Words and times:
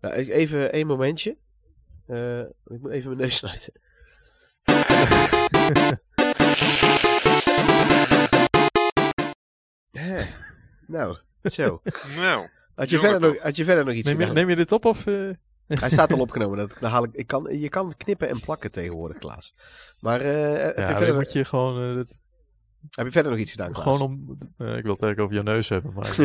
Nou, 0.00 0.14
ik- 0.14 0.28
even 0.28 0.72
één 0.72 0.86
momentje. 0.86 1.36
Eh, 2.06 2.40
ik 2.40 2.80
moet 2.80 2.90
even 2.90 3.06
mijn 3.08 3.20
neus 3.20 3.36
snuiten. 3.42 3.72
Hè, 9.90 10.24
nou, 10.86 11.16
zo. 11.42 11.80
Nou, 12.16 12.48
Had 12.74 12.90
je, 12.90 12.98
verder 12.98 13.20
nog, 13.20 13.38
had 13.42 13.56
je 13.56 13.64
verder 13.64 13.84
nog 13.84 13.94
iets 13.94 14.08
Neem 14.08 14.14
je, 14.16 14.20
gedaan? 14.26 14.34
neem 14.38 14.48
je 14.48 14.56
dit 14.56 14.72
op 14.72 14.84
of... 14.84 15.06
eh, 15.06 15.30
Hij 15.80 15.90
staat 15.90 16.12
al 16.12 16.20
opgenomen. 16.20 16.58
Dat, 16.58 16.76
dan 16.80 16.90
haal 16.90 17.04
ik, 17.04 17.12
ik 17.12 17.26
kan, 17.26 17.58
je 17.58 17.68
kan 17.68 17.96
knippen 17.96 18.28
en 18.28 18.40
plakken 18.40 18.70
tegenwoordig, 18.70 19.18
Klaas. 19.18 19.54
Maar 20.00 20.20
eh, 20.20 20.62
heb, 20.64 20.76
je 20.76 20.96
verder, 20.96 21.14
moet 21.14 21.32
je 21.32 21.44
gewoon... 21.44 21.94
dit, 21.96 22.22
heb 22.90 23.06
je 23.06 23.12
verder 23.12 23.30
nog 23.30 23.40
iets 23.40 23.50
gedaan, 23.50 23.72
Klaas? 23.72 23.82
gewoon 23.84 24.00
om... 24.00 24.38
eh, 24.58 24.76
ik 24.76 24.82
wil 24.82 24.92
het 24.92 25.02
eigenlijk 25.02 25.20
over 25.20 25.34
je 25.34 25.42
neus 25.42 25.68
hebben, 25.68 25.92
maar... 25.92 26.16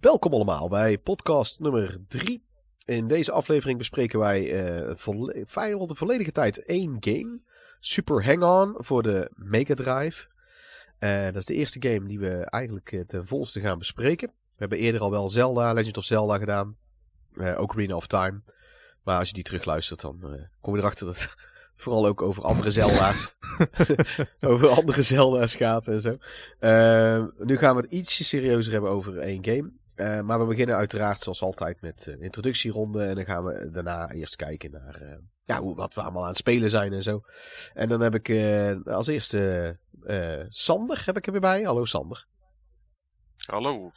Welkom 0.00 0.32
allemaal 0.32 0.68
bij 0.68 0.98
podcast 0.98 1.58
nummer 1.58 2.00
3. 2.08 2.44
In 2.84 3.08
deze 3.08 3.32
aflevering 3.32 3.78
bespreken 3.78 4.18
wij 4.18 4.94
vrijwel 5.44 5.86
de 5.86 5.94
volledige 5.94 6.32
tijd 6.32 6.64
één 6.64 6.96
game. 7.00 7.40
Super 7.80 8.24
Hang-On 8.24 8.74
voor 8.76 9.02
de 9.02 9.30
Mega 9.34 9.74
Drive. 9.74 10.26
Eh, 10.98 11.24
dat 11.24 11.36
is 11.36 11.44
de 11.44 11.54
eerste 11.54 11.88
game 11.88 12.06
die 12.06 12.18
we 12.18 12.44
eigenlijk 12.44 12.92
eh, 12.92 13.00
ten 13.00 13.26
volste 13.26 13.60
gaan 13.60 13.78
bespreken. 13.78 14.28
We 14.28 14.56
hebben 14.56 14.78
eerder 14.78 15.00
al 15.00 15.10
wel 15.10 15.28
Zelda, 15.28 15.72
Legend 15.72 15.96
of 15.96 16.04
Zelda 16.04 16.38
gedaan. 16.38 16.76
Eh 17.36 17.60
Ocarina 17.60 17.94
of 17.94 18.06
Time. 18.06 18.40
Maar 19.02 19.18
als 19.18 19.28
je 19.28 19.34
die 19.34 19.44
terugluistert, 19.44 20.00
dan 20.00 20.48
kom 20.60 20.74
je 20.74 20.80
erachter 20.80 21.06
dat 21.06 21.20
het 21.20 21.34
vooral 21.82 22.06
ook 22.06 22.22
over 22.22 22.42
andere 22.42 22.70
Zelda's, 22.70 23.34
over 24.40 24.68
andere 24.68 25.02
Zelda's 25.02 25.54
gaat 25.54 25.88
en 25.88 26.00
zo. 26.00 26.16
Nu 27.44 27.56
gaan 27.56 27.76
we 27.76 27.82
het 27.82 27.92
ietsje 27.92 28.24
serieuzer 28.24 28.72
hebben 28.72 28.90
over 28.90 29.18
één 29.18 29.44
game. 29.44 29.78
Eh, 30.00 30.20
maar 30.20 30.38
we 30.38 30.44
beginnen 30.46 30.76
uiteraard 30.76 31.20
zoals 31.20 31.42
altijd 31.42 31.80
met 31.80 32.06
een 32.06 32.22
introductieronde. 32.22 33.04
En 33.04 33.14
dan 33.14 33.24
gaan 33.24 33.44
we 33.44 33.70
daarna 33.70 34.10
eerst 34.12 34.36
kijken 34.36 34.70
naar 34.70 35.00
eh, 35.02 35.16
ja, 35.44 35.60
hoe, 35.60 35.74
wat 35.74 35.94
we 35.94 36.00
allemaal 36.02 36.22
aan 36.22 36.28
het 36.28 36.36
spelen 36.36 36.70
zijn 36.70 36.92
en 36.92 37.02
zo. 37.02 37.20
En 37.74 37.88
dan 37.88 38.00
heb 38.00 38.14
ik 38.14 38.28
eh, 38.28 38.76
als 38.84 39.06
eerste 39.06 39.78
eh, 40.02 40.44
Sander 40.48 41.02
heb 41.06 41.16
ik 41.16 41.26
er 41.26 41.32
weer 41.32 41.40
bij. 41.40 41.62
Hallo 41.62 41.84
Sander. 41.84 42.26
hallo. 43.36 43.90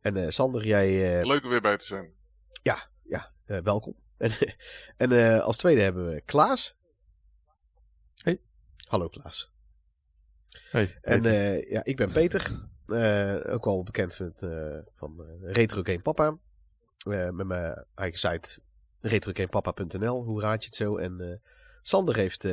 En 0.00 0.16
eh, 0.16 0.28
Sander, 0.28 0.66
jij 0.66 1.18
eh, 1.20 1.26
Leuk 1.26 1.42
er 1.42 1.48
weer 1.48 1.60
bij 1.60 1.76
te 1.76 1.84
zijn. 1.84 2.12
eh, 3.46 3.58
welkom. 3.58 3.94
En, 4.18 4.30
en 4.96 5.12
eh, 5.12 5.40
als 5.44 5.56
tweede 5.56 5.80
hebben 5.80 6.10
we 6.10 6.20
Klaas. 6.20 6.76
Hey. 8.22 8.40
Hallo 8.88 9.08
Klaas. 9.08 9.52
Hey, 10.70 10.98
En 11.00 11.24
eh, 11.24 11.70
ja, 11.70 11.84
ik 11.84 11.96
ben 11.96 12.12
Peter. 12.12 12.68
Eh, 12.90 13.52
ook 13.52 13.64
wel 13.64 13.82
bekend 13.82 14.20
eh, 14.20 14.78
van 14.96 15.24
eh, 15.24 15.52
Retro 15.52 15.82
Game 15.82 16.00
Papa. 16.00 16.36
Met 17.04 17.46
mijn 17.46 17.84
eigen 17.94 18.18
site 18.18 18.58
retrogamepapa.nl. 19.00 20.24
Hoe 20.24 20.40
raad 20.40 20.60
je 20.62 20.66
het 20.66 20.76
zo? 20.76 20.96
En 20.96 21.42
Sander 21.82 22.16
heeft 22.16 22.48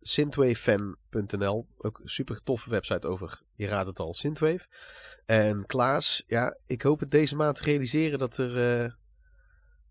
synthwavefan.nl. 0.00 1.66
Ook 1.78 1.98
een 1.98 2.08
super 2.08 2.42
toffe 2.42 2.70
website 2.70 3.06
over, 3.06 3.42
je 3.54 3.66
raadt 3.66 3.86
het 3.86 3.98
al, 3.98 4.14
Synthwave. 4.14 4.66
En 5.26 5.66
Klaas, 5.66 6.24
ja, 6.26 6.56
ik 6.66 6.82
hoop 6.82 7.00
het 7.00 7.10
deze 7.10 7.36
maand 7.36 7.56
te 7.56 7.62
realiseren 7.62 8.18
dat 8.18 8.36
er... 8.36 8.96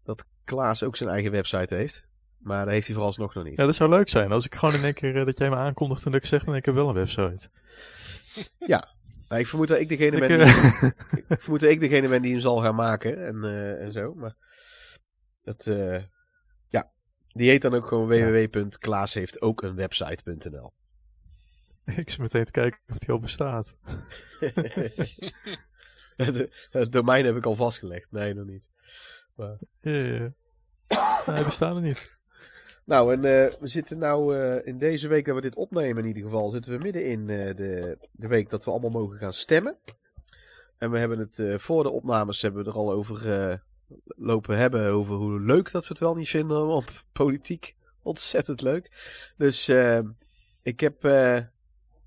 dat 0.03 0.25
Klaas 0.44 0.83
ook 0.83 0.95
zijn 0.95 1.09
eigen 1.09 1.31
website 1.31 1.75
heeft. 1.75 2.06
Maar 2.38 2.66
dat 2.66 2.73
heeft 2.73 2.86
hij 2.86 2.95
vooralsnog 2.95 3.33
nog 3.33 3.44
niet. 3.44 3.58
ja, 3.58 3.66
dat 3.66 3.75
zou 3.75 3.89
leuk 3.89 4.09
zijn. 4.09 4.31
Als 4.31 4.45
ik 4.45 4.56
gewoon 4.56 4.75
in 4.75 4.83
één 4.83 4.94
keer 4.94 5.25
dat 5.25 5.38
jij 5.38 5.50
me 5.50 5.56
aankondigt 5.56 6.06
en 6.06 6.11
dat 6.11 6.22
ik 6.22 6.28
zeg, 6.28 6.44
dan 6.44 6.56
ik 6.56 6.66
heb 6.66 6.75
wel 6.75 6.89
een 6.89 6.95
website. 6.95 7.50
Maar 9.28 9.40
ik 9.40 9.48
vermoed 9.48 9.68
dat 9.68 9.80
ik 9.80 9.90
degene 9.90 10.20
ben 10.20 10.28
die... 10.28 10.48
ik 11.28 11.42
vermoed 11.42 11.59
dat 11.59 11.70
ik 11.70 11.80
degene 11.80 12.08
ben 12.08 12.22
die 12.22 12.31
hem 12.31 12.40
zal 12.40 12.58
gaan 12.58 12.75
maken 12.75 13.25
en, 13.25 13.44
eh, 13.44 13.84
en 13.84 13.91
zo. 13.91 14.13
Maar 14.13 14.36
dat, 15.41 15.68
eh, 15.68 16.03
ja, 16.68 16.91
die 17.28 17.50
heet 17.50 17.62
dan 17.62 17.74
ook 17.74 17.88
gewoon 17.88 18.08
Ja. 20.52 20.74
ik 22.02 22.09
zit 22.09 22.19
meteen 22.19 22.46
te 22.46 22.52
kijken 22.52 22.80
of 22.88 22.97
die 22.97 23.09
al 23.09 23.19
bestaat. 23.19 23.78
het, 26.72 26.91
domein 26.91 27.25
heb 27.25 27.35
ik 27.35 27.46
al 27.46 27.56
vastgelegd. 27.56 28.12
Nee, 28.12 28.34
nog 28.34 28.46
niet. 28.46 28.69
Ja, 29.35 29.58
ja. 29.81 30.34
Nee, 31.25 31.35
hij 31.35 31.44
bestaat 31.44 31.75
er 31.75 31.81
niet. 31.81 32.15
Nou, 32.85 33.13
en 33.13 33.25
eh, 33.25 33.53
we 33.59 33.68
zitten 33.68 33.97
nou 33.97 34.38
eh, 34.38 34.68
in 34.68 34.78
deze 34.78 35.07
week 35.07 35.25
dat 35.25 35.35
we 35.35 35.41
dit 35.41 35.56
opnemen 35.56 36.03
in 36.03 36.07
ieder 36.07 36.23
geval, 36.23 36.50
zitten 36.50 36.72
we 36.72 36.84
midden 36.84 37.06
in 37.06 37.29
eh, 37.29 37.56
de, 37.56 37.97
de 38.12 38.28
week 38.28 38.50
dat 38.50 38.66
we 38.66 38.72
allemaal 38.72 38.90
mogen 38.90 39.18
gaan 39.18 39.34
stemmen. 39.34 39.78
En 40.78 40.91
we 40.91 41.00
hebben 41.00 41.19
het 41.19 41.62
voor 41.62 41.84
de 41.84 41.90
opnames 41.90 42.41
hebben 42.41 42.63
we 42.63 42.69
er 42.69 42.75
al 42.75 42.91
over 42.91 43.62
lopen 44.06 44.57
hebben, 44.57 44.91
over 44.91 45.16
hoe 45.16 45.41
leuk 45.41 45.72
dat 45.72 45.81
we 45.81 45.90
het 45.90 46.00
wel 46.00 46.16
niet 46.16 46.29
vinden 46.29 46.68
op 46.68 47.03
politiek. 47.12 47.75
Ontzettend 48.01 48.62
leuk. 48.62 48.91
Dus 49.38 49.69
ik 50.62 50.79
heb, 50.79 51.03
laten 51.03 51.52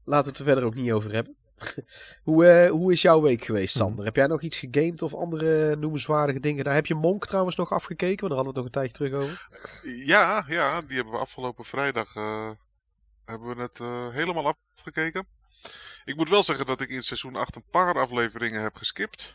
we 0.05 0.28
het 0.28 0.39
er 0.39 0.45
verder 0.45 0.65
ook 0.65 0.75
niet 0.75 0.93
over 0.93 1.12
hebben. 1.12 1.38
hoe, 2.29 2.47
eh, 2.47 2.71
hoe 2.71 2.93
is 2.93 3.03
jouw 3.03 3.21
week 3.21 3.45
geweest, 3.45 3.77
Sander? 3.77 4.05
Heb 4.05 4.17
jij 4.17 4.27
nog 4.27 4.43
iets 4.43 4.59
gegamed 4.59 5.03
of 5.03 5.15
andere 5.15 5.77
noemenswaardige 5.77 6.41
dingen? 6.41 6.65
Daar 6.65 6.75
heb 6.75 6.87
je 6.87 6.95
Monk 6.95 7.27
trouwens 7.27 7.57
nog 7.57 7.73
afgekeken, 7.73 8.29
want 8.29 8.33
daar 8.35 8.45
hadden 8.45 8.63
we 8.63 8.69
het 8.69 8.75
nog 8.77 8.85
een 8.85 8.91
tijdje 8.91 9.09
terug 9.09 9.23
over. 9.23 9.49
Ja, 10.07 10.45
ja, 10.49 10.81
die 10.81 10.97
hebben 10.97 11.13
we 11.13 11.19
afgelopen 11.19 11.65
vrijdag 11.65 12.17
eh, 12.17 12.51
hebben 13.25 13.57
we 13.57 13.63
het 13.63 13.81
eh, 13.81 14.09
helemaal 14.11 14.55
afgekeken. 14.75 15.27
Ik 16.05 16.17
moet 16.17 16.29
wel 16.29 16.43
zeggen 16.43 16.67
dat 16.67 16.81
ik 16.81 16.89
in 16.89 17.03
seizoen 17.03 17.37
8 17.37 17.57
een 17.57 17.71
paar 17.71 17.99
afleveringen 17.99 18.63
heb 18.63 18.77
geskipt. 18.77 19.35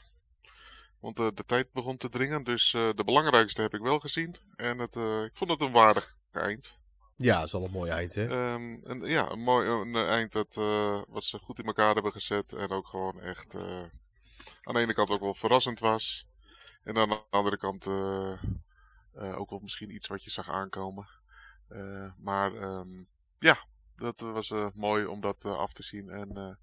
Want 1.04 1.20
eh, 1.20 1.28
de 1.34 1.46
tijd 1.46 1.72
begon 1.72 1.98
te 1.98 2.10
dringen, 2.10 2.44
dus 2.44 2.74
eh, 2.74 2.90
de 2.96 3.04
belangrijkste 3.04 3.62
heb 3.62 3.74
ik 3.74 3.82
wel 3.82 4.00
gezien. 4.00 4.36
En 4.56 4.78
het, 4.78 4.96
eh, 4.96 5.24
ik 5.24 5.32
vond 5.34 5.52
het 5.52 5.62
een 5.62 5.72
waardig 5.72 6.16
eind. 6.32 6.78
Ja, 7.18 7.38
dat 7.38 7.48
is 7.48 7.54
al 7.54 7.64
een 7.64 7.72
mooi 7.72 7.92
eind, 7.92 8.16
hè? 8.16 8.28
Ehm, 8.28 8.78
en, 8.84 9.02
ja, 9.02 9.30
een 9.30 9.44
mooi 9.44 9.94
eh, 9.94 10.10
eind 10.10 10.32
dat, 10.32 10.58
eh, 10.58 11.02
wat 11.08 11.24
ze 11.24 11.40
goed 11.40 11.60
in 11.60 11.66
elkaar 11.66 11.94
hebben 11.94 12.12
gezet. 12.12 12.54
En 12.54 12.70
ook 12.70 12.88
gewoon 12.88 13.22
echt 13.22 13.54
eh, 13.54 13.84
aan 14.64 14.74
de 14.74 14.80
ene 14.80 14.94
kant 14.94 15.10
ook 15.10 15.20
wel 15.20 15.34
verrassend 15.34 15.80
was. 15.80 16.28
En 16.84 16.98
aan 16.98 17.10
de 17.10 17.22
andere 17.30 17.58
kant 17.58 17.88
ook 19.14 19.50
wel 19.50 19.60
misschien 19.60 19.94
iets 19.96 20.08
wat 20.08 20.24
je 20.24 20.30
zag 20.30 20.50
aankomen. 20.50 21.08
Maar 22.18 22.56
ehm, 22.56 23.04
ja, 23.40 23.58
dat 23.96 24.20
was 24.20 24.54
mooi 24.74 25.06
om 25.06 25.22
dat 25.22 25.46
af 25.46 25.74
te 25.74 25.84
zien. 25.84 26.10
En 26.10 26.58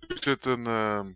nu 0.00 0.16
het 0.20 0.46
een, 0.46 0.66
ehm, 0.66 1.12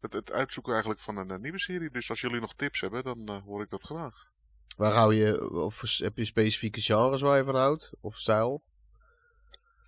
het, 0.00 0.12
het 0.12 0.32
uitzoeken 0.32 0.72
eigenlijk 0.72 1.02
van 1.02 1.16
een, 1.16 1.40
nieuwe 1.40 1.60
serie. 1.60 1.90
Dus 1.90 2.10
als 2.10 2.20
jullie 2.20 2.40
nog 2.40 2.54
tips 2.54 2.80
hebben, 2.80 3.04
dan 3.04 3.42
hoor 3.44 3.62
ik 3.62 3.70
dat 3.70 3.82
graag. 3.82 4.32
Waar 4.76 4.92
hou 4.92 5.14
je, 5.14 5.50
of 5.50 5.98
heb 5.98 6.16
je 6.16 6.24
specifieke 6.24 6.80
genres 6.80 7.20
waar 7.20 7.36
je 7.36 7.44
van 7.44 7.54
houdt? 7.56 7.90
Of 8.00 8.16
stijl? 8.16 8.62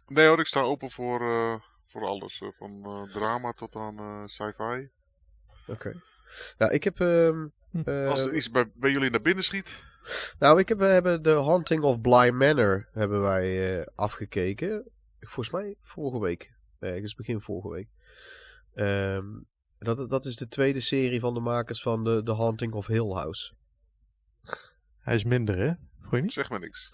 Nee 0.06 0.26
hoor, 0.26 0.38
ik 0.40 0.46
sta 0.46 0.60
open 0.60 0.90
voor, 0.90 1.20
eh, 1.20 1.54
voor 1.86 2.06
alles. 2.06 2.40
eh, 2.40 2.48
van 2.58 2.84
eh, 2.84 3.12
drama 3.12 3.52
tot 3.52 3.76
aan 3.76 3.98
eh, 3.98 4.22
sci-fi. 4.26 4.88
Oké. 5.66 6.02
Nou, 6.58 6.72
ik 6.72 6.84
heb, 6.84 7.00
ehm, 7.00 7.46
eh, 7.84 8.08
Als 8.08 8.26
er 8.26 8.34
iets 8.34 8.50
bij, 8.50 8.70
bij 8.74 8.90
jullie 8.90 9.10
naar 9.10 9.20
binnen 9.20 9.44
schiet. 9.44 9.84
nou, 10.38 10.58
ik 10.58 10.68
heb, 10.68 10.78
we 10.78 10.84
hebben 10.84 11.22
The 11.22 11.30
Haunting 11.30 11.82
of 11.82 12.00
Bly 12.00 12.30
Manor 12.30 12.88
hebben 12.92 13.20
wij 13.20 13.78
eh, 13.80 13.86
afgekeken. 13.94 14.90
Volgens 15.20 15.50
mij 15.50 15.74
vorige 15.82 16.18
week. 16.20 16.54
Ergens 16.78 17.14
begin 17.14 17.40
vorige 17.40 17.68
week. 17.68 17.88
Ehm, 18.74 19.24
dat, 19.78 20.10
dat 20.10 20.24
is 20.24 20.36
de 20.36 20.48
tweede 20.48 20.80
serie 20.80 21.20
van 21.20 21.34
de 21.34 21.40
makers 21.40 21.82
van 21.82 22.04
The, 22.04 22.20
The 22.24 22.34
Haunting 22.34 22.72
of 22.72 22.86
Hill 22.86 23.10
House. 23.12 23.54
Hij 25.06 25.14
is 25.14 25.24
minder, 25.24 25.58
hè? 25.58 25.72
Je 26.16 26.22
niet? 26.22 26.32
Zeg 26.32 26.50
maar 26.50 26.60
niks. 26.60 26.90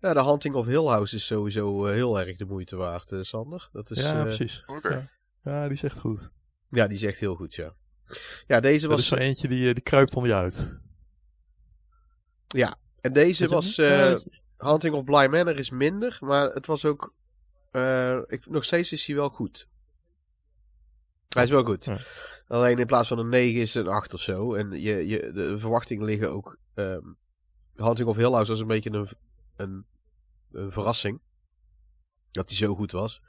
Ja, 0.00 0.12
The 0.12 0.20
Haunting 0.20 0.54
of 0.54 0.66
Hill 0.66 0.84
House 0.86 1.16
is 1.16 1.26
sowieso 1.26 1.86
eh, 1.86 1.92
heel 1.94 2.20
erg 2.20 2.36
de 2.36 2.44
moeite 2.44 2.76
waard, 2.76 3.12
eh, 3.12 3.22
Sander. 3.22 3.68
Dat 3.72 3.90
is, 3.90 3.98
ja, 4.00 4.16
eh, 4.16 4.22
precies. 4.22 4.62
Oké. 4.66 4.88
Ja. 4.88 5.04
Ja, 5.44 5.62
die 5.62 5.72
is 5.72 5.82
echt 5.82 5.98
goed. 5.98 6.30
ja, 6.68 6.86
die 6.86 6.96
is 6.96 7.02
echt 7.02 7.20
heel 7.20 7.34
goed, 7.34 7.54
ja. 7.54 7.74
Ja, 8.46 8.60
deze 8.60 8.80
Dat 8.86 8.90
was... 8.90 9.00
is 9.00 9.06
zo 9.08 9.14
eentje 9.14 9.48
die, 9.48 9.68
eh, 9.68 9.74
die 9.74 9.82
kruipt 9.82 10.14
onder 10.14 10.30
je 10.30 10.36
uit. 10.36 10.80
Ja, 12.46 12.76
en 13.00 13.12
deze 13.12 13.48
was... 13.48 13.78
eh, 13.78 14.14
Hunting 14.56 14.94
of 14.94 15.04
Bly 15.04 15.26
Manor 15.26 15.58
is 15.58 15.70
minder, 15.70 16.16
maar 16.20 16.50
het 16.50 16.66
was 16.66 16.84
ook... 16.84 17.14
eh, 17.70 18.18
ik, 18.26 18.46
nog 18.46 18.64
steeds 18.64 18.92
is 18.92 19.06
hij 19.06 19.16
wel 19.16 19.28
goed. 19.28 19.68
Hij 21.28 21.44
is 21.44 21.50
wel 21.50 21.64
goed. 21.64 21.84
Ja. 21.84 21.98
Alleen 22.46 22.78
in 22.78 22.86
plaats 22.86 23.08
van 23.08 23.18
een 23.18 23.28
9 23.28 23.60
is 23.60 23.74
het 23.74 23.86
een 23.86 23.92
8 23.92 24.14
of 24.14 24.20
zo. 24.20 24.54
En 24.54 24.70
je, 24.80 25.06
je, 25.06 25.30
de 25.32 25.58
verwachtingen 25.58 26.04
liggen 26.04 26.30
ook... 26.30 26.58
ehm 26.74 27.06
Hunting 27.76 28.08
of 28.08 28.16
Hill 28.16 28.30
House 28.30 28.50
was 28.50 28.60
een 28.60 28.66
beetje 28.66 28.90
een, 28.90 29.08
een, 29.56 29.84
een 30.52 30.72
verrassing. 30.72 31.20
Dat 32.30 32.48
hij 32.48 32.56
zo 32.56 32.74
goed 32.74 32.92
was. 32.92 33.22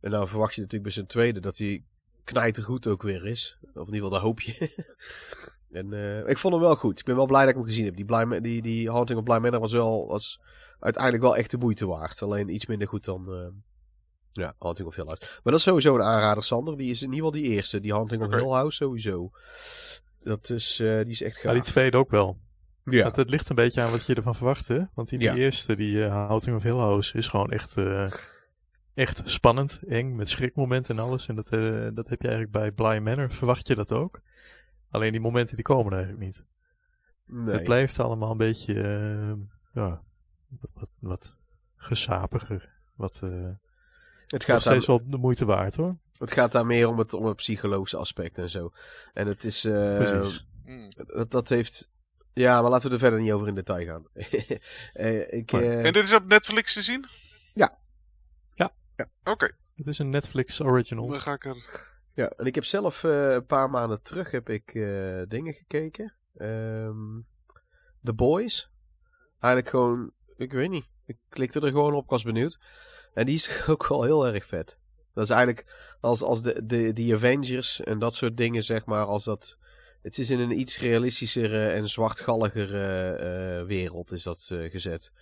En 0.00 0.10
nou 0.10 0.28
verwacht 0.28 0.54
je 0.54 0.60
natuurlijk 0.60 0.82
bij 0.82 0.92
zijn 0.92 1.06
tweede 1.06 1.40
dat 1.40 1.58
hij 1.58 1.84
knijtergoed 2.24 2.86
ook 2.86 3.02
weer 3.02 3.26
is. 3.26 3.58
Of 3.62 3.88
in 3.88 3.94
ieder 3.94 3.94
geval, 3.94 4.10
dat 4.10 4.20
hoop 4.20 4.40
je. 4.40 4.84
en 5.78 5.92
eh, 5.92 6.28
ik 6.28 6.38
vond 6.38 6.54
hem 6.54 6.62
wel 6.62 6.76
goed. 6.76 6.98
Ik 6.98 7.04
ben 7.04 7.16
wel 7.16 7.26
blij 7.26 7.40
dat 7.40 7.50
ik 7.50 7.56
hem 7.56 7.64
gezien 7.64 7.84
heb. 7.84 7.96
Die, 7.96 8.04
Bly, 8.04 8.40
die, 8.40 8.62
die 8.62 8.90
Haunting 8.90 9.18
of 9.18 9.24
Bly 9.24 9.36
Manor 9.36 9.60
was 9.60 9.72
wel... 9.72 10.06
Was, 10.06 10.40
uiteindelijk 10.78 11.22
wel 11.22 11.36
echt 11.36 11.50
de 11.50 11.58
moeite 11.58 11.86
waard. 11.86 12.22
Alleen 12.22 12.48
iets 12.48 12.66
minder 12.66 12.88
goed 12.88 13.04
dan... 13.04 13.32
eh 13.32 13.48
ja, 14.32 14.54
Hunting 14.58 14.88
of 14.88 14.94
Hill 14.94 15.04
House. 15.06 15.22
Maar 15.22 15.40
dat 15.42 15.54
is 15.54 15.62
sowieso 15.62 15.94
een 15.94 16.02
aanrader, 16.02 16.44
Sander. 16.44 16.76
Die 16.76 16.90
is 16.90 17.02
in 17.02 17.12
ieder 17.12 17.24
geval 17.24 17.42
die 17.42 17.52
eerste. 17.52 17.80
Die 17.80 17.94
Hunting 17.94 18.22
of. 18.22 18.30
Hill 18.30 18.48
House 18.48 18.76
sowieso. 18.76 19.30
Dat 20.22 20.50
is, 20.50 20.78
eh, 20.80 20.98
die 20.98 21.10
is 21.10 21.22
echt 21.22 21.34
gaaf. 21.34 21.44
Maar 21.44 21.54
die 21.54 21.62
tweede 21.62 21.96
ook 21.96 22.10
wel. 22.10 22.38
Ja. 22.84 23.04
Het, 23.06 23.16
het 23.16 23.30
ligt 23.30 23.48
een 23.48 23.56
beetje 23.56 23.82
aan 23.82 23.90
wat 23.90 24.06
je 24.06 24.14
ervan 24.14 24.34
verwacht, 24.34 24.68
hè? 24.68 24.80
Want 24.94 25.08
die, 25.08 25.18
die 25.18 25.28
Ja. 25.28 25.34
eerste, 25.34 25.76
die 25.76 25.94
uh, 25.96 26.26
Houding 26.26 26.56
of 26.56 26.62
Hill 26.62 26.76
House, 26.76 27.16
is 27.16 27.28
gewoon 27.28 27.50
echt, 27.50 27.76
eh, 27.76 28.12
echt 28.94 29.20
spannend, 29.24 29.82
eng, 29.86 30.14
met 30.16 30.28
schrikmomenten 30.28 30.96
en 30.96 31.02
alles. 31.04 31.28
En 31.28 31.34
dat, 31.34 31.52
eh, 31.52 31.86
dat 31.94 32.08
heb 32.08 32.22
je 32.22 32.28
eigenlijk 32.28 32.50
bij 32.50 32.70
Bly 32.72 32.98
Manor, 32.98 33.30
verwacht 33.30 33.66
je 33.66 33.74
dat 33.74 33.92
ook. 33.92 34.20
Alleen 34.90 35.12
die 35.12 35.20
momenten 35.20 35.54
die 35.56 35.64
komen 35.64 35.92
er 35.92 35.98
eigenlijk 35.98 36.24
niet. 36.26 36.44
nee. 37.26 37.54
Het 37.54 37.64
blijft 37.64 38.00
allemaal 38.00 38.30
een 38.30 38.36
beetje, 38.36 38.74
eh, 38.82 39.32
ja, 39.72 40.02
wat, 40.60 40.70
wat, 40.74 40.90
wat 40.98 41.38
gesapiger. 41.76 42.70
Wat, 42.96 43.20
eh 43.24 43.48
het, 44.26 44.44
gaat 44.44 44.46
daar, 44.46 44.60
steeds 44.60 44.86
wel 44.86 45.00
de 45.10 45.16
moeite 45.16 45.44
waard, 45.44 45.76
hoor. 45.76 45.96
het 46.18 46.32
gaat 46.32 46.52
daar 46.52 46.66
meer 46.66 46.88
om 46.88 46.98
het, 46.98 47.12
om 47.12 47.24
het 47.24 47.36
psychologische 47.36 47.96
aspect 47.96 48.38
en 48.38 48.50
zo. 48.50 48.72
En 49.12 49.26
het 49.26 49.44
is... 49.44 49.64
eh, 49.64 49.96
Precies. 49.96 50.46
Hmm. 50.64 50.88
Dat, 51.06 51.30
dat 51.30 51.48
heeft... 51.48 51.90
Ja, 52.34 52.60
maar 52.62 52.70
laten 52.70 52.88
we 52.88 52.94
er 52.94 53.00
verder 53.00 53.20
niet 53.20 53.32
over 53.32 53.48
in 53.48 53.54
detail 53.54 53.86
gaan. 53.86 54.06
Eh, 54.92 55.32
ik, 55.32 55.52
eh, 55.52 55.86
En 55.86 55.92
dit 55.92 56.04
is 56.04 56.14
op 56.14 56.26
Netflix 56.26 56.72
te 56.72 56.82
zien? 56.82 57.06
Ja. 57.54 57.78
Ja. 58.54 58.72
Ja. 58.96 59.06
Oké, 59.24 59.50
Het 59.76 59.86
is 59.86 59.98
een 59.98 60.10
Netflix 60.10 60.60
original. 60.60 61.06
dan 61.06 61.20
ga 61.20 61.32
ik 61.32 61.44
er... 61.44 61.90
Ja, 62.14 62.28
en 62.28 62.46
ik 62.46 62.54
heb 62.54 62.64
zelf 62.64 63.04
eh, 63.04 63.32
een 63.32 63.46
paar 63.46 63.70
maanden 63.70 64.02
terug 64.02 64.30
heb 64.30 64.48
ik 64.48 64.74
eh, 64.74 65.22
dingen 65.28 65.52
gekeken. 65.52 66.14
Ehm 66.36 67.20
The 68.02 68.12
Boys. 68.12 68.70
Eigenlijk 69.40 69.68
gewoon, 69.68 70.12
ik 70.36 70.52
weet 70.52 70.70
niet. 70.70 70.88
Ik 71.06 71.16
klikte 71.28 71.60
er 71.60 71.68
gewoon 71.70 71.94
op, 71.94 72.04
ik 72.04 72.10
was 72.10 72.22
benieuwd. 72.22 72.58
En 73.14 73.26
die 73.26 73.34
is 73.34 73.60
ook 73.68 73.86
wel 73.86 74.02
heel 74.02 74.26
erg 74.26 74.46
vet. 74.46 74.78
Dat 75.14 75.24
is 75.24 75.30
eigenlijk 75.30 75.94
als, 76.00 76.22
als 76.22 76.42
de, 76.42 76.66
de, 76.66 76.92
de 76.92 77.14
Avengers 77.14 77.80
en 77.80 77.98
dat 77.98 78.14
soort 78.14 78.36
dingen, 78.36 78.62
zeg 78.62 78.84
maar, 78.84 79.04
als 79.04 79.24
dat... 79.24 79.58
Het 80.02 80.18
is 80.18 80.30
in 80.30 80.38
een 80.40 80.58
iets 80.58 80.78
realistischere 80.78 81.68
en 81.68 81.88
zwartgalligere 81.88 83.12
eh, 83.12 83.66
wereld 83.66 84.12
is 84.12 84.22
dat 84.22 84.48
eh, 84.52 84.70
gezet. 84.70 85.12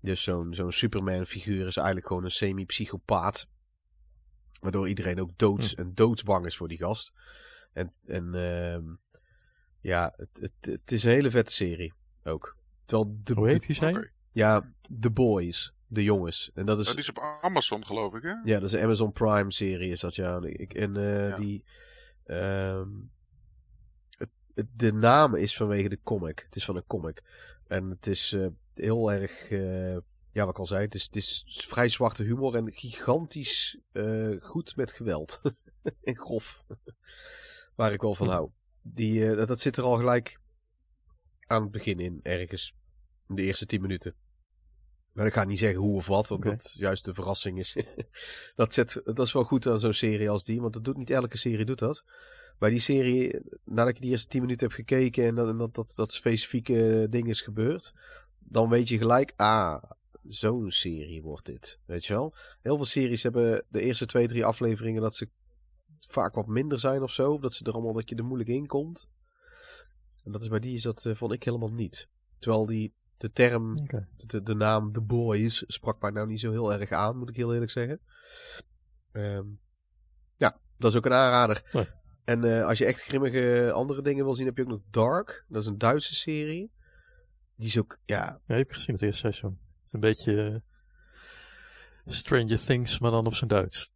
Dus 0.00 0.22
zo'n 0.22 0.54
zo'n 0.54 0.72
Superman-figuur 0.72 1.66
is 1.66 1.76
eigenlijk 1.76 2.06
gewoon 2.06 2.24
een 2.24 2.30
semi-psychopaat. 2.30 3.46
Waardoor 4.60 4.88
iedereen 4.88 5.20
ook 5.20 5.38
doods 5.38 5.74
en 5.74 5.94
doodsbang 5.94 6.46
is 6.46 6.56
voor 6.56 6.68
die 6.68 6.78
gast. 6.78 7.12
En, 7.72 7.92
en 8.06 8.34
ehm, 8.34 8.84
ja, 9.80 10.12
het, 10.16 10.38
het, 10.40 10.66
het 10.80 10.92
is 10.92 11.04
een 11.04 11.10
hele 11.10 11.30
vette 11.30 11.52
serie 11.52 11.92
ook. 12.24 12.56
Terwijl 12.84 13.18
de, 13.24 13.34
Hoe 13.34 13.48
heet 13.48 13.66
die 13.66 13.76
zijn? 13.76 14.10
Ja, 14.32 14.72
The 15.00 15.10
Boys, 15.10 15.72
de 15.86 16.02
jongens. 16.02 16.50
En 16.54 16.66
dat 16.66 16.80
is, 16.80 16.86
Oh, 16.86 16.92
die 16.92 17.02
is 17.02 17.08
op 17.08 17.38
Amazon, 17.40 17.86
geloof 17.86 18.14
ik, 18.14 18.22
hè? 18.22 18.30
ja, 18.30 18.54
dat 18.58 18.62
is 18.62 18.72
een 18.72 18.82
Amazon 18.82 19.12
Prime 19.12 19.52
serie 19.52 19.90
is 19.90 20.00
dat 20.00 20.14
ja. 20.14 20.40
Ik, 20.42 20.74
en 20.74 20.96
eh, 20.96 21.28
Ja. 21.28 21.36
die, 21.36 21.64
ehm, 22.24 22.88
de 24.54 24.92
naam 24.92 25.34
is 25.34 25.56
vanwege 25.56 25.88
de 25.88 26.00
comic. 26.02 26.42
Het 26.46 26.56
is 26.56 26.64
van 26.64 26.76
een 26.76 26.86
comic. 26.86 27.22
En 27.66 27.90
het 27.90 28.06
is 28.06 28.32
eh, 28.32 28.46
heel 28.74 29.12
erg, 29.12 29.50
eh, 29.50 29.96
ja 30.32 30.44
wat 30.44 30.48
ik 30.48 30.58
al 30.58 30.66
zei, 30.66 30.84
het 30.84 30.94
is, 30.94 31.02
het 31.02 31.16
is 31.16 31.44
vrij 31.68 31.88
zwarte 31.88 32.22
humor 32.22 32.54
en 32.54 32.72
gigantisch 32.72 33.78
eh, 33.92 34.30
goed 34.40 34.76
met 34.76 34.92
geweld. 34.92 35.40
en 36.02 36.16
grof. 36.16 36.64
Waar 37.74 37.92
ik 37.92 38.00
wel 38.00 38.14
van 38.14 38.26
Hm. 38.26 38.32
hou. 38.32 38.50
Die, 38.82 39.34
dat, 39.34 39.48
dat 39.48 39.60
zit 39.60 39.76
er 39.76 39.84
al 39.84 39.96
gelijk 39.96 40.40
aan 41.46 41.62
het 41.62 41.70
begin 41.70 41.98
in, 42.00 42.20
ergens. 42.22 42.74
In 43.28 43.34
de 43.34 43.42
eerste 43.42 43.66
tien 43.66 43.80
minuten. 43.80 44.14
Maar 45.12 45.26
ik 45.26 45.32
ga 45.32 45.44
niet 45.44 45.58
zeggen 45.58 45.80
hoe 45.80 45.96
of 45.96 46.06
wat, 46.06 46.28
want 46.28 46.44
Oké. 46.44 46.56
dat 46.56 46.72
juist 46.72 47.04
de 47.04 47.14
verrassing 47.14 47.58
is. 47.58 47.76
dat, 48.56 48.74
zet, 48.74 49.00
dat 49.04 49.26
is 49.26 49.32
wel 49.32 49.44
goed 49.44 49.66
aan 49.66 49.78
zo'n 49.78 49.92
serie 49.92 50.30
als 50.30 50.44
die, 50.44 50.60
want 50.60 50.72
dat 50.72 50.84
doet 50.84 50.96
niet 50.96 51.10
elke 51.10 51.36
serie 51.36 51.64
doet 51.64 51.78
dat. 51.78 52.04
Bij 52.60 52.70
die 52.70 52.78
serie, 52.78 53.40
nadat 53.64 53.94
je 53.94 54.00
die 54.00 54.10
eerste 54.10 54.28
10 54.28 54.40
minuten 54.40 54.66
hebt 54.66 54.78
gekeken 54.78 55.24
en 55.24 55.34
dat 55.34 55.58
dat, 55.58 55.74
dat, 55.74 55.92
dat 55.96 56.12
specifieke 56.12 57.06
ding 57.10 57.28
is 57.28 57.40
gebeurd, 57.40 57.92
dan 58.38 58.68
weet 58.68 58.88
je 58.88 58.98
gelijk, 58.98 59.32
ah, 59.36 59.82
zo'n 60.28 60.70
serie 60.70 61.22
wordt 61.22 61.46
dit. 61.46 61.78
Weet 61.84 62.04
je 62.04 62.12
wel? 62.12 62.34
Heel 62.62 62.76
veel 62.76 62.84
series 62.84 63.22
hebben 63.22 63.64
de 63.68 63.80
eerste 63.80 64.06
twee, 64.06 64.28
drie 64.28 64.44
afleveringen 64.44 65.02
dat 65.02 65.14
ze 65.14 65.28
vaak 66.00 66.34
wat 66.34 66.46
minder 66.46 66.78
zijn 66.78 67.02
of 67.02 67.10
zo. 67.10 67.38
Dat 67.38 67.52
ze 67.52 67.64
er 67.64 67.72
allemaal 67.72 67.92
dat 67.92 68.08
je 68.08 68.16
er 68.16 68.24
moeilijk 68.24 68.50
in 68.50 68.66
komt. 68.66 69.08
En 70.24 70.32
dat 70.32 70.42
is 70.42 70.48
bij 70.48 70.58
die 70.58 70.74
is 70.74 70.82
dat, 70.82 71.04
eh, 71.04 71.14
vond 71.14 71.32
ik 71.32 71.44
helemaal 71.44 71.72
niet. 71.72 72.08
Terwijl 72.38 72.66
die, 72.66 72.94
de 73.16 73.30
term 73.30 73.74
de, 74.16 74.42
de 74.42 74.54
naam 74.54 74.92
The 74.92 75.00
Boys 75.00 75.64
sprak 75.66 76.00
mij 76.00 76.10
nou 76.10 76.26
niet 76.26 76.40
zo 76.40 76.50
heel 76.50 76.72
erg 76.72 76.90
aan, 76.90 77.18
moet 77.18 77.28
ik 77.28 77.36
heel 77.36 77.52
eerlijk 77.52 77.70
zeggen. 77.70 78.00
Ehm, 79.12 79.46
ja, 80.36 80.60
dat 80.76 80.90
is 80.90 80.96
ook 80.96 81.06
een 81.06 81.12
aanrader. 81.12 81.68
Nee. 81.72 81.86
En 82.24 82.44
eh, 82.44 82.66
als 82.66 82.78
je 82.78 82.84
echt 82.84 83.02
grimmige 83.02 83.70
andere 83.74 84.02
dingen 84.02 84.24
wil 84.24 84.34
zien, 84.34 84.46
heb 84.46 84.56
je 84.56 84.62
ook 84.62 84.68
nog 84.68 84.80
Dark. 84.90 85.44
Dat 85.48 85.62
is 85.62 85.68
een 85.68 85.78
Duitse 85.78 86.14
serie. 86.14 86.70
Die 87.56 87.68
is 87.68 87.78
ook, 87.78 87.98
ja, 88.04 88.40
Ja, 88.46 88.54
heb 88.56 88.66
ik 88.66 88.72
gezien 88.72 88.94
het 88.94 89.02
eerste 89.04 89.20
seizoen. 89.20 89.58
Het 89.60 89.86
is 89.86 89.92
een 89.92 90.00
beetje 90.00 90.62
eh, 92.04 92.12
Stranger 92.12 92.58
Things, 92.64 92.98
maar 92.98 93.10
dan 93.10 93.26
op 93.26 93.34
zijn 93.34 93.50
Duits. 93.50 93.90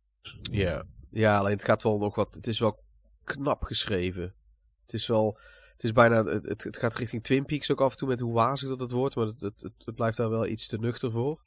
ja. 0.51 0.85
Ja, 1.11 1.39
alleen 1.39 1.53
het 1.53 1.65
gaat 1.65 1.83
wel 1.83 1.99
nog 1.99 2.15
wat. 2.15 2.35
Het 2.35 2.47
is 2.47 2.59
wel 2.59 2.83
knap 3.25 3.63
geschreven. 3.63 4.35
Het 4.83 4.93
is 4.93 5.07
wel. 5.07 5.39
Het 5.73 5.85
is 5.85 5.93
bijna. 5.93 6.25
Het, 6.25 6.65
het, 6.65 6.77
gaat 6.77 6.95
richting 6.95 7.23
Twin 7.23 7.45
Peaks 7.45 7.71
ook 7.71 7.81
af 7.81 7.91
en 7.91 7.97
toe 7.97 8.09
met 8.09 8.21
hoe 8.21 8.33
wazig 8.33 8.69
dat 8.69 8.81
het 8.81 8.91
wordt. 8.91 9.17
Maar 9.17 9.27
het, 9.27 9.41
het, 9.41 9.63
het, 9.63 9.73
het 9.85 9.95
blijft 9.95 10.17
daar 10.17 10.31
wel 10.31 10.47
iets 10.47 10.67
te 10.67 10.79
nuchter 10.79 11.11
voor. 11.11 11.45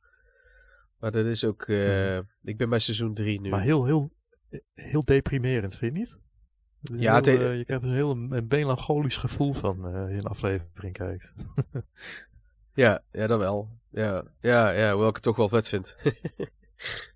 Maar 0.99 1.11
dat 1.11 1.25
is 1.25 1.43
ook. 1.43 1.61
eh, 1.67 2.17
Ik 2.17 2.57
ben 2.57 2.69
bij 2.69 2.79
seizoen 2.79 3.13
3 3.13 3.41
nu. 3.41 3.49
Maar 3.49 3.61
heel, 3.61 3.85
heel, 3.85 4.11
heel 4.73 5.03
deprimerend, 5.03 5.77
vind 5.77 5.93
je 5.93 5.99
niet? 5.99 6.19
Ja, 6.95 6.99
heel, 6.99 7.13
het 7.15 7.25
he- 7.25 7.49
eh, 7.51 7.57
je 7.57 7.65
krijgt 7.65 7.83
een 7.83 7.93
heel 7.93 8.09
een 8.11 8.45
melancholisch 8.49 9.17
gevoel 9.17 9.53
van 9.53 9.87
eh, 9.87 10.01
als 10.01 10.09
je 10.09 10.15
een 10.15 10.23
aflevering 10.25 10.93
kijkt. 10.93 11.33
Ja, 12.73 13.01
ja, 13.11 13.27
dat 13.27 13.39
wel. 13.39 13.69
Ja, 13.91 14.23
ja, 14.41 14.69
ja, 14.71 14.89
hoewel 14.91 15.09
ik 15.09 15.15
het 15.15 15.23
toch 15.23 15.35
wel 15.35 15.49
vet 15.49 15.67
vind. 15.67 15.95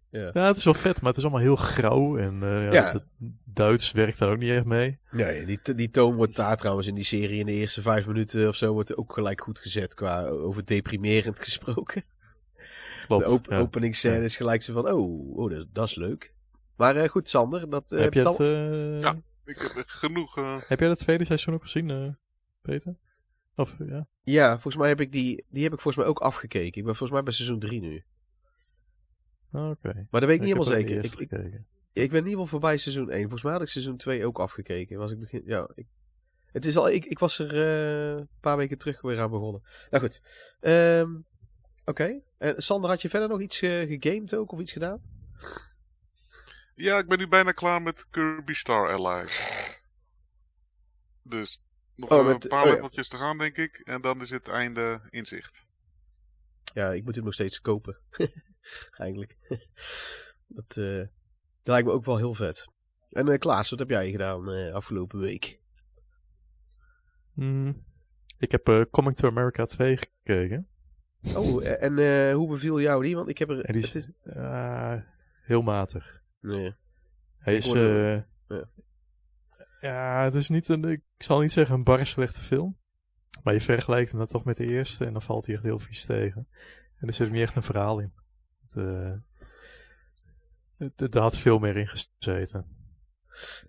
Ja, 0.09 0.31
het 0.33 0.55
is 0.57 0.63
wel 0.63 0.73
vet, 0.73 0.99
maar 1.01 1.09
het 1.09 1.17
is 1.17 1.23
allemaal 1.23 1.41
heel 1.41 1.55
grauw. 1.55 2.17
En 2.17 2.43
eh, 2.43 2.63
ja, 2.63 2.71
Ja. 2.73 2.91
het 2.91 3.03
Duits 3.43 3.91
werkt 3.91 4.19
daar 4.19 4.29
ook 4.31 4.37
niet 4.37 4.49
echt 4.49 4.65
mee. 4.65 4.99
nee, 5.11 5.45
die, 5.45 5.59
die 5.75 5.89
toon 5.89 6.15
wordt 6.15 6.35
daar 6.35 6.57
trouwens 6.57 6.87
in 6.87 6.95
die 6.95 7.03
serie 7.03 7.39
in 7.39 7.45
de 7.45 7.51
eerste 7.51 7.81
vijf 7.81 8.07
minuten 8.07 8.47
of 8.47 8.55
zo 8.55 8.73
wordt 8.73 8.95
ook 8.97 9.13
gelijk 9.13 9.41
goed 9.41 9.59
gezet 9.59 9.93
qua 9.93 10.25
over 10.27 10.65
deprimerend 10.65 11.39
gesproken. 11.49 12.03
Klopt. 13.05 13.25
de 13.25 13.31
op 13.31 13.45
ja. 13.49 13.59
openingsscène 13.59 14.15
Ja. 14.17 14.21
is 14.21 14.37
gelijk 14.37 14.61
zo 14.63 14.73
van, 14.73 14.91
oh, 14.91 15.37
oh 15.37 15.49
dat, 15.49 15.65
dat 15.73 15.87
is 15.87 15.95
leuk. 15.95 16.33
Maar 16.75 16.95
eh, 16.95 17.09
goed, 17.09 17.27
Sander, 17.29 17.69
dat 17.69 17.89
heb, 17.89 18.13
je 18.13 18.19
je 18.21 18.27
het, 18.27 18.39
al- 18.39 18.45
eh, 18.45 18.99
Ja. 19.01 19.15
Ik 19.45 19.57
heb 19.57 19.71
echt 19.71 19.91
genoeg... 19.91 20.37
eh, 20.37 20.61
heb 20.61 20.79
jij 20.79 20.89
het 20.89 20.99
tweede 20.99 21.25
seizoen 21.25 21.53
ook 21.53 21.61
gezien, 21.61 21.89
eh, 21.89 22.09
Peter? 22.61 22.95
Of, 23.55 23.77
ja? 23.79 24.07
Ja, 24.21 24.51
volgens 24.51 24.75
mij 24.75 24.87
heb 24.87 25.01
ik 25.01 25.11
die, 25.11 25.45
die 25.49 25.63
heb 25.63 25.73
ik 25.73 25.79
volgens 25.81 26.03
mij 26.03 26.05
ook 26.13 26.19
afgekeken. 26.19 26.77
Ik 26.79 26.85
ben 26.85 26.95
volgens 26.95 27.11
mij 27.11 27.23
bij 27.23 27.33
seizoen 27.33 27.59
3 27.59 27.79
nu. 27.81 28.03
Ah, 29.51 29.69
Oké. 29.69 29.93
Maar 29.93 30.21
dat 30.21 30.29
weet 30.29 30.41
ik 30.41 30.45
niet 30.45 30.55
helemaal 30.55 30.63
zeker. 30.79 30.97
Ik, 30.97 31.19
ik, 31.19 31.31
ik 31.93 32.09
ben 32.09 32.19
in 32.19 32.25
ieder 32.25 32.29
geval 32.31 32.45
voorbij 32.45 32.77
seizoen 32.77 33.09
1. 33.09 33.19
Volgens 33.21 33.43
mij 33.43 33.51
had 33.51 33.61
ik 33.61 33.67
seizoen 33.67 33.97
2 33.97 34.25
ook 34.25 34.39
afgekeken. 34.39 34.97
Was 34.97 35.11
ik 35.11 35.19
begin, 35.19 35.41
ja, 35.45 35.69
ik, 35.75 35.87
het 36.45 36.65
is 36.65 36.77
al, 36.77 36.89
ik, 36.89 37.05
ik 37.05 37.19
was 37.19 37.39
er 37.39 37.55
eh, 37.55 38.17
een 38.19 38.29
paar 38.39 38.57
weken 38.57 38.77
terug 38.77 39.01
weer 39.01 39.19
aan 39.19 39.29
begonnen. 39.29 39.61
Nou 39.89 40.03
goed. 40.03 40.21
Ehm, 40.59 41.09
Oké. 41.85 42.21
En 42.37 42.61
Sander, 42.61 42.89
had 42.89 43.01
je 43.01 43.09
verder 43.09 43.29
nog 43.29 43.41
iets 43.41 43.61
eh, 43.61 43.87
gegamed 43.87 44.35
ook 44.35 44.51
of 44.51 44.59
iets 44.59 44.71
gedaan? 44.71 45.01
Ja, 46.75 46.97
ik 46.97 47.07
ben 47.07 47.17
nu 47.17 47.27
bijna 47.27 47.51
klaar 47.51 47.81
met 47.81 48.07
Kirby 48.09 48.53
Star 48.53 48.93
Allies. 48.93 49.39
Dus 51.23 51.63
nog 51.95 52.09
Oh, 52.09 52.25
met- 52.25 52.43
een 52.43 52.49
paar 52.49 52.63
oh 52.83 52.91
ja. 52.91 53.03
te 53.03 53.17
gaan, 53.17 53.37
denk 53.37 53.57
ik. 53.57 53.77
En 53.83 54.01
dan 54.01 54.21
is 54.21 54.29
het 54.29 54.47
einde 54.47 55.01
in 55.09 55.25
zicht. 55.25 55.65
Ja, 56.73 56.91
ik 56.91 57.03
moet 57.03 57.15
hem 57.15 57.23
nog 57.23 57.33
steeds 57.33 57.61
kopen. 57.61 57.97
Eigenlijk. 58.97 59.37
dat, 60.47 60.77
eh, 60.77 60.97
dat 60.97 61.07
lijkt 61.73 61.87
me 61.87 61.93
ook 61.93 62.05
wel 62.05 62.17
heel 62.17 62.33
vet. 62.33 62.67
En 63.09 63.27
eh, 63.27 63.37
Klaas, 63.39 63.69
wat 63.69 63.79
heb 63.79 63.89
jij 63.89 64.11
gedaan 64.11 64.51
eh, 64.51 64.73
afgelopen 64.73 65.19
week? 65.19 65.59
Hmm. 67.33 67.83
Ik 68.37 68.51
heb 68.51 68.67
eh, 68.67 68.81
Coming 68.91 69.15
to 69.15 69.27
America 69.27 69.65
2 69.65 69.97
gekeken. 69.97 70.67
Oh, 71.35 71.65
en 71.65 71.97
eh, 71.99 72.33
hoe 72.35 72.49
beviel 72.49 72.81
jou 72.81 73.03
die? 73.03 73.15
Want 73.15 73.29
ik 73.29 73.37
heb 73.37 73.49
er... 73.49 73.65
En 73.65 73.73
die 73.73 73.81
is, 73.81 73.93
het 73.93 73.95
is 73.95 74.33
eh, 74.33 74.95
heel 75.41 75.61
matig. 75.61 76.20
Nee. 76.41 76.75
Hij 77.37 77.53
Ik 77.55 77.63
is... 77.63 77.73
eh, 77.73 78.15
ja. 78.47 78.69
ja, 79.81 80.23
het 80.23 80.35
is 80.35 80.49
niet 80.49 80.67
een... 80.67 80.83
Ik 80.83 81.01
zal 81.17 81.39
niet 81.39 81.51
zeggen 81.51 81.75
een 81.75 81.83
bar 81.83 82.05
slechte 82.05 82.41
film. 82.41 82.77
Maar 83.43 83.53
je 83.53 83.61
vergelijkt 83.61 84.09
hem 84.09 84.19
dan 84.19 84.27
toch 84.27 84.43
met 84.43 84.57
de 84.57 84.65
eerste 84.65 85.05
en 85.05 85.11
dan 85.11 85.21
valt 85.21 85.45
hij 85.45 85.55
echt 85.55 85.63
heel 85.63 85.79
vies 85.79 86.05
tegen. 86.05 86.47
En 86.95 87.07
er 87.07 87.13
zit 87.13 87.27
ook 87.27 87.33
niet 87.33 87.41
echt 87.41 87.55
een 87.55 87.63
verhaal 87.63 87.99
in. 87.99 88.13
Het, 88.61 88.75
eh, 88.75 89.13
het, 90.77 91.15
er 91.15 91.21
had 91.21 91.37
veel 91.37 91.59
meer 91.59 91.77
in 91.77 91.87
gezeten. 91.87 92.65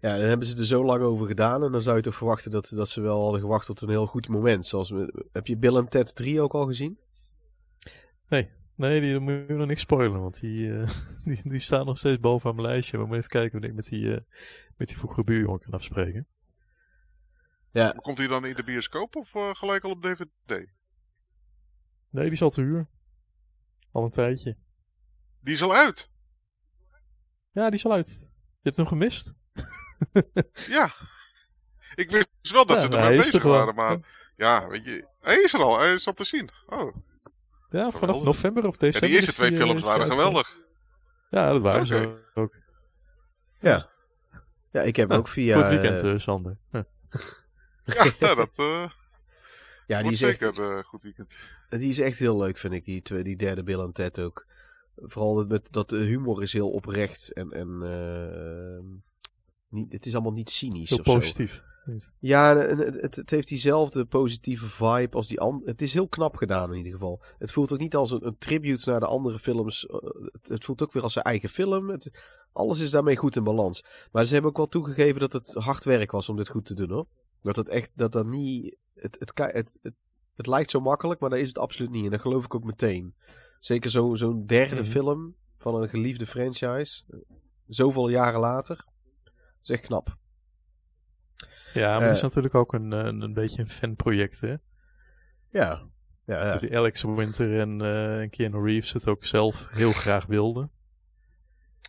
Ja, 0.00 0.16
dan 0.18 0.28
hebben 0.28 0.46
ze 0.46 0.56
er 0.56 0.66
zo 0.66 0.84
lang 0.84 1.02
over 1.02 1.26
gedaan. 1.26 1.64
En 1.64 1.72
dan 1.72 1.82
zou 1.82 1.96
je 1.96 2.02
toch 2.02 2.14
verwachten 2.14 2.50
dat, 2.50 2.72
dat 2.74 2.88
ze 2.88 3.00
wel 3.00 3.22
hadden 3.22 3.40
gewacht 3.40 3.66
tot 3.66 3.80
een 3.80 3.88
heel 3.88 4.06
goed 4.06 4.28
moment. 4.28 4.66
Zoals, 4.66 4.92
heb 5.32 5.46
je 5.46 5.56
Bill 5.56 5.76
en 5.76 5.88
Ted 5.88 6.14
3 6.14 6.40
ook 6.40 6.52
al 6.54 6.66
gezien? 6.66 6.98
Nee, 8.28 8.50
Nee, 8.82 9.00
die 9.00 9.18
moet 9.18 9.48
je 9.48 9.54
nog 9.54 9.66
niks 9.66 9.80
spoilen, 9.80 10.20
want 10.20 10.40
die, 10.40 10.74
eh, 10.74 10.90
die, 11.24 11.48
die 11.48 11.58
staan 11.58 11.86
nog 11.86 11.98
steeds 11.98 12.20
bovenaan 12.20 12.56
mijn 12.56 12.68
lijstje. 12.68 12.96
We 12.96 13.02
moeten 13.02 13.18
even 13.18 13.30
kijken 13.30 13.52
wanneer 13.52 13.70
ik 13.70 13.76
met 13.76 13.84
die, 13.84 14.04
uh, 14.04 14.18
met 14.76 14.88
die 14.88 14.96
vroegere 14.96 15.24
buurjongen 15.24 15.60
kan 15.60 15.72
afspreken. 15.72 16.26
Ja. 17.70 17.90
Komt 17.90 18.18
hij 18.18 18.26
dan 18.26 18.44
in 18.44 18.54
de 18.54 18.64
bioscoop 18.64 19.16
of 19.16 19.34
uh, 19.34 19.54
gelijk 19.54 19.84
al 19.84 19.90
op 19.90 20.02
DVD? 20.02 20.28
Nee, 22.10 22.24
die 22.24 22.32
is 22.32 22.42
al 22.42 22.50
te 22.50 22.60
huur. 22.60 22.88
Al 23.92 24.04
een 24.04 24.10
tijdje. 24.10 24.56
Die 25.40 25.54
is 25.54 25.62
al 25.62 25.74
uit? 25.74 26.10
Ja, 27.50 27.64
die 27.64 27.78
is 27.78 27.84
al 27.84 27.92
uit. 27.92 28.34
Je 28.36 28.60
hebt 28.62 28.76
hem 28.76 28.86
gemist? 28.86 29.34
ja. 30.76 30.94
Ik 31.94 32.10
wist 32.10 32.52
wel 32.52 32.66
dat 32.66 32.76
ja, 32.76 32.82
ze 32.82 32.88
nou, 32.88 33.02
ermee 33.02 33.16
bezig 33.16 33.42
waren, 33.42 33.74
maar... 33.74 34.30
Ja, 34.36 34.68
weet 34.68 34.84
je... 34.84 35.08
Hij 35.20 35.42
is 35.42 35.52
er 35.52 35.60
al, 35.60 35.78
hij 35.78 35.94
is 35.94 36.06
al 36.06 36.12
te 36.12 36.24
zien. 36.24 36.50
Oh. 36.66 36.96
Ja, 37.72 37.90
vanaf 37.90 37.98
geweldig. 37.98 38.24
november 38.24 38.66
of 38.66 38.76
december. 38.76 39.08
Ja, 39.08 39.14
die 39.14 39.16
eerste 39.16 39.32
twee 39.32 39.50
die, 39.50 39.58
films 39.58 39.82
waren 39.82 40.10
geweldig. 40.10 40.60
Ja, 41.30 41.52
dat 41.52 41.62
waren 41.62 41.84
okay. 41.84 42.02
ze 42.02 42.22
ook. 42.34 42.60
Ja. 43.60 43.90
Ja, 44.70 44.80
ik 44.80 44.96
heb 44.96 45.10
ook 45.10 45.28
via... 45.28 45.56
Goed 45.56 45.68
weekend, 45.68 46.04
uh, 46.04 46.18
Sander. 46.18 46.58
ja, 48.18 48.34
dat... 48.34 48.50
Uh, 48.56 48.88
ja, 49.86 50.02
die 50.02 50.12
is 50.12 50.18
zeker 50.18 50.48
echt... 50.48 50.58
Uh, 50.58 50.78
goed 50.78 51.02
weekend. 51.02 51.36
Die 51.68 51.88
is 51.88 51.98
echt 51.98 52.18
heel 52.18 52.36
leuk, 52.36 52.58
vind 52.58 52.74
ik, 52.74 52.84
die, 52.84 53.02
twee, 53.02 53.22
die 53.22 53.36
derde 53.36 53.62
Bill 53.62 53.80
en 53.80 53.92
Ted 53.92 54.18
ook. 54.18 54.46
Vooral 54.96 55.46
met, 55.46 55.68
dat 55.70 55.88
de 55.88 55.96
humor 55.96 56.42
is 56.42 56.52
heel 56.52 56.70
oprecht 56.70 57.32
en... 57.32 57.50
en 57.50 57.80
uh, 57.82 59.00
niet, 59.68 59.92
het 59.92 60.06
is 60.06 60.14
allemaal 60.14 60.32
niet 60.32 60.50
cynisch 60.50 60.88
Heel 60.88 60.98
of 60.98 61.04
positief. 61.04 61.54
Zo. 61.54 61.71
Ja, 62.18 62.56
het, 62.56 63.00
het, 63.00 63.16
het, 63.16 63.30
heeft 63.30 63.48
diezelfde 63.48 64.04
positieve 64.04 64.68
vibe 64.68 65.16
als 65.16 65.28
die 65.28 65.40
andere. 65.40 65.70
Het 65.70 65.82
is 65.82 65.92
heel 65.92 66.08
knap 66.08 66.36
gedaan 66.36 66.70
in 66.70 66.76
ieder 66.76 66.92
geval. 66.92 67.22
Het 67.38 67.52
voelt 67.52 67.72
ook 67.72 67.78
niet 67.78 67.96
als 67.96 68.10
een, 68.10 68.26
een 68.26 68.38
tribute 68.38 68.90
naar 68.90 69.00
de 69.00 69.06
andere 69.06 69.38
films. 69.38 69.86
Het, 70.32 70.48
het, 70.48 70.64
voelt 70.64 70.82
ook 70.82 70.92
weer 70.92 71.02
als 71.02 71.12
zijn 71.12 71.24
eigen 71.24 71.48
film. 71.48 71.96
alles 72.52 72.80
is 72.80 72.90
daarmee 72.90 73.16
goed 73.16 73.36
in 73.36 73.44
balans. 73.44 73.84
Maar 74.12 74.24
ze 74.24 74.32
hebben 74.32 74.50
ook 74.50 74.56
wel 74.56 74.68
toegegeven 74.68 75.20
dat 75.20 75.32
het 75.32 75.54
hard 75.54 75.84
werk 75.84 76.10
was 76.10 76.28
om 76.28 76.36
dit 76.36 76.48
goed 76.48 76.66
te 76.66 76.74
doen 76.74 76.90
hoor. 76.90 77.06
Dat 77.42 77.56
het 77.56 77.68
echt, 77.68 77.90
dat 77.94 78.12
dat 78.12 78.26
niet. 78.26 78.76
Het, 78.94 79.16
het, 79.18 79.32
het, 79.34 79.78
het, 79.82 79.94
het 80.34 80.46
lijkt 80.46 80.70
zo 80.70 80.80
makkelijk, 80.80 81.20
maar 81.20 81.30
dat 81.30 81.38
is 81.38 81.48
het 81.48 81.58
absoluut 81.58 81.90
niet. 81.90 82.04
En 82.04 82.10
dat 82.10 82.20
geloof 82.20 82.44
ik 82.44 82.54
ook 82.54 82.64
meteen. 82.64 83.14
Zeker 83.58 83.90
zo'n 83.90 84.16
zo 84.16 84.42
derde 84.46 84.74
mm-hmm. 84.74 84.90
film 84.90 85.34
van 85.58 85.82
een 85.82 85.88
geliefde 85.88 86.26
franchise. 86.26 87.02
Zoveel 87.66 88.08
jaren 88.08 88.40
later. 88.40 88.76
Dat 89.24 89.62
is 89.62 89.68
echt 89.68 89.86
knap. 89.86 90.20
Ja, 91.74 91.90
maar 91.90 92.00
uh, 92.00 92.06
het 92.06 92.16
is 92.16 92.22
natuurlijk 92.22 92.54
ook 92.54 92.72
een, 92.72 92.92
een, 92.92 93.20
een 93.20 93.34
beetje 93.34 93.62
een 93.62 93.70
fanproject, 93.70 94.40
hè? 94.40 94.54
Ja. 95.50 95.82
ja, 96.26 96.46
ja. 96.46 96.56
Die 96.56 96.76
Alex 96.76 97.02
Winter 97.02 97.60
en, 97.60 97.82
uh, 97.82 98.20
en 98.20 98.30
Keanu 98.30 98.64
Reeves 98.64 98.92
het 98.92 99.08
ook 99.08 99.24
zelf 99.24 99.68
heel 99.70 99.92
graag 99.92 100.26
wilden. 100.26 100.70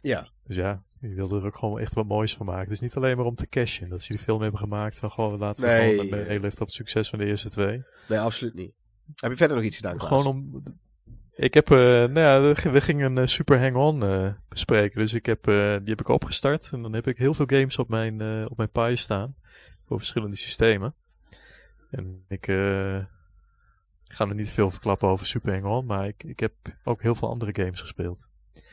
Ja. 0.02 0.30
Dus 0.44 0.56
ja, 0.56 0.84
die 1.00 1.16
wilden 1.16 1.40
er 1.40 1.46
ook 1.46 1.58
gewoon 1.58 1.80
echt 1.80 1.94
wat 1.94 2.06
moois 2.06 2.36
van 2.36 2.46
maken. 2.46 2.64
Het 2.64 2.72
is 2.72 2.80
niet 2.80 2.96
alleen 2.96 3.18
maar 3.18 3.26
om 3.26 3.36
te 3.36 3.48
cashen. 3.48 3.90
Dat 3.90 4.02
ze 4.02 4.14
die 4.14 4.22
film 4.22 4.42
hebben 4.42 4.60
gemaakt 4.60 5.00
van 5.00 5.12
gewoon 5.12 5.40
laten 5.40 5.66
we 5.66 5.72
nee, 5.72 6.00
gewoon 6.00 6.20
een 6.20 6.26
hele 6.26 6.48
op 6.48 6.60
het 6.60 6.72
succes 6.72 7.10
van 7.10 7.20
de 7.20 7.26
eerste 7.26 7.50
twee. 7.50 7.84
Nee, 8.10 8.20
absoluut 8.20 8.54
niet. 8.54 8.74
Heb 9.16 9.32
je 9.32 9.38
verder 9.38 9.56
nog 9.56 9.66
iets 9.66 9.76
gedaan? 9.76 10.02
Gewoon 10.02 10.26
om... 10.26 10.64
Ik 11.36 11.54
heb, 11.54 11.70
uh, 11.70 11.78
nou 11.78 12.20
ja, 12.20 12.42
we 12.72 12.82
gingen 12.82 13.16
een 13.16 13.30
Super 13.30 13.60
Hang-On 13.60 14.04
uh, 14.04 14.34
bespreken. 14.50 15.00
Dus 15.00 15.14
ik 15.14 15.26
heb, 15.26 15.44
die 15.44 15.90
heb 15.90 16.00
ik 16.00 16.08
opgestart. 16.08 16.70
En 16.72 16.82
dan 16.82 16.94
heb 16.94 17.08
ik 17.08 17.18
heel 17.18 17.34
veel 17.34 17.46
games 17.46 17.78
op 17.78 17.90
mijn, 17.90 18.48
op 18.50 18.58
mijn 18.58 18.70
Pi 18.70 18.96
staan 18.96 19.36
voor 19.86 19.98
verschillende 19.98 20.36
systemen. 20.36 20.96
En 21.90 22.26
ik 22.28 22.48
uh, 22.48 23.06
ga 24.04 24.28
er 24.28 24.36
niet 24.36 24.52
veel 24.52 24.72
verklappen 24.72 25.10
over 25.10 25.26
Super 25.26 25.54
Hang-On, 25.54 25.86
maar 25.86 26.08
ik, 26.08 26.24
ik 26.24 26.40
heb 26.40 26.54
ook 26.84 27.02
heel 27.02 27.16
veel 27.16 27.30
andere 27.30 27.64
games 27.64 27.82
gespeeld. 27.82 28.30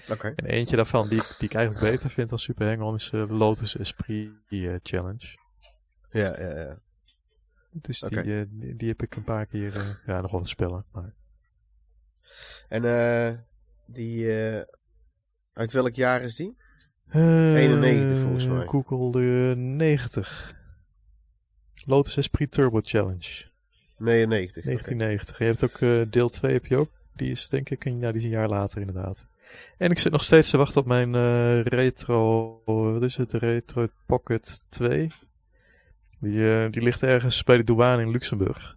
Okay. 0.09 0.33
En 0.37 0.45
eentje 0.45 0.77
daarvan 0.77 1.09
die, 1.09 1.23
die 1.39 1.49
ik 1.49 1.55
eigenlijk 1.55 1.91
beter 1.93 2.11
vind 2.11 2.29
dan 2.29 2.39
Super 2.39 2.67
Hang-On 2.67 2.95
is 2.95 3.13
uh, 3.13 3.31
Lotus 3.31 3.77
Esprit 3.77 4.31
uh, 4.49 4.77
Challenge. 4.83 5.39
Ja, 6.11 6.41
ja, 6.41 6.61
ja. 6.61 6.79
Dus 7.73 8.01
die, 8.01 8.11
okay. 8.19 8.47
die, 8.51 8.77
die, 8.77 8.89
heb 8.89 9.03
ik 9.03 9.17
een 9.17 9.25
paar 9.25 9.47
keer, 9.47 10.01
ja, 10.07 10.21
nog 10.21 10.31
wel 10.31 10.41
te 10.41 10.49
spellen. 10.49 10.85
Maar... 10.93 11.15
En 12.69 12.85
eh 12.85 13.39
die, 13.87 14.33
uit 15.53 15.73
welk 15.73 15.95
jaar 15.95 16.23
is 16.23 16.37
die? 16.37 16.57
91 17.13 18.19
volgens 18.19 18.47
mij. 18.47 18.67
Google 18.67 19.11
de 19.11 19.55
90. 19.57 20.60
Lotus 21.87 22.17
Esprit 22.17 22.51
Turbo 22.51 22.81
Challenge. 22.83 23.49
99. 23.97 24.65
1990. 24.65 25.35
Okay. 25.35 25.47
Je 25.47 25.53
hebt 25.53 25.65
ook 25.65 25.81
uh, 25.81 26.13
deel 26.13 26.29
2 26.29 26.53
heb 26.53 26.67
je 26.67 26.77
ook. 26.77 26.91
Die 27.17 27.31
is 27.31 27.49
denk 27.49 27.71
ik 27.71 27.85
een, 27.85 28.01
ja, 28.01 28.09
die 28.09 28.19
is 28.19 28.25
een 28.25 28.31
jaar 28.31 28.49
later 28.49 28.81
inderdaad. 28.81 29.27
En 29.79 29.91
ik 29.91 29.99
zit 29.99 30.13
nog 30.13 30.23
steeds 30.23 30.51
te 30.51 30.57
wachten 30.57 30.81
op 30.81 30.87
mijn 30.87 31.15
uh, 31.15 31.63
retro, 31.63 32.61
wat 32.65 33.03
is 33.03 33.17
het, 33.17 33.33
retro 33.33 33.87
Pocket 34.07 34.71
2. 34.71 35.11
Die, 36.21 36.33
uh, 36.33 36.71
die 36.71 36.83
ligt 36.83 37.03
ergens 37.03 37.43
bij 37.43 37.57
de 37.57 37.65
douane 37.65 38.03
in 38.03 38.11
Luxemburg. 38.11 38.77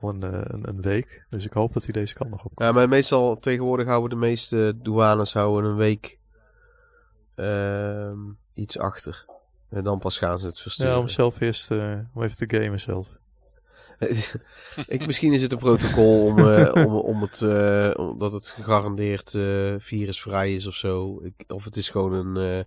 Al 0.00 0.08
een, 0.08 0.22
een, 0.22 0.68
een, 0.68 0.82
week. 0.82 1.26
Dus 1.30 1.44
ik 1.44 1.52
hoop 1.52 1.72
dat 1.72 1.84
hij 1.84 1.92
deze 1.92 2.14
kant 2.14 2.30
nog 2.30 2.44
op 2.44 2.54
komt. 2.54 2.74
Ja, 2.74 2.80
maar 2.80 2.88
meestal 2.88 3.38
tegenwoordig 3.38 3.86
houden 3.86 4.10
de 4.10 4.26
meeste 4.26 4.74
douanes 4.82 5.32
houden 5.32 5.70
een 5.70 5.76
week 5.76 6.18
uh, 7.36 8.12
iets 8.54 8.78
achter. 8.78 9.24
En 9.74 9.84
dan 9.84 9.98
pas 9.98 10.18
gaan 10.18 10.38
ze 10.38 10.46
het 10.46 10.60
versturen. 10.60 10.92
Ja, 10.92 10.98
om 10.98 11.08
zelf 11.08 11.40
eerst 11.40 11.70
uh, 11.70 11.98
om 12.14 12.22
even 12.22 12.36
te 12.36 12.58
gamen 12.58 12.80
zelf. 12.80 13.08
ik, 14.86 15.06
misschien 15.06 15.32
is 15.32 15.42
het 15.42 15.52
een 15.52 15.58
protocol 15.58 16.24
om, 16.24 16.38
uh, 16.38 16.70
om, 16.86 16.94
om 16.94 17.22
het, 17.22 17.40
uh, 17.40 17.90
omdat 17.96 18.32
het 18.32 18.48
gegarandeerd 18.48 19.30
virusvrij 19.78 20.54
is 20.54 20.66
of 20.66 20.74
zo. 20.74 21.20
Ik, 21.22 21.52
of 21.52 21.64
het 21.64 21.76
is 21.76 21.88
gewoon 21.88 22.12
een 22.12 22.66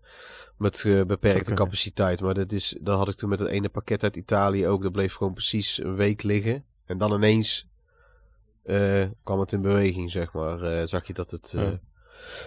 met 0.57 0.83
beperkte 1.07 1.53
capaciteit. 1.53 2.21
Maar 2.21 2.33
dat, 2.33 2.51
is, 2.51 2.77
dat 2.81 2.97
had 2.97 3.09
ik 3.09 3.15
toen 3.15 3.29
met 3.29 3.39
het 3.39 3.49
ene 3.49 3.69
pakket 3.69 4.03
uit 4.03 4.15
Italië 4.15 4.67
ook. 4.67 4.83
Dat 4.83 4.91
bleef 4.91 5.13
gewoon 5.13 5.33
precies 5.33 5.83
een 5.83 5.95
week 5.95 6.23
liggen. 6.23 6.63
En 6.85 6.97
dan 6.97 7.13
ineens 7.13 7.67
kwam 9.23 9.39
het 9.39 9.51
in 9.51 9.61
beweging, 9.61 10.11
zeg 10.11 10.33
maar. 10.33 10.87
zag 10.87 11.07
je 11.07 11.13
dat 11.13 11.31
het... 11.31 11.51
Ja. 11.55 11.79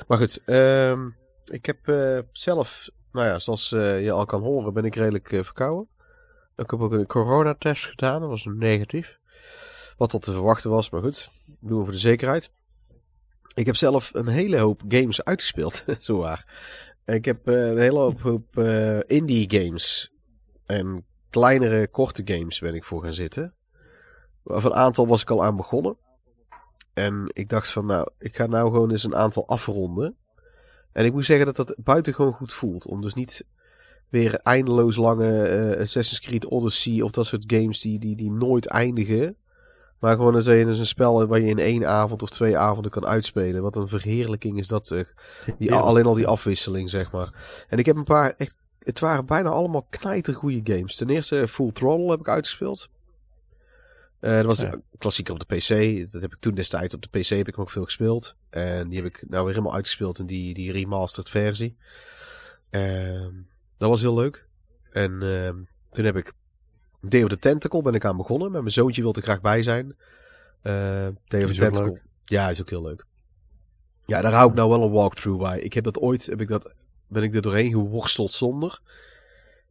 Maar 0.09 0.19
goed, 0.19 0.41
ehm, 0.45 1.09
ik 1.45 1.67
heb 1.67 1.79
zelf 2.33 2.91
nou 3.13 3.27
ja, 3.27 3.39
zoals 3.39 3.73
uh, 3.73 4.03
je 4.05 4.13
al 4.13 4.25
kan 4.25 4.43
horen 4.43 4.73
ben 4.73 4.85
ik 4.85 4.95
redelijk 4.95 5.33
uh, 5.33 5.45
verkouden. 5.45 5.89
Ik 6.57 6.71
heb 6.71 6.81
ook 6.81 6.93
een 6.93 7.07
coronatest 7.07 7.87
gedaan, 7.87 8.21
dat 8.21 8.29
was 8.31 8.45
negatief. 8.45 9.19
Wat 9.97 10.13
al 10.13 10.19
te 10.19 10.33
verwachten 10.33 10.71
was, 10.71 10.91
maar 10.91 11.01
goed, 11.01 11.31
doen 11.61 11.79
we 11.79 11.85
voor 11.85 11.93
de 11.93 11.99
zekerheid. 11.99 12.53
Ik 13.55 13.67
heb 13.67 13.77
zelf 13.77 14.11
een 14.15 14.27
hele 14.27 14.59
hoop 14.59 14.83
games 14.89 15.25
uitgespeeld, 15.25 15.85
zo 15.99 16.19
waar. 16.19 16.47
Ik 17.05 17.25
heb 17.25 17.49
uh, 17.49 17.69
een 17.69 17.79
hele 17.79 17.99
hoop, 17.99 18.21
hoop 18.21 18.59
indie 19.07 19.51
games 19.51 20.13
en 20.67 21.05
kleinere, 21.31 21.89
korte 21.89 22.23
games 22.25 22.59
ben 22.59 22.75
ik 22.75 22.85
voor 22.85 23.03
gaan 23.03 23.13
zitten. 23.13 23.55
Van 24.45 24.71
een 24.71 24.77
aantal 24.77 25.07
was 25.07 25.23
ik 25.23 25.31
al 25.31 25.45
aan 25.45 25.57
begonnen. 25.57 25.97
En 26.95 27.31
ik 27.33 27.49
dacht 27.49 27.73
van, 27.73 27.87
nou, 27.87 28.09
ik 28.19 28.37
ga 28.37 28.47
nou 28.47 28.71
gewoon 28.71 28.91
eens 28.91 29.05
een 29.05 29.17
aantal 29.17 29.49
afronden. 29.49 30.17
En 30.93 31.05
ik 31.05 31.13
moet 31.13 31.25
zeggen 31.25 31.47
dat 31.47 31.57
dat 31.57 31.75
buitengewoon 31.79 32.33
goed 32.33 32.53
voelt. 32.53 32.87
Om 32.87 33.01
dus 33.01 33.15
niet 33.15 33.45
weer 34.09 34.35
eindeloos 34.35 34.97
lange 34.97 35.51
uh, 35.51 35.81
Assassin's 35.81 36.21
Creed 36.21 36.47
Odyssey 36.47 37.01
of 37.01 37.11
dat 37.11 37.27
soort 37.27 37.45
games 37.47 37.81
die, 37.81 37.99
die, 37.99 38.17
die 38.17 38.31
nooit 38.31 38.67
eindigen. 38.67 39.37
Maar 39.99 40.17
gewoon 40.17 40.35
eens 40.35 40.47
een, 40.47 40.69
een 40.69 40.87
spel 40.87 41.27
waar 41.27 41.41
je 41.41 41.47
in 41.47 41.59
één 41.59 41.87
avond 41.87 42.23
of 42.23 42.31
twee 42.31 42.59
avonden 42.59 42.91
kan 42.91 43.07
uitspelen. 43.07 43.63
Wat 43.63 43.77
een 43.77 43.89
verheerlijking 43.89 44.59
is 44.59 44.69
dat. 44.69 44.91
Uh, 44.91 45.01
die, 45.59 45.75
alleen 45.75 46.07
al 46.07 46.15
die 46.15 46.27
afwisseling, 46.27 46.91
zeg 46.91 47.11
maar. 47.11 47.33
En 47.69 47.79
ik 47.79 47.87
heb 47.87 47.97
een 47.97 48.05
paar 48.05 48.35
echt. 48.37 48.57
Het 48.79 48.99
waren 49.01 49.27
bijna 49.27 49.49
allemaal 49.49 49.87
knijtergoede 49.91 50.75
games. 50.75 50.97
Ten 50.97 51.11
eerste 51.11 51.49
Full 51.49 51.73
Throttle 51.73 52.11
heb 52.11 52.21
ik 52.21 52.29
uitgespeeld. 52.29 52.89
Uh, 54.21 54.37
dat 54.37 54.45
was 54.45 54.61
ja. 54.61 54.73
een 54.73 54.83
klassieker 54.99 55.35
op 55.35 55.49
de 55.49 55.57
PC. 55.57 55.69
Dat 56.13 56.23
heb 56.23 56.33
ik 56.33 56.41
toen 56.41 56.55
destijds 56.55 56.95
op 56.95 57.03
de 57.03 57.19
PC 57.19 57.27
heb 57.27 57.49
ik 57.49 57.59
ook 57.59 57.71
veel 57.71 57.85
gespeeld. 57.85 58.37
En 58.51 58.89
die 58.89 59.03
heb 59.03 59.07
ik 59.07 59.25
nou 59.29 59.45
weer 59.45 59.55
helemaal 59.55 59.75
uitgespeeld 59.75 60.19
in 60.19 60.27
die, 60.27 60.55
die 60.55 60.73
remastered 60.73 61.31
versie. 61.31 61.77
Uh, 62.71 63.27
dat 63.79 63.89
was 63.89 64.01
heel 64.01 64.15
leuk. 64.15 64.47
En 64.93 65.23
uh, 65.23 65.51
toen 65.91 66.05
heb 66.05 66.17
ik 66.17 66.33
Day 67.01 67.23
of 67.23 67.29
the 67.29 67.39
Tentacle 67.39 67.83
ben 67.83 67.95
ik 67.95 68.05
aan 68.05 68.17
begonnen. 68.17 68.51
Met 68.51 68.61
mijn 68.61 68.73
zoontje 68.73 69.03
wilde 69.03 69.21
er 69.21 69.27
graag 69.27 69.41
bij 69.41 69.63
zijn. 69.63 69.87
Uh, 69.87 69.93
Day 71.27 71.45
of 71.45 71.53
the 71.53 71.59
Tentacle. 71.59 72.01
Ja, 72.25 72.51
is 72.51 72.61
ook 72.61 72.71
heel 72.71 72.83
leuk. 72.83 73.05
Ja, 74.07 74.23
daar 74.23 74.33
hou 74.33 74.51
ik 74.51 74.57
nou 74.57 74.69
wel 74.69 74.83
een 74.83 74.91
walkthrough 74.91 75.43
bij. 75.43 75.61
Ik 75.61 75.73
heb 75.73 75.85
dat 75.85 75.99
ooit, 75.99 76.27
heb 76.27 76.41
ik 76.41 76.49
dat, 76.49 76.75
ben 77.07 77.23
ik 77.23 77.35
er 77.35 77.43
doorheen 77.43 77.71
geworsteld 77.71 78.33
zonder. 78.33 78.81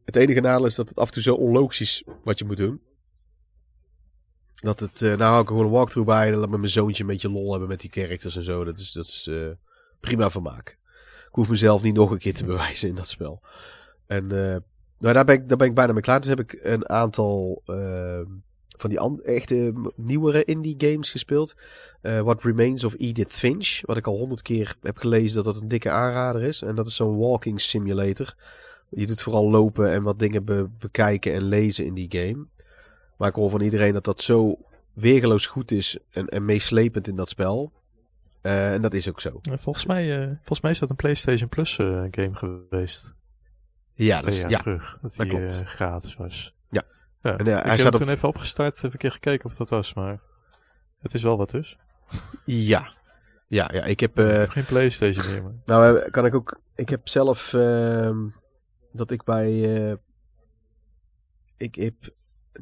Het 0.05 0.15
enige 0.15 0.39
nadeel 0.39 0.65
is 0.65 0.75
dat 0.75 0.89
het 0.89 0.97
af 0.97 1.07
en 1.07 1.13
toe 1.13 1.21
zo 1.21 1.35
onlogisch 1.35 1.81
is 1.81 2.03
wat 2.23 2.39
je 2.39 2.45
moet 2.45 2.57
doen. 2.57 2.81
Dat 4.61 4.79
het, 4.79 5.01
uh, 5.01 5.09
nou 5.15 5.31
hou 5.31 5.47
gewoon 5.47 5.65
een 5.65 5.71
walkthrough 5.71 6.09
bij 6.09 6.27
en 6.27 6.37
laat 6.37 6.49
met 6.49 6.59
mijn 6.59 6.71
zoontje 6.71 7.03
een 7.03 7.09
beetje 7.09 7.29
lol 7.29 7.51
hebben 7.51 7.69
met 7.69 7.79
die 7.79 7.91
characters 7.91 8.35
en 8.35 8.43
zo. 8.43 8.63
Dat 8.63 8.79
is, 8.79 8.91
dat 8.91 9.05
is 9.05 9.27
uh, 9.29 9.47
prima 9.99 10.29
vermaak. 10.29 10.77
Ik 11.27 11.35
hoef 11.35 11.49
mezelf 11.49 11.81
niet 11.81 11.95
nog 11.95 12.11
een 12.11 12.17
keer 12.17 12.33
te 12.33 12.45
bewijzen 12.45 12.89
in 12.89 12.95
dat 12.95 13.07
spel. 13.07 13.41
En 14.07 14.23
uh, 14.23 14.55
nou, 14.99 15.13
daar 15.13 15.25
ben, 15.25 15.35
ik, 15.35 15.47
daar 15.49 15.57
ben 15.57 15.67
ik 15.67 15.73
bijna 15.73 15.93
mee 15.93 16.01
klaar. 16.01 16.19
Dus 16.19 16.29
heb 16.29 16.39
ik 16.39 16.59
een 16.61 16.89
aantal 16.89 17.61
van 18.79 18.89
die 18.89 19.23
echte 19.23 19.73
nieuwere 19.95 20.43
indie 20.43 20.75
games 20.77 21.11
gespeeld. 21.11 21.55
Eh, 22.01 22.19
What 22.19 22.43
Remains 22.43 22.83
of 22.83 22.93
Edith 22.97 23.31
Finch. 23.31 23.79
Wat 23.81 23.97
ik 23.97 24.07
al 24.07 24.17
honderd 24.17 24.41
keer 24.41 24.75
heb 24.81 24.97
gelezen 24.97 25.35
dat 25.35 25.53
dat 25.53 25.61
een 25.61 25.67
dikke 25.67 25.89
aanrader 25.89 26.43
is. 26.43 26.61
En 26.61 26.75
dat 26.75 26.87
is 26.87 26.95
zo'n 26.95 27.17
walking 27.17 27.61
simulator. 27.61 28.35
Je 28.89 29.05
doet 29.05 29.21
vooral 29.21 29.49
lopen 29.49 29.91
en 29.91 30.03
wat 30.03 30.19
dingen 30.19 30.43
be- 30.43 30.67
bekijken 30.79 31.33
en 31.33 31.43
lezen 31.43 31.85
in 31.85 31.93
die 31.93 32.07
game. 32.09 32.45
Maar 33.19 33.29
ik 33.29 33.35
hoor 33.35 33.49
van 33.49 33.61
iedereen 33.61 33.93
dat 33.93 34.03
dat 34.03 34.21
zo 34.21 34.57
weergeloos 34.93 35.45
goed 35.45 35.71
is 35.71 35.97
en, 36.09 36.27
en 36.27 36.45
meeslepend 36.45 37.07
in 37.07 37.15
dat 37.15 37.29
spel. 37.29 37.71
Eh, 38.41 38.73
en 38.73 38.81
dat 38.81 38.93
is 38.93 39.09
ook 39.09 39.21
zo. 39.21 39.39
Volgens 39.41 39.85
mij, 39.85 40.21
eh, 40.21 40.27
volgens 40.27 40.61
mij 40.61 40.71
is 40.71 40.79
dat 40.79 40.89
een 40.89 40.95
PlayStation 40.95 41.49
Plus 41.49 41.77
eh, 41.77 42.03
game 42.11 42.35
geweest. 42.35 43.13
Ja, 43.93 44.21
dus, 44.21 44.41
jaar 44.41 44.49
ja. 44.49 44.57
terug. 44.57 44.97
Dat 45.01 45.15
dat 45.15 45.29
die 45.29 45.65
gratis 45.65 46.15
was. 46.15 46.55
Ja. 46.69 46.83
ja. 47.21 47.37
En, 47.37 47.45
ik 47.45 47.53
hij 47.53 47.69
heb 47.69 47.79
staat 47.79 47.93
op- 47.93 47.99
toen 47.99 48.09
even 48.09 48.27
opgestart. 48.27 48.81
Heb 48.81 48.91
een 48.91 48.97
keer 48.97 49.11
gekeken 49.11 49.45
of 49.45 49.55
dat 49.55 49.69
was. 49.69 49.93
Maar 49.93 50.19
het 50.99 51.13
is 51.13 51.23
wel 51.23 51.37
wat 51.37 51.49
dus. 51.49 51.77
ja. 52.45 52.97
Ja, 53.47 53.69
ja, 53.73 53.83
ik 53.83 53.99
heb... 53.99 54.19
ik 54.19 54.25
heb 54.29 54.49
geen 54.49 54.65
PlayStation 54.65 55.25
meer. 55.31 55.43
Maar... 55.43 55.53
Nou, 55.65 56.09
kan 56.09 56.25
ik 56.25 56.35
ook. 56.35 56.59
Ik 56.75 56.89
heb 56.89 57.07
zelf. 57.07 57.53
ehm, 57.53 58.27
dat 58.91 59.11
ik 59.11 59.23
bij. 59.23 59.97
ik 61.57 61.75
heb 61.75 61.93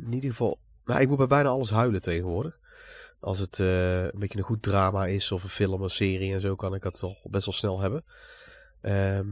in 0.05 0.13
ieder 0.13 0.29
geval. 0.29 0.59
Nou, 0.85 1.01
ik 1.01 1.07
moet 1.07 1.17
bij 1.17 1.27
bijna 1.27 1.49
alles 1.49 1.69
huilen 1.69 2.01
tegenwoordig. 2.01 2.59
Als 3.19 3.39
het 3.39 3.59
eh, 3.59 4.03
een 4.03 4.19
beetje 4.19 4.37
een 4.37 4.43
goed 4.43 4.61
drama 4.61 5.05
is, 5.05 5.31
of 5.31 5.43
een 5.43 5.49
film, 5.49 5.81
een 5.81 5.89
serie 5.89 6.33
en 6.33 6.41
zo, 6.41 6.55
kan 6.55 6.75
ik 6.75 6.81
dat 6.81 6.99
toch 6.99 7.17
best 7.23 7.45
wel 7.45 7.53
snel 7.53 7.79
hebben. 7.79 8.03
Ehm, 8.81 9.27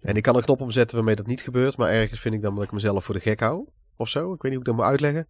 en 0.00 0.16
ik 0.16 0.22
kan 0.22 0.36
een 0.36 0.42
knop 0.42 0.60
omzetten 0.60 0.96
waarmee 0.96 1.16
dat 1.16 1.26
niet 1.26 1.42
gebeurt, 1.42 1.76
maar 1.76 1.90
ergens 1.90 2.20
vind 2.20 2.34
ik 2.34 2.42
dan 2.42 2.54
dat 2.54 2.64
ik 2.64 2.72
mezelf 2.72 3.04
voor 3.04 3.14
de 3.14 3.20
gek 3.20 3.40
hou. 3.40 3.68
Of 3.96 4.08
zo. 4.08 4.32
Ik 4.32 4.42
weet 4.42 4.52
niet 4.52 4.52
hoe 4.52 4.60
ik 4.60 4.64
dat 4.64 4.74
moet 4.74 4.84
uitleggen. 4.84 5.28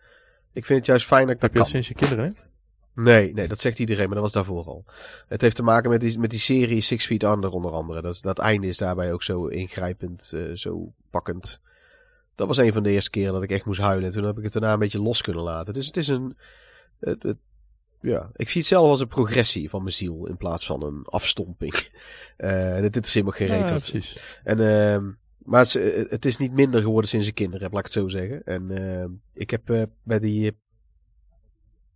Ik 0.53 0.67
vind 0.67 0.79
het 0.79 0.89
juist 0.89 1.07
fijn 1.07 1.27
dat 1.27 1.35
ik 1.35 1.41
dat 1.41 1.51
je 1.53 1.57
kan. 1.57 1.67
sinds 1.67 1.89
je 1.89 1.95
kinderen 1.95 2.25
hebt? 2.25 2.51
Nee, 2.95 3.33
nee, 3.33 3.49
dat 3.49 3.61
zegt 3.61 3.79
iedereen, 3.79 4.05
maar 4.05 4.15
dat 4.15 4.23
was 4.23 4.33
daarvoor 4.33 4.65
al. 4.65 4.85
Het 5.29 5.41
heeft 5.41 5.57
te 5.57 5.63
maken 5.63 5.91
met 5.91 6.01
die, 6.01 6.19
met 6.19 6.31
die 6.31 6.39
serie 6.39 6.81
Six 6.81 7.07
Feet 7.07 7.23
Under 7.23 7.51
onder 7.51 7.73
andere. 7.73 8.03
Dat, 8.03 8.19
dat 8.21 8.39
einde 8.39 8.67
is 8.67 8.77
daarbij 8.77 9.13
ook 9.13 9.23
zo 9.23 9.47
ingrijpend, 9.47 10.33
eh, 10.35 10.53
zo 10.55 10.93
pakkend. 11.11 11.61
Dat 12.35 12.47
was 12.47 12.57
een 12.57 12.73
van 12.73 12.83
de 12.83 12.91
eerste 12.91 13.11
keren 13.11 13.33
dat 13.33 13.43
ik 13.43 13.51
echt 13.51 13.65
moest 13.65 13.81
huilen. 13.81 14.05
En 14.05 14.11
toen 14.11 14.25
heb 14.25 14.39
ik 14.39 14.45
het 14.45 14.53
daarna 14.53 14.73
een 14.73 14.79
beetje 14.79 15.03
los 15.03 15.23
kunnen 15.23 15.43
laten. 15.43 15.75
Dus 15.75 15.87
het 15.87 15.97
is 15.97 16.09
een... 16.09 16.37
Het, 17.01 17.23
het- 17.23 17.37
ja, 18.01 18.31
ik 18.35 18.49
zie 18.49 18.61
het 18.61 18.71
zelf 18.71 18.89
als 18.89 19.01
een 19.01 19.09
progressie 19.09 19.71
van 19.71 19.83
mijn 19.83 19.95
ziel 19.95 20.27
in 20.27 20.37
plaats 20.37 20.67
van 20.67 20.83
een 20.85 21.03
afstomping. 21.05 21.75
Eh 22.37 22.81
dit 22.81 23.07
is 23.07 23.15
helemaal 23.15 23.35
geen 23.37 23.47
reet. 23.47 23.59
Ja, 23.59 23.65
precies. 23.91 24.41
en, 24.45 24.59
ehm, 24.61 25.11
maar 25.39 25.61
het, 25.61 26.11
het 26.11 26.25
is 26.25 26.37
niet 26.37 26.53
minder 26.53 26.81
geworden 26.83 27.09
sinds 27.11 27.27
ik 27.27 27.35
kinderen 27.35 27.63
heb, 27.63 27.71
laat 27.73 27.87
ik 27.87 27.93
het 27.93 28.03
zo 28.03 28.09
zeggen. 28.09 28.43
En 28.45 28.71
ehm, 28.71 29.11
ik 29.33 29.51
heb 29.51 29.71
eh, 29.71 29.83
bij 30.03 30.19
die... 30.19 30.47
eh, 30.51 30.57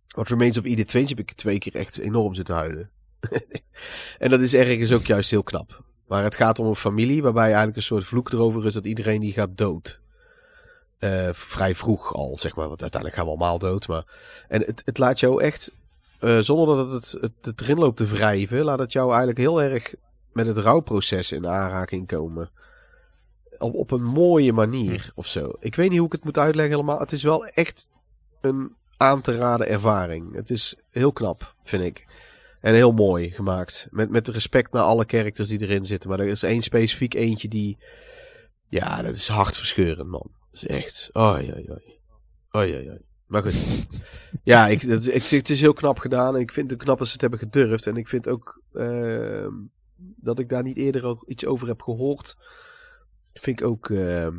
What 0.07 0.27
Remains 0.29 0.57
of 0.57 0.63
Edith 0.65 0.89
Finch 0.89 1.09
heb 1.09 1.19
ik 1.19 1.31
twee 1.33 1.57
keer 1.57 1.75
echt 1.75 1.97
enorm 1.97 2.33
zitten 2.33 2.55
huilen. 2.55 2.89
en 4.17 4.29
dat 4.29 4.39
is 4.41 4.53
ergens 4.53 4.91
ook 4.91 5.05
juist 5.05 5.31
heel 5.31 5.43
knap. 5.43 5.83
Maar 6.07 6.23
het 6.23 6.35
gaat 6.35 6.59
om 6.59 6.67
een 6.67 6.75
familie 6.75 7.21
waarbij 7.21 7.45
eigenlijk 7.45 7.75
een 7.77 7.83
soort 7.83 8.03
vloek 8.03 8.31
erover 8.31 8.65
is 8.65 8.73
dat 8.73 8.85
iedereen 8.85 9.21
die 9.21 9.33
gaat 9.33 9.57
dood. 9.57 10.01
Eh, 10.99 11.29
vrij 11.31 11.75
vroeg 11.75 12.13
al, 12.13 12.37
zeg 12.37 12.55
maar. 12.55 12.67
Want 12.67 12.81
uiteindelijk 12.81 13.21
gaan 13.21 13.31
we 13.31 13.37
allemaal 13.37 13.59
dood. 13.59 13.87
Maar... 13.87 14.05
En 14.47 14.61
het, 14.61 14.81
het 14.85 14.97
laat 14.97 15.19
jou 15.19 15.41
echt, 15.41 15.71
eh, 16.19 16.39
zonder 16.39 16.75
dat 16.75 16.91
het, 16.91 17.11
het, 17.21 17.33
het 17.41 17.61
erin 17.61 17.77
loopt 17.77 17.97
te 17.97 18.05
wrijven, 18.05 18.63
laat 18.63 18.79
het 18.79 18.91
jou 18.91 19.07
eigenlijk 19.07 19.39
heel 19.39 19.61
erg 19.61 19.93
met 20.33 20.47
het 20.47 20.57
rouwproces 20.57 21.31
in 21.31 21.47
aanraking 21.47 22.07
komen. 22.07 22.49
Op, 23.57 23.73
op 23.73 23.91
een 23.91 24.03
mooie 24.03 24.53
manier 24.53 25.11
of 25.15 25.27
zo. 25.27 25.53
Ik 25.59 25.75
weet 25.75 25.89
niet 25.89 25.97
hoe 25.97 26.07
ik 26.07 26.13
het 26.13 26.23
moet 26.23 26.37
uitleggen 26.37 26.73
helemaal. 26.73 26.99
Het 26.99 27.11
is 27.11 27.23
wel 27.23 27.45
echt 27.45 27.89
een 28.41 28.75
aan 28.97 29.21
te 29.21 29.35
raden 29.35 29.67
ervaring. 29.67 30.35
Het 30.35 30.49
is 30.49 30.75
heel 30.89 31.11
knap, 31.11 31.55
vind 31.63 31.83
ik. 31.83 32.07
En 32.61 32.73
heel 32.73 32.91
mooi 32.91 33.31
gemaakt. 33.31 33.87
Met, 33.91 34.09
met 34.09 34.27
respect 34.27 34.71
naar 34.71 34.83
alle 34.83 35.03
characters 35.07 35.47
die 35.47 35.61
erin 35.61 35.85
zitten. 35.85 36.09
Maar 36.09 36.19
er 36.19 36.27
is 36.27 36.43
één 36.43 36.61
specifiek 36.61 37.13
eentje 37.13 37.47
die... 37.47 37.77
Ja, 38.69 39.01
dat 39.01 39.15
is 39.15 39.27
hartverscheurend, 39.27 40.09
man. 40.09 40.31
Is 40.63 40.67
echt... 40.67 41.09
Oei, 41.17 41.51
oei, 41.53 41.69
oei. 41.69 41.99
Oei, 42.55 42.75
oei, 42.75 42.89
oei. 42.89 42.99
Maar 43.25 43.41
goed. 43.41 43.87
ja, 44.43 44.67
ik, 44.67 44.87
dat, 44.87 45.01
is- 45.01 45.07
ik, 45.31 45.37
het 45.37 45.49
is 45.49 45.61
heel 45.61 45.73
knap 45.73 45.99
gedaan. 45.99 46.35
En 46.35 46.41
ik 46.41 46.51
vind 46.51 46.69
het 46.71 46.83
knap 46.83 46.97
dat 46.97 47.07
ze 47.07 47.13
het 47.13 47.21
hebben 47.21 47.39
gedurfd. 47.39 47.87
En 47.87 47.97
ik 47.97 48.07
vind 48.07 48.27
ook... 48.27 48.61
ehm, 48.73 49.51
dat 49.97 50.39
ik 50.39 50.49
daar 50.49 50.63
niet 50.63 50.77
eerder 50.77 51.05
ook 51.05 51.23
iets 51.27 51.45
over 51.45 51.67
heb 51.67 51.81
gehoord. 51.81 52.37
Vind 53.33 53.59
ik 53.59 53.65
ook... 53.67 53.89
ehm, 53.89 54.35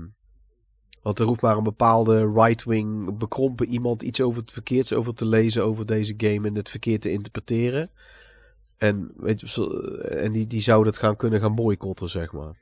want 1.02 1.18
er 1.18 1.26
hoeft 1.26 1.40
maar 1.40 1.56
een 1.56 1.62
bepaalde 1.62 2.32
right-wing 2.34 3.18
bekrompen 3.18 3.68
iemand 3.68 4.02
iets 4.02 4.20
over 4.20 4.40
het 4.40 4.52
verkeerds 4.52 4.92
over 4.92 5.14
te 5.14 5.26
lezen 5.26 5.64
over 5.64 5.86
deze 5.86 6.14
game 6.16 6.48
en 6.48 6.54
het 6.54 6.68
verkeerd 6.70 7.00
te 7.00 7.10
interpreteren. 7.10 7.90
En, 8.76 9.12
weet 9.16 9.40
je, 9.40 9.48
zo- 9.48 9.70
en 9.98 10.32
die, 10.32 10.46
die 10.46 10.60
zou 10.60 10.84
dat 10.84 10.96
gaan 10.96 11.16
kunnen 11.16 11.40
gaan 11.40 11.54
boycotten, 11.54 12.08
zeg 12.08 12.32
maar. 12.32 12.56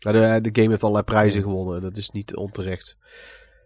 Nou, 0.00 0.16
de, 0.16 0.50
de 0.50 0.60
game 0.60 0.70
heeft 0.70 0.82
allerlei 0.82 1.04
prijzen 1.04 1.42
gewonnen 1.42 1.76
en 1.76 1.82
dat 1.82 1.96
is 1.96 2.10
niet 2.10 2.36
onterecht. 2.36 2.96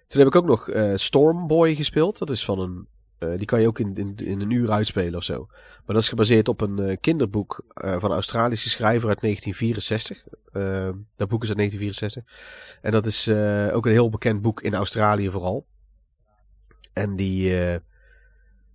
Toen 0.06 0.18
heb 0.18 0.28
ik 0.28 0.34
ook 0.36 0.46
nog 0.46 0.68
eh, 0.68 0.92
Stormboy 0.94 1.74
gespeeld. 1.74 2.18
Dat 2.18 2.30
is 2.30 2.44
van 2.44 2.58
een. 2.58 2.86
eh, 3.18 3.36
die 3.36 3.46
kan 3.46 3.60
je 3.60 3.66
ook 3.66 3.78
in, 3.78 3.94
in, 3.96 4.16
in 4.16 4.40
een 4.40 4.50
uur 4.50 4.70
uitspelen 4.70 5.14
of 5.14 5.24
zo. 5.24 5.46
Maar 5.48 5.94
dat 5.94 6.02
is 6.02 6.08
gebaseerd 6.08 6.48
op 6.48 6.60
een 6.60 6.78
eh, 6.78 6.96
kinderboek 7.00 7.64
van 7.74 8.04
een 8.04 8.10
Australische 8.10 8.68
schrijver 8.70 9.08
uit 9.08 9.20
1964. 9.20 10.24
Eh, 10.52 10.90
dat 11.16 11.28
boek 11.28 11.42
is 11.42 11.48
uit 11.48 11.56
1964. 11.56 12.24
En 12.82 12.92
dat 12.92 13.06
is 13.06 13.28
ook 13.74 13.86
een 13.86 13.92
heel 13.92 14.10
bekend 14.10 14.42
boek 14.42 14.62
in 14.62 14.74
Australië 14.74 15.30
vooral. 15.30 15.66
En 16.92 17.16
die, 17.16 17.50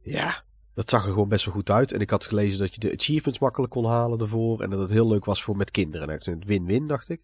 ja, 0.01 0.43
dat 0.75 0.89
zag 0.89 1.03
er 1.03 1.11
gewoon 1.11 1.27
best 1.27 1.45
wel 1.45 1.53
goed 1.53 1.69
uit. 1.69 1.91
En 1.91 1.99
ik 1.99 2.09
had 2.09 2.25
gelezen 2.25 2.59
dat 2.59 2.73
je 2.73 2.79
de 2.79 2.93
achievements 2.93 3.39
makkelijk 3.39 3.71
kon 3.71 3.85
halen 3.85 4.19
ervoor. 4.19 4.61
En 4.61 4.69
dat 4.69 4.79
het 4.79 4.89
heel 4.89 5.07
leuk 5.07 5.25
was 5.25 5.43
voor 5.43 5.57
met 5.57 5.71
kinderen. 5.71 6.07
Nou, 6.07 6.19
is 6.19 6.25
een 6.25 6.43
win-win, 6.45 6.87
dacht 6.87 7.09
ik. 7.09 7.21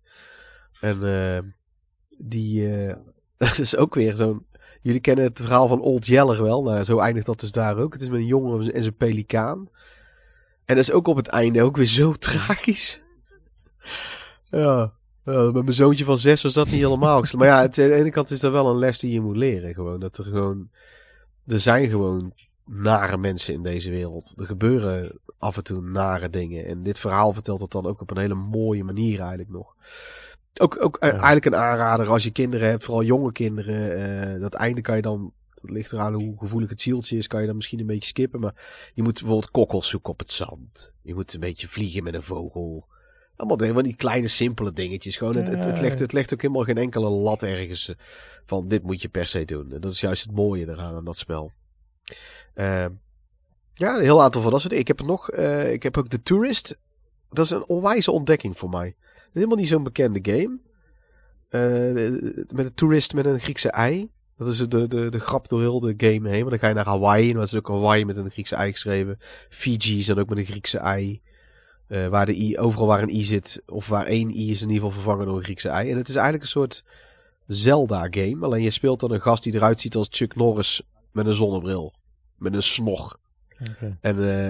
En 0.79 1.03
eh, 1.03 1.41
die, 2.17 2.75
eh, 2.75 2.95
dat 3.47 3.59
is 3.59 3.75
ook 3.75 3.95
weer 3.95 4.15
zo'n... 4.15 4.45
Jullie 4.81 4.99
kennen 4.99 5.25
het 5.25 5.39
verhaal 5.39 5.67
van 5.67 5.81
Old 5.81 6.05
Yeller 6.05 6.43
wel. 6.43 6.63
Nou, 6.63 6.83
zo 6.83 6.99
eindigt 6.99 7.25
dat 7.25 7.39
dus 7.39 7.51
daar 7.51 7.77
ook. 7.77 7.93
Het 7.93 8.01
is 8.01 8.09
met 8.09 8.19
een 8.19 8.25
jongen 8.25 8.73
en 8.73 8.81
zijn 8.81 8.95
pelikaan. 8.95 9.69
En 10.65 10.75
dat 10.75 10.83
is 10.83 10.91
ook 10.91 11.07
op 11.07 11.15
het 11.15 11.27
einde 11.27 11.63
ook 11.63 11.77
weer 11.77 11.85
zo 11.85 12.13
tragisch. 12.29 13.01
Ja, 14.43 14.93
met 15.23 15.53
mijn 15.53 15.73
zoontje 15.73 16.05
van 16.05 16.17
zes 16.17 16.41
was 16.41 16.53
dat 16.53 16.65
niet 16.65 16.81
helemaal. 16.81 17.23
Maar 17.37 17.47
ja, 17.47 17.61
het, 17.61 17.79
aan 17.79 17.87
de 17.87 17.93
ene 17.93 18.09
kant 18.09 18.31
is 18.31 18.39
dat 18.39 18.51
wel 18.51 18.69
een 18.69 18.77
les 18.77 18.99
die 18.99 19.11
je 19.11 19.21
moet 19.21 19.37
leren. 19.37 19.73
Gewoon. 19.73 19.99
Dat 19.99 20.17
er 20.17 20.23
gewoon... 20.23 20.69
Er 21.45 21.59
zijn 21.59 21.89
gewoon 21.89 22.33
nare 22.73 23.17
mensen 23.17 23.53
in 23.53 23.63
deze 23.63 23.89
wereld. 23.89 24.33
Er 24.37 24.45
gebeuren 24.45 25.19
af 25.37 25.57
en 25.57 25.63
toe 25.63 25.81
nare 25.81 26.29
dingen. 26.29 26.65
En 26.65 26.83
dit 26.83 26.99
verhaal 26.99 27.33
vertelt 27.33 27.59
dat 27.59 27.71
dan 27.71 27.85
ook 27.85 28.01
op 28.01 28.11
een 28.11 28.17
hele 28.17 28.33
mooie 28.33 28.83
manier 28.83 29.19
eigenlijk 29.19 29.49
nog. 29.49 29.75
Ook, 30.59 30.83
ook 30.83 30.97
eh, 30.97 31.07
Ja. 31.09 31.13
eigenlijk 31.15 31.45
een 31.45 31.55
aanrader 31.55 32.07
als 32.09 32.23
je 32.23 32.31
kinderen 32.31 32.69
hebt, 32.69 32.83
vooral 32.83 33.03
jonge 33.03 33.31
kinderen. 33.31 33.97
eh, 34.35 34.41
dat 34.41 34.53
einde 34.53 34.81
kan 34.81 34.95
je 34.95 35.01
dan, 35.01 35.33
het 35.61 35.69
ligt 35.69 35.91
eraan 35.93 36.13
hoe 36.13 36.37
gevoelig 36.37 36.69
het 36.69 36.81
zieltje 36.81 37.17
is, 37.17 37.27
kan 37.27 37.39
je 37.41 37.47
dan 37.47 37.55
misschien 37.55 37.79
een 37.79 37.85
beetje 37.85 38.09
skippen. 38.09 38.39
Maar 38.39 38.89
je 38.93 39.03
moet 39.03 39.13
bijvoorbeeld 39.13 39.51
kokkels 39.51 39.89
zoeken 39.89 40.11
op 40.11 40.19
het 40.19 40.31
zand. 40.31 40.93
Je 41.01 41.13
moet 41.13 41.33
een 41.33 41.39
beetje 41.39 41.67
vliegen 41.67 42.03
met 42.03 42.13
een 42.13 42.23
vogel. 42.23 42.87
Allemaal 43.35 43.57
dingen, 43.57 43.73
van 43.73 43.83
die 43.83 43.95
kleine 43.95 44.27
simpele 44.27 44.73
dingetjes. 44.73 45.17
Gewoon, 45.17 45.35
het, 45.37 45.47
het, 45.47 45.63
het, 45.63 45.81
legt, 45.81 45.99
het 45.99 46.13
legt 46.13 46.33
ook 46.33 46.41
helemaal 46.41 46.63
geen 46.63 46.77
enkele 46.77 47.09
lat 47.09 47.43
ergens 47.43 47.89
eh, 47.89 47.95
van 48.45 48.67
dit 48.67 48.83
moet 48.83 49.01
je 49.01 49.09
per 49.09 49.27
se 49.27 49.45
doen. 49.45 49.71
En 49.71 49.81
dat 49.81 49.91
is 49.91 50.01
juist 50.01 50.23
het 50.23 50.35
mooie 50.35 50.67
eraan 50.69 50.95
aan 50.95 51.05
dat 51.05 51.17
spel. 51.17 51.51
Ehm, 52.53 52.89
ja, 53.73 53.95
een 53.95 54.03
heel 54.03 54.23
aantal 54.23 54.41
van 54.41 54.51
dat 54.51 54.61
soort. 54.61 54.73
Ik 54.73 54.87
heb 54.87 54.99
er 54.99 55.05
nog, 55.05 55.31
eh, 55.31 55.71
ik 55.71 55.83
heb 55.83 55.97
ook 55.97 56.07
The 56.07 56.23
Tourist. 56.23 56.77
Dat 57.29 57.45
is 57.45 57.51
een 57.51 57.67
onwijze 57.67 58.11
ontdekking 58.11 58.57
voor 58.57 58.69
mij. 58.69 58.95
Helemaal 59.33 59.57
niet 59.57 59.67
zo'n 59.67 59.83
bekende 59.83 60.19
game. 60.21 60.59
Eh, 61.49 62.11
met 62.55 62.65
een 62.65 62.73
toerist 62.73 63.13
met 63.13 63.25
een 63.25 63.39
Griekse 63.39 63.69
ei. 63.69 64.09
Dat 64.37 64.47
is 64.47 64.57
de, 64.57 64.87
de, 64.87 65.09
de 65.09 65.19
grap 65.19 65.49
door 65.49 65.59
heel 65.59 65.79
de 65.79 65.93
game 65.97 66.29
heen. 66.29 66.39
Want 66.39 66.49
dan 66.49 66.59
ga 66.59 66.67
je 66.67 66.73
naar 66.73 66.85
Hawaii. 66.85 67.29
En 67.29 67.35
dat 67.35 67.45
is 67.45 67.55
ook 67.55 67.67
Hawaii 67.67 68.05
met 68.05 68.17
een 68.17 68.29
Griekse 68.29 68.55
ei 68.55 68.71
geschreven. 68.71 69.19
Fiji 69.49 69.97
is 69.97 70.05
dan 70.05 70.19
ook 70.19 70.29
met 70.29 70.37
een 70.37 70.45
Griekse 70.45 70.77
ei. 70.77 71.21
Eh, 71.87 72.07
waar 72.07 72.25
de 72.25 72.35
i, 72.35 72.59
overal 72.59 72.87
waar 72.87 73.01
een 73.01 73.15
i 73.15 73.23
zit, 73.23 73.61
of 73.65 73.87
waar 73.87 74.05
één 74.05 74.29
i 74.29 74.49
is 74.49 74.61
in 74.61 74.69
ieder 74.69 74.83
geval 74.83 75.01
vervangen 75.01 75.25
door 75.25 75.37
een 75.37 75.43
Griekse 75.43 75.69
ei. 75.69 75.91
En 75.91 75.97
het 75.97 76.07
is 76.07 76.15
eigenlijk 76.15 76.43
een 76.43 76.49
soort 76.49 76.83
Zelda-game. 77.47 78.45
Alleen 78.45 78.63
je 78.63 78.71
speelt 78.71 78.99
dan 78.99 79.11
een 79.11 79.21
gast 79.21 79.43
die 79.43 79.55
eruit 79.55 79.79
ziet 79.79 79.95
als 79.95 80.07
Chuck 80.11 80.35
Norris 80.35 80.81
met 81.11 81.25
een 81.25 81.33
zonnebril. 81.33 81.93
Met 82.41 82.53
een. 82.53 82.87
Oké. 82.87 83.97
En, 84.01 84.19
eh, 84.19 84.47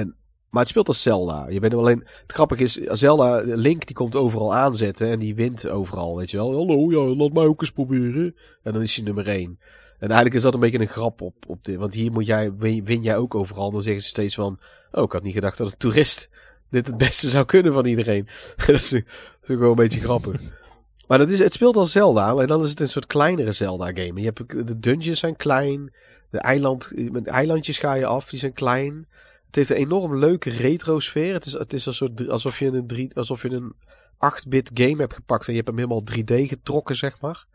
en, 0.00 0.16
maar 0.50 0.60
het 0.60 0.68
speelt 0.68 0.88
als 0.88 1.02
Zelda. 1.02 1.48
Je 1.48 1.60
bent 1.60 1.74
alleen, 1.74 2.06
het 2.22 2.32
grappige 2.32 2.62
is, 2.62 2.74
Zelda, 2.74 3.42
Link 3.44 3.86
die 3.86 3.94
komt 3.94 4.16
overal 4.16 4.54
aanzetten 4.54 5.08
en 5.08 5.18
die 5.18 5.34
wint 5.34 5.68
overal, 5.68 6.16
weet 6.16 6.30
je 6.30 6.36
wel. 6.36 6.54
Hallo, 6.54 6.90
ja, 6.90 7.14
laat 7.14 7.32
mij 7.32 7.44
ook 7.44 7.60
eens 7.60 7.72
proberen. 7.72 8.36
En 8.62 8.72
dan 8.72 8.82
is 8.82 8.96
hij 8.96 9.04
nummer 9.04 9.28
één. 9.28 9.58
En 9.98 10.08
eigenlijk 10.08 10.34
is 10.34 10.42
dat 10.42 10.54
een 10.54 10.60
beetje 10.60 10.80
een 10.80 10.86
grap 10.86 11.20
op, 11.20 11.34
op 11.46 11.64
dit. 11.64 11.76
Want 11.76 11.94
hier 11.94 12.12
moet 12.12 12.26
jij, 12.26 12.54
win, 12.54 12.84
win 12.84 13.02
jij 13.02 13.16
ook 13.16 13.34
overal. 13.34 13.70
Dan 13.70 13.82
zeggen 13.82 14.02
ze 14.02 14.08
steeds 14.08 14.34
van, 14.34 14.58
oh, 14.90 15.02
ik 15.02 15.12
had 15.12 15.22
niet 15.22 15.34
gedacht 15.34 15.58
dat 15.58 15.70
een 15.70 15.76
toerist 15.76 16.30
dit 16.70 16.86
het 16.86 16.98
beste 16.98 17.28
zou 17.28 17.44
kunnen 17.44 17.72
van 17.72 17.86
iedereen. 17.86 18.28
dat 18.66 18.68
is 18.68 18.92
natuurlijk 18.92 19.60
wel 19.60 19.70
een 19.70 19.74
beetje 19.74 20.00
grappig. 20.00 20.40
Maar 21.06 21.18
dat 21.20 21.30
is, 21.30 21.38
het 21.38 21.52
speelt 21.52 21.76
al 21.76 21.86
Zelda, 21.86 22.28
alleen 22.28 22.46
dan 22.46 22.62
is 22.62 22.70
het 22.70 22.80
een 22.80 22.88
soort 22.88 23.06
kleinere 23.06 23.52
Zelda-game. 23.52 24.20
Je 24.20 24.24
hebt, 24.34 24.66
de 24.66 24.78
dungeons 24.78 25.18
zijn 25.18 25.36
klein, 25.36 25.92
de 26.32 26.38
eiland, 26.38 26.92
met 27.12 27.26
eilandjes 27.26 27.78
ga 27.78 27.94
je 27.94 28.06
af, 28.06 28.28
die 28.28 28.38
zijn 28.38 28.52
klein. 28.52 29.06
Het 29.46 29.56
heeft 29.56 29.70
een 29.70 29.76
enorm 29.76 30.18
leuke 30.18 30.50
retro-sfeer. 30.50 31.32
Het 31.32 31.44
is, 31.44 31.52
het 31.52 31.72
is 31.72 31.86
een 31.86 31.94
soort, 31.94 32.28
alsof 32.28 32.58
je 32.58 32.66
een, 32.66 32.86
drie, 32.86 33.14
alsof 33.14 33.42
je 33.42 33.50
een 33.50 33.74
8-bit 34.14 34.70
game 34.74 34.96
hebt 34.96 35.14
gepakt 35.14 35.46
en 35.46 35.54
je 35.54 35.62
hebt 35.62 35.68
hem 35.68 35.78
helemaal 35.78 36.02
3D 36.12 36.48
getrokken, 36.48 36.96
zeg 36.96 37.20
maar. 37.20 37.46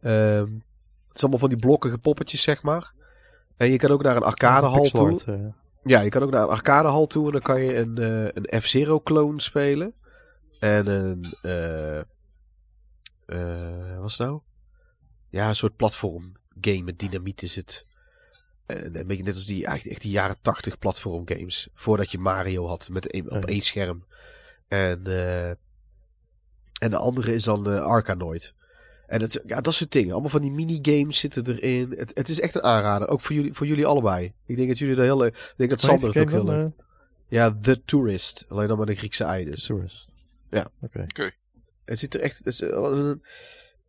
Ehm, 0.00 0.52
het 1.08 1.16
is 1.16 1.20
allemaal 1.20 1.38
van 1.38 1.48
die 1.48 1.58
blokkige 1.58 1.98
poppetjes, 1.98 2.42
zeg 2.42 2.62
maar. 2.62 2.92
En 3.56 3.70
je 3.70 3.76
kan 3.76 3.90
ook 3.90 4.02
naar 4.02 4.16
een 4.16 4.22
arcadehal 4.22 4.84
toe. 4.84 5.10
Art, 5.10 5.24
eh. 5.24 5.34
Ja, 5.84 6.00
je 6.00 6.08
kan 6.08 6.22
ook 6.22 6.30
naar 6.30 6.42
een 6.42 6.48
arcadehal 6.48 7.06
toe 7.06 7.26
en 7.26 7.32
dan 7.32 7.40
kan 7.40 7.60
je 7.60 7.76
een, 7.76 7.98
eh, 7.98 8.42
een 8.42 8.60
F-Zero 8.60 9.00
clone 9.00 9.40
spelen. 9.40 9.94
En 10.60 10.86
een... 10.86 11.24
eh, 11.42 12.00
wat 13.98 14.10
is 14.10 14.16
nou? 14.16 14.40
Ja, 15.30 15.48
een 15.48 15.56
soort 15.56 15.76
platform 15.76 16.32
game 16.60 16.82
met 16.82 16.98
dynamiet 16.98 17.42
is 17.42 17.54
het. 17.54 17.86
En 18.66 18.96
een 18.98 19.06
beetje 19.06 19.22
net 19.22 19.34
als 19.34 19.46
die, 19.46 19.66
echt, 19.66 19.86
echt 19.86 20.00
die 20.00 20.10
jaren 20.10 20.36
tachtig 20.40 20.78
platform 20.78 21.28
games. 21.28 21.68
Voordat 21.74 22.10
je 22.10 22.18
Mario 22.18 22.66
had 22.66 22.88
met 22.88 23.06
één- 23.10 23.30
op 23.30 23.44
één 23.44 23.60
scherm. 23.60 24.04
En, 24.68 25.06
eh, 25.06 25.48
en 25.48 26.90
de 26.90 26.96
andere 26.96 27.34
is 27.34 27.44
dan 27.44 27.70
eh 27.70 27.82
Arkanoid. 27.84 28.54
En 29.06 29.20
het, 29.20 29.42
ja, 29.46 29.60
dat 29.60 29.74
soort 29.74 29.92
dingen. 29.92 30.12
Allemaal 30.12 30.30
van 30.30 30.40
die 30.40 30.50
minigames 30.50 31.18
zitten 31.18 31.46
erin. 31.46 31.92
Het, 31.96 32.10
het 32.14 32.28
is 32.28 32.40
echt 32.40 32.54
een 32.54 32.62
aanrader. 32.62 33.08
Ook 33.08 33.20
voor 33.20 33.34
jullie, 33.34 33.52
voor 33.52 33.66
jullie 33.66 33.86
allebei. 33.86 34.32
Ik 34.46 34.56
denk 34.56 34.68
dat 34.68 34.78
jullie 34.78 34.94
dat 34.94 35.04
heel 35.04 35.16
leuk... 35.18 35.36
Ik 35.36 35.54
denk 35.56 35.70
dat 35.70 35.80
Sander 35.80 36.08
het 36.08 36.18
ook 36.18 36.30
heel 36.30 36.44
leuk... 36.44 36.72
Ja, 37.28 37.58
The 37.60 37.82
Tourist. 37.84 38.44
Alleen 38.48 38.68
dan 38.68 38.78
met 38.78 38.88
een 38.88 38.96
Griekse 38.96 39.24
ei 39.24 39.44
Eh, 39.44 39.50
dus. 39.50 39.64
Tourist. 39.64 40.14
Ja. 40.50 40.68
Oké. 40.80 41.06
Het 41.84 41.98
ziet 41.98 42.14
er 42.14 42.20
echt... 42.20 42.38
Het 42.38 42.46
is 42.46 42.60
een, 42.60 43.22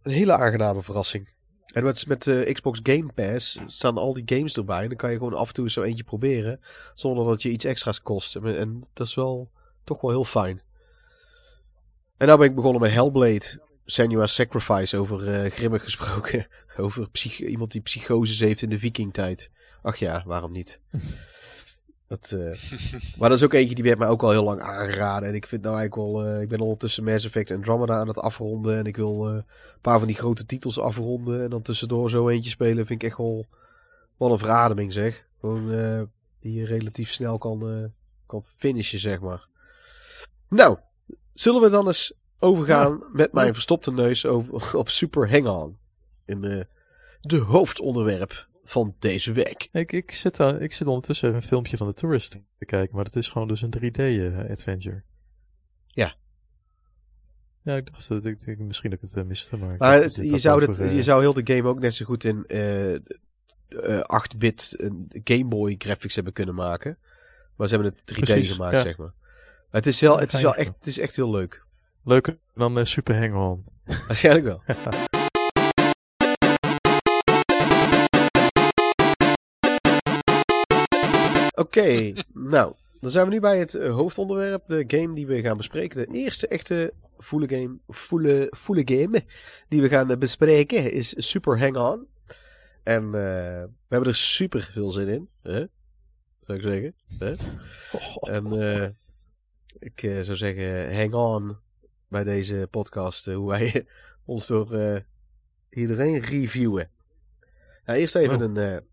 een 0.01 0.11
hele 0.11 0.33
aangename 0.37 0.83
verrassing. 0.83 1.29
En 1.75 1.83
met, 1.83 2.07
met 2.07 2.23
de 2.23 2.49
Xbox 2.51 2.79
Game 2.83 3.11
Pass 3.13 3.59
staan 3.67 3.97
al 3.97 4.13
die 4.13 4.23
games 4.25 4.57
erbij. 4.57 4.81
En 4.81 4.87
dan 4.87 4.97
kan 4.97 5.11
je 5.11 5.17
gewoon 5.17 5.33
af 5.33 5.47
en 5.47 5.53
toe 5.53 5.69
zo 5.69 5.81
eentje 5.81 6.03
proberen. 6.03 6.59
Zonder 6.93 7.25
dat 7.25 7.41
je 7.41 7.49
iets 7.49 7.65
extra's 7.65 8.01
kost. 8.01 8.35
En, 8.35 8.83
dat 8.93 9.07
is 9.07 9.15
wel 9.15 9.49
toch 9.83 10.01
wel 10.01 10.11
heel 10.11 10.23
fijn. 10.23 10.61
En 12.17 12.27
nou 12.27 12.39
ben 12.39 12.49
ik 12.49 12.55
begonnen 12.55 12.81
met 12.81 12.91
Hellblade. 12.91 13.63
Senua's 13.85 14.33
Sacrifice 14.33 14.97
over 14.97 15.33
eh, 15.33 15.51
grimmig 15.51 15.83
gesproken. 15.83 16.47
Over 16.77 17.07
iemand 17.37 17.71
die 17.71 17.81
psychoses 17.81 18.39
heeft 18.39 18.61
in 18.61 18.69
de 18.69 18.79
vikingtijd. 18.79 19.51
Ach 19.81 19.95
ja, 19.95 20.23
waarom 20.25 20.51
niet? 20.51 20.79
Dat, 22.07 22.31
eh, 22.31 22.71
maar 23.19 23.29
dat 23.29 23.37
is 23.37 23.43
ook 23.43 23.53
eentje 23.53 23.75
die 23.75 23.83
werd 23.83 23.99
mij 23.99 24.07
ook 24.07 24.23
al 24.23 24.31
heel 24.31 24.43
lang 24.43 24.61
aangeraden. 24.61 25.29
En 25.29 25.35
ik 25.35 25.45
vind 25.45 25.61
nou 25.61 25.77
eigenlijk 25.77 26.11
wel... 26.11 26.25
eh, 26.25 26.41
ik 26.41 26.47
ben 26.47 26.59
ondertussen 26.59 27.03
Mass 27.03 27.25
Effect 27.25 27.49
en 27.49 27.55
Andromeda 27.55 27.99
aan 27.99 28.07
het 28.07 28.19
afronden. 28.19 28.77
En 28.77 28.85
ik 28.85 28.95
wil 28.95 29.27
eh, 29.27 29.33
een 29.33 29.45
paar 29.81 29.99
van 29.99 30.07
die 30.07 30.17
grote 30.17 30.45
titels 30.45 30.79
afronden. 30.79 31.43
En 31.43 31.49
dan 31.49 31.61
tussendoor 31.61 32.09
zo 32.09 32.29
eentje 32.29 32.49
spelen 32.49 32.85
vind 32.85 33.01
ik 33.01 33.07
echt 33.07 33.17
wel, 33.17 33.45
wel 34.17 34.31
een 34.31 34.39
verademing 34.39 34.93
zeg. 34.93 35.25
Gewoon 35.39 36.09
die 36.39 36.53
je 36.53 36.65
relatief 36.65 37.11
snel 37.11 37.37
kan, 37.37 37.91
kan 38.25 38.43
finishen 38.43 38.99
zeg 38.99 39.19
maar. 39.19 39.47
Nou, 40.49 40.77
zullen 41.33 41.61
we 41.61 41.69
dan 41.69 41.87
eens 41.87 42.13
overgaan 42.39 43.03
met 43.11 43.33
mijn 43.33 43.53
verstopte 43.53 43.91
neus 43.91 44.25
over, 44.25 44.77
op 44.79 44.89
Super 44.89 45.29
Hang-On. 45.31 45.77
In 46.25 46.67
de 47.21 47.37
hoofdonderwerp 47.37 48.47
van 48.65 48.95
deze 48.99 49.31
week. 49.31 49.69
Ik, 49.71 49.91
ik, 49.91 50.11
zit, 50.11 50.39
aan- 50.39 50.61
ik 50.61 50.73
zit 50.73 50.87
ondertussen 50.87 51.27
even 51.27 51.41
een 51.41 51.47
filmpje 51.47 51.77
van 51.77 51.87
de 51.87 51.93
Tourist 51.93 52.31
te 52.57 52.65
kijken, 52.65 52.95
maar 52.95 53.03
dat 53.03 53.15
is 53.15 53.29
gewoon 53.29 53.47
dus 53.47 53.61
een 53.61 53.73
3D-adventure. 53.77 55.03
Ja. 55.87 56.15
Ja, 57.61 57.75
ik 57.75 57.91
dacht 57.91 58.07
dat 58.07 58.25
ik, 58.25 58.41
ik- 58.41 58.59
misschien 58.59 58.89
dat 58.89 58.99
ik 59.01 59.09
het 59.09 59.17
eh, 59.17 59.23
miste, 59.23 59.57
maar... 59.57 59.75
Maar 59.77 60.01
het- 60.01 60.15
je, 60.15 60.37
zou 60.39 60.55
over, 60.61 60.67
dit, 60.67 60.79
eh, 60.79 60.95
je 60.95 61.03
zou 61.03 61.21
heel 61.21 61.33
de 61.33 61.53
game 61.55 61.69
ook 61.69 61.79
net 61.79 61.93
zo 61.93 62.05
goed 62.05 62.23
in 62.23 62.43
eh, 62.47 62.93
eh, 62.95 62.99
8-bit 64.23 64.75
Game 65.23 65.45
Boy 65.45 65.75
graphics 65.77 66.15
hebben 66.15 66.33
kunnen 66.33 66.55
maken. 66.55 66.97
Maar 67.55 67.67
ze 67.67 67.75
hebben 67.75 67.93
het 67.93 68.01
3D 68.15 68.19
Precies, 68.19 68.51
gemaakt, 68.51 68.75
ja. 68.75 68.81
zeg 68.81 68.97
maar. 68.97 69.13
Maar 69.71 69.81
het 69.81 69.85
is, 69.85 70.01
wel, 70.01 70.19
het, 70.19 70.33
is 70.33 70.41
wel 70.41 70.55
echt, 70.55 70.75
het 70.75 70.87
is 70.87 70.97
echt 70.99 71.15
heel 71.15 71.31
leuk. 71.31 71.65
Leuker 72.03 72.37
dan 72.53 72.77
eh, 72.77 72.85
Super 72.85 73.17
Hang-On. 73.19 73.65
Waarschijnlijk 74.07 74.45
wel. 74.45 74.61
Oké, 81.55 82.13
nou, 82.33 82.73
dan 82.99 83.09
zijn 83.09 83.25
we 83.27 83.33
nu 83.33 83.39
bij 83.39 83.59
het 83.59 83.75
eh, 83.75 83.93
hoofdonderwerp. 83.93 84.67
De 84.67 84.83
game 84.87 85.15
die 85.15 85.27
we 85.27 85.41
gaan 85.41 85.57
bespreken. 85.57 86.11
De 86.11 86.17
eerste 86.17 86.47
echte 86.47 86.93
voele 87.17 87.47
game, 87.49 87.77
voele, 87.87 88.47
voele 88.49 88.81
game 88.85 89.23
die 89.67 89.81
we 89.81 89.89
gaan 89.89 90.11
eh, 90.11 90.17
bespreken 90.17 90.91
is 90.91 91.13
Super 91.29 91.59
Hang-On. 91.59 92.07
En 92.83 93.03
eh, 93.03 93.11
we 93.63 93.69
hebben 93.87 94.09
er 94.09 94.15
super 94.15 94.69
veel 94.73 94.89
zin 94.91 95.07
in. 95.07 95.29
Hè? 95.41 95.65
Zou 96.39 96.57
ik 96.57 96.63
zeggen. 96.63 96.95
Hè? 97.19 97.33
En 98.31 98.95
ik 99.79 99.99
zou 99.99 100.35
zeggen, 100.35 100.95
hang 100.95 101.13
on 101.13 101.57
bij 102.07 102.23
deze 102.23 102.67
podcast. 102.71 103.25
hoe 103.25 103.47
wij 103.47 103.85
ons 104.25 104.47
door 104.47 105.03
iedereen 105.69 106.19
reviewen. 106.19 106.89
Nou, 107.85 107.99
eerst 107.99 108.15
even 108.15 108.41
Oh. 108.41 108.55
een, 108.63 108.83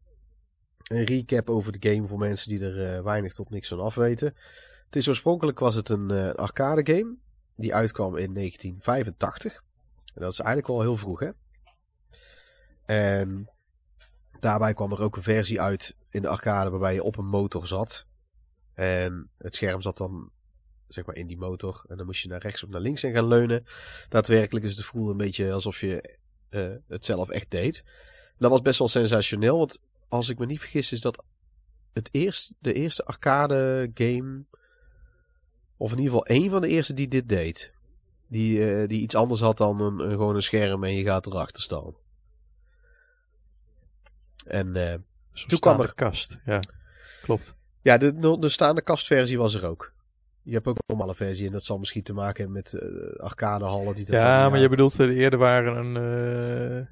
een 0.93 1.05
recap 1.05 1.51
over 1.51 1.81
de 1.81 1.91
game 1.91 2.07
voor 2.07 2.19
mensen 2.19 2.49
die 2.49 2.65
er 2.65 2.97
eh, 2.97 3.03
weinig 3.03 3.33
tot 3.35 3.51
niks 3.51 3.69
van 3.69 3.81
af 3.81 3.95
weten. 3.95 4.35
Het 4.85 4.97
is 4.97 5.09
oorspronkelijk 5.09 5.59
was 5.59 5.75
het 5.75 5.89
een 5.89 6.11
eh, 6.11 6.31
arcade 6.31 6.95
game 6.95 7.17
die 7.57 7.75
uitkwam 7.75 8.17
in 8.17 8.35
1985. 8.35 9.63
En 10.15 10.23
dat 10.23 10.33
is 10.33 10.39
eigenlijk 10.39 10.69
wel 10.69 10.81
heel 10.81 10.97
vroeg, 10.97 11.21
hè? 11.21 11.31
En 12.85 13.51
daarbij 14.39 14.75
kwam 14.75 14.93
er 14.93 15.03
ook 15.03 15.17
een 15.17 15.23
versie 15.23 15.61
uit 15.61 15.97
in 16.09 16.23
de 16.23 16.29
arcade 16.29 16.71
waarbij 16.71 16.95
je 16.95 17.03
op 17.03 17.17
een 17.17 17.27
motor 17.27 17.67
zat. 17.67 18.07
En 18.75 19.31
het 19.39 19.55
scherm 19.55 19.81
zat 19.81 19.97
dan 19.97 20.31
zeg 20.89 21.07
maar 21.07 21.17
in 21.17 21.27
die 21.27 21.39
motor. 21.39 21.85
En 21.89 21.97
dan 21.97 22.07
moest 22.07 22.23
je 22.23 22.29
naar 22.29 22.41
rechts 22.41 22.63
of 22.63 22.69
naar 22.69 22.81
links 22.81 23.05
in 23.05 23.15
gaan 23.15 23.27
leunen. 23.27 23.65
Daadwerkelijk 24.09 24.65
is 24.65 24.77
het 24.77 24.85
voelde 24.85 25.11
een 25.11 25.17
beetje 25.17 25.53
alsof 25.53 25.81
je 25.81 26.19
eh, 26.49 26.71
het 26.89 27.05
zelf 27.05 27.29
echt 27.29 27.51
deed. 27.51 27.85
Dat 28.39 28.51
was 28.51 28.63
best 28.63 28.79
wel 28.79 28.89
sensationeel. 28.89 29.59
Want 29.59 29.81
als 30.13 30.29
ik 30.29 30.39
me 30.39 30.47
niet 30.47 30.61
vergis 30.61 30.93
is 30.93 31.01
dat 31.01 31.25
het 31.93 32.09
eerst, 32.13 32.55
de 32.59 32.73
eerste 32.73 33.05
arcade 33.05 33.91
game... 33.95 34.45
Of 35.77 35.91
in 35.93 35.99
ieder 35.99 36.13
geval 36.13 36.27
één 36.27 36.51
van 36.51 36.61
de 36.61 36.69
eerste 36.69 36.95
die 36.95 37.09
dit 37.09 37.29
deed. 37.29 37.73
Die, 38.29 38.73
eh, 38.75 38.89
die 38.89 39.01
iets 39.01 39.15
anders 39.15 39.41
had 39.41 39.57
dan 39.59 39.81
een, 39.81 39.99
een, 39.99 40.11
gewoon 40.11 40.35
een 40.35 40.43
scherm 40.43 40.85
en 40.85 40.95
je 40.95 41.03
gaat 41.05 41.27
erachter 41.27 41.63
staan. 41.63 41.95
En 44.47 44.73
Zo'n 45.33 45.49
Toen 45.49 45.59
kwam 45.59 45.81
er- 45.81 45.95
kast, 45.95 46.41
ja. 46.45 46.61
Klopt. 47.23 47.57
ja, 47.83 47.97
de, 47.99 48.39
de 48.39 48.49
staande 48.49 48.83
kastversie 48.83 49.39
was 49.39 49.55
er 49.55 49.67
ook. 49.67 49.93
Je 50.43 50.53
hebt 50.53 50.67
ook 50.67 50.77
een 50.77 50.83
normale 50.87 51.15
versie 51.15 51.47
en 51.47 51.53
dat 51.53 51.65
zal 51.65 51.79
misschien 51.79 52.03
te 52.03 52.13
maken 52.13 52.45
hebben 52.45 52.53
met 52.63 52.73
eh 52.73 53.21
arcadehallen 53.21 53.95
die 53.95 54.05
dat 54.05 54.15
Ja, 54.15 54.49
maar 54.49 54.59
je 54.59 54.69
bedoelt, 54.69 54.97
de 54.97 55.15
eerder 55.15 55.39
waren 55.39 55.77
een... 55.77 56.89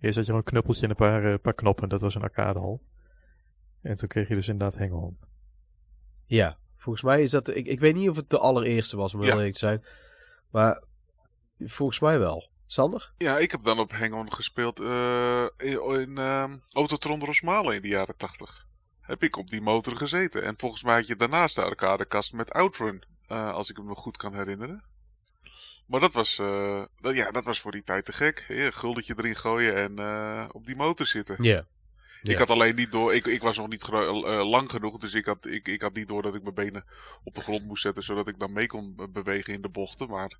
Eerst 0.00 0.16
had 0.16 0.26
je 0.26 0.30
gewoon 0.32 0.36
een 0.46 0.52
knuppeltje 0.52 0.82
en 0.84 0.90
een 0.90 0.96
paar, 0.96 1.24
eh, 1.24 1.38
paar 1.42 1.54
knoppen. 1.54 1.88
Dat 1.88 2.00
was 2.00 2.14
een 2.14 2.22
arcadehal. 2.22 2.82
En 3.82 3.96
toen 3.96 4.08
kreeg 4.08 4.28
je 4.28 4.34
dus 4.34 4.48
inderdaad 4.48 4.78
hang-on. 4.78 5.18
Ja, 6.26 6.58
volgens 6.76 7.04
mij 7.04 7.22
is 7.22 7.30
dat... 7.30 7.48
Ik, 7.48 7.66
ik 7.66 7.80
weet 7.80 7.94
niet 7.94 8.08
of 8.08 8.16
het 8.16 8.30
de 8.30 8.38
allereerste 8.38 8.96
was, 8.96 9.14
om 9.14 9.22
heel 9.22 9.30
eerlijk 9.30 9.52
te 9.52 9.58
zijn. 9.58 9.84
Maar 10.50 10.84
volgens 11.58 12.00
mij 12.00 12.18
wel. 12.18 12.48
Sander? 12.66 13.12
Ja, 13.18 13.38
ik 13.38 13.50
heb 13.50 13.62
dan 13.62 13.78
op 13.78 13.92
Hang-On 13.92 14.32
gespeeld 14.32 14.80
eh, 14.80 15.46
in, 15.56 15.80
in 16.00 16.18
ehm, 16.18 16.56
Autotron 16.72 17.24
Rosmalen 17.24 17.74
in 17.74 17.82
de 17.82 17.88
jaren 17.88 18.16
80. 18.16 18.66
Heb 19.00 19.22
ik 19.22 19.36
op 19.36 19.50
die 19.50 19.60
motor 19.60 19.96
gezeten. 19.96 20.42
En 20.44 20.54
volgens 20.58 20.82
mij 20.82 20.94
had 20.94 21.06
je 21.06 21.16
daarnaast 21.16 21.54
de 21.54 21.62
arcadekast 21.62 22.32
met 22.32 22.50
Outrun. 22.52 23.04
eh, 23.26 23.52
als 23.52 23.70
ik 23.70 23.78
me 23.78 23.84
nog 23.84 23.98
goed 23.98 24.16
kan 24.16 24.34
herinneren. 24.34 24.82
Maar 25.86 26.00
dat 26.00 26.12
was, 26.12 26.38
eh, 26.38 26.84
dat, 27.00 27.14
ja, 27.14 27.30
dat 27.30 27.44
was 27.44 27.60
voor 27.60 27.72
die 27.72 27.82
tijd 27.82 28.04
te 28.04 28.12
gek. 28.12 28.44
Een 28.48 28.72
guldetje 28.72 29.14
erin 29.16 29.36
gooien 29.36 29.74
en 29.74 29.98
eh, 29.98 30.48
op 30.52 30.66
die 30.66 30.76
motor 30.76 31.06
zitten. 31.06 31.36
Ja. 31.44 31.66
Ik 32.22 32.32
Ja. 32.32 32.38
had 32.38 32.50
alleen 32.50 32.74
niet 32.74 32.92
door, 32.92 33.14
ik, 33.14 33.26
ik 33.26 33.42
was 33.42 33.56
nog 33.56 33.68
niet 33.68 33.88
eh, 33.88 34.48
lang 34.48 34.70
genoeg, 34.70 34.98
dus 34.98 35.14
ik 35.14 35.24
had, 35.24 35.46
ik, 35.46 35.68
ik 35.68 35.82
had 35.82 35.94
niet 35.94 36.08
door 36.08 36.22
dat 36.22 36.34
ik 36.34 36.42
mijn 36.42 36.54
benen 36.54 36.84
op 37.24 37.34
de 37.34 37.40
grond 37.40 37.64
moest 37.64 37.82
zetten, 37.82 38.02
zodat 38.02 38.28
ik 38.28 38.38
dan 38.38 38.52
mee 38.52 38.66
kon 38.66 39.10
bewegen 39.12 39.54
in 39.54 39.62
de 39.62 39.68
bochten. 39.68 40.08
Maar 40.08 40.38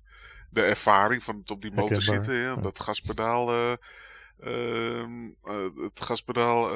de 0.49 0.61
ervaring 0.61 1.23
van 1.23 1.37
het 1.37 1.51
op 1.51 1.61
die 1.61 1.71
motor 1.71 1.89
Herkenbaar, 1.89 2.23
zitten, 2.23 2.41
ja, 2.41 2.53
ja. 2.55 2.61
dat 2.61 2.79
gaspedaal, 2.79 3.49
eh, 3.51 3.71
ehm, 4.39 5.25
eh, 5.43 5.83
het 5.83 6.01
gaspedaal 6.01 6.71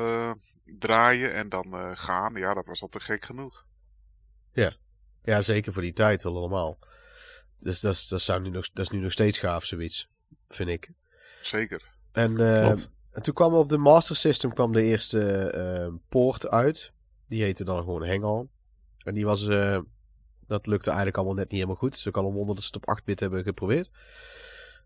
draaien 0.65 1.33
en 1.33 1.49
dan 1.49 1.97
gaan, 1.97 2.35
ja, 2.35 2.53
dat 2.53 2.65
was 2.65 2.81
al 2.81 2.87
te 2.87 2.99
gek 2.99 3.25
genoeg. 3.25 3.65
ja, 5.23 5.41
zeker 5.41 5.73
voor 5.73 5.81
die 5.81 5.93
tijd 5.93 6.25
allemaal. 6.25 6.77
Dus 7.61 7.79
dat 7.79 7.93
is, 7.93 8.07
dat, 8.07 8.21
zou 8.21 8.41
nu 8.41 8.49
nog, 8.49 8.69
dat 8.71 8.85
is 8.85 8.91
nu 8.91 8.99
nog 8.99 9.11
steeds 9.11 9.39
gaaf, 9.39 9.65
zoiets. 9.65 10.09
Vind 10.49 10.69
ik. 10.69 10.91
Zeker. 11.41 11.89
En, 12.11 12.37
eh, 12.37 12.69
en 13.11 13.21
toen 13.21 13.33
kwam 13.33 13.53
op 13.53 13.69
de 13.69 13.77
Master 13.77 14.15
System 14.15 14.53
kwam 14.53 14.71
de 14.71 14.83
eerste 14.83 15.49
eh, 15.49 15.93
poort 16.09 16.47
uit. 16.47 16.91
Die 17.27 17.43
heette 17.43 17.63
dan 17.63 17.77
gewoon 17.77 18.07
Hang-On. 18.07 18.49
En 19.03 19.13
die 19.13 19.25
was... 19.25 19.47
eh, 19.47 19.79
dat 20.51 20.67
lukte 20.67 20.87
eigenlijk 20.87 21.17
allemaal 21.17 21.35
net 21.35 21.43
niet 21.45 21.59
helemaal 21.59 21.75
goed. 21.79 21.91
Dus 21.91 22.05
ik 22.05 22.17
al 22.17 22.25
een 22.27 22.33
wonder 22.33 22.55
dat 22.55 22.63
ze 22.63 22.69
het 22.73 22.87
op 22.87 22.99
8-bit 22.99 23.19
hebben 23.19 23.43
geprobeerd. 23.43 23.91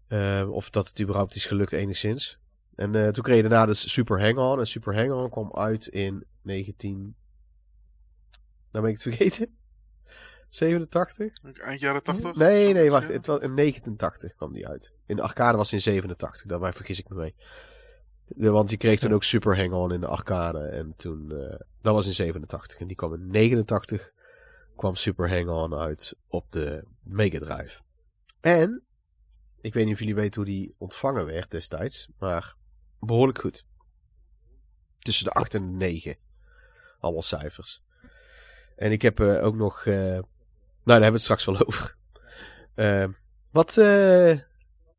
Eh, 0.08 0.48
of 0.52 0.70
dat 0.70 0.88
het 0.88 1.02
überhaupt 1.02 1.36
is 1.36 1.46
gelukt 1.46 1.72
enigszins. 1.72 2.40
En 2.76 2.96
eh, 2.96 3.08
toen 3.08 3.24
kreeg 3.24 3.36
je 3.36 3.42
daarna 3.42 3.66
dus 3.66 3.92
Super 3.92 4.22
Hang-On. 4.22 4.60
En 4.60 4.68
Super 4.68 4.96
Hang-On 4.96 5.30
kwam 5.30 5.54
uit 5.54 5.88
in 5.88 6.26
19... 6.42 7.16
Nou 8.72 8.86
ben 8.86 8.96
ik 8.96 9.04
het 9.04 9.16
vergeten. 9.16 9.58
87? 10.56 11.32
Eind 11.62 11.80
jaren 11.80 12.04
80? 12.04 12.36
Nee, 12.36 12.74
nee, 12.74 12.92
wacht. 12.92 13.08
Het 13.08 13.26
was 13.26 13.40
in 13.40 13.54
89 13.54 14.36
kwam 14.36 14.54
die 14.54 14.68
uit. 14.68 14.92
In 15.06 15.16
de 15.16 15.22
arcade 15.22 15.58
was 15.58 15.72
het 15.72 15.86
in 15.86 15.92
87. 15.94 16.46
Daarbij 16.46 16.74
vergis 16.74 17.00
ik 17.00 17.10
me 17.10 17.16
mee. 17.16 17.36
De, 18.28 18.50
want 18.50 18.70
die 18.70 18.78
kreeg 18.78 19.00
toen 19.00 19.14
ook 19.14 19.24
Super 19.24 19.58
Hang-On 19.58 19.94
in 19.94 20.00
de 20.00 20.08
arcade. 20.08 20.60
En 20.60 20.94
toen... 20.98 21.32
eh, 21.32 21.60
dat 21.82 21.94
was 21.94 22.06
in 22.06 22.14
87. 22.14 22.80
En 22.80 22.88
die 22.88 22.96
kwam 22.96 23.14
in 23.14 23.28
89 23.28 24.12
kwam 24.76 24.96
Super 24.96 25.30
Hang-On 25.30 25.76
uit 25.76 26.16
op 26.28 26.52
de 26.52 26.84
Mega 27.04 27.40
Drive. 27.40 27.80
En, 28.42 28.84
ik 29.62 29.74
weet 29.74 29.86
niet 29.86 29.94
of 29.94 30.00
jullie 30.00 30.16
weten 30.16 30.42
hoe 30.42 30.52
die 30.52 30.76
ontvangen 30.78 31.26
werd 31.26 31.52
destijds, 31.52 32.10
maar 32.20 32.56
behoorlijk 33.00 33.40
goed. 33.40 33.66
Tussen 35.00 35.26
de 35.26 35.32
8 35.32 35.54
en 35.54 35.62
de 35.62 35.78
9. 35.78 36.18
Allemaal 37.00 37.22
cijfers. 37.22 37.84
En 38.76 38.92
ik 38.92 39.02
heb 39.02 39.20
eh, 39.20 39.44
ook 39.44 39.56
nog, 39.56 39.86
eh, 39.86 40.20
daar 40.86 41.02
hebben 41.02 41.08
we 41.08 41.12
het 41.12 41.22
straks 41.22 41.46
wel 41.46 41.66
over. 41.66 41.96
Eh, 42.76 43.08
wat, 43.52 43.78
eh, 43.78 44.40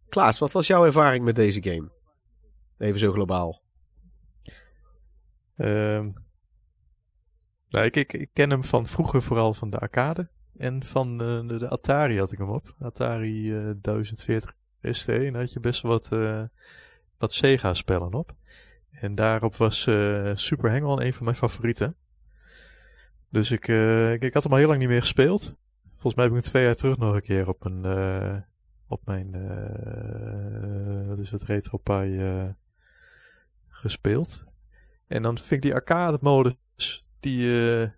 Klaas, 0.08 0.38
wat 0.38 0.52
was 0.52 0.66
jouw 0.66 0.84
ervaring 0.84 1.24
met 1.24 1.36
deze 1.36 1.62
game? 1.62 1.90
Even 2.78 2.98
zo 2.98 3.12
globaal. 3.12 3.62
Ehm, 5.56 6.10
nou, 7.68 7.86
ik, 7.86 8.12
ik, 8.12 8.28
ken 8.32 8.50
hem 8.50 8.64
van 8.64 8.86
vroeger 8.86 9.22
vooral 9.22 9.54
van 9.54 9.70
de 9.70 9.78
arcade. 9.78 10.28
En 10.56 10.84
van 10.84 11.20
eh, 11.20 11.48
de, 11.48 11.58
de 11.58 11.68
Atari 11.68 12.18
had 12.18 12.32
ik 12.32 12.38
hem 12.38 12.50
op. 12.50 12.74
Atari 12.78 13.56
eh 13.56 13.70
1040 13.80 14.54
ST. 14.82 15.08
En 15.08 15.32
daar 15.32 15.40
had 15.40 15.52
je 15.52 15.60
best 15.60 15.82
wel 15.82 15.92
wat, 15.92 16.12
eh, 16.12 16.42
wat 17.18 17.32
Sega-spellen 17.32 18.14
op. 18.14 18.34
En 18.90 19.14
daarop 19.14 19.56
was 19.56 19.86
eh, 19.86 20.30
Super 20.32 20.70
Hang-On 20.70 21.02
een 21.02 21.12
van 21.12 21.24
mijn 21.24 21.36
favorieten. 21.36 21.96
Dus 23.28 23.50
ik, 23.50 23.68
eh, 23.68 24.12
ik, 24.12 24.22
ik 24.22 24.34
had 24.34 24.42
hem 24.42 24.52
al 24.52 24.58
heel 24.58 24.68
lang 24.68 24.80
niet 24.80 24.88
meer 24.88 25.00
gespeeld. 25.00 25.54
Volgens 26.06 26.24
mij 26.24 26.34
heb 26.34 26.36
ik 26.36 26.42
hem 26.42 26.52
twee 26.52 26.64
jaar 26.64 26.80
terug 26.80 26.98
nog 26.98 27.14
een 27.14 27.22
keer 27.22 27.48
op, 27.48 27.64
een, 27.64 27.84
eh, 27.84 28.36
op 28.88 29.00
mijn 29.04 29.34
eh, 29.34 31.08
wat 31.08 31.18
is 31.18 31.30
het, 31.30 31.42
RetroPie 31.42 32.24
eh 32.24 32.48
gespeeld. 33.68 34.44
En 35.06 35.22
dan 35.22 35.38
vind 35.38 35.50
ik 35.50 35.62
die 35.62 35.74
arcade 35.74 36.18
modus, 36.20 37.04
die, 37.20 37.70
eh, 37.70 37.88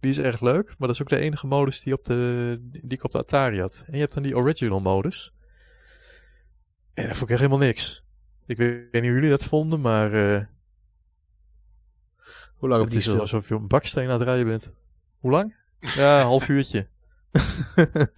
die 0.00 0.10
is 0.10 0.18
erg 0.18 0.40
leuk. 0.40 0.66
Maar 0.66 0.88
dat 0.88 0.90
is 0.90 1.02
ook 1.02 1.08
de 1.08 1.18
enige 1.18 1.46
modus 1.46 1.80
die, 1.80 1.92
op 1.92 2.04
de, 2.04 2.58
die 2.62 2.82
ik 2.98 3.04
op 3.04 3.12
de 3.12 3.18
Atari 3.18 3.60
had. 3.60 3.84
En 3.86 3.92
je 3.92 4.00
hebt 4.00 4.14
dan 4.14 4.22
die 4.22 4.36
original 4.36 4.80
modus. 4.80 5.34
En 6.94 7.06
dat 7.06 7.16
vond 7.16 7.22
ik 7.22 7.30
echt 7.30 7.40
helemaal 7.40 7.66
niks. 7.66 8.04
Ik 8.46 8.56
weet 8.56 8.92
niet 8.92 9.02
hoe 9.02 9.12
jullie 9.12 9.30
dat 9.30 9.44
vonden, 9.44 9.80
maar 9.80 10.10
Hoe 12.54 12.68
lang 12.68 12.82
heb 12.82 12.92
het 12.92 12.94
is 12.94 13.08
alsof 13.08 13.48
je 13.48 13.54
op 13.54 13.60
een 13.60 13.68
baksteen 13.68 14.08
aan 14.08 14.18
het 14.18 14.22
rijden 14.22 14.46
bent. 14.46 14.74
Hoe 15.18 15.30
lang? 15.30 15.54
Ja, 15.78 16.18
een 16.18 16.26
half 16.26 16.48
uurtje. 16.48 16.92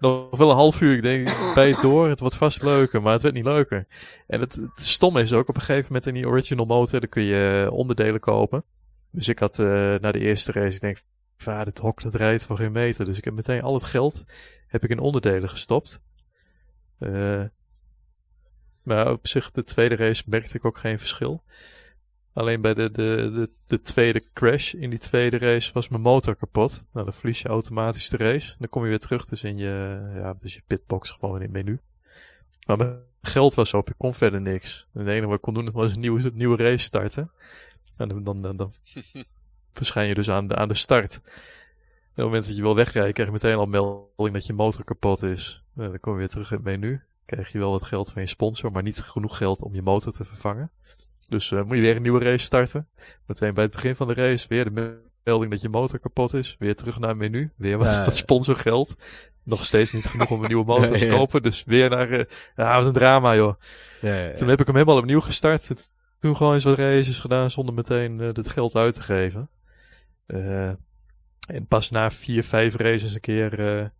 Nog 0.00 0.36
wel 0.36 0.50
een 0.50 0.56
half 0.56 0.80
uur. 0.80 0.94
Ik 0.94 1.02
denk, 1.02 1.54
bij 1.54 1.68
het 1.68 1.80
door, 1.80 2.08
het 2.08 2.20
wordt 2.20 2.36
vast 2.36 2.62
leuker, 2.62 3.02
maar 3.02 3.12
het 3.12 3.22
werd 3.22 3.34
niet 3.34 3.44
leuker. 3.44 3.86
En 4.26 4.40
het, 4.40 4.54
het 4.54 4.84
stomme 4.84 5.20
is 5.20 5.32
ook, 5.32 5.48
op 5.48 5.54
een 5.54 5.60
gegeven 5.60 5.86
moment 5.86 6.06
in 6.06 6.14
die 6.14 6.28
original 6.28 6.66
motor, 6.66 7.00
dan 7.00 7.08
kun 7.08 7.22
je 7.22 7.68
onderdelen 7.72 8.20
kopen. 8.20 8.64
Dus 9.10 9.28
ik 9.28 9.38
had 9.38 9.58
eh 9.58 9.94
na 9.94 10.12
de 10.12 10.18
eerste 10.18 10.52
race, 10.52 10.74
ik 10.74 10.80
denk, 10.80 11.02
vader, 11.36 11.66
het 11.66 11.78
hok 11.78 12.02
dat 12.02 12.14
rijdt 12.14 12.46
voor 12.46 12.56
geen 12.56 12.72
meter. 12.72 13.04
Dus 13.04 13.18
ik 13.18 13.24
heb 13.24 13.34
meteen 13.34 13.62
al 13.62 13.74
het 13.74 13.84
geld, 13.84 14.24
heb 14.66 14.84
ik 14.84 14.90
in 14.90 14.98
onderdelen 14.98 15.48
gestopt. 15.48 16.00
Eh 16.98 17.44
maar 18.88 19.12
op 19.12 19.26
zich, 19.26 19.50
de 19.50 19.64
tweede 19.64 19.96
race 19.96 20.22
merkte 20.26 20.56
ik 20.56 20.64
ook 20.64 20.78
geen 20.78 20.98
verschil. 20.98 21.42
Alleen 22.38 22.60
bij 22.60 22.74
de, 22.74 22.90
de, 22.90 23.30
de, 23.32 23.50
de 23.66 23.80
tweede 23.80 24.32
crash 24.32 24.72
in 24.72 24.90
die 24.90 24.98
tweede 24.98 25.38
race 25.38 25.72
was 25.72 25.88
mijn 25.88 26.02
motor 26.02 26.36
kapot. 26.36 26.88
Nou, 26.92 27.04
dan 27.04 27.14
verlies 27.14 27.40
je 27.40 27.48
automatisch 27.48 28.08
de 28.08 28.16
race. 28.16 28.54
Dan 28.58 28.68
kom 28.68 28.82
je 28.82 28.88
weer 28.88 28.98
terug 28.98 29.24
dus 29.24 29.44
in 29.44 29.56
je, 29.56 30.00
ja, 30.14 30.34
dus 30.34 30.54
je 30.54 30.62
pitbox 30.66 31.10
gewoon 31.10 31.34
in 31.34 31.42
het 31.42 31.50
menu. 31.50 31.80
Maar 32.66 32.76
mijn 32.76 32.98
geld 33.22 33.54
was 33.54 33.74
op, 33.74 33.88
ik 33.88 33.94
kon 33.98 34.14
verder 34.14 34.40
niks. 34.40 34.88
En 34.92 35.00
het 35.00 35.08
enige 35.08 35.26
wat 35.26 35.36
ik 35.36 35.40
kon 35.40 35.54
doen 35.54 35.70
was 35.70 35.92
een 35.92 36.00
nieuwe, 36.00 36.30
nieuwe 36.34 36.56
race 36.56 36.84
starten. 36.84 37.30
En 37.96 38.08
dan, 38.08 38.24
dan, 38.24 38.42
dan, 38.42 38.56
dan 38.56 38.72
verschijn 39.72 40.08
je 40.08 40.14
dus 40.14 40.30
aan 40.30 40.48
de, 40.48 40.56
aan 40.56 40.68
de 40.68 40.74
start. 40.74 41.14
En 41.14 41.20
op 41.20 42.14
het 42.14 42.24
moment 42.24 42.46
dat 42.46 42.56
je 42.56 42.62
wil 42.62 42.74
wegrijden, 42.74 43.12
krijg 43.12 43.28
je 43.28 43.34
meteen 43.34 43.56
al 43.56 43.62
een 43.62 43.70
melding 43.70 44.32
dat 44.32 44.46
je 44.46 44.52
motor 44.52 44.84
kapot 44.84 45.22
is. 45.22 45.64
Nou, 45.72 45.90
dan 45.90 46.00
kom 46.00 46.12
je 46.12 46.18
weer 46.18 46.28
terug 46.28 46.50
in 46.50 46.56
het 46.56 46.64
menu. 46.64 47.02
Krijg 47.24 47.52
je 47.52 47.58
wel 47.58 47.70
wat 47.70 47.82
geld 47.82 48.12
van 48.12 48.22
je 48.22 48.28
sponsor, 48.28 48.72
maar 48.72 48.82
niet 48.82 49.00
genoeg 49.00 49.36
geld 49.36 49.62
om 49.62 49.74
je 49.74 49.82
motor 49.82 50.12
te 50.12 50.24
vervangen. 50.24 50.70
Dus 51.28 51.52
eh, 51.52 51.62
moet 51.62 51.76
je 51.76 51.82
weer 51.82 51.96
een 51.96 52.02
nieuwe 52.02 52.24
race 52.24 52.44
starten. 52.44 52.88
Meteen 53.26 53.54
bij 53.54 53.64
het 53.64 53.72
begin 53.72 53.96
van 53.96 54.06
de 54.06 54.14
race 54.14 54.48
weer 54.48 54.74
de 54.74 55.00
melding 55.24 55.50
dat 55.50 55.60
je 55.60 55.68
motor 55.68 55.98
kapot 55.98 56.34
is. 56.34 56.56
Weer 56.58 56.76
terug 56.76 56.98
naar 56.98 57.08
het 57.08 57.18
menu. 57.18 57.52
Weer 57.56 57.78
wat, 57.78 58.04
wat 58.04 58.16
sponsorgeld. 58.16 58.96
Nog 59.42 59.64
steeds 59.64 59.92
niet 59.92 60.06
genoeg 60.06 60.30
om 60.30 60.40
een 60.42 60.48
nieuwe 60.48 60.64
motor 60.64 60.98
te 60.98 61.06
kopen. 61.06 61.42
Dus 61.42 61.64
weer 61.64 61.90
naar... 61.90 62.10
eh 62.10 62.24
ja, 62.56 62.76
wat 62.76 62.86
een 62.86 62.92
drama 62.92 63.34
joh. 63.34 63.54
Ja, 64.00 64.14
ja, 64.14 64.24
ja. 64.24 64.34
Toen 64.34 64.48
heb 64.48 64.60
ik 64.60 64.66
hem 64.66 64.74
helemaal 64.74 64.98
opnieuw 64.98 65.20
gestart. 65.20 65.94
Toen 66.18 66.36
gewoon 66.36 66.54
eens 66.54 66.64
wat 66.64 66.78
races 66.78 67.20
gedaan 67.20 67.50
zonder 67.50 67.74
meteen 67.74 68.20
eh 68.20 68.26
het 68.32 68.48
geld 68.48 68.76
uit 68.76 68.94
te 68.94 69.02
geven. 69.02 69.50
En 71.46 71.66
pas 71.68 71.90
na 71.90 72.10
vier, 72.10 72.44
vijf 72.44 72.76
races 72.76 73.14
een 73.14 73.20
keer 73.20 73.92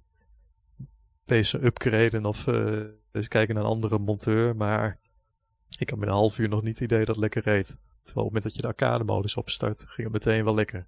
deze 1.24 1.64
upgraden 1.64 2.24
of 2.24 2.46
eens 3.12 3.28
kijken 3.28 3.54
naar 3.54 3.64
een 3.64 3.70
andere 3.70 3.98
monteur. 3.98 4.56
Maar 4.56 4.98
ik 5.78 5.90
had 5.90 5.98
met 5.98 6.08
een 6.08 6.14
half 6.14 6.38
uur 6.38 6.48
nog 6.48 6.62
niet 6.62 6.74
het 6.78 6.82
idee 6.82 6.98
dat 6.98 7.08
het 7.08 7.16
lekker 7.18 7.42
reed. 7.42 7.66
Terwijl 8.02 8.26
op 8.26 8.34
het 8.34 8.42
moment 8.42 8.42
dat 8.42 8.54
je 8.54 8.60
de 8.60 8.66
arcade 8.66 9.04
modus 9.04 9.36
opstart, 9.36 9.84
ging 9.86 10.12
het 10.12 10.24
meteen 10.24 10.44
wel 10.44 10.54
lekker. 10.54 10.86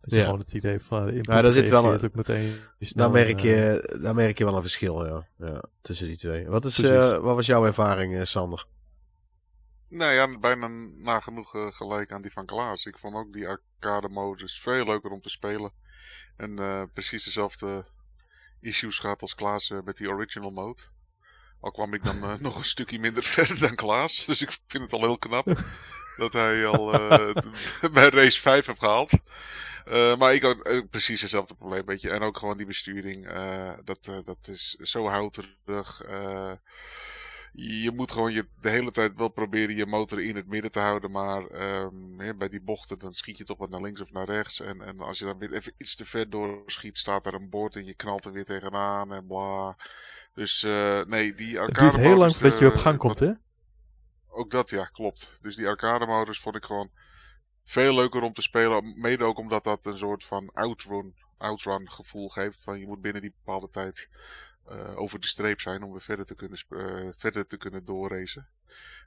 Dat 0.00 0.10
je 0.10 0.16
Ja. 0.16 0.24
gewoon 0.24 0.38
het 0.38 0.52
idee 0.54 0.80
van 0.80 1.06
de 1.06 1.12
input 1.12 1.34
Ja, 1.34 1.40
daar 1.42 1.50
zit 1.52 1.68
wel 1.70 1.92
een- 1.92 2.04
ook 2.04 2.14
meteen 2.14 2.50
Daar 2.50 2.74
snel 2.78 3.10
merk, 3.10 3.42
eh, 3.42 3.42
je, 3.42 3.98
daar 4.02 4.14
merk 4.14 4.38
je 4.38 4.44
wel 4.44 4.54
een 4.56 4.60
verschil 4.62 5.06
ja. 5.06 5.26
Ja, 5.36 5.62
tussen 5.80 6.06
die 6.06 6.16
twee. 6.16 6.46
Wat, 6.48 6.64
is, 6.64 6.78
eh, 6.78 6.98
wat 7.18 7.34
was 7.34 7.46
jouw 7.46 7.64
ervaring, 7.66 8.16
eh, 8.16 8.24
Sander? 8.24 8.66
Nou 9.88 10.12
ja, 10.12 10.38
bijna 10.38 10.66
nagenoeg 10.96 11.54
eh, 11.54 11.66
gelijk 11.72 12.12
aan 12.12 12.22
die 12.22 12.32
van 12.32 12.46
Klaas. 12.46 12.86
Ik 12.86 12.98
vond 12.98 13.14
ook 13.14 13.32
die 13.32 13.48
arcade 13.48 14.08
modus 14.08 14.60
veel 14.60 14.84
leuker 14.84 15.10
om 15.10 15.20
te 15.20 15.28
spelen. 15.30 15.72
En 16.36 16.58
eh, 16.58 16.82
precies 16.92 17.24
dezelfde 17.24 17.84
issues 18.60 18.98
gehad 18.98 19.20
als 19.22 19.34
Klaas 19.34 19.70
eh, 19.70 19.78
met 19.84 19.96
die 19.96 20.08
original 20.08 20.50
mode. 20.50 20.82
Al 21.62 21.70
kwam 21.70 21.94
ik 21.94 22.04
dan 22.04 22.22
eh, 22.22 22.34
nog 22.46 22.56
een 22.56 22.64
stukje 22.64 22.98
minder 22.98 23.22
verder 23.34 23.58
dan 23.58 23.74
Klaas. 23.74 24.24
Dus 24.24 24.42
ik 24.42 24.58
vind 24.66 24.82
het 24.82 24.92
al 24.92 25.00
heel 25.00 25.18
knap 25.18 25.46
dat 26.16 26.32
hij 26.32 26.66
al 26.66 26.92
eh, 26.94 27.34
het- 27.34 27.92
bij 27.92 28.08
race 28.08 28.40
5 28.40 28.66
heeft 28.66 28.78
gehaald. 28.78 29.12
Eh, 29.84 30.16
maar 30.16 30.34
ik 30.34 30.42
had 30.42 30.62
eh, 30.62 30.80
precies 30.90 31.20
hetzelfde 31.20 31.54
probleem, 31.54 31.86
weet 31.86 32.00
je. 32.00 32.10
En 32.10 32.22
ook 32.22 32.38
gewoon 32.38 32.56
die 32.56 32.66
besturing. 32.66 33.26
eh, 33.28 33.72
dat, 33.84 34.06
eh, 34.06 34.18
dat 34.22 34.48
is 34.48 34.70
zo 34.80 35.08
houterig. 35.08 36.02
Eh 37.54 37.82
je 37.82 37.90
moet 37.90 38.12
gewoon 38.12 38.32
je, 38.32 38.46
de 38.60 38.70
hele 38.70 38.90
tijd 38.90 39.14
wel 39.14 39.28
proberen 39.28 39.76
je 39.76 39.86
motor 39.86 40.22
in 40.22 40.36
het 40.36 40.46
midden 40.46 40.70
te 40.70 40.80
houden. 40.80 41.10
Maar 41.10 41.46
ehm, 41.46 42.36
bij 42.38 42.48
die 42.48 42.62
bochten 42.62 42.98
dan 42.98 43.12
schiet 43.12 43.38
je 43.38 43.44
toch 43.44 43.58
wat 43.58 43.70
naar 43.70 43.82
links 43.82 44.00
of 44.00 44.12
naar 44.12 44.26
rechts. 44.26 44.60
En, 44.60 44.82
en 44.82 45.00
als 45.00 45.18
je 45.18 45.24
dan 45.24 45.38
weer 45.38 45.52
even 45.52 45.74
iets 45.76 45.96
te 45.96 46.04
ver 46.04 46.30
doorschiet, 46.30 46.98
staat 46.98 47.24
daar 47.24 47.34
een 47.34 47.50
bord 47.50 47.76
en 47.76 47.84
je 47.84 47.94
knalt 47.94 48.24
er 48.24 48.32
weer 48.32 48.44
tegenaan 48.44 49.12
en 49.12 49.26
bla. 49.26 49.76
Dus 50.34 50.62
eh, 50.62 51.04
nee, 51.04 51.34
die 51.34 51.58
het 51.58 51.58
arcade 51.58 51.80
duurt 51.80 51.96
heel 52.06 52.16
lang 52.16 52.36
voordat 52.36 52.58
je 52.58 52.66
op 52.66 52.74
eh, 52.74 52.80
gang 52.80 52.98
komt, 52.98 53.18
hè? 53.18 53.32
ook 54.32 54.50
dat, 54.50 54.70
ja, 54.70 54.84
klopt. 54.84 55.32
Dus 55.40 55.56
die 55.56 55.68
arcade 55.68 56.06
modus 56.06 56.40
vond 56.40 56.56
ik 56.56 56.64
gewoon 56.64 56.90
veel 57.64 57.94
leuker 57.94 58.22
om 58.22 58.32
te 58.32 58.42
spelen. 58.42 59.00
Mede 59.00 59.24
ook 59.24 59.38
omdat 59.38 59.64
dat 59.64 59.86
een 59.86 59.98
soort 59.98 60.24
van 60.24 60.50
outrun, 60.52 61.14
outrun 61.38 61.90
gevoel 61.90 62.28
geeft. 62.28 62.62
Van 62.62 62.78
je 62.78 62.86
moet 62.86 63.00
binnen 63.00 63.22
die 63.22 63.34
bepaalde 63.44 63.68
tijd 63.68 64.08
eh, 64.66 64.98
over 64.98 65.20
de 65.20 65.26
streep 65.26 65.60
zijn 65.60 65.82
om 65.82 65.90
weer 65.90 66.00
verder 66.00 66.26
te 66.26 66.34
kunnen, 66.34 66.58
eh, 66.68 67.12
verder 67.16 67.46
te 67.46 67.56
kunnen 67.56 67.84
doorracen. 67.84 68.48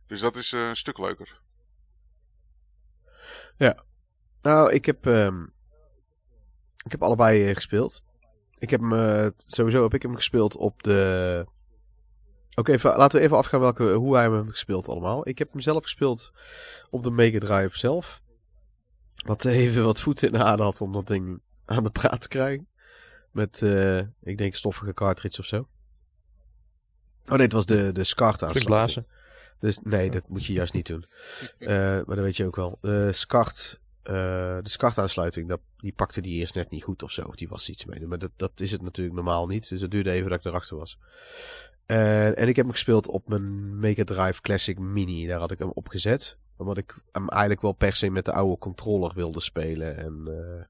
Dus 0.08 0.20
dat 0.20 0.36
is 0.36 0.54
eh, 0.54 0.68
een 0.68 0.76
stuk 0.76 0.98
leuker. 0.98 1.42
Nou, 4.42 4.72
ik 4.74 4.86
heb, 4.86 5.06
ehm, 5.06 5.44
ik 6.84 6.92
heb 6.92 7.04
allebei 7.04 7.56
gespeeld. 7.56 8.04
Ik 8.58 8.70
heb 8.70 8.82
hem, 8.82 9.32
sowieso 9.36 9.84
heb 9.84 9.94
ik 9.94 10.02
hem 10.02 10.16
gespeeld 10.16 10.56
op 10.56 10.84
de... 10.84 11.46
Oké, 12.56 12.78
laten 12.84 13.20
we 13.20 13.26
even 13.26 13.38
afgaan 13.38 13.60
welke, 13.60 13.94
hoe 13.94 14.12
wij 14.12 14.24
hem 14.24 14.34
hebben 14.34 14.52
gespeeld 14.52 14.88
allemaal. 14.88 15.28
Ik 15.28 15.38
heb 15.38 15.52
hem 15.52 15.62
zelf 15.62 15.84
gespeeld 15.84 16.32
op 16.90 17.04
de 17.04 17.12
Mega 17.12 17.40
Drive 17.40 17.78
zelf. 17.78 18.22
Wat 19.26 19.46
even 19.46 19.84
wat 19.84 20.02
voeten 20.02 20.28
in 20.28 20.34
de 20.34 20.44
aarde 20.44 20.64
had 20.64 20.82
om 20.82 20.92
dat 20.92 21.08
ding 21.08 21.42
aan 21.66 21.84
de 21.84 21.90
praat 21.90 22.22
te 22.22 22.28
krijgen. 22.28 22.68
Met, 23.36 23.62
eh, 23.62 23.98
ik 24.24 24.38
denk, 24.38 24.56
stoffige 24.56 24.94
cartridge 24.94 25.40
of 25.40 25.46
zo. 25.46 25.68
Oh 27.26 27.32
nee, 27.32 27.42
het 27.42 27.52
was 27.52 27.66
de, 27.66 27.92
de 27.92 28.04
SCART 28.04 28.44
aansluiting. 28.44 28.66
blazen. 28.66 29.06
Dus 29.60 29.80
nee, 29.84 30.12
dat 30.12 30.24
moet 30.28 30.46
je 30.46 30.54
juist 30.54 30.74
niet 30.74 30.88
doen. 30.88 31.06
Eh, 31.60 31.68
maar 31.78 32.16
dat 32.16 32.20
weet 32.20 32.38
je 32.38 32.46
ook 32.46 32.56
wel. 32.56 32.78
De 32.82 33.12
SCART 33.12 33.80
eh, 34.04 34.58
de 34.62 35.44
dat, 35.48 35.60
die 35.78 35.94
pakte 35.94 36.22
die 36.22 36.40
eerst 36.40 36.56
net 36.56 36.70
niet 36.70 36.84
goed 36.84 37.04
of 37.04 37.12
zo. 37.12 37.22
Of 37.22 37.36
die 37.36 37.48
was 37.48 37.70
iets 37.70 37.86
mee. 37.86 38.08
Maar 38.08 38.20
dat, 38.20 38.32
dat 38.36 38.52
is 38.60 38.72
het 38.72 38.82
natuurlijk 38.82 39.16
normaal 39.16 39.48
niet. 39.48 39.70
Dus 39.70 39.82
het 39.82 39.92
duurde 39.92 40.12
even 40.12 40.30
dat 40.30 40.40
ik 40.40 40.46
erachter 40.46 40.78
was. 40.78 41.00
En 41.86 42.48
ik 42.48 42.56
heb 42.56 42.66
hem 42.66 42.72
gespeeld 42.72 43.08
op 43.08 43.28
mijn 43.28 43.80
Mega 43.80 44.04
Drive 44.04 44.42
Classic 44.42 44.80
Mini. 44.80 45.28
Daar 45.28 45.40
had 45.40 45.52
ik 45.52 45.60
hem 45.60 45.72
op 45.74 45.88
gezet. 45.88 46.38
Omdat 46.58 46.78
ik 46.78 46.96
hem 47.12 47.30
eigenlijk 47.30 47.62
wel 47.62 47.72
per 47.72 47.96
se 47.96 48.10
met 48.10 48.26
de 48.26 48.34
oude 48.34 48.58
controller 48.58 49.12
wilde 49.16 49.40
spelen. 49.40 49.98
En 49.98 50.22
eh, 50.28 50.66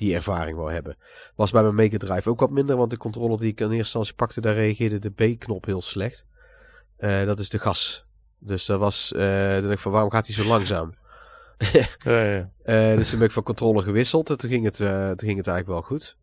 die 0.00 0.14
ervaring 0.14 0.56
wou 0.56 0.72
hebben. 0.72 0.96
Was 1.34 1.50
bij 1.50 1.62
mijn 1.62 1.74
Mega 1.74 1.96
Drive 1.96 2.30
ook 2.30 2.40
wat 2.40 2.50
minder. 2.50 2.76
Want 2.76 2.90
de 2.90 2.96
controller 2.96 3.38
die 3.38 3.50
ik 3.50 3.60
in 3.60 3.64
eerste 3.64 3.78
instantie 3.78 4.14
pakte, 4.14 4.40
daar 4.40 4.54
reageerde 4.54 4.98
de 4.98 5.10
B-knop 5.10 5.64
heel 5.64 5.82
slecht. 5.82 6.24
Eh, 6.96 7.24
dat 7.24 7.38
is 7.38 7.48
de 7.48 7.58
gas. 7.58 8.06
Dus 8.38 8.66
dat 8.66 8.78
was. 8.78 9.12
Uh, 9.16 9.20
dan 9.52 9.62
dacht 9.62 9.72
ik 9.72 9.78
van 9.78 9.92
waarom 9.92 10.10
gaat 10.10 10.26
hij 10.26 10.34
zo 10.34 10.46
langzaam? 10.46 10.94
Ja, 11.98 12.22
ja. 12.22 12.50
Eh, 12.62 12.96
dus 12.96 13.08
toen 13.08 13.18
ben 13.18 13.28
ik 13.28 13.34
van 13.34 13.42
controller 13.42 13.82
gewisseld. 13.82 14.30
En 14.30 14.38
toen 14.38 14.50
ging 14.50 14.64
het, 14.64 14.76
toen 14.76 15.28
ging 15.28 15.36
het 15.36 15.46
eigenlijk 15.46 15.66
wel 15.66 15.82
goed. 15.82 16.16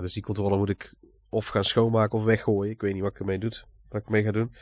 Dus 0.00 0.12
die 0.12 0.22
controller 0.22 0.58
moet 0.58 0.68
ik 0.68 0.94
of 1.28 1.46
gaan 1.46 1.64
schoonmaken 1.64 2.18
of 2.18 2.24
weggooien. 2.24 2.72
Ik 2.72 2.80
weet 2.80 2.92
niet 2.92 3.02
wat 3.02 3.10
ik 3.10 3.18
ermee 3.18 3.38
doet. 3.38 3.66
Wat 3.88 4.00
ik 4.00 4.08
mee 4.08 4.22
ga 4.22 4.30
doen. 4.30 4.52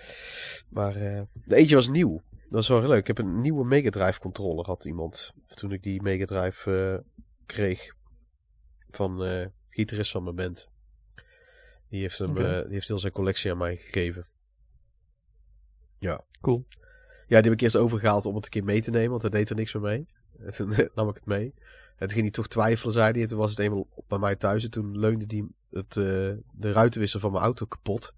Maar 0.69 0.93
de 1.45 1.57
eentje 1.57 1.75
was 1.75 1.89
nieuw. 1.89 2.23
Dat 2.51 2.63
is 2.63 2.69
wel 2.69 2.81
heel 2.81 2.89
leuk. 2.89 2.99
Ik 2.99 3.07
heb 3.07 3.19
een 3.19 3.41
nieuwe 3.41 3.65
Mega 3.65 3.91
Drive 3.91 4.21
controller 4.21 4.67
had 4.67 4.85
iemand. 4.85 5.33
Toen 5.55 5.73
ik 5.73 5.83
die 5.83 6.03
Mega 6.03 6.25
Drive 6.25 7.03
kreeg. 7.47 7.97
Van 8.91 9.25
eh 9.25 9.47
gitarist 9.67 10.11
van 10.11 10.23
mijn 10.23 10.37
band. 10.37 10.69
Die 11.89 12.01
heeft, 12.01 12.19
hem, 12.19 12.37
eh, 12.37 12.63
die 12.63 12.73
heeft 12.73 12.89
heel 12.89 12.99
zijn 12.99 13.13
collectie 13.13 13.51
aan 13.51 13.59
mij 13.59 13.77
gegeven. 13.77 14.27
Ja. 15.99 16.23
Cool. 16.41 16.67
Ja, 17.27 17.41
die 17.41 17.51
heb 17.51 17.53
ik 17.53 17.61
eerst 17.61 17.77
overgehaald 17.77 18.27
om 18.27 18.35
het 18.35 18.45
een 18.45 18.51
keer 18.51 18.65
mee 18.65 18.83
te 18.83 18.91
nemen, 18.91 19.11
want 19.11 19.23
hij 19.23 19.31
deed 19.31 19.51
er 19.51 19.57
niks 19.57 19.73
meer 19.75 19.83
mee. 19.83 20.07
En 20.47 20.55
toen 20.55 20.89
nam 20.95 21.09
ik 21.09 21.15
het 21.15 21.27
mee. 21.27 21.55
En 21.97 22.07
toen 22.07 22.09
ging 22.09 22.21
hij 22.21 22.31
toch 22.31 22.49
twijfelen, 22.49 22.93
zei 22.93 23.13
hij. 23.13 23.21
En 23.21 23.27
toen 23.27 23.39
was 23.39 23.51
het 23.51 23.59
eenmaal 23.59 23.87
bij 24.09 24.19
mij 24.19 24.37
thuis. 24.37 24.65
En 24.65 24.71
toen 24.71 24.99
leunde 24.99 25.25
hij 25.29 25.47
het, 25.71 25.97
eh, 25.97 26.05
de 26.53 26.73
ruitenwisser 26.73 27.21
van 27.21 27.33
mijn 27.33 27.45
auto 27.45 27.67
kapot. 27.67 28.15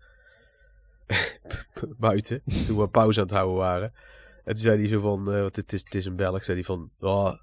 Buiten, 1.99 2.43
toen 2.67 2.79
we 2.79 2.89
pauze 2.89 3.21
aan 3.21 3.27
het 3.27 3.35
houden 3.35 3.57
waren. 3.57 3.93
En 4.45 4.55
toen 4.55 4.63
zei 4.63 4.79
hij 4.79 4.89
zo 4.89 5.01
van, 5.01 5.33
eh, 5.33 5.41
want 5.41 5.57
het 5.57 5.73
is, 5.73 5.85
het 5.85 5.95
is 5.95 6.05
een 6.05 6.17
Belg, 6.17 6.45
zei 6.45 6.57
hij 6.57 6.67
van, 6.67 6.91
ja, 6.99 7.41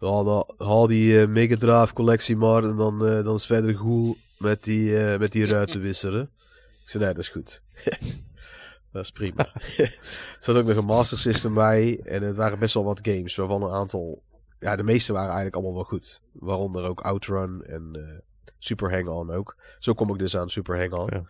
ja 0.00 0.22
nou, 0.22 0.44
haal 0.56 0.86
die 0.86 1.20
eh, 1.20 1.28
Mega 1.28 1.56
Drive 1.56 1.92
collectie 1.92 2.36
maar 2.36 2.64
en 2.64 2.76
dan, 2.76 3.06
eh, 3.06 3.24
dan 3.24 3.34
is 3.34 3.48
het 3.48 3.52
verder 3.52 3.74
goed 3.74 4.16
met 4.38 4.64
die, 4.64 4.98
eh, 4.98 5.18
met 5.18 5.32
die 5.32 5.46
ruitenwisser. 5.46 6.12
hè. 6.18 6.20
Ik 6.20 6.90
zei, 6.94 7.04
nee, 7.04 7.14
dat 7.14 7.22
is 7.22 7.28
goed. 7.28 7.62
dat 8.92 9.04
is 9.04 9.10
prima. 9.10 9.54
er 9.76 9.98
zat 10.40 10.56
ook 10.56 10.66
nog 10.66 10.76
een 10.76 10.84
Master 10.84 11.18
System 11.18 11.54
bij 11.54 12.00
en 12.04 12.22
het 12.22 12.36
waren 12.36 12.58
best 12.58 12.74
wel 12.74 12.84
wat 12.84 12.98
games, 13.02 13.36
waarvan 13.36 13.62
een 13.62 13.72
aantal, 13.72 14.22
ja, 14.60 14.76
de 14.76 14.82
meeste 14.82 15.12
waren 15.12 15.26
eigenlijk 15.26 15.56
allemaal 15.56 15.74
wel 15.74 15.84
goed. 15.84 16.20
Waaronder 16.32 16.84
ook 16.84 17.00
Outrun 17.00 17.64
en 17.66 18.22
Super 18.58 18.90
Hang-On 18.92 19.30
ook. 19.30 19.56
Zo 19.78 19.94
kom 19.94 20.10
ik 20.10 20.18
dus 20.18 20.36
aan 20.36 20.50
Super 20.50 20.78
Hang-On. 20.78 21.26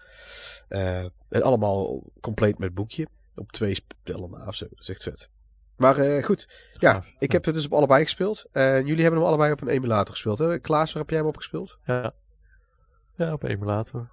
Ja. 0.69 1.11
En 1.29 1.43
allemaal 1.43 2.03
compleet 2.21 2.59
met 2.59 2.75
boekje. 2.75 3.07
Op 3.35 3.53
twee 3.53 3.75
spellen 3.75 4.31
na 4.31 4.47
of 4.47 4.55
zo. 4.55 4.67
Dat 4.71 4.81
is 4.81 4.89
echt 4.89 5.03
vet. 5.03 5.29
Maar 5.79 5.97
eh, 5.97 6.25
goed. 6.25 6.71
Ja, 6.73 7.03
ik 7.19 7.33
heb 7.33 7.45
het 7.45 7.55
dus 7.55 7.67
op 7.67 7.73
allebei 7.73 8.03
gespeeld. 8.03 8.45
En 8.53 8.87
jullie 8.87 9.03
hebben 9.03 9.21
hem 9.21 9.29
allebei 9.29 9.53
op 9.53 9.61
een 9.61 9.69
emulator 9.69 10.11
gespeeld. 10.15 10.39
Hè? 10.39 10.59
Klaas, 10.59 10.93
waar 10.93 11.03
heb 11.03 11.11
jij 11.11 11.19
hem 11.19 11.29
op 11.29 11.37
gespeeld? 11.37 11.79
Ja. 11.85 12.15
Ja, 13.17 13.33
op 13.33 13.43
emulator. 13.43 14.11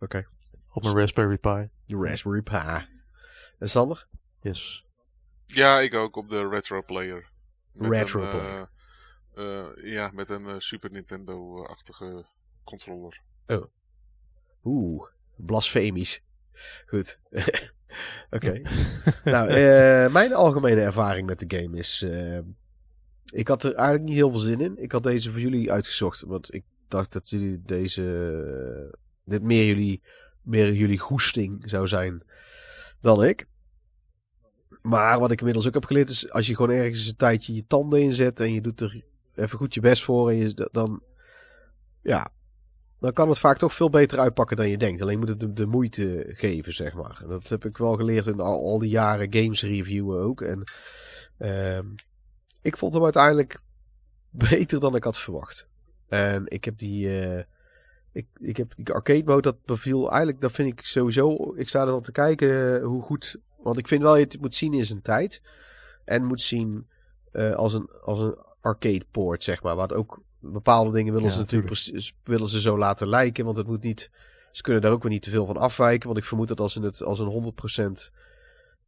Oké. 0.00 0.26
Op 0.72 0.82
mijn 0.82 0.96
Raspberry 0.98 1.38
Pi. 1.38 1.68
Je 1.84 1.96
Raspberry 1.96 2.42
Pi. 2.42 2.86
En 3.58 3.68
Sander? 3.68 4.06
Yes. 4.40 4.86
Ja, 5.46 5.80
ik 5.80 5.94
ook 5.94 6.16
op 6.16 6.28
de 6.28 6.48
Retro 6.48 6.82
Player. 6.82 7.30
Met 7.72 7.90
Retro 7.90 8.22
een, 8.22 8.30
Player. 8.30 8.68
eh, 9.34 9.60
eh, 9.60 9.92
ja, 9.92 10.10
met 10.14 10.30
een 10.30 10.46
eh, 10.46 10.58
Super 10.58 10.90
Nintendo-achtige 10.90 12.24
controller. 12.64 13.20
Oeh, 14.64 15.08
blasfemisch. 15.36 16.22
Goed. 16.86 17.18
Oké. 18.30 18.60
nou, 19.24 19.48
eh, 19.48 20.12
mijn 20.12 20.34
algemene 20.34 20.80
ervaring 20.80 21.26
met 21.26 21.38
de 21.38 21.56
game 21.56 21.78
is... 21.78 22.02
eh, 22.02 22.38
ik 23.32 23.48
had 23.48 23.62
er 23.62 23.74
eigenlijk 23.74 24.04
niet 24.04 24.14
heel 24.14 24.30
veel 24.30 24.38
zin 24.38 24.60
in. 24.60 24.82
Ik 24.82 24.92
had 24.92 25.02
deze 25.02 25.30
voor 25.30 25.40
jullie 25.40 25.72
uitgezocht. 25.72 26.20
Want 26.20 26.54
ik 26.54 26.64
dacht 26.88 27.12
dat 27.12 27.30
jullie 27.30 27.62
deze... 27.66 28.02
eh, 28.92 28.98
dit 29.24 29.42
meer 29.42 29.66
jullie, 29.66 30.02
meer 30.42 30.72
jullie 30.72 30.98
goesting 30.98 31.62
zou 31.66 31.88
zijn 31.88 32.22
dan 33.00 33.24
ik. 33.24 33.46
Maar 34.82 35.18
wat 35.18 35.30
ik 35.30 35.38
inmiddels 35.38 35.66
ook 35.66 35.74
heb 35.74 35.84
geleerd 35.84 36.08
is... 36.08 36.30
Als 36.30 36.46
je 36.46 36.56
gewoon 36.56 36.76
ergens 36.76 37.06
een 37.06 37.16
tijdje 37.16 37.54
je 37.54 37.66
tanden 37.66 38.00
inzet... 38.00 38.40
En 38.40 38.52
je 38.52 38.60
doet 38.60 38.80
er 38.80 39.04
even 39.34 39.58
goed 39.58 39.74
je 39.74 39.80
best 39.80 40.02
voor... 40.02 40.30
En 40.30 40.36
je, 40.36 40.68
dan... 40.72 41.02
Ja, 42.02 42.32
dan 43.04 43.12
kan 43.12 43.28
het 43.28 43.38
vaak 43.38 43.56
toch 43.56 43.74
veel 43.74 43.90
beter 43.90 44.18
uitpakken 44.18 44.56
dan 44.56 44.68
je 44.68 44.78
denkt. 44.78 45.02
Alleen 45.02 45.18
moet 45.18 45.28
het 45.28 45.40
de, 45.40 45.52
de 45.52 45.66
moeite 45.66 46.24
geven, 46.28 46.72
zeg 46.72 46.94
maar. 46.94 47.18
En 47.22 47.28
dat 47.28 47.48
heb 47.48 47.64
ik 47.64 47.76
wel 47.76 47.96
geleerd 47.96 48.26
in 48.26 48.40
al, 48.40 48.64
al 48.64 48.78
die 48.78 48.90
jaren 48.90 49.32
games 49.34 49.62
reviewen 49.62 50.20
ook. 50.20 50.40
En 50.40 50.62
ehm, 51.38 51.86
ik 52.62 52.76
vond 52.76 52.92
hem 52.92 53.02
uiteindelijk 53.02 53.58
beter 54.30 54.80
dan 54.80 54.94
ik 54.94 55.04
had 55.04 55.18
verwacht. 55.18 55.68
En 56.08 56.42
ik 56.46 56.64
heb 56.64 56.78
die, 56.78 57.20
eh, 57.20 57.44
ik, 58.12 58.26
ik 58.40 58.56
heb 58.56 58.74
die 58.74 58.92
arcade 58.92 59.24
mode, 59.24 59.42
dat 59.42 59.64
beviel 59.64 60.08
eigenlijk, 60.08 60.40
dat 60.40 60.52
vind 60.52 60.72
ik 60.72 60.84
sowieso, 60.84 61.54
ik 61.56 61.68
sta 61.68 61.80
er 61.80 61.86
wel 61.86 62.00
te 62.00 62.12
kijken 62.12 62.80
eh, 62.80 62.86
hoe 62.86 63.02
goed, 63.02 63.36
want 63.58 63.78
ik 63.78 63.88
vind 63.88 64.02
wel, 64.02 64.16
je 64.16 64.24
het 64.24 64.40
moet 64.40 64.54
zien 64.54 64.74
in 64.74 64.84
zijn 64.84 65.02
tijd. 65.02 65.42
En 66.04 66.24
moet 66.24 66.42
zien 66.42 66.88
eh, 67.32 67.54
als, 67.54 67.74
een, 67.74 67.90
als 68.02 68.20
een 68.20 68.38
arcade 68.60 69.06
poort, 69.10 69.42
zeg 69.42 69.62
maar. 69.62 69.76
Waar 69.76 69.88
het 69.88 69.96
ook 69.96 70.22
bepaalde 70.52 70.90
dingen 70.92 71.12
willen 71.12 71.28
Ja, 71.28 71.34
ze 71.34 71.38
natuurlijk 71.40 71.66
precies- 71.66 72.14
willen 72.24 72.48
ze 72.48 72.60
zo 72.60 72.78
laten 72.78 73.08
lijken. 73.08 73.44
Want 73.44 73.56
het 73.56 73.66
moet 73.66 73.82
niet. 73.82 74.10
Ze 74.50 74.62
kunnen 74.62 74.82
daar 74.82 74.92
ook 74.92 75.02
weer 75.02 75.12
niet 75.12 75.22
te 75.22 75.30
veel 75.30 75.46
van 75.46 75.56
afwijken. 75.56 76.06
Want 76.06 76.18
ik 76.20 76.24
vermoed 76.24 76.48
dat 76.48 76.60
als 76.60 76.72
ze 76.72 76.82
het 76.82 77.02
als 77.02 77.18
een 77.18 77.26
100% 77.26 78.10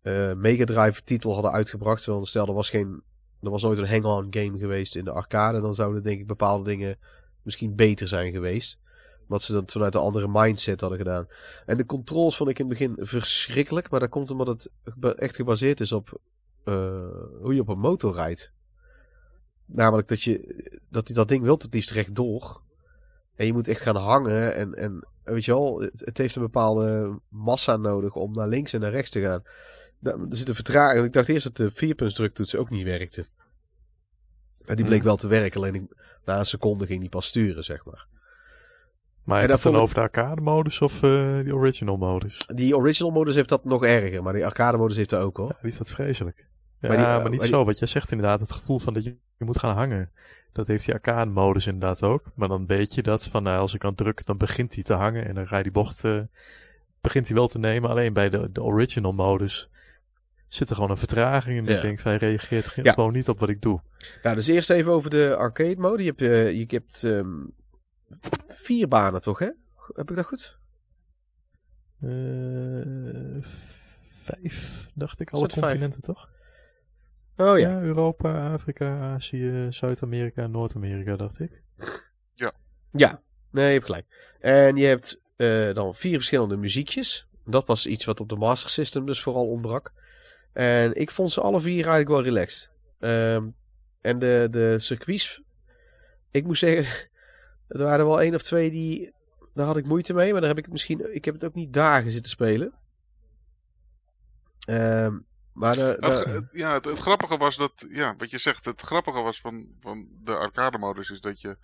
eh 0.03 0.33
Mega 0.33 0.64
Drive 0.64 1.03
titel 1.03 1.33
hadden 1.33 1.53
uitgebracht. 1.53 2.03
Terwijl 2.03 2.27
stel 2.27 2.47
er 2.47 2.53
was 2.55 2.71
geen. 2.71 3.03
Er 3.42 3.51
was 3.51 3.62
nooit 3.62 3.79
een 3.79 3.88
hang-on 3.88 4.27
game 4.31 4.59
geweest 4.59 4.97
in 4.97 5.05
de 5.05 5.11
arcade. 5.12 5.61
Dan 5.61 5.75
zouden 5.75 6.03
denk 6.03 6.21
ik 6.21 6.27
bepaalde 6.27 6.64
dingen 6.64 6.99
misschien 7.42 7.75
beter 7.75 8.09
zijn 8.09 8.33
geweest. 8.33 8.79
Wat 9.27 9.42
ze 9.42 9.53
dan 9.53 9.62
vanuit 9.66 9.95
een 9.95 10.01
andere 10.01 10.29
mindset 10.29 10.81
hadden 10.81 10.99
gedaan. 10.99 11.27
En 11.66 11.77
de 11.77 11.87
controls 11.87 12.37
vond 12.37 12.51
ik 12.51 12.59
in 12.59 12.69
het 12.69 12.79
begin 12.79 12.97
verschrikkelijk. 13.07 13.90
Maar 13.90 14.01
dat 14.01 14.09
komt 14.09 14.31
omdat 14.31 14.47
het 14.47 14.71
echt 15.19 15.37
gebaseerd 15.37 15.81
is 15.81 15.92
op 15.92 16.21
eh, 16.64 16.75
hoe 17.40 17.55
je 17.55 17.61
op 17.61 17.69
een 17.69 17.79
motor 17.79 18.14
rijdt. 18.14 18.53
Namelijk 19.66 20.09
dat 20.09 20.22
je 20.22 20.64
dat, 20.90 21.07
dat 21.12 21.29
ding 21.29 21.42
wilt 21.42 21.62
het 21.62 21.74
liefst 21.74 21.90
rechtdoor. 21.90 22.61
En 23.35 23.46
je 23.46 23.52
moet 23.52 23.68
echt 23.68 23.81
gaan 23.81 23.96
hangen. 23.96 24.55
En, 24.55 24.74
en 24.74 25.07
weet 25.22 25.44
je 25.44 25.52
wel, 25.52 25.81
het, 25.81 26.02
het 26.05 26.18
heeft 26.18 26.37
een 26.37 26.42
bepaalde 26.42 27.18
massa 27.29 27.76
nodig 27.76 28.14
om 28.14 28.33
naar 28.33 28.48
links 28.48 28.72
en 28.72 28.81
naar 28.81 28.90
rechts 28.90 29.11
te 29.11 29.20
gaan. 29.20 29.42
Da- 29.98 30.11
Er 30.12 30.37
zit 30.37 30.48
een 30.48 30.55
vertraging. 30.55 31.05
Ik 31.05 31.12
dacht 31.12 31.29
eerst 31.29 31.44
dat 31.44 31.57
de 31.57 31.70
vierpuntsdruktoets 31.70 32.57
ook 32.57 32.70
niet 32.70 32.85
werkte. 32.85 33.26
En 34.64 34.76
die 34.76 34.85
bleek 34.85 34.98
Hmm. 34.98 35.07
wel 35.07 35.16
te 35.16 35.29
werken. 35.29 35.61
Alleen 35.61 35.74
ik- 35.74 35.96
na 36.24 36.38
een 36.38 36.46
seconde 36.46 36.87
ging 36.87 37.00
die 37.00 37.09
pas 37.09 37.26
sturen, 37.26 37.64
zeg 37.64 37.85
maar. 37.85 38.07
Maar 39.24 39.37
En 39.42 39.48
heb 39.48 39.57
je 39.57 39.62
dat 39.62 39.72
dan 39.72 39.83
over 39.83 39.94
de 39.94 40.00
arcade 40.00 40.40
modus 40.40 40.81
of 40.81 41.02
eh 41.02 41.40
die 41.40 41.55
original 41.55 41.96
modus? 41.96 42.46
Die 42.55 42.76
original 42.76 43.11
modus 43.12 43.35
heeft 43.35 43.48
dat 43.48 43.64
nog 43.64 43.85
erger. 43.85 44.22
Maar 44.22 44.33
die 44.33 44.44
arcade 44.44 44.76
modus 44.76 44.96
heeft 44.96 45.11
dat 45.11 45.22
ook 45.22 45.37
hoor. 45.37 45.48
Ja, 45.48 45.57
die 45.61 45.70
is 45.70 45.76
dat 45.79 45.90
vreselijk. 45.90 46.48
Ja, 46.92 46.99
Maar 46.99 47.20
die, 47.20 47.31
niet 47.31 47.38
maar 47.40 47.49
zo. 47.49 47.64
Wat 47.64 47.79
jij 47.79 47.88
zegt 47.88 48.11
inderdaad, 48.11 48.40
het 48.40 48.51
gevoel 48.51 48.79
van 48.79 48.94
dat 48.94 49.05
je, 49.05 49.16
je 49.37 49.44
moet 49.44 49.59
gaan 49.59 49.75
hangen. 49.75 50.11
Dat 50.53 50.66
heeft 50.66 50.85
die 50.85 50.94
arcade 50.94 51.31
modus 51.31 51.66
inderdaad 51.66 52.03
ook. 52.03 52.31
Maar 52.35 52.49
dan 52.49 52.66
weet 52.66 52.94
je 52.94 53.03
dat 53.03 53.27
van 53.27 53.42
nou, 53.42 53.61
als 53.61 53.75
ik 53.75 53.81
dan 53.81 53.94
druk, 53.94 54.27
dan 54.27 54.37
begint 54.37 54.75
hij 54.75 54.83
te 54.83 54.94
hangen. 54.94 55.27
En 55.27 55.35
dan 55.35 55.46
ga 55.46 55.57
je 55.57 55.62
die 55.62 55.72
bocht, 55.72 56.05
eh, 56.05 56.20
begint 57.01 57.27
hij 57.27 57.37
wel 57.37 57.46
te 57.49 57.59
nemen. 57.59 57.90
Alleen 57.90 58.12
bij 58.12 58.31
de, 58.31 58.53
de 58.53 58.62
original 58.62 59.12
modus 59.12 59.70
zit 60.49 60.68
er 60.68 60.75
gewoon 60.75 60.90
een 60.90 60.96
vertraging. 60.96 61.68
Ja. 61.68 61.75
ik 61.75 61.81
denk, 61.83 62.01
hij 62.01 62.16
reageert 62.16 62.75
Ja. 62.83 62.92
gewoon 62.92 63.12
niet 63.12 63.29
op 63.29 63.38
wat 63.38 63.49
ik 63.49 63.62
doe. 63.62 63.81
Ja, 64.22 64.35
dus 64.35 64.46
eerst 64.46 64.70
even 64.70 64.92
over 64.92 65.11
de 65.11 65.35
arcade 65.37 65.77
mode. 65.77 66.03
Je 66.03 66.09
hebt, 66.09 66.22
eh, 66.22 66.53
je 66.53 66.66
hebt 66.68 67.05
ehm, 67.05 67.44
vier 68.49 68.88
banen 68.88 69.20
toch, 69.20 69.38
hè? 69.38 69.51
Heb 69.94 70.11
ik 70.11 70.16
dat 70.16 70.27
goed? 70.27 70.59
Eh, 72.01 73.42
vijf, 74.22 74.90
dacht 74.94 75.20
ik, 75.20 75.31
alle 75.31 75.49
vijf? 75.49 75.61
continenten 75.61 76.03
toch? 76.03 76.29
Oh 77.37 77.59
ja. 77.59 77.80
Europa, 77.80 78.53
Afrika, 78.53 78.99
Azië, 78.99 79.66
Zuid-Amerika, 79.70 80.47
Noord-Amerika, 80.47 81.16
dacht 81.16 81.41
ik. 81.41 81.62
Ja, 82.97 83.22
nee, 83.51 83.66
je 83.66 83.72
hebt 83.72 83.84
gelijk. 83.84 84.34
En 84.41 84.76
je 84.76 84.87
hebt 84.87 85.20
eh, 85.37 85.74
dan 85.74 85.95
vier 85.95 86.14
verschillende 86.14 86.57
muziekjes. 86.57 87.28
Dat 87.45 87.66
was 87.66 87.87
iets 87.87 88.05
wat 88.05 88.20
op 88.20 88.28
de 88.28 88.37
Master 88.37 88.70
System 88.70 89.07
dus 89.07 89.22
vooral 89.22 89.49
ontbrak. 89.49 89.93
En 90.53 90.95
ik 90.95 91.11
vond 91.11 91.32
ze 91.32 91.41
alle 91.41 91.61
vier 91.61 91.74
eigenlijk 91.74 92.09
wel 92.09 92.22
relaxed. 92.22 92.70
Ehm, 92.99 93.49
en 94.01 94.18
de, 94.18 94.49
de 94.51 94.78
circuits... 94.78 95.43
Ik 96.30 96.45
moet 96.45 96.59
zeggen, 96.59 96.84
er 97.68 97.82
waren 97.82 97.99
er 97.99 98.07
wel 98.07 98.20
één 98.20 98.34
of 98.34 98.43
twee 98.43 98.70
die... 98.70 99.14
Daar 99.55 99.66
had 99.66 99.76
ik 99.76 99.87
moeite 99.87 100.14
mee, 100.14 100.32
maar 100.32 100.41
daar 100.41 100.49
heb 100.49 100.59
ik 100.59 100.64
het 100.64 100.72
misschien... 100.72 101.14
Ik 101.14 101.24
heb 101.24 101.34
het 101.34 101.45
ook 101.45 101.55
niet 101.55 101.72
dagen 101.72 102.11
zitten 102.11 102.30
spelen. 102.30 102.72
Ehm, 104.66 105.18
Maar 105.57 105.74
de, 105.74 105.96
de- 106.00 106.07
het- 106.30 106.48
ja, 106.52 106.72
het, 106.72 106.84
het 106.84 106.98
grappige 106.98 107.36
was 107.36 107.57
dat, 107.57 107.86
ja, 107.88 108.16
wat 108.16 108.30
je 108.30 108.38
zegt, 108.38 108.64
het 108.64 108.80
grappige 108.80 109.20
was 109.20 109.40
van, 109.40 109.66
van 109.80 110.07
de 110.24 110.36
arcade 110.36 110.78
modus 110.78 111.11
is 111.11 111.20
dat 111.20 111.40
je, 111.40 111.57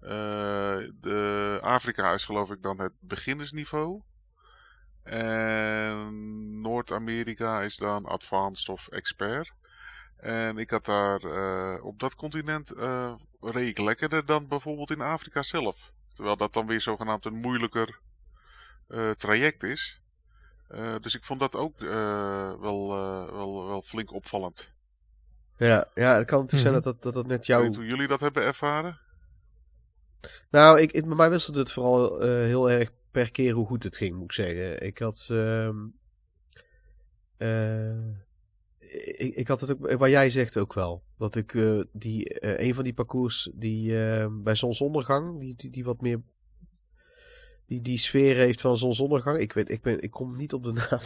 eh, 0.00 0.88
de 1.00 1.58
Afrika 1.62 2.12
is 2.12 2.24
geloof 2.24 2.50
ik 2.50 2.62
dan 2.62 2.78
het 2.80 2.92
beginnersniveau. 3.00 4.02
En 5.02 6.60
Noord-Amerika 6.60 7.62
is 7.62 7.76
dan 7.76 8.04
advanced 8.04 8.68
of 8.68 8.88
expert. 8.88 9.52
En 10.16 10.58
ik 10.58 10.70
had 10.70 10.84
daar, 10.84 11.20
eh, 11.20 11.84
op 11.84 11.98
dat 11.98 12.14
continent, 12.14 12.70
eh 12.72 13.14
reed 13.40 13.68
ik 13.68 13.78
lekkerder 13.78 14.26
dan 14.26 14.48
bijvoorbeeld 14.48 14.90
in 14.90 15.00
Afrika 15.00 15.42
zelf. 15.42 15.92
Terwijl 16.14 16.36
dat 16.36 16.52
dan 16.52 16.66
weer 16.66 16.80
zogenaamd 16.80 17.24
een 17.24 17.40
moeilijker 17.40 17.98
eh, 18.88 19.10
traject 19.10 19.62
is. 19.62 20.00
Eh, 20.68 20.94
dus 21.00 21.14
ik 21.14 21.24
vond 21.24 21.40
dat 21.40 21.56
ook 21.56 21.80
eh, 21.80 22.60
wel, 22.60 22.92
eh, 22.92 23.32
wel, 23.32 23.66
wel 23.66 23.82
flink 23.82 24.12
opvallend. 24.12 24.72
ja, 25.56 25.88
ja, 25.94 26.16
het 26.16 26.26
kan 26.26 26.40
natuurlijk 26.40 26.68
zijn 26.70 26.74
Mhm. 26.74 26.82
dat 26.82 26.84
dat, 26.84 27.02
dat 27.02 27.14
dat 27.14 27.26
net 27.26 27.38
Ik 27.38 27.44
jouw 27.44 27.60
weet 27.62 27.76
hoe 27.76 27.86
jullie 27.86 28.06
dat 28.08 28.20
hebben 28.20 28.42
ervaren. 28.42 28.98
Nou, 30.50 30.80
ik, 30.80 30.92
ik, 30.92 31.06
bij 31.06 31.16
mij 31.16 31.30
wisselde 31.30 31.58
het 31.58 31.72
vooral 31.72 32.20
eh, 32.22 32.28
heel 32.28 32.70
erg 32.70 32.90
per 33.10 33.30
keer 33.30 33.52
hoe 33.52 33.66
goed 33.66 33.82
het 33.82 33.96
ging, 33.96 34.14
moet 34.14 34.24
ik 34.24 34.32
zeggen. 34.32 34.82
Ik 34.86 34.98
had. 34.98 35.26
ehm, 35.30 35.76
eh, 37.36 38.08
ik, 39.18 39.34
ik 39.34 39.48
had 39.48 39.60
het 39.60 39.70
ook, 39.72 39.92
wat 39.98 40.10
jij 40.10 40.30
zegt 40.30 40.58
ook 40.58 40.74
wel. 40.74 41.02
Dat 41.18 41.34
ik 41.34 41.54
eh, 41.54 41.80
die, 41.92 42.38
eh, 42.40 42.66
een 42.66 42.74
van 42.74 42.84
die 42.84 42.92
parcours 42.94 43.50
die 43.54 44.06
eh, 44.06 44.26
bij 44.30 44.54
zonsondergang, 44.54 45.40
die, 45.40 45.54
die, 45.56 45.70
die 45.70 45.84
wat 45.84 46.00
meer. 46.00 46.20
Die, 47.68 47.80
die 47.80 47.98
sfeer 47.98 48.36
heeft 48.36 48.60
van 48.60 48.78
zonsondergang. 48.78 49.38
Ik, 49.38 49.52
weet, 49.52 49.70
ik, 49.70 49.82
ben, 49.82 50.00
ik 50.02 50.10
kom 50.10 50.36
niet 50.36 50.52
op 50.52 50.62
de 50.62 50.72
naam. 50.90 51.00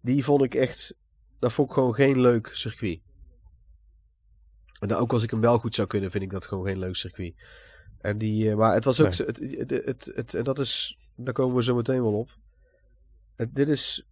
Die 0.00 0.24
vond 0.24 0.42
ik 0.42 0.54
echt. 0.54 0.96
Dat 1.38 1.52
vond 1.52 1.68
ik 1.68 1.74
gewoon 1.74 1.94
geen 1.94 2.20
leuk 2.20 2.50
circuit. 2.52 3.00
En 4.80 4.88
dan 4.88 4.98
ook 4.98 5.12
als 5.12 5.22
ik 5.22 5.30
hem 5.30 5.40
wel 5.40 5.58
goed 5.58 5.74
zou 5.74 5.88
kunnen, 5.88 6.10
vind 6.10 6.22
ik 6.24 6.30
dat 6.30 6.46
gewoon 6.46 6.64
geen 6.66 6.78
leuk 6.78 6.96
circuit. 6.96 7.34
En 8.00 8.18
die, 8.18 8.50
eh, 8.50 8.56
maar 8.56 8.74
het 8.74 8.84
was 8.84 9.00
ook, 9.00 9.18
Nee. 9.18 9.26
het, 9.26 9.70
het, 9.70 9.84
het, 9.84 10.10
het- 10.14 10.34
en 10.34 10.44
dat 10.44 10.58
is, 10.58 10.98
daar 11.16 11.32
komen 11.34 11.56
we 11.56 11.62
zo 11.62 11.74
meteen 11.74 12.02
wel 12.02 12.18
op. 12.18 12.30
Het, 13.36 13.54
dit 13.54 13.68
is, 13.68 14.06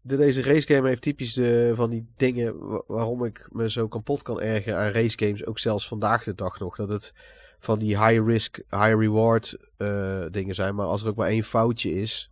de, 0.00 0.16
deze 0.16 0.42
racegame 0.42 0.88
heeft 0.88 1.02
typisch 1.02 1.34
de, 1.34 1.72
van 1.74 1.90
die 1.90 2.06
dingen 2.16 2.58
wa- 2.68 2.82
waarom 2.86 3.24
ik 3.24 3.48
me 3.52 3.70
zo 3.70 3.88
kapot 3.88 4.22
kan 4.22 4.40
ergeren 4.40 4.78
aan 4.78 4.90
racegames, 4.92 5.46
ook 5.46 5.58
zelfs 5.58 5.88
vandaag 5.88 6.24
de 6.24 6.34
dag 6.34 6.58
nog. 6.58 6.76
Dat 6.76 6.88
het 6.88 7.14
van 7.58 7.78
die 7.78 8.04
high 8.04 8.26
risk, 8.26 8.56
high 8.56 8.94
reward 8.98 9.56
eh, 9.76 10.24
dingen 10.30 10.54
zijn, 10.54 10.74
maar 10.74 10.86
als 10.86 11.02
er 11.02 11.08
ook 11.08 11.16
maar 11.16 11.28
één 11.28 11.42
foutje 11.44 11.90
is, 12.00 12.30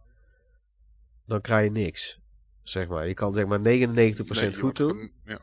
dan 1.26 1.40
krijg 1.40 1.64
je 1.64 1.70
niks. 1.70 2.20
Zeg 2.62 2.88
maar, 2.88 3.08
je 3.08 3.14
kan 3.14 3.34
zeg 3.34 3.46
maar 3.46 3.58
99% 3.58 3.62
Nee, 3.62 3.74
je 4.14 4.58
goed 4.60 4.76
doen. 4.76 4.96
gen- 4.96 5.12
Ja. 5.24 5.40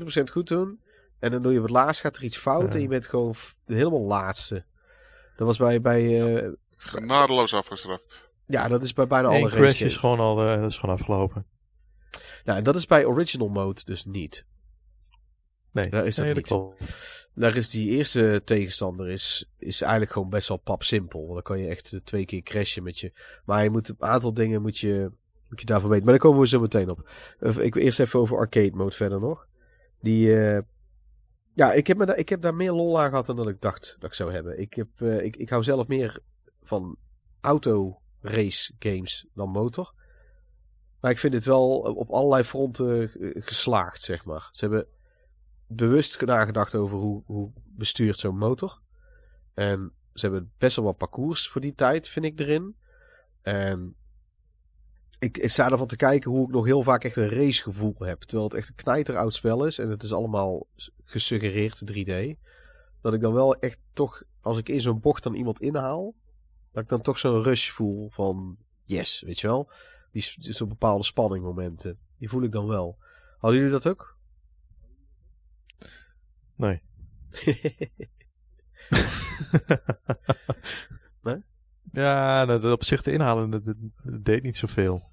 99% 0.00 0.30
goed 0.30 0.48
doen. 0.48 0.80
En 1.18 1.30
dan 1.30 1.42
doe 1.42 1.52
je 1.52 1.58
op 1.58 1.64
het 1.64 1.72
laatst 1.72 2.00
gaat 2.00 2.16
er 2.16 2.24
iets 2.24 2.36
fout 2.38 2.62
Ja. 2.62 2.68
en 2.78 2.80
je 2.80 2.88
bent 2.88 3.06
gewoon 3.06 3.34
helemaal 3.66 4.00
laatste. 4.02 4.64
Dat 5.36 5.46
was 5.46 5.58
bij, 5.58 5.80
bij 5.80 6.34
eh, 6.36 6.50
Genadeloos 6.76 7.54
afgestraft. 7.54 8.30
ja, 8.46 8.68
dat 8.68 8.82
is 8.82 8.92
bij 8.92 9.06
bijna 9.06 9.28
alle 9.28 9.36
Eén 9.38 9.42
race 9.48 9.56
crash 9.56 9.80
is 9.80 9.96
gewoon 9.96 10.18
al 10.18 10.46
eh, 10.48 10.60
dat 10.60 10.70
is 10.70 10.78
gewoon 10.78 10.94
afgelopen. 10.94 11.46
Nou, 12.44 12.58
en 12.58 12.64
dat 12.64 12.76
is 12.76 12.86
bij 12.86 13.04
original 13.04 13.48
mode 13.48 13.80
dus 13.84 14.04
niet. 14.04 14.44
Nee, 15.72 15.90
Ja, 15.90 16.02
is 16.02 16.16
dat 16.16 16.24
nee, 16.24 16.34
niet. 16.34 16.46
klopt. 16.46 17.21
Daar 17.34 17.56
is 17.56 17.70
die 17.70 17.90
eerste 17.90 18.42
tegenstander 18.44 19.08
is, 19.08 19.50
is 19.58 19.80
eigenlijk 19.80 20.12
gewoon 20.12 20.28
best 20.28 20.48
wel 20.48 20.56
pap 20.56 20.82
simpel. 20.82 21.32
Dan 21.32 21.42
kan 21.42 21.58
je 21.58 21.68
echt 21.68 21.92
eh, 21.92 22.00
twee 22.04 22.24
keer 22.24 22.42
crashen 22.42 22.82
met 22.82 22.98
je. 22.98 23.12
Maar 23.44 23.62
je 23.62 23.70
moet 23.70 23.88
een 23.88 23.96
aantal 23.98 24.34
dingen 24.34 24.62
moet 24.62 24.78
je, 24.78 25.10
moet 25.48 25.60
je 25.60 25.66
daarvan 25.66 25.90
weten. 25.90 26.04
Maar 26.04 26.14
daar 26.14 26.22
komen 26.22 26.40
we 26.40 26.48
zo 26.48 26.60
meteen 26.60 26.90
op. 26.90 27.08
Ik 27.40 27.74
wil 27.74 27.82
eerst 27.82 28.00
even 28.00 28.20
over 28.20 28.38
arcade 28.38 28.76
mode 28.76 28.96
verder 28.96 29.20
nog. 29.20 29.46
Die, 30.00 30.40
eh, 30.40 30.60
ja, 31.54 31.72
ik 31.72 31.86
heb, 31.86 31.96
me 31.96 32.16
ik 32.16 32.28
heb 32.28 32.40
daar 32.40 32.54
meer 32.54 32.72
lol 32.72 33.00
aan 33.00 33.08
gehad 33.08 33.26
dan 33.26 33.36
dat 33.36 33.48
ik 33.48 33.60
dacht 33.60 33.96
dat 33.98 34.10
ik 34.10 34.16
zou 34.16 34.32
hebben. 34.32 34.60
Ik, 34.60 34.74
heb, 34.74 34.88
eh, 34.96 35.24
ik, 35.24 35.36
ik 35.36 35.48
hou 35.48 35.62
zelf 35.62 35.86
meer 35.86 36.18
van 36.62 36.96
auto 37.40 38.00
race 38.20 38.72
games 38.78 39.26
dan 39.34 39.48
motor. 39.48 39.92
Maar 41.00 41.10
ik 41.10 41.18
vind 41.18 41.34
het 41.34 41.44
wel 41.44 41.78
op 41.78 42.10
allerlei 42.10 42.42
fronten 42.42 43.10
geslaagd, 43.34 44.02
zeg 44.02 44.24
maar. 44.24 44.48
Ze 44.52 44.64
hebben 44.64 44.86
bewust 45.76 46.20
nagedacht 46.20 46.74
over 46.74 46.98
hoe, 46.98 47.22
hoe 47.26 47.52
bestuurt 47.64 48.18
zo'n 48.18 48.38
motor. 48.38 48.80
En 49.54 49.92
ze 50.14 50.26
hebben 50.26 50.52
best 50.58 50.76
wel 50.76 50.84
wat 50.84 50.96
parcours 50.96 51.48
voor 51.48 51.60
die 51.60 51.74
tijd, 51.74 52.08
vind 52.08 52.24
ik, 52.24 52.40
erin. 52.40 52.76
En 53.42 53.96
ik, 55.18 55.38
ik 55.38 55.48
sta 55.50 55.70
ervan 55.70 55.86
te 55.86 55.96
kijken 55.96 56.30
hoe 56.30 56.46
ik 56.46 56.52
nog 56.54 56.64
heel 56.64 56.82
vaak 56.82 57.04
echt 57.04 57.16
een 57.16 57.28
racegevoel 57.28 57.94
heb. 57.98 58.20
Terwijl 58.20 58.48
het 58.48 58.56
echt 58.56 58.68
een 58.68 58.74
knijteroud 58.74 59.34
spel 59.34 59.64
is. 59.64 59.78
En 59.78 59.90
het 59.90 60.02
is 60.02 60.12
allemaal 60.12 60.66
gesuggereerd 61.02 61.92
3D. 61.92 62.40
Dat 63.00 63.14
ik 63.14 63.20
dan 63.20 63.32
wel 63.32 63.56
echt 63.56 63.84
toch, 63.92 64.22
als 64.40 64.58
ik 64.58 64.68
in 64.68 64.80
zo'n 64.80 65.00
bocht 65.00 65.22
dan 65.22 65.34
iemand 65.34 65.60
inhaal. 65.60 66.14
Dat 66.72 66.82
ik 66.82 66.88
dan 66.88 67.00
toch 67.00 67.18
zo'n 67.18 67.42
rush 67.42 67.70
voel 67.70 68.10
van 68.10 68.56
yes, 68.84 69.22
weet 69.26 69.40
je 69.40 69.46
wel. 69.46 69.70
Die, 70.10 70.24
zo'n 70.38 70.68
bepaalde 70.68 71.04
spanningmomenten. 71.04 71.98
Die 72.18 72.28
voel 72.28 72.42
ik 72.42 72.52
dan 72.52 72.66
wel. 72.66 72.98
Hadden 73.38 73.60
jullie 73.60 73.74
dat 73.74 73.88
ook? 73.88 74.16
Nee. 76.62 76.82
Nee? 81.22 81.42
Ja, 81.92 82.44
dat 82.46 82.64
op 82.64 82.84
zich 82.84 83.02
te 83.02 83.12
inhalen, 83.12 83.50
dat, 83.50 83.64
dat- 83.64 83.76
dat 84.02 84.24
deed 84.24 84.42
niet 84.42 84.56
zoveel. 84.56 85.10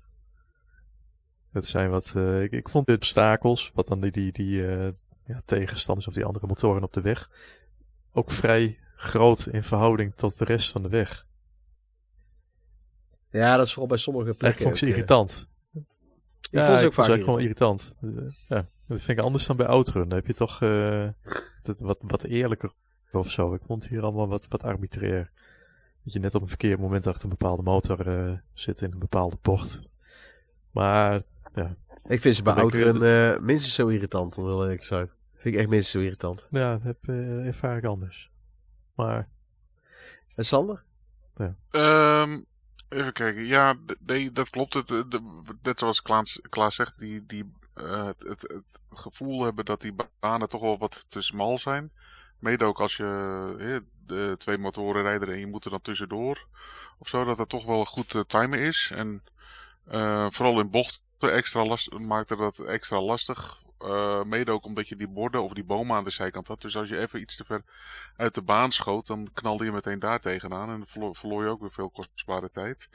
Dat 1.51 1.67
zijn 1.67 1.89
wat, 1.89 2.13
eh, 2.15 2.41
ik, 2.41 2.51
ik 2.51 2.69
vond 2.69 2.85
de 2.87 2.93
obstakels, 2.93 3.71
wat 3.73 3.87
dan 3.87 3.99
die, 4.01 4.11
die, 4.11 4.31
die 4.31 4.67
eh, 4.67 4.91
ja, 5.25 5.41
tegenstanders 5.45 6.07
of 6.07 6.13
die 6.13 6.25
andere 6.25 6.47
motoren 6.47 6.83
op 6.83 6.93
de 6.93 7.01
weg, 7.01 7.29
ook 8.11 8.31
vrij 8.31 8.79
groot 8.95 9.45
in 9.47 9.63
verhouding 9.63 10.15
tot 10.15 10.37
de 10.37 10.45
rest 10.45 10.71
van 10.71 10.81
de 10.81 10.89
weg. 10.89 11.25
Ja, 13.29 13.55
dat 13.57 13.65
is 13.65 13.71
vooral 13.71 13.89
bij 13.89 13.97
sommige 13.97 14.29
Ik 14.31 14.37
plekken. 14.37 14.61
vond 14.63 14.77
ze 14.77 14.85
ook, 14.85 14.91
eh, 14.91 14.97
irritant. 14.97 15.49
Ik 16.51 16.63
vond 16.63 16.79
ze 16.79 16.85
ook 16.85 16.93
vaak 16.93 17.09
ook 17.09 17.19
gewoon 17.19 17.39
irritant. 17.39 17.97
Eh, 18.01 18.09
ja, 18.47 18.67
dat 18.89 19.01
vind 19.01 19.17
ik 19.17 19.25
anders 19.25 19.45
dan 19.45 19.57
bij 19.57 19.65
Outrun. 19.65 20.09
Dan 20.09 20.17
heb 20.17 20.27
je 20.27 20.33
toch 20.33 20.61
eh, 20.61 21.07
wat, 21.77 22.03
wat 22.07 22.23
eerlijker 22.23 22.71
of 23.11 23.29
zo. 23.29 23.53
Ik 23.53 23.61
vond 23.65 23.83
het 23.83 23.91
hier 23.91 24.01
allemaal 24.01 24.27
wat, 24.27 24.47
wat 24.47 24.63
arbitrair. 24.63 25.31
Dat 26.03 26.13
je 26.13 26.19
net 26.19 26.35
op 26.35 26.41
een 26.41 26.47
verkeerd 26.47 26.79
moment 26.79 27.07
achter 27.07 27.23
een 27.23 27.29
bepaalde 27.29 27.63
motor 27.63 28.07
eh, 28.07 28.37
zit 28.53 28.81
in 28.81 28.91
een 28.91 28.99
bepaalde 28.99 29.37
bocht. 29.41 29.89
Maar 30.71 31.23
Ik 32.07 32.19
vind 32.19 32.35
ze 32.35 32.43
bij 32.43 32.53
Outrun 32.53 33.01
eh 33.01 33.39
minstens 33.39 33.73
zo 33.73 33.87
irritant, 33.87 34.37
om 34.37 34.45
heel 34.45 34.61
eerlijk 34.61 34.79
te 34.79 34.85
zijn. 34.85 35.09
Vind 35.33 35.55
ik 35.55 35.59
echt 35.59 35.69
minstens 35.69 35.91
zo 35.91 35.99
irritant. 35.99 36.47
ja, 36.51 36.71
dat 36.71 36.81
heb, 36.81 36.97
eh, 37.01 37.47
ervaar 37.47 37.77
ik 37.77 37.85
anders. 37.85 38.31
Maar 38.95 39.29
En 40.35 40.45
Sander? 40.45 40.83
Ehm, 41.69 42.39
even 42.89 43.13
kijken. 43.13 43.45
Ja, 43.45 43.75
nee, 43.99 44.31
dat 44.31 44.49
klopt. 44.49 44.73
Het, 44.73 45.19
net 45.61 45.79
zoals 45.79 46.01
Klaas, 46.01 46.39
Klaas 46.49 46.75
zegt, 46.75 46.99
die, 46.99 47.25
die, 47.25 47.51
eh, 47.73 48.05
het, 48.05 48.21
het, 48.21 48.63
gevoel 48.89 49.43
hebben 49.43 49.65
dat 49.65 49.81
die 49.81 49.95
banen 50.19 50.49
toch 50.49 50.61
wel 50.61 50.77
wat 50.77 51.05
te 51.07 51.21
smal 51.21 51.57
zijn. 51.57 51.91
Mede 52.39 52.65
ook 52.65 52.79
als 52.79 52.95
je 52.95 53.55
eh, 53.59 53.89
de 54.05 54.35
twee 54.37 54.57
motoren 54.57 55.01
rijden 55.01 55.29
en 55.29 55.39
je 55.39 55.47
moet 55.47 55.65
er 55.65 55.71
dan 55.71 55.81
tussendoor. 55.81 56.47
Of 56.97 57.07
zo, 57.07 57.23
dat 57.23 57.37
dat 57.37 57.49
toch 57.49 57.65
wel 57.65 57.85
goed 57.85 58.09
te 58.09 58.25
timen 58.25 58.59
is. 58.59 58.91
En 58.95 59.23
eh, 59.85 60.27
vooral 60.29 60.59
in 60.59 60.69
bochten 60.69 61.33
extra 61.33 61.65
last, 61.65 61.99
maakte 61.99 62.35
dat 62.35 62.59
extra 62.59 63.01
lastig. 63.01 63.61
Eh, 63.77 64.23
mede 64.23 64.51
ook 64.51 64.65
omdat 64.65 64.87
je 64.87 64.95
die 64.95 65.07
borden 65.07 65.43
of 65.43 65.53
die 65.53 65.63
bomen 65.63 65.95
aan 65.95 66.03
de 66.03 66.09
zijkant 66.09 66.47
had. 66.47 66.61
Dus 66.61 66.75
als 66.75 66.89
je 66.89 66.99
even 66.99 67.21
iets 67.21 67.35
te 67.35 67.45
ver 67.45 67.63
uit 68.15 68.33
de 68.33 68.41
baan 68.41 68.71
schoot, 68.71 69.07
dan 69.07 69.29
knalde 69.33 69.65
je 69.65 69.71
meteen 69.71 69.99
daar 69.99 70.19
tegenaan. 70.19 70.69
En 70.69 70.87
verloor, 70.87 71.15
verloor 71.15 71.43
je 71.43 71.49
ook 71.49 71.61
weer 71.61 71.71
veel 71.71 71.89
kostbare 71.89 72.49
tijd. 72.49 72.89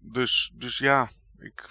Dus, 0.00 0.52
dus 0.54 0.78
ja, 0.78 1.10
ik. 1.38 1.68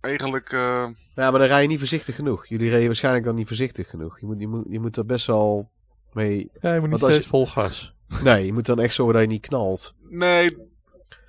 Eigenlijk. 0.00 0.52
eh, 0.52 0.86
Ja, 1.14 1.30
maar 1.30 1.38
dan 1.38 1.42
rij 1.48 1.62
je 1.62 1.68
niet 1.68 1.78
voorzichtig 1.78 2.14
genoeg. 2.14 2.46
Jullie 2.46 2.70
reden 2.70 2.86
waarschijnlijk 2.86 3.24
dan 3.24 3.34
niet 3.34 3.46
voorzichtig 3.46 3.88
genoeg. 3.90 4.20
Je 4.20 4.26
moet, 4.26 4.40
je 4.40 4.48
moet, 4.48 4.64
je 4.68 4.80
moet 4.80 4.96
er 4.96 5.06
best 5.06 5.26
wel 5.26 5.70
mee... 6.12 6.50
ja, 6.60 6.74
je 6.74 6.80
moet 6.80 6.88
niet 6.90 7.00
Want 7.00 7.02
als 7.02 7.10
steeds 7.10 7.24
je- 7.24 7.30
vol 7.30 7.46
gas. 7.46 7.94
Nee, 8.22 8.46
je 8.46 8.52
moet 8.52 8.66
dan 8.66 8.80
echt 8.80 8.94
zorgen 8.94 9.14
dat 9.14 9.22
je 9.22 9.28
niet 9.28 9.46
knalt. 9.46 9.94
nee. 10.02 10.56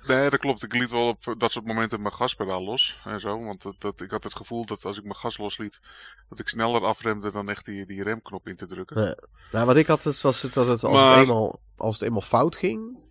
Nee, 0.06 0.30
dat 0.30 0.40
klopt. 0.40 0.62
Ik 0.64 0.74
liet 0.74 0.90
wel 0.90 1.08
op 1.08 1.34
dat 1.38 1.50
soort 1.50 1.66
momenten 1.66 2.02
mijn 2.02 2.14
gaspedaal 2.14 2.64
los 2.64 3.00
en 3.04 3.20
zo. 3.20 3.44
Want 3.44 3.62
dat, 3.62 3.74
dat, 3.78 4.00
ik 4.00 4.10
had 4.10 4.24
het 4.24 4.36
gevoel 4.36 4.64
dat 4.66 4.84
als 4.84 4.96
ik 4.98 5.02
mijn 5.02 5.14
gas 5.16 5.38
losliet, 5.38 5.80
dat 6.28 6.38
ik 6.38 6.48
sneller 6.48 6.84
afremde 6.84 7.30
dan 7.30 7.48
echt 7.48 7.64
die, 7.64 7.86
die 7.86 8.02
remknop 8.02 8.48
in 8.48 8.56
te 8.56 8.66
drukken. 8.66 9.02
Ja. 9.02 9.16
Nou, 9.52 9.66
wat 9.66 9.76
ik 9.76 9.86
had, 9.86 10.04
het 10.04 10.20
was 10.20 10.42
het 10.42 10.54
dat 10.54 10.66
het 10.66 10.84
als, 10.84 10.92
Maar- 10.92 11.18
het 11.18 11.28
eenmaal, 11.28 11.60
als 11.76 11.94
het 11.98 12.04
eenmaal 12.08 12.20
fout 12.22 12.56
ging, 12.56 13.04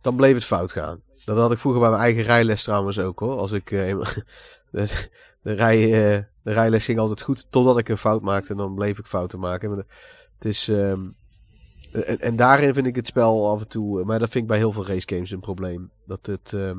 dan 0.00 0.16
bleef 0.16 0.34
het 0.34 0.44
fout 0.44 0.72
gaan. 0.72 1.00
Dat 1.24 1.36
had 1.36 1.52
ik 1.52 1.58
vroeger 1.58 1.80
bij 1.80 1.90
mijn 1.90 2.02
eigen 2.02 2.22
rijles 2.22 2.62
trouwens 2.62 2.98
ook 2.98 3.18
hoor. 3.18 3.38
Als 3.38 3.52
ik 3.52 3.70
eh, 3.70 4.00
de, 4.70 4.88
rij, 5.42 5.82
eh, 5.84 6.22
de 6.42 6.52
rijles 6.52 6.84
ging 6.84 6.98
altijd 6.98 7.22
goed 7.22 7.50
totdat 7.50 7.78
ik 7.78 7.88
een 7.88 7.98
fout 7.98 8.22
maakte 8.22 8.50
en 8.50 8.56
dan 8.56 8.74
bleef 8.74 8.98
ik 8.98 9.06
fouten 9.06 9.38
maken. 9.38 9.70
Maar 9.70 9.84
het 10.38 10.44
is, 10.44 10.68
ehm, 10.68 11.00
Eh, 11.94 12.08
En, 12.08 12.20
en 12.20 12.36
daarin 12.36 12.74
vind 12.74 12.86
ik 12.86 12.96
het 12.96 13.06
spel 13.06 13.50
af 13.50 13.60
en 13.60 13.68
toe, 13.68 14.04
maar 14.04 14.18
dat 14.18 14.30
vind 14.30 14.44
ik 14.44 14.50
bij 14.50 14.58
heel 14.58 14.72
veel 14.72 14.86
racegames 14.86 15.30
een 15.30 15.40
probleem. 15.40 15.90
Dat 16.06 16.26
het, 16.26 16.52
ehm, 16.52 16.78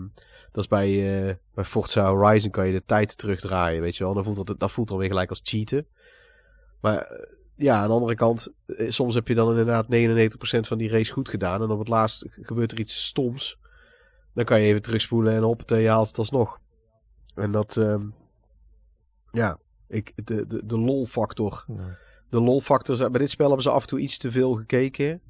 dat 0.52 0.64
is 0.64 0.68
bij, 0.68 0.88
eh, 1.28 1.36
bij 1.54 1.64
Forza 1.64 2.08
Horizon 2.08 2.52
kan 2.52 2.68
je 2.68 2.74
de 2.74 2.84
tijd 2.86 3.18
terugdraaien, 3.18 3.82
weet 3.82 3.96
je 3.96 4.04
wel. 4.04 4.14
Dan 4.14 4.24
voelt 4.24 4.48
dat, 4.48 4.60
dat 4.60 4.72
voelt 4.72 4.88
dan 4.88 4.98
weer 4.98 5.08
gelijk 5.08 5.30
als 5.30 5.42
cheaten. 5.44 5.88
Maar 6.82 7.28
ja, 7.56 7.80
aan 7.80 7.88
de 7.88 7.94
andere 7.94 8.16
kant, 8.16 8.54
soms 8.88 9.16
heb 9.16 9.28
je 9.28 9.36
dan 9.36 9.50
inderdaad 9.50 9.88
99% 9.90 10.68
van 10.68 10.78
die 10.78 10.90
race 10.90 11.14
goed 11.14 11.30
gedaan. 11.30 11.62
En 11.62 11.70
op 11.70 11.80
het 11.80 11.88
laatst 11.88 12.26
gebeurt 12.30 12.72
er 12.72 12.80
iets 12.80 13.06
stoms. 13.06 13.60
Dan 14.36 14.46
kan 14.46 14.60
je 14.62 14.68
even 14.68 14.82
terugspoelen 14.82 15.34
en 15.34 15.42
hoppatee, 15.42 15.82
je 15.82 15.90
haalt 15.90 16.08
het 16.08 16.18
alsnog. 16.18 16.60
En 17.36 17.52
dat, 17.52 17.78
ehm, 17.78 18.08
ja, 19.32 19.60
ik, 19.88 20.12
de, 20.26 20.48
de, 20.48 20.66
de 20.66 20.78
lol-factor 20.78 21.64
Ja. 21.68 21.98
de 22.30 22.40
lol-factor. 22.40 22.98
Bij 23.12 23.20
dit 23.20 23.30
spel 23.30 23.46
hebben 23.46 23.64
ze 23.64 23.70
af 23.70 23.82
en 23.82 23.88
toe 23.88 24.00
iets 24.00 24.18
te 24.18 24.32
veel 24.32 24.54
gekeken. 24.56 25.22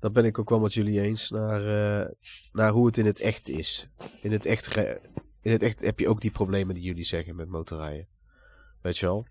Dat 0.00 0.12
ben 0.12 0.24
ik 0.24 0.38
ook 0.38 0.48
wel 0.48 0.60
met 0.60 0.74
jullie 0.74 1.00
eens. 1.00 1.30
Naar, 1.30 1.60
eh, 2.00 2.08
naar 2.52 2.70
hoe 2.70 2.86
het 2.86 2.96
in 2.96 3.06
het 3.06 3.20
echt 3.20 3.48
is. 3.48 3.88
In 4.22 4.32
het 4.32 4.46
echt, 4.46 4.76
in 5.40 5.52
het 5.52 5.62
echt 5.62 5.80
heb 5.80 5.98
je 5.98 6.08
ook 6.08 6.20
die 6.20 6.30
problemen 6.30 6.74
die 6.74 6.84
jullie 6.84 7.04
zeggen 7.04 7.36
met 7.36 7.48
motorrijden. 7.48 8.08
Weet 8.82 8.98
je 8.98 9.06
wel? 9.06 9.26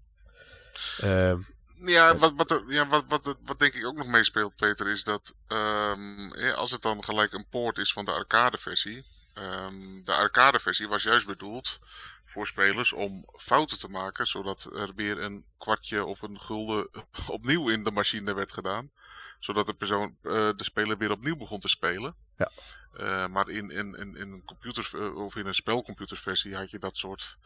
Ehm, 1.00 1.40
Ja, 1.86 2.18
wat, 2.18 2.34
wat, 2.36 2.52
er- 2.52 2.64
ja 2.68 2.88
wat, 2.88 3.04
wat, 3.08 3.36
wat 3.46 3.60
denk 3.60 3.74
ik 3.74 3.86
ook 3.86 3.98
nog 3.98 4.08
meespeelt, 4.08 4.56
Peter, 4.56 4.88
is 4.88 5.04
dat 5.04 5.36
ehm, 5.48 6.40
ja, 6.40 6.52
als 6.52 6.72
het 6.72 6.82
dan 6.82 7.04
gelijk 7.04 7.34
een 7.34 7.48
poort 7.50 7.78
is 7.78 7.94
van 7.94 8.06
de 8.06 8.12
arcade-versie. 8.12 9.06
Ehm, 9.38 10.04
de 10.04 10.14
arcade-versie 10.14 10.88
was 10.88 11.04
juist 11.04 11.26
bedoeld 11.26 11.80
voor 12.26 12.48
spelers 12.48 12.94
om 12.94 13.26
fouten 13.38 13.80
te 13.80 13.90
maken, 13.90 14.28
zodat 14.28 14.70
er 14.74 14.92
weer 14.96 15.20
een 15.20 15.46
kwartje 15.58 16.06
of 16.06 16.22
een 16.22 16.40
gulden 16.40 16.90
opnieuw 17.28 17.70
in 17.70 17.84
de 17.84 17.92
machine 17.92 18.34
werd 18.34 18.52
gedaan. 18.52 18.92
Zodat 19.40 19.66
de, 19.66 19.74
persoon, 19.74 20.16
eh, 20.22 20.50
de 20.56 20.64
speler 20.64 20.98
weer 20.98 21.12
opnieuw 21.12 21.36
begon 21.36 21.60
te 21.60 21.68
spelen. 21.68 22.16
Ja. 22.38 22.50
Eh, 22.94 23.28
maar 23.28 23.50
in, 23.50 23.70
in, 23.70 23.96
in, 23.96 24.16
in 24.16 24.32
een 24.32 24.44
computers, 24.46 24.94
eh, 24.94 25.16
of 25.16 25.36
in 25.36 25.46
een 25.46 25.54
spelcomputerversie 25.54 26.56
had 26.56 26.72
je 26.72 26.80
dat 26.80 26.98
soort 26.98 27.38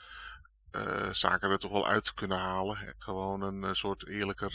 zaken 1.12 1.50
er 1.50 1.58
toch 1.58 1.72
wel 1.72 1.88
uit 1.88 2.14
kunnen 2.14 2.38
halen. 2.38 2.96
Gewoon 2.98 3.42
een 3.42 3.76
soort 3.76 4.08
eerlijker. 4.08 4.54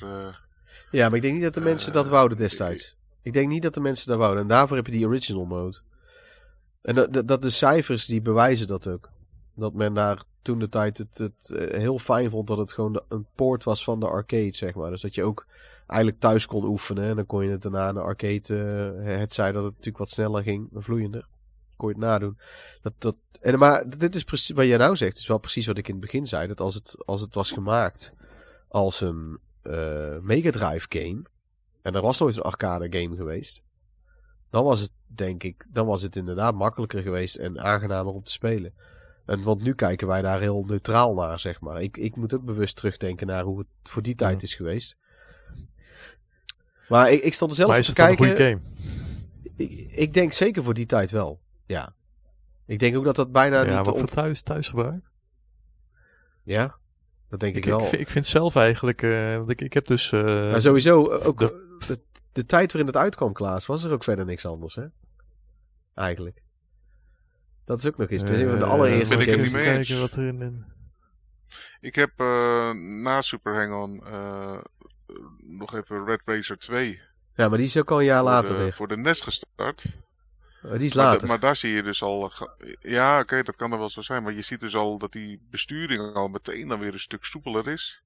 ja, 0.90 1.06
maar 1.08 1.16
ik 1.16 1.22
denk 1.22 1.34
niet 1.34 1.42
dat 1.42 1.54
de 1.54 1.60
mensen 1.60 1.92
dat 1.92 2.08
wouden 2.08 2.38
destijds. 2.38 2.94
Ik 3.22 3.32
denk 3.32 3.48
niet 3.48 3.62
dat 3.62 3.74
de 3.74 3.80
mensen 3.80 4.08
dat 4.08 4.18
wouden. 4.18 4.42
En 4.42 4.48
daarvoor 4.48 4.76
heb 4.76 4.86
je 4.86 4.92
die 4.92 5.06
original 5.06 5.44
mode. 5.44 5.80
En 6.86 6.94
dat, 6.94 7.28
dat, 7.28 7.42
de 7.42 7.50
cijfers 7.50 8.06
die 8.06 8.20
bewijzen 8.20 8.66
dat 8.66 8.88
ook. 8.88 9.08
Dat 9.54 9.74
men 9.74 9.94
daar 9.94 10.22
toen 10.42 10.58
de 10.58 10.68
tijd 10.68 10.98
het, 10.98 11.18
het 11.18 11.50
eh, 11.50 11.78
heel 11.78 11.98
fijn 11.98 12.30
vond 12.30 12.46
dat 12.46 12.58
het 12.58 12.72
gewoon 12.72 12.92
de- 12.92 13.02
een 13.08 13.26
poort 13.34 13.64
was 13.64 13.84
van 13.84 14.00
de 14.00 14.06
arcade, 14.06 14.54
zeg 14.54 14.74
maar. 14.74 14.90
Dus 14.90 15.00
dat 15.02 15.14
je 15.14 15.22
ook 15.24 15.46
eigenlijk 15.86 16.20
thuis 16.20 16.46
kon 16.46 16.64
oefenen. 16.64 17.04
En 17.04 17.16
dan 17.16 17.26
kon 17.26 17.44
je 17.44 17.50
het 17.50 17.62
daarna 17.62 17.88
in 17.88 17.94
de 17.94 18.00
arcade, 18.00 18.64
eh, 19.04 19.18
het 19.18 19.32
zei 19.32 19.52
dat 19.52 19.62
het 19.62 19.70
natuurlijk 19.70 19.98
wat 19.98 20.10
sneller 20.10 20.42
ging, 20.42 20.68
vloeiender. 20.74 21.26
Kon 21.76 21.88
je 21.88 21.94
het 21.94 22.04
nadoen. 22.04 22.38
Dat, 22.82 22.92
dat, 22.98 23.16
en, 23.40 23.58
maar 23.58 23.98
dit 23.98 24.14
is 24.14 24.24
precies 24.24 24.56
wat 24.56 24.66
jij 24.66 24.76
nou 24.76 24.96
zegt. 24.96 25.16
is 25.18 25.26
wel 25.26 25.38
precies 25.38 25.66
wat 25.66 25.78
ik 25.78 25.86
in 25.88 25.94
het 25.94 26.02
begin 26.02 26.26
zei. 26.26 26.46
Dat 26.48 26.60
als 26.60 26.74
het, 26.74 26.96
als 27.04 27.20
het 27.20 27.34
was 27.34 27.50
gemaakt 27.50 28.12
als 28.68 29.00
een 29.00 29.38
eh 29.62 30.18
Mega 30.20 30.50
Drive 30.50 30.86
game. 30.88 31.22
En 31.82 31.94
er 31.94 32.02
was 32.02 32.18
nooit 32.18 32.36
een 32.36 32.42
arcade 32.42 32.98
game 33.00 33.16
geweest. 33.16 33.62
Dan 34.56 34.64
was 34.64 34.80
het, 34.80 34.90
denk 35.06 35.42
ik, 35.42 35.66
dan 35.72 35.86
was 35.86 36.02
het 36.02 36.16
inderdaad 36.16 36.54
makkelijker 36.54 37.02
geweest 37.02 37.36
en 37.36 37.60
aangenamer 37.60 38.12
om 38.12 38.22
te 38.22 38.32
spelen. 38.32 38.72
En 39.26 39.42
want 39.42 39.62
nu 39.62 39.74
kijken 39.74 40.06
wij 40.06 40.22
daar 40.22 40.40
heel 40.40 40.64
neutraal 40.66 41.14
naar, 41.14 41.38
zeg 41.40 41.60
maar. 41.60 41.82
Ik, 41.82 41.96
ik 41.96 42.16
moet 42.16 42.34
ook 42.34 42.44
bewust 42.44 42.76
terugdenken 42.76 43.26
naar 43.26 43.42
hoe 43.44 43.58
het 43.58 43.66
voor 43.82 44.02
die 44.02 44.14
tijd 44.14 44.42
is 44.42 44.54
geweest. 44.54 44.96
Maar 46.88 47.12
ik, 47.12 47.22
ik 47.22 47.34
stond 47.34 47.50
er 47.50 47.56
zelf 47.56 47.68
Maar 47.68 47.78
op 47.78 47.84
is 47.84 47.94
te 47.94 48.02
het 48.02 48.08
kijken. 48.16 48.24
een 48.24 48.36
goede 48.36 48.50
game? 48.50 48.60
Ik, 49.56 49.92
ik 49.92 50.14
denk 50.14 50.32
zeker 50.32 50.64
voor 50.64 50.74
die 50.74 50.86
tijd 50.86 51.10
wel. 51.10 51.40
Ja. 51.66 51.94
Ik 52.66 52.78
denk 52.78 52.96
ook 52.96 53.04
dat 53.04 53.16
dat 53.16 53.32
bijna 53.32 53.62
ja, 53.62 53.76
niet... 53.76 53.86
wat 53.86 53.98
voor 53.98 54.08
thuis, 54.08 54.42
thuisgebruik? 54.42 55.04
Ja, 56.42 56.76
dat 57.28 57.40
denk 57.40 57.56
ik, 57.56 57.58
Ik, 57.66 57.72
ik, 57.72 57.78
wel. 57.78 57.88
vind- 57.88 58.00
ik 58.02 58.10
vind 58.10 58.26
zelf 58.26 58.56
eigenlijk, 58.56 59.02
eh, 59.02 59.36
want 59.36 59.50
ik, 59.50 59.60
ik 59.60 59.72
heb 59.72 59.86
dus... 59.86 60.12
eh, 60.12 60.22
maar 60.24 60.60
sowieso, 60.60 61.10
eh, 61.10 61.26
ook 61.26 61.38
de- 61.38 61.78
de, 61.86 62.00
de, 62.36 62.46
tijd 62.46 62.72
waarin 62.72 62.92
het 62.92 63.02
uitkwam, 63.02 63.32
Klaas, 63.32 63.66
was 63.66 63.84
er 63.84 63.92
ook 63.92 64.04
verder 64.04 64.24
niks 64.24 64.46
anders, 64.46 64.74
hè? 64.74 64.86
Eigenlijk. 65.94 66.42
Dat 67.64 67.78
is 67.78 67.86
ook 67.86 67.96
nog 67.96 68.10
eens. 68.10 68.22
Een 68.22 68.48
van 68.48 68.58
de 68.58 68.64
eh, 68.64 68.70
allereerste 68.70 69.16
ben 69.16 69.28
ik 69.28 69.42
niet 69.42 69.52
mee 69.52 69.62
kijken 69.62 70.00
wat 70.00 70.12
er 70.12 70.26
in... 70.26 70.64
Ik 71.80 71.94
heb 71.94 72.10
eh, 72.16 72.70
na 72.72 73.20
Super 73.20 73.54
Hang-On 73.54 74.06
eh, 74.06 74.58
nog 75.38 75.74
even 75.74 76.04
Red 76.04 76.20
Racer 76.24 76.58
2 76.58 77.00
Ja, 77.34 77.48
maar 77.48 77.58
die 77.58 77.66
is 77.66 77.76
ook 77.76 77.90
al 77.90 77.98
een 77.98 78.04
jaar 78.04 78.22
later 78.22 78.54
de, 78.54 78.62
weer. 78.62 78.72
voor 78.72 78.88
de 78.88 78.96
NES 78.96 79.20
gestart. 79.20 79.98
Oh, 80.62 80.72
die 80.72 80.84
is 80.84 80.94
later. 80.94 81.28
maar 81.28 81.40
daar 81.40 81.56
zie 81.56 81.74
je 81.74 81.82
dus 81.82 82.02
al. 82.02 82.32
Ja, 82.80 83.20
oké, 83.20 83.42
dat 83.42 83.56
kan 83.56 83.72
er 83.72 83.78
wel 83.78 83.90
zo 83.90 84.00
zijn. 84.00 84.22
Maar 84.22 84.32
je 84.32 84.42
ziet 84.42 84.60
dus 84.60 84.76
al 84.76 84.98
dat 84.98 85.12
die 85.12 85.40
besturing 85.50 86.14
al 86.14 86.28
meteen 86.28 86.68
dan 86.68 86.78
weer 86.78 86.92
een 86.92 87.00
stuk 87.00 87.24
soepeler 87.24 87.68
is. 87.68 88.02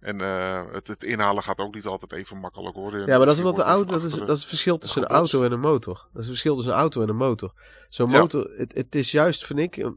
En 0.00 0.20
eh, 0.20 0.62
het, 0.72 0.86
het 0.86 1.02
inhalen 1.02 1.42
gaat 1.42 1.58
ook 1.58 1.74
niet 1.74 1.86
altijd 1.86 2.12
even 2.12 2.36
makkelijk 2.36 2.76
hoor. 2.76 2.98
Ja, 2.98 3.16
maar 3.16 3.26
dat 3.26 3.34
is 3.34 3.38
omdat 3.38 3.56
de 3.56 3.62
auto, 3.62 3.92
dat 3.92 4.02
is, 4.02 4.14
dat 4.14 4.30
is 4.30 4.40
het 4.40 4.48
verschil 4.48 4.78
tussen 4.78 5.02
een 5.02 5.08
auto 5.08 5.42
en 5.44 5.52
een 5.52 5.60
motor. 5.60 5.94
Dat 5.94 6.06
is 6.12 6.18
het 6.18 6.26
verschil 6.26 6.54
tussen 6.54 6.72
een 6.72 6.78
auto 6.78 7.02
en 7.02 7.08
een 7.08 7.16
motor. 7.16 7.52
Zo'n 7.88 8.10
Ja. 8.10 8.18
motor, 8.18 8.50
het, 8.56 8.74
het 8.74 8.94
is 8.94 9.10
juist, 9.10 9.46
vind 9.46 9.58
ik, 9.58 9.76
eh, 9.76 9.88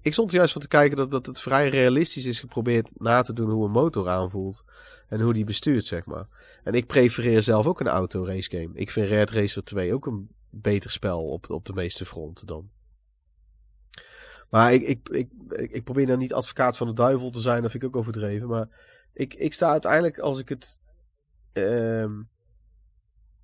ik 0.00 0.12
stond 0.12 0.30
er 0.30 0.36
juist 0.36 0.52
van 0.52 0.60
te 0.62 0.68
kijken 0.68 0.96
dat, 0.96 1.10
dat 1.10 1.26
het 1.26 1.40
vrij 1.40 1.68
realistisch 1.68 2.26
is 2.26 2.40
geprobeerd 2.40 2.92
na 2.94 3.22
te 3.22 3.32
doen 3.32 3.50
hoe 3.50 3.64
een 3.64 3.70
motor 3.70 4.08
aanvoelt. 4.08 4.64
En 5.08 5.20
hoe 5.20 5.32
die 5.32 5.44
bestuurt, 5.44 5.84
zeg 5.84 6.04
maar. 6.04 6.26
En 6.62 6.74
ik 6.74 6.86
prefereer 6.86 7.42
zelf 7.42 7.66
ook 7.66 7.80
een 7.80 7.88
auto 7.88 8.24
race 8.24 8.50
game. 8.50 8.70
Ik 8.74 8.90
vind 8.90 9.08
Red 9.08 9.30
Racer 9.30 9.64
2 9.64 9.94
ook 9.94 10.06
een 10.06 10.28
beter 10.50 10.90
spel 10.90 11.24
op, 11.24 11.50
op 11.50 11.64
de 11.64 11.72
meeste 11.72 12.04
fronten 12.04 12.46
dan. 12.46 12.70
Maar 14.50 14.72
ik, 14.72 14.82
ik, 14.82 15.08
ik, 15.08 15.28
ik, 15.48 15.70
ik 15.70 15.84
probeer 15.84 16.06
nou 16.06 16.18
niet 16.18 16.32
advocaat 16.34 16.76
van 16.76 16.86
de 16.86 16.92
duivel 16.92 17.30
te 17.30 17.40
zijn, 17.40 17.62
dat 17.62 17.70
vind 17.70 17.82
ik 17.82 17.88
ook 17.88 17.96
overdreven. 17.96 18.48
Maar 18.48 18.68
ik, 19.14 19.34
ik 19.34 19.52
sta 19.52 19.70
uiteindelijk, 19.70 20.18
als 20.18 20.38
ik 20.38 20.48
het 20.48 20.78
Ehm, 21.54 22.22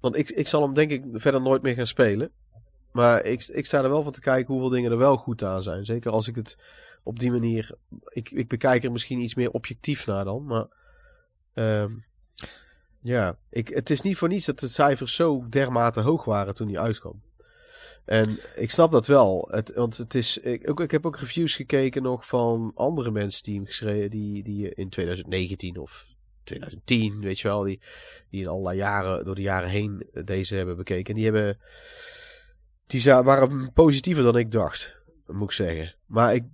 want 0.00 0.16
ik, 0.16 0.30
ik 0.30 0.48
zal 0.48 0.62
hem 0.62 0.74
denk 0.74 0.90
ik 0.90 1.04
verder 1.12 1.42
nooit 1.42 1.62
meer 1.62 1.74
gaan 1.74 1.86
spelen. 1.86 2.30
Maar 2.92 3.24
ik, 3.24 3.48
ik 3.48 3.66
sta 3.66 3.82
er 3.82 3.88
wel 3.88 4.02
van 4.02 4.12
te 4.12 4.20
kijken 4.20 4.52
hoeveel 4.52 4.70
dingen 4.70 4.90
er 4.90 4.98
wel 4.98 5.16
goed 5.16 5.44
aan 5.44 5.62
zijn. 5.62 5.84
Zeker 5.84 6.10
als 6.10 6.28
ik 6.28 6.34
het 6.34 6.58
op 7.02 7.18
die 7.18 7.30
manier... 7.30 7.74
Ik, 8.08 8.30
ik 8.30 8.48
bekijk 8.48 8.84
er 8.84 8.92
misschien 8.92 9.20
iets 9.20 9.34
meer 9.34 9.50
objectief 9.50 10.06
naar 10.06 10.24
dan. 10.24 10.44
Maar 10.44 10.66
ehm, 11.54 11.92
ja, 13.00 13.36
ik, 13.50 13.68
het 13.68 13.90
is 13.90 14.00
niet 14.00 14.16
voor 14.16 14.28
niets 14.28 14.46
dat 14.46 14.58
de 14.58 14.68
cijfers 14.68 15.14
zo 15.14 15.48
dermate 15.48 16.00
hoog 16.00 16.24
waren 16.24 16.54
toen 16.54 16.66
die 16.66 16.80
uitkwam. 16.80 17.22
En 18.10 18.38
ik 18.54 18.70
snap 18.70 18.90
dat 18.90 19.06
wel. 19.06 19.48
Het, 19.50 19.72
want 19.74 19.96
het 19.96 20.14
is, 20.14 20.38
ik, 20.38 20.70
ook, 20.70 20.80
ik 20.80 20.90
heb 20.90 21.06
ook 21.06 21.18
reviews 21.18 21.56
gekeken 21.56 22.02
nog 22.02 22.26
van 22.26 22.72
andere 22.74 23.10
mensen 23.10 23.42
die 23.42 23.54
hem 23.54 23.66
geschreven... 23.66 24.10
Die, 24.10 24.42
die 24.42 24.74
in 24.74 24.88
2019 24.88 25.78
of 25.78 26.06
2010, 26.44 27.20
weet 27.20 27.40
je 27.40 27.48
wel, 27.48 27.62
die, 27.62 27.80
die 28.30 28.40
in 28.40 28.48
allerlei 28.48 28.76
jaren, 28.76 29.24
door 29.24 29.34
de 29.34 29.42
jaren 29.42 29.68
heen 29.68 30.08
eh, 30.12 30.24
deze 30.24 30.56
hebben 30.56 30.76
bekeken. 30.76 31.14
En 31.14 31.14
die 31.14 31.24
hebben, 31.24 31.58
die 32.86 33.04
waren 33.04 33.72
positiever 33.72 34.22
dan 34.22 34.36
ik 34.36 34.50
dacht, 34.50 35.02
moet 35.26 35.42
ik 35.42 35.50
zeggen. 35.50 35.94
Maar 36.06 36.34
ik, 36.34 36.44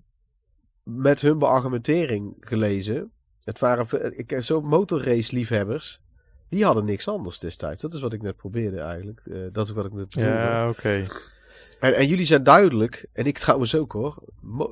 met 0.83 1.21
hun 1.21 1.39
beargumentering 1.39 2.37
gelezen, 2.41 3.13
het 3.45 3.59
waren, 3.59 4.19
ik 4.19 4.31
heb 4.31 4.43
zo 4.43 4.61
motorrace 4.61 5.35
liefhebbers, 5.35 6.01
die 6.49 6.65
hadden 6.65 6.85
niks 6.85 7.09
anders 7.09 7.39
destijds. 7.39 7.81
Dat 7.81 7.95
is 7.95 8.01
wat 8.01 8.13
ik 8.13 8.23
net 8.23 8.37
probeerde 8.37 8.81
eigenlijk. 8.81 9.21
Eh, 9.25 9.39
dat 9.53 9.67
is 9.67 9.73
wat 9.73 9.85
ik 9.85 9.93
net. 9.93 10.15
Ja, 10.15 10.69
oké. 10.69 11.07
En, 11.81 11.97
en 11.97 12.07
jullie 12.07 12.25
zijn 12.25 12.43
duidelijk, 12.43 13.07
en 13.13 13.25
ik 13.25 13.39
trouwens 13.39 13.75
ook 13.75 13.93
hoor, 13.93 14.23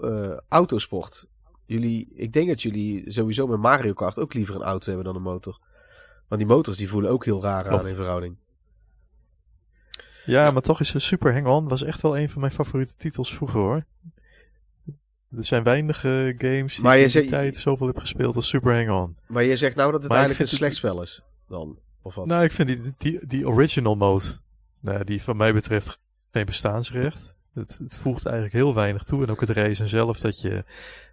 eh, 0.03 0.39
autosport. 0.49 1.27
Jullie, 1.67 2.13
ik 2.15 2.33
denk 2.33 2.49
dat 2.49 2.63
jullie 2.63 3.13
sowieso 3.13 3.47
met 3.47 3.61
Mario 3.61 3.93
Kart 3.93 4.19
ook 4.19 4.35
liever 4.35 4.55
een 4.55 4.63
auto 4.63 4.87
hebben 4.87 5.05
dan 5.05 5.17
een 5.17 5.23
motor. 5.23 5.59
Want 6.29 6.41
die 6.41 6.51
motors 6.51 6.77
die 6.77 6.89
voelen 6.89 7.11
ook 7.11 7.25
heel 7.25 7.43
raar 7.43 7.65
Klopt. 7.65 7.83
aan 7.83 7.89
in 7.89 7.95
verhouding. 7.95 8.37
Ja, 10.27 10.51
maar 10.51 10.63
toch 10.63 10.81
is 10.81 10.95
een 10.95 11.01
Super 11.01 11.33
Hang-On 11.33 11.69
was 11.69 11.83
echt 11.83 12.03
wel 12.03 12.19
een 12.19 12.29
van 12.29 12.41
mijn 12.41 12.53
favoriete 12.53 12.97
titels 12.97 13.35
vroeger 13.35 13.61
hoor. 13.61 13.85
Er 15.37 15.45
zijn 15.45 15.63
weinige 15.63 16.35
games 16.39 16.77
die 16.77 16.99
in 16.99 17.09
die 17.09 17.25
tijd 17.25 17.57
zoveel 17.57 17.87
heb 17.87 17.99
gespeeld 17.99 18.37
als 18.37 18.49
Super 18.49 18.75
Hang-On. 18.75 19.17
Maar 19.27 19.43
je 19.43 19.57
zegt 19.57 19.77
nou 19.77 19.93
dat 19.93 20.01
het 20.01 20.09
Maar 20.09 20.19
eigenlijk 20.21 20.51
een 20.51 20.57
slecht 20.57 20.77
spel 20.77 21.03
is. 21.03 21.23
Dan, 21.49 21.79
of 22.03 22.15
wat? 22.15 22.27
Nou, 22.27 22.45
ik 22.45 22.53
vind 22.53 22.69
die, 22.69 22.93
die, 22.99 23.27
die 23.27 23.49
original 23.49 23.97
mode, 23.97 24.25
nou, 24.81 25.05
die 25.05 25.23
van 25.23 25.37
mij 25.37 25.53
betreft 25.53 26.03
geen 26.35 26.45
bestaansrecht. 26.47 27.37
Het, 27.55 27.78
het 27.82 27.97
voegt 27.97 28.24
eigenlijk 28.26 28.55
heel 28.57 28.74
weinig 28.74 29.03
toe. 29.03 29.22
En 29.22 29.30
ook 29.30 29.41
het 29.41 29.51
racen 29.51 29.89
zelf, 29.89 30.20
dat 30.20 30.41
je, 30.41 30.64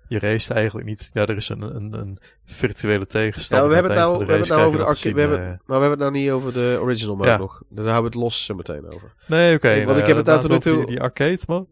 je 0.08 0.20
race 0.20 0.54
eigenlijk 0.54 0.88
niet, 0.88 1.10
ja, 1.14 1.22
er 1.22 1.36
is 1.36 1.50
een, 1.50 1.62
een, 1.62 1.94
een 1.94 2.18
virtuele 2.46 3.00
ja, 3.00 3.06
tegenstander. 3.06 3.68
we 3.68 3.74
hebben 3.74 3.92
het 3.92 4.02
nou, 4.02 4.12
we 4.14 4.18
hebben 4.18 4.38
het 4.40 4.50
nou 4.50 4.66
over 4.66 4.78
de 4.80 4.86
arcade. 4.86 5.14
We 5.16 5.20
hebben, 5.22 5.40
maar 5.40 5.80
we 5.80 5.86
hebben 5.86 5.90
het 5.90 6.00
nou 6.00 6.12
niet 6.12 6.32
over 6.32 6.54
de 6.54 6.78
original 6.82 7.16
mode 7.16 7.30
Ja. 7.30 7.38
nog. 7.38 7.62
Daar 7.70 7.84
houden 7.86 8.12
we 8.12 8.18
het 8.18 8.26
los 8.28 8.46
zo 8.46 8.56
meteen 8.56 8.86
over. 8.94 9.14
Nee, 9.28 9.56
oké. 9.56 9.74
Want 9.74 9.86
nou 9.86 10.00
ik 10.00 10.08
ja, 10.08 10.08
heb 10.08 10.18
het 10.18 10.26
nou 10.26 10.38
laten 10.42 10.50
tot 10.50 10.66
nu 10.66 10.72
toe- 10.72 10.78
Die, 10.86 10.86
die 10.96 11.02
arcade 11.02 11.40
mode. 11.48 11.68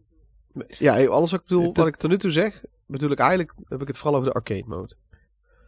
Ja, 0.68 1.06
alles 1.06 1.30
wat 1.30 1.40
ik 1.40 1.46
bedoel, 1.46 1.72
wat 1.74 1.86
ik 1.86 1.96
tot 1.96 2.10
nu 2.10 2.18
toe 2.18 2.30
zeg, 2.30 2.60
bedoel 2.86 3.10
ik 3.10 3.18
eigenlijk, 3.18 3.54
heb 3.68 3.80
ik 3.80 3.86
het 3.88 3.98
vooral 3.98 4.14
over 4.20 4.28
de 4.28 4.34
arcade 4.34 4.64
mode. 4.66 4.94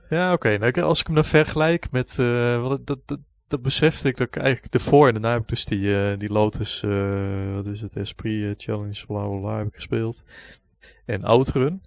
Ja, 0.08 0.32
oké. 0.32 0.48
Nou, 0.48 0.64
ik- 0.66 0.78
als 0.78 1.00
ik 1.00 1.06
hem 1.06 1.14
dan 1.14 1.24
vergelijk 1.24 1.90
met, 1.90 2.16
wat, 2.60 2.70
het- 2.70 2.86
dat, 2.86 2.98
dat, 3.06 3.18
dat 3.52 3.62
besefte 3.62 4.08
ik 4.08 4.16
dat 4.16 4.26
ik 4.26 4.36
eigenlijk 4.36 4.74
ervoor 4.74 5.06
en 5.06 5.12
daarna 5.12 5.32
heb 5.32 5.42
ik 5.42 5.48
dus 5.48 5.64
die, 5.64 5.96
eh, 5.96 6.18
die 6.18 6.32
Lotus, 6.32 6.82
eh, 6.82 7.54
wat 7.54 7.66
is 7.66 7.80
het, 7.80 7.96
Esprit 7.96 8.44
eh, 8.44 8.52
Challenge, 8.56 9.06
bla 9.06 9.26
bla 9.26 9.38
bla, 9.38 9.56
heb 9.56 9.66
ik 9.66 9.74
gespeeld. 9.74 10.22
En 11.04 11.24
Outrun. 11.24 11.82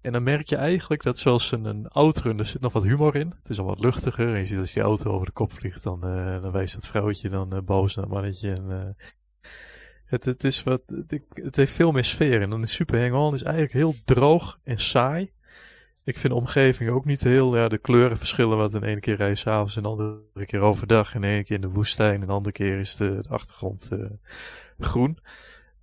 En 0.00 0.12
dan 0.12 0.22
merk 0.22 0.48
je 0.48 0.56
eigenlijk 0.56 1.02
dat 1.02 1.18
zoals 1.18 1.52
een, 1.52 1.64
een 1.64 1.88
Outrun, 1.88 2.38
er 2.38 2.44
zit 2.44 2.60
nog 2.60 2.72
wat 2.72 2.84
humor 2.84 3.16
in. 3.16 3.34
Het 3.38 3.48
is 3.48 3.58
al 3.58 3.64
wat 3.64 3.78
luchtiger. 3.78 4.34
En 4.34 4.38
je 4.38 4.46
ziet 4.46 4.58
als 4.58 4.72
die 4.72 4.82
auto 4.82 5.10
over 5.12 5.26
de 5.26 5.32
kop 5.32 5.52
vliegt, 5.52 5.82
dan, 5.82 6.00
dan 6.40 6.50
wijst 6.50 6.74
dat 6.74 6.86
vrouwtje 6.86 7.28
dan 7.28 7.62
boos 7.64 7.94
naar 7.94 8.04
het 8.04 8.14
mannetje. 8.14 8.52
En, 8.52 8.96
het, 10.04 10.24
het, 10.24 10.44
is 10.44 10.62
wat, 10.62 10.82
het, 10.86 11.22
het 11.28 11.56
heeft 11.56 11.72
veel 11.72 11.92
meer 11.92 12.04
sfeer. 12.04 12.42
En 12.42 12.50
dan 12.50 12.62
is 12.62 12.74
Super 12.74 13.00
Hang-On 13.00 13.34
is 13.34 13.42
eigenlijk 13.42 13.74
heel 13.74 13.94
droog 14.04 14.58
en 14.64 14.78
saai. 14.78 15.32
Ik 16.04 16.18
vind 16.18 16.32
de 16.32 16.38
omgeving 16.38 16.90
ook 16.90 17.04
niet 17.04 17.22
heel, 17.22 17.56
ja, 17.56 17.68
de 17.68 17.78
kleuren 17.78 18.16
verschillen 18.16 18.56
wat. 18.56 18.74
In 18.74 18.82
ene 18.82 19.00
keer 19.00 19.16
rij 19.16 19.28
je 19.28 19.34
s'avonds 19.34 19.76
en 19.76 19.82
de 19.82 19.88
andere 19.88 20.44
keer 20.46 20.60
overdag. 20.60 21.14
En 21.14 21.20
de 21.20 21.26
ene 21.26 21.44
keer 21.44 21.54
in 21.56 21.60
de 21.62 21.68
woestijn 21.68 22.20
en 22.20 22.26
de 22.26 22.32
andere 22.32 22.52
keer 22.52 22.78
is 22.78 22.96
de, 22.96 23.18
de 23.22 23.28
achtergrond 23.28 23.88
eh, 23.92 23.98
groen. 24.78 25.18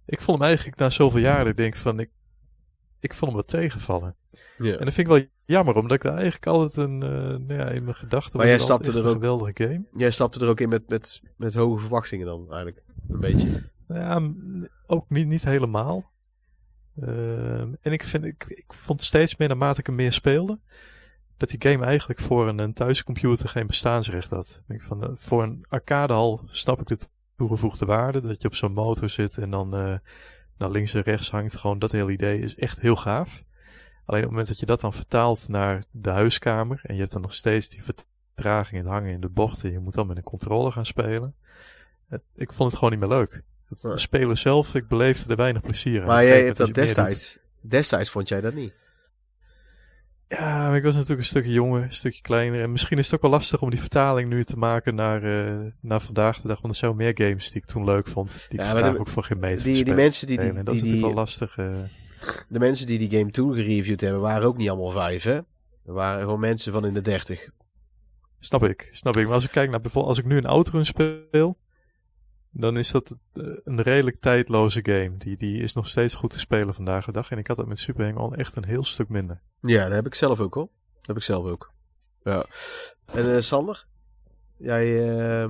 Ik 0.05 0.21
vond 0.21 0.37
hem 0.37 0.47
eigenlijk 0.47 0.77
na 0.77 0.89
zoveel 0.89 1.19
jaren, 1.19 1.47
ik 1.47 1.57
denk 1.57 1.75
van, 1.75 1.99
ik, 1.99 2.09
ik 2.99 3.13
vond 3.13 3.31
hem 3.31 3.39
wat 3.39 3.49
tegenvallen. 3.49 4.15
Ja. 4.57 4.71
En 4.77 4.85
dat 4.85 4.93
vind 4.93 4.97
ik 4.97 5.07
wel 5.07 5.23
jammer, 5.45 5.75
omdat 5.75 5.91
ik 5.97 6.01
daar 6.01 6.13
eigenlijk 6.13 6.45
altijd 6.47 6.75
een, 6.87 7.03
eh, 7.03 7.09
nou 7.09 7.53
ja, 7.53 7.67
in 7.69 7.83
mijn 7.83 7.95
gedachten 7.95 8.37
Maar 8.37 8.45
was 8.47 8.55
jij 8.55 8.65
stapte 8.65 8.91
er 8.91 8.97
een 8.97 9.03
ook- 9.05 9.11
geweldige 9.11 9.51
game. 9.63 9.83
Jij 9.97 10.11
stapte 10.11 10.39
er 10.39 10.49
ook 10.49 10.59
in 10.59 10.69
met, 10.69 10.89
met, 10.89 11.21
met 11.37 11.53
hoge 11.53 11.79
verwachtingen 11.79 12.25
dan, 12.25 12.45
eigenlijk. 12.49 12.83
Een 13.09 13.19
beetje. 13.19 13.47
Ja, 13.87 14.31
ook 14.85 15.09
niet, 15.09 15.27
niet 15.27 15.43
helemaal. 15.43 16.11
Ehm, 17.01 17.73
en 17.81 17.91
ik, 17.91 18.03
vind, 18.03 18.25
ik, 18.25 18.63
vond 18.67 19.01
steeds 19.01 19.35
meer 19.35 19.47
naarmate 19.47 19.79
ik 19.79 19.85
hem 19.85 19.95
meer 19.95 20.13
speelde, 20.13 20.59
dat 21.37 21.49
die 21.49 21.71
game 21.71 21.85
eigenlijk 21.85 22.19
voor 22.19 22.47
een, 22.47 22.57
een 22.57 22.73
thuiscomputer 22.73 23.49
geen 23.49 23.67
bestaansrecht 23.67 24.29
had. 24.29 24.63
Ik 24.67 24.81
van, 24.81 25.03
eh, 25.03 25.09
voor 25.13 25.43
een 25.43 25.65
arcadehal 25.69 26.41
snap 26.45 26.81
ik 26.81 26.87
de 26.87 27.07
toegevoegde 27.35 27.85
waarde, 27.85 28.21
dat 28.21 28.41
je 28.41 28.47
op 28.47 28.55
zo'n 28.55 28.73
motor 28.73 29.09
zit 29.09 29.37
en 29.37 29.51
dan 29.51 29.75
eh, 29.75 29.97
naar 30.57 30.69
links 30.69 30.93
en 30.93 31.01
rechts 31.01 31.31
hangt. 31.31 31.57
Gewoon 31.57 31.79
dat 31.79 31.91
hele 31.91 32.11
idee 32.11 32.39
is 32.39 32.55
echt 32.55 32.81
heel 32.81 32.95
gaaf. 32.95 33.43
Alleen 34.05 34.23
op 34.23 34.27
het 34.27 34.29
moment 34.29 34.47
dat 34.47 34.59
je 34.59 34.65
dat 34.65 34.81
dan 34.81 34.93
vertaalt 34.93 35.47
naar 35.47 35.83
de 35.91 36.09
huiskamer 36.09 36.79
en 36.83 36.93
je 36.93 36.99
hebt 36.99 37.13
dan 37.13 37.21
nog 37.21 37.33
steeds 37.33 37.69
die 37.69 37.83
vertraging, 37.83 38.81
het 38.81 38.91
hangen 38.91 39.11
in 39.11 39.21
de 39.21 39.29
bochten, 39.29 39.71
je 39.71 39.79
moet 39.79 39.93
dan 39.93 40.07
met 40.07 40.17
een 40.17 40.23
controller 40.23 40.71
gaan 40.71 40.85
spelen. 40.85 41.35
Ik 42.35 42.53
vond 42.53 42.69
het 42.69 42.79
gewoon 42.79 42.99
niet 42.99 43.09
meer 43.09 43.17
leuk. 43.17 43.43
Het 43.69 43.99
spelen 43.99 44.37
zelf, 44.37 44.75
ik 44.75 44.87
beleefde 44.87 45.29
er 45.29 45.35
weinig 45.37 45.61
plezier 45.61 46.01
aan. 46.01 46.07
Maar 46.07 46.23
jij 46.25 46.43
hebt 46.45 46.57
dat 46.57 46.73
destijds. 46.73 47.39
Destijds 47.61 48.09
vond 48.09 48.27
jij 48.29 48.41
dat 48.41 48.53
niet. 48.53 48.73
Ja, 50.27 50.67
maar 50.67 50.75
ik 50.75 50.83
was 50.83 50.93
natuurlijk 50.93 51.19
een 51.21 51.25
stukje 51.27 51.51
jonger, 51.51 51.83
een 51.83 51.91
stukje 51.93 52.21
kleiner. 52.21 52.61
En 52.61 52.71
misschien 52.71 52.97
is 52.97 53.05
het 53.05 53.15
ook 53.15 53.21
wel 53.21 53.31
lastig 53.31 53.61
om 53.61 53.69
die 53.69 53.79
vertaling 53.79 54.29
nu 54.29 54.43
te 54.43 54.57
maken 54.57 54.95
naar, 54.95 55.23
eh, 55.23 55.57
naar 55.81 56.01
vandaag 56.01 56.41
de 56.41 56.47
dag. 56.47 56.61
Want 56.61 56.73
er 56.73 56.79
zijn 56.79 56.91
wel 56.97 56.99
meer 57.05 57.27
games 57.27 57.51
die 57.51 57.61
ik 57.61 57.67
toen 57.67 57.83
leuk 57.83 58.07
vond. 58.07 58.29
Die 58.33 58.37
ik 58.43 58.51
Ja, 58.51 58.57
maar 58.57 58.73
vandaag 58.73 58.93
de- 58.93 58.99
ook 58.99 59.07
voor 59.07 59.23
geen 59.23 59.39
meter 59.39 59.63
Die, 59.63 59.83
die 59.83 59.93
mensen 59.93 60.27
die, 60.27 60.37
die, 60.39 60.49
En 60.49 60.55
dat 60.55 60.65
die, 60.65 60.73
is 60.75 60.81
die, 60.81 60.89
natuurlijk 60.89 61.15
wel 61.15 61.23
lastig. 61.23 61.57
eh. 61.57 61.75
de 62.47 62.59
mensen 62.59 62.87
die 62.87 62.97
die 63.07 63.19
game 63.19 63.31
toen 63.31 63.53
gereviewd 63.53 64.01
hebben, 64.01 64.21
waren 64.21 64.47
ook 64.47 64.57
niet 64.57 64.69
allemaal 64.69 64.91
vijf, 64.91 65.23
hè? 65.23 65.33
Er 65.85 65.93
waren 65.93 66.19
gewoon 66.23 66.39
mensen 66.39 66.71
van 66.73 66.85
in 66.85 66.93
de 66.93 67.01
dertig. 67.01 67.49
Snap 68.39 68.63
ik, 68.63 68.89
snap 68.91 69.17
ik. 69.17 69.25
Maar 69.25 69.33
als 69.33 69.43
ik 69.45 69.51
kijk 69.51 69.69
naar 69.69 69.81
bijvoorbeeld, 69.81 70.15
als 70.15 70.25
ik 70.25 70.31
nu 70.31 70.37
een 70.37 70.45
outrun 70.45 70.85
speel, 70.85 71.57
dan 72.51 72.77
is 72.77 72.91
dat 72.91 73.17
eh, 73.33 73.43
een 73.63 73.81
redelijk 73.81 74.19
tijdloze 74.19 74.79
game. 74.83 75.17
Die, 75.17 75.37
die 75.37 75.61
is 75.61 75.73
nog 75.73 75.87
steeds 75.87 76.15
goed 76.15 76.29
te 76.29 76.39
spelen 76.39 76.73
vandaag 76.73 77.05
de 77.05 77.11
dag. 77.11 77.31
En 77.31 77.37
ik 77.37 77.47
had 77.47 77.57
dat 77.57 77.67
met 77.67 77.79
Super 77.79 78.05
Hang-On 78.05 78.35
echt 78.35 78.55
een 78.55 78.65
heel 78.65 78.83
stuk 78.83 79.09
minder. 79.09 79.41
Ja, 79.61 79.83
dat 79.83 79.93
heb 79.93 80.05
ik 80.05 80.15
zelf 80.15 80.39
ook 80.39 80.53
hoor. 80.53 80.69
Dat 80.97 81.07
heb 81.07 81.15
ik 81.15 81.23
zelf 81.23 81.45
ook. 81.45 81.71
Ja. 82.23 82.45
En 83.05 83.35
eh, 83.35 83.41
Sander? 83.41 83.87
Jij, 84.57 85.09
eh, 85.09 85.43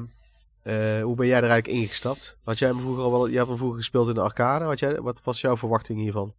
eh, 0.62 1.04
hoe 1.04 1.16
ben 1.16 1.28
jij 1.28 1.38
er 1.38 1.50
eigenlijk 1.50 1.68
ingestapt? 1.68 2.38
Had 2.43 2.60
jij 2.60 2.70
hem 2.70 2.80
vroeger 2.80 3.04
al 3.04 3.12
wel, 3.12 3.28
jij 3.28 3.38
hebt 3.38 3.47
hem 3.47 3.58
vroeger 3.58 3.78
gespeeld 3.78 4.08
in 4.08 4.14
de 4.14 4.22
arcade. 4.22 4.66
Had 4.66 4.80
jij, 4.80 5.02
wat 5.02 5.24
was 5.24 5.41
jouw 5.41 5.58
verwachting 5.58 6.00
hiervan? 6.00 6.34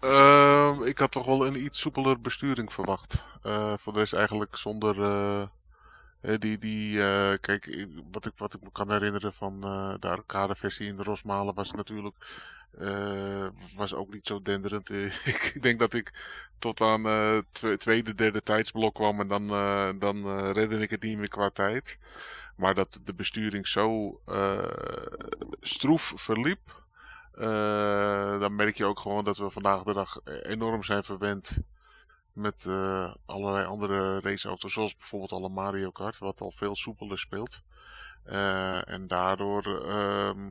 Ehm, 0.00 0.82
ik 0.82 0.98
had 0.98 1.10
toch 1.10 1.26
wel 1.26 1.46
een 1.46 1.64
iets 1.64 1.80
soepeler 1.80 2.20
besturing 2.20 2.72
verwacht. 2.72 3.24
Eh, 3.42 3.72
voor 3.76 3.92
de 3.92 3.98
rest 3.98 4.12
eigenlijk 4.12 4.56
zonder 4.56 4.94
die, 6.20 6.58
die 6.58 7.02
eh, 7.02 7.38
kijk, 7.40 7.86
wat 8.10 8.26
ik, 8.26 8.32
wat 8.36 8.54
ik 8.54 8.62
me 8.62 8.70
kan 8.72 8.90
herinneren 8.90 9.32
van 9.32 9.64
eh, 9.64 9.94
de 9.98 10.08
arcade 10.08 10.54
versie 10.54 10.86
in 10.86 10.96
de 10.96 11.02
Rosmalen 11.02 11.54
was 11.54 11.72
natuurlijk 11.72 12.16
eh, 12.78 13.46
was 13.76 13.94
ook 13.94 14.12
niet 14.12 14.26
zo 14.26 14.42
denderend. 14.42 14.90
Ik 15.24 15.58
denk 15.60 15.78
dat 15.78 15.94
ik 15.94 16.12
tot 16.58 16.80
aan 16.80 17.02
twe- 17.52 17.76
tweede, 17.76 18.14
derde 18.14 18.42
tijdsblok 18.42 18.94
kwam 18.94 19.20
en 19.20 19.28
dan, 19.28 19.46
dan 19.98 20.50
redde 20.52 20.78
ik 20.78 20.90
het 20.90 21.02
niet 21.02 21.18
meer 21.18 21.28
qua 21.28 21.50
tijd. 21.50 21.98
Maar 22.56 22.74
dat 22.74 23.00
de 23.04 23.14
besturing 23.14 23.68
zo 23.68 24.20
stroef 25.60 26.12
verliep, 26.16 26.84
dan 28.40 28.54
merk 28.54 28.76
je 28.76 28.84
ook 28.84 29.00
gewoon 29.00 29.24
dat 29.24 29.38
we 29.38 29.50
vandaag 29.50 29.82
de 29.82 29.92
dag 29.92 30.20
enorm 30.42 30.82
zijn 30.82 31.04
verwend 31.04 31.58
met 32.32 32.66
eh, 32.66 33.14
allerlei 33.26 33.66
andere 33.66 34.20
raceauto's, 34.20 34.72
zoals 34.72 34.96
bijvoorbeeld 34.96 35.32
alle 35.32 35.48
Mario 35.48 35.90
Kart, 35.90 36.18
wat 36.18 36.40
al 36.40 36.50
veel 36.50 36.76
soepeler 36.76 37.18
speelt. 37.18 37.62
Eh, 38.24 38.88
en 38.88 39.06
daardoor 39.06 39.86
ehm, 39.88 40.50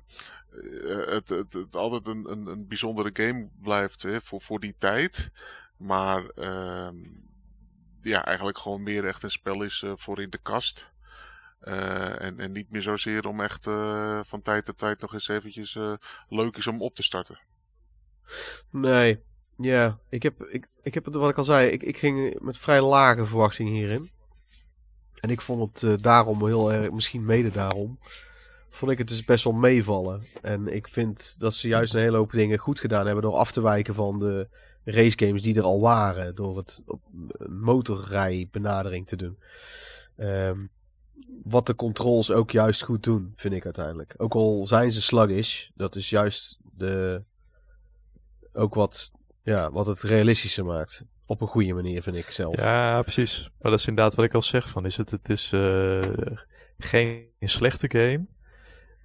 eh, 0.87 1.13
het, 1.13 1.29
het, 1.29 1.53
het 1.53 1.75
altijd 1.75 2.07
een, 2.07 2.31
een, 2.31 2.47
een 2.47 2.67
bijzondere 2.67 3.09
game 3.13 3.49
blijft 3.61 4.01
hè, 4.01 4.21
voor, 4.21 4.41
voor 4.41 4.59
die 4.59 4.75
tijd. 4.77 5.31
Maar 5.77 6.25
ehm, 6.25 6.95
ja, 8.01 8.25
eigenlijk 8.25 8.57
gewoon 8.57 8.83
meer 8.83 9.05
echt 9.05 9.23
een 9.23 9.31
spel 9.31 9.63
is 9.63 9.83
voor 9.95 10.21
in 10.21 10.29
de 10.29 10.37
kast. 10.41 10.91
En, 11.59 12.39
en 12.39 12.51
niet 12.51 12.69
meer 12.69 12.81
zozeer 12.81 13.27
om 13.27 13.41
echt 13.41 13.63
van 14.27 14.41
tijd 14.41 14.65
tot 14.65 14.77
tijd 14.77 15.01
nog 15.01 15.13
eens 15.13 15.27
eventjes 15.27 15.77
leuk 16.29 16.57
is 16.57 16.67
om 16.67 16.81
op 16.81 16.95
te 16.95 17.03
starten. 17.03 17.39
Nee, 18.69 19.23
ja, 19.61 19.99
ik 20.09 20.23
heb, 20.23 20.43
ik, 20.43 20.67
ik 20.81 20.93
heb 20.93 21.05
het, 21.05 21.15
wat 21.15 21.29
ik 21.29 21.37
al 21.37 21.43
zei, 21.43 21.69
ik, 21.69 21.83
ik 21.83 21.97
ging 21.97 22.39
met 22.39 22.57
vrij 22.57 22.81
lage 22.81 23.25
verwachtingen 23.25 23.73
hierin. 23.73 24.09
En 25.19 25.29
ik 25.29 25.41
vond 25.41 25.81
het 25.81 25.83
eh, 25.83 26.03
daarom 26.03 26.45
heel 26.45 26.73
erg, 26.73 26.91
misschien 26.91 27.25
mede 27.25 27.51
daarom, 27.51 27.99
vond 28.69 28.91
ik 28.91 28.97
het 28.97 29.07
dus 29.07 29.25
best 29.25 29.43
wel 29.43 29.53
meevallen. 29.53 30.25
En 30.41 30.67
ik 30.67 30.87
vind 30.87 31.35
dat 31.39 31.53
ze 31.53 31.67
juist 31.67 31.93
een 31.93 32.01
hele 32.01 32.17
hoop 32.17 32.31
dingen 32.31 32.57
goed 32.57 32.79
gedaan 32.79 33.05
hebben 33.05 33.23
door 33.23 33.35
af 33.35 33.51
te 33.51 33.61
wijken 33.61 33.95
van 33.95 34.19
de 34.19 34.47
racegames 34.83 35.41
die 35.41 35.55
er 35.55 35.63
al 35.63 35.79
waren. 35.79 36.35
Door 36.35 36.57
het 36.57 36.83
motorrijbenadering 37.49 39.07
te 39.07 39.15
doen. 39.15 39.37
Ehm, 40.15 40.59
wat 41.43 41.65
de 41.65 41.75
controls 41.75 42.31
ook 42.31 42.51
juist 42.51 42.83
goed 42.83 43.03
doen, 43.03 43.33
vind 43.35 43.53
ik 43.53 43.65
uiteindelijk. 43.65 44.13
Ook 44.17 44.33
al 44.33 44.67
zijn 44.67 44.91
ze 44.91 45.01
sluggish, 45.01 45.69
dat 45.75 45.95
is 45.95 46.09
juist 46.09 46.59
de, 46.77 47.23
ook 48.53 48.73
wat, 48.73 49.11
ja, 49.49 49.71
wat 49.71 49.85
het 49.85 50.01
realistischer 50.01 50.65
maakt. 50.65 51.03
Op 51.25 51.41
een 51.41 51.47
goede 51.47 51.73
manier, 51.73 52.01
vind 52.01 52.15
ik 52.15 52.31
zelf. 52.31 52.55
Ja, 52.55 53.01
precies. 53.01 53.51
Maar 53.59 53.71
dat 53.71 53.79
is 53.79 53.87
inderdaad 53.87 54.15
wat 54.15 54.25
ik 54.25 54.33
al 54.33 54.41
zeg. 54.41 54.69
Van, 54.69 54.85
is 54.85 54.97
het, 54.97 55.11
het 55.11 55.29
is 55.29 55.51
eh, 55.53 56.11
geen 56.77 57.27
slechte 57.39 57.89
game. 57.89 58.25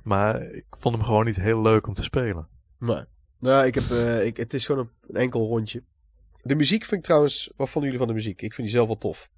Maar 0.02 0.42
ik 0.42 0.66
vond 0.70 0.94
hem 0.94 1.04
gewoon 1.04 1.24
niet 1.24 1.36
heel 1.36 1.62
leuk 1.62 1.86
om 1.86 1.94
te 1.94 2.02
spelen. 2.02 2.48
Maar, 2.78 3.06
nou, 3.38 3.66
ik 3.66 3.74
heb, 3.74 3.90
eh, 3.90 4.26
ik, 4.26 4.36
het 4.36 4.54
is 4.54 4.66
gewoon 4.66 4.90
een, 5.08 5.16
enkel 5.16 5.46
rondje. 5.46 5.82
De 6.42 6.54
muziek 6.54 6.84
vind 6.84 7.00
ik 7.00 7.06
trouwens, 7.06 7.52
wat 7.56 7.70
vonden 7.70 7.90
jullie 7.90 8.06
van 8.06 8.14
de 8.14 8.20
muziek? 8.20 8.42
Ik 8.42 8.54
vind 8.54 8.66
die 8.66 8.76
zelf 8.76 8.86
wel 8.86 8.98
tof. 8.98 9.30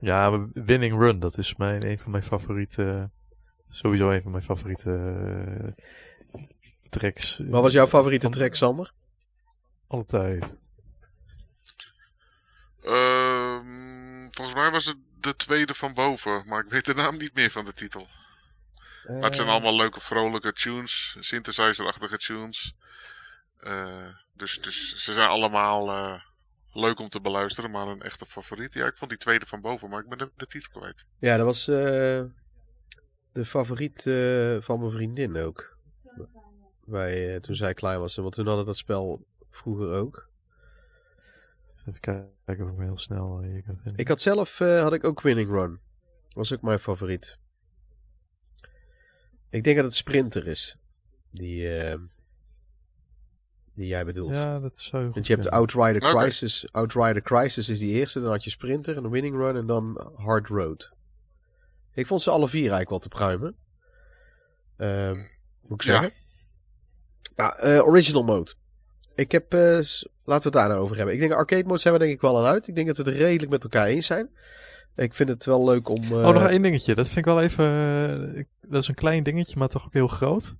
Ja, 0.00 0.48
Winning 0.52 0.98
Run, 0.98 1.18
dat 1.18 1.38
is 1.38 1.56
mijn, 1.56 1.86
een 1.86 1.98
van 1.98 2.10
mijn 2.10 2.22
favoriete... 2.22 3.10
Sowieso 3.70 4.10
een 4.10 4.22
van 4.22 4.30
mijn 4.30 4.42
favoriete 4.42 4.92
eh, 6.32 6.40
tracks. 6.88 7.42
Wat 7.48 7.62
was 7.62 7.72
jouw 7.72 7.86
favoriete 7.86 8.24
Van 8.24 8.32
track, 8.32 8.54
Sander? 8.54 8.92
Alle 9.88 10.04
tijd. 10.04 10.56
Ehm, 12.82 14.28
volgens 14.30 14.56
mij 14.56 14.70
was 14.70 14.84
het 14.84 14.96
de 15.20 15.36
tweede 15.36 15.74
van 15.74 15.94
boven, 15.94 16.44
maar 16.46 16.64
ik 16.64 16.70
weet 16.70 16.84
de 16.84 16.94
naam 16.94 17.16
niet 17.16 17.34
meer 17.34 17.50
van 17.50 17.64
de 17.64 17.72
titel. 17.72 18.06
Maar 19.06 19.22
het 19.22 19.36
zijn 19.36 19.48
allemaal 19.48 19.76
leuke, 19.76 20.00
vrolijke 20.00 20.52
tunes, 20.52 21.16
synthesizer-achtige 21.20 22.18
tunes. 22.18 22.74
Eh, 23.58 24.08
dus, 24.32 24.60
dus 24.60 24.94
ze 24.96 25.12
zijn 25.12 25.28
allemaal 25.28 25.90
eh, 25.90 26.22
leuk 26.72 27.00
om 27.00 27.08
te 27.08 27.20
beluisteren, 27.20 27.70
maar 27.70 27.86
een 27.86 28.02
echte 28.02 28.26
favoriet. 28.26 28.74
Ja, 28.74 28.86
ik 28.86 28.96
vond 28.96 29.10
die 29.10 29.18
tweede 29.18 29.46
van 29.46 29.60
boven, 29.60 29.88
maar 29.88 30.00
ik 30.00 30.08
ben 30.08 30.18
de, 30.18 30.30
de 30.36 30.46
titel 30.46 30.70
kwijt. 30.70 31.04
Ja, 31.18 31.36
dat 31.36 31.46
was 31.46 31.68
eh, 31.68 32.22
de 33.32 33.44
favoriet 33.44 34.06
eh, 34.06 34.56
van 34.60 34.80
mijn 34.80 34.92
vriendin 34.92 35.36
ook. 35.36 35.76
Eh, 36.92 37.36
toen 37.36 37.54
zij 37.54 37.74
klein 37.74 38.00
was. 38.00 38.16
Want 38.16 38.34
toen 38.34 38.46
hadden 38.46 38.64
dat 38.66 38.76
spel 38.76 39.26
vroeger 39.50 39.90
ook. 39.90 40.28
Even 41.78 42.00
kijken 42.00 42.64
of 42.64 42.70
ik 42.70 42.76
me 42.76 42.84
heel 42.84 42.98
snel 42.98 43.40
hier 43.42 43.62
kan 43.62 43.76
vinden. 43.76 43.96
Ik 43.96 44.08
had 44.08 44.20
zelf 44.20 44.60
eh, 44.60 44.82
had 44.82 44.92
ik 44.92 45.04
ook 45.04 45.20
Winning 45.20 45.50
Run. 45.50 45.80
Was 46.28 46.54
ook 46.54 46.62
mijn 46.62 46.80
favoriet. 46.80 47.38
Ik 49.50 49.64
denk 49.64 49.76
dat 49.76 49.84
het 49.84 49.94
Sprinter 49.94 50.46
is. 50.46 50.76
Die, 51.30 51.78
eh, 51.78 51.98
die 53.74 53.86
jij 53.86 54.04
bedoelt. 54.04 54.34
Ja, 54.34 54.60
dat 54.60 54.78
zou 54.78 55.10
Want 55.10 55.26
je 55.26 55.34
hebt. 55.34 55.50
Outrider. 55.50 56.14
Crisis. 56.14 56.72
Outrider 56.72 57.22
Crisis 57.22 57.68
is 57.68 57.78
die 57.78 57.92
eerste. 57.92 58.20
Dan 58.20 58.30
had 58.30 58.44
je 58.44 58.50
Sprinter 58.50 58.96
en 58.96 59.02
de 59.02 59.08
Winning 59.08 59.36
Run 59.36 59.56
en 59.56 59.66
dan 59.66 60.12
Hard 60.16 60.48
Road. 60.48 60.92
Ik 61.92 62.06
vond 62.06 62.22
ze 62.22 62.30
alle 62.30 62.48
vier 62.48 62.60
eigenlijk 62.60 62.90
wel 62.90 62.98
te 62.98 63.08
pruimen. 63.08 63.56
Ehm, 64.76 65.16
moet 65.60 65.72
ik 65.72 65.82
zeggen. 65.82 66.12
Ja, 67.36 67.56
eh, 67.56 67.86
original 67.86 68.24
mode. 68.24 68.54
Ik 69.18 69.32
heb, 69.32 69.54
eh, 69.54 69.60
laten 69.60 70.12
we 70.24 70.34
het 70.34 70.52
daar 70.52 70.68
nou 70.68 70.80
over 70.80 70.96
hebben. 70.96 71.14
Ik 71.14 71.20
denk 71.20 71.32
arcade 71.32 71.64
mode 71.64 71.78
zijn 71.78 71.94
we 71.94 72.00
denk 72.00 72.12
ik 72.12 72.20
wel 72.20 72.38
aan 72.38 72.44
uit. 72.52 72.68
Ik 72.68 72.74
denk 72.74 72.86
dat 72.86 72.96
we 72.96 73.02
het 73.02 73.14
redelijk 73.20 73.50
met 73.50 73.62
elkaar 73.62 73.86
eens 73.86 74.06
zijn. 74.06 74.28
Ik 74.96 75.14
vind 75.14 75.28
het 75.28 75.44
wel 75.44 75.64
leuk 75.64 75.88
om... 75.88 76.02
eh, 76.04 76.10
Oh, 76.10 76.34
nog 76.34 76.46
één 76.46 76.62
dingetje. 76.62 76.94
Dat 76.94 77.06
vind 77.06 77.18
ik 77.18 77.24
wel 77.24 77.40
even... 77.40 77.66
eh, 78.36 78.44
dat 78.68 78.82
is 78.82 78.88
een 78.88 78.94
klein 78.94 79.22
dingetje, 79.22 79.58
maar 79.58 79.68
toch 79.68 79.84
ook 79.86 79.92
heel 79.92 80.06
groot. 80.06 80.56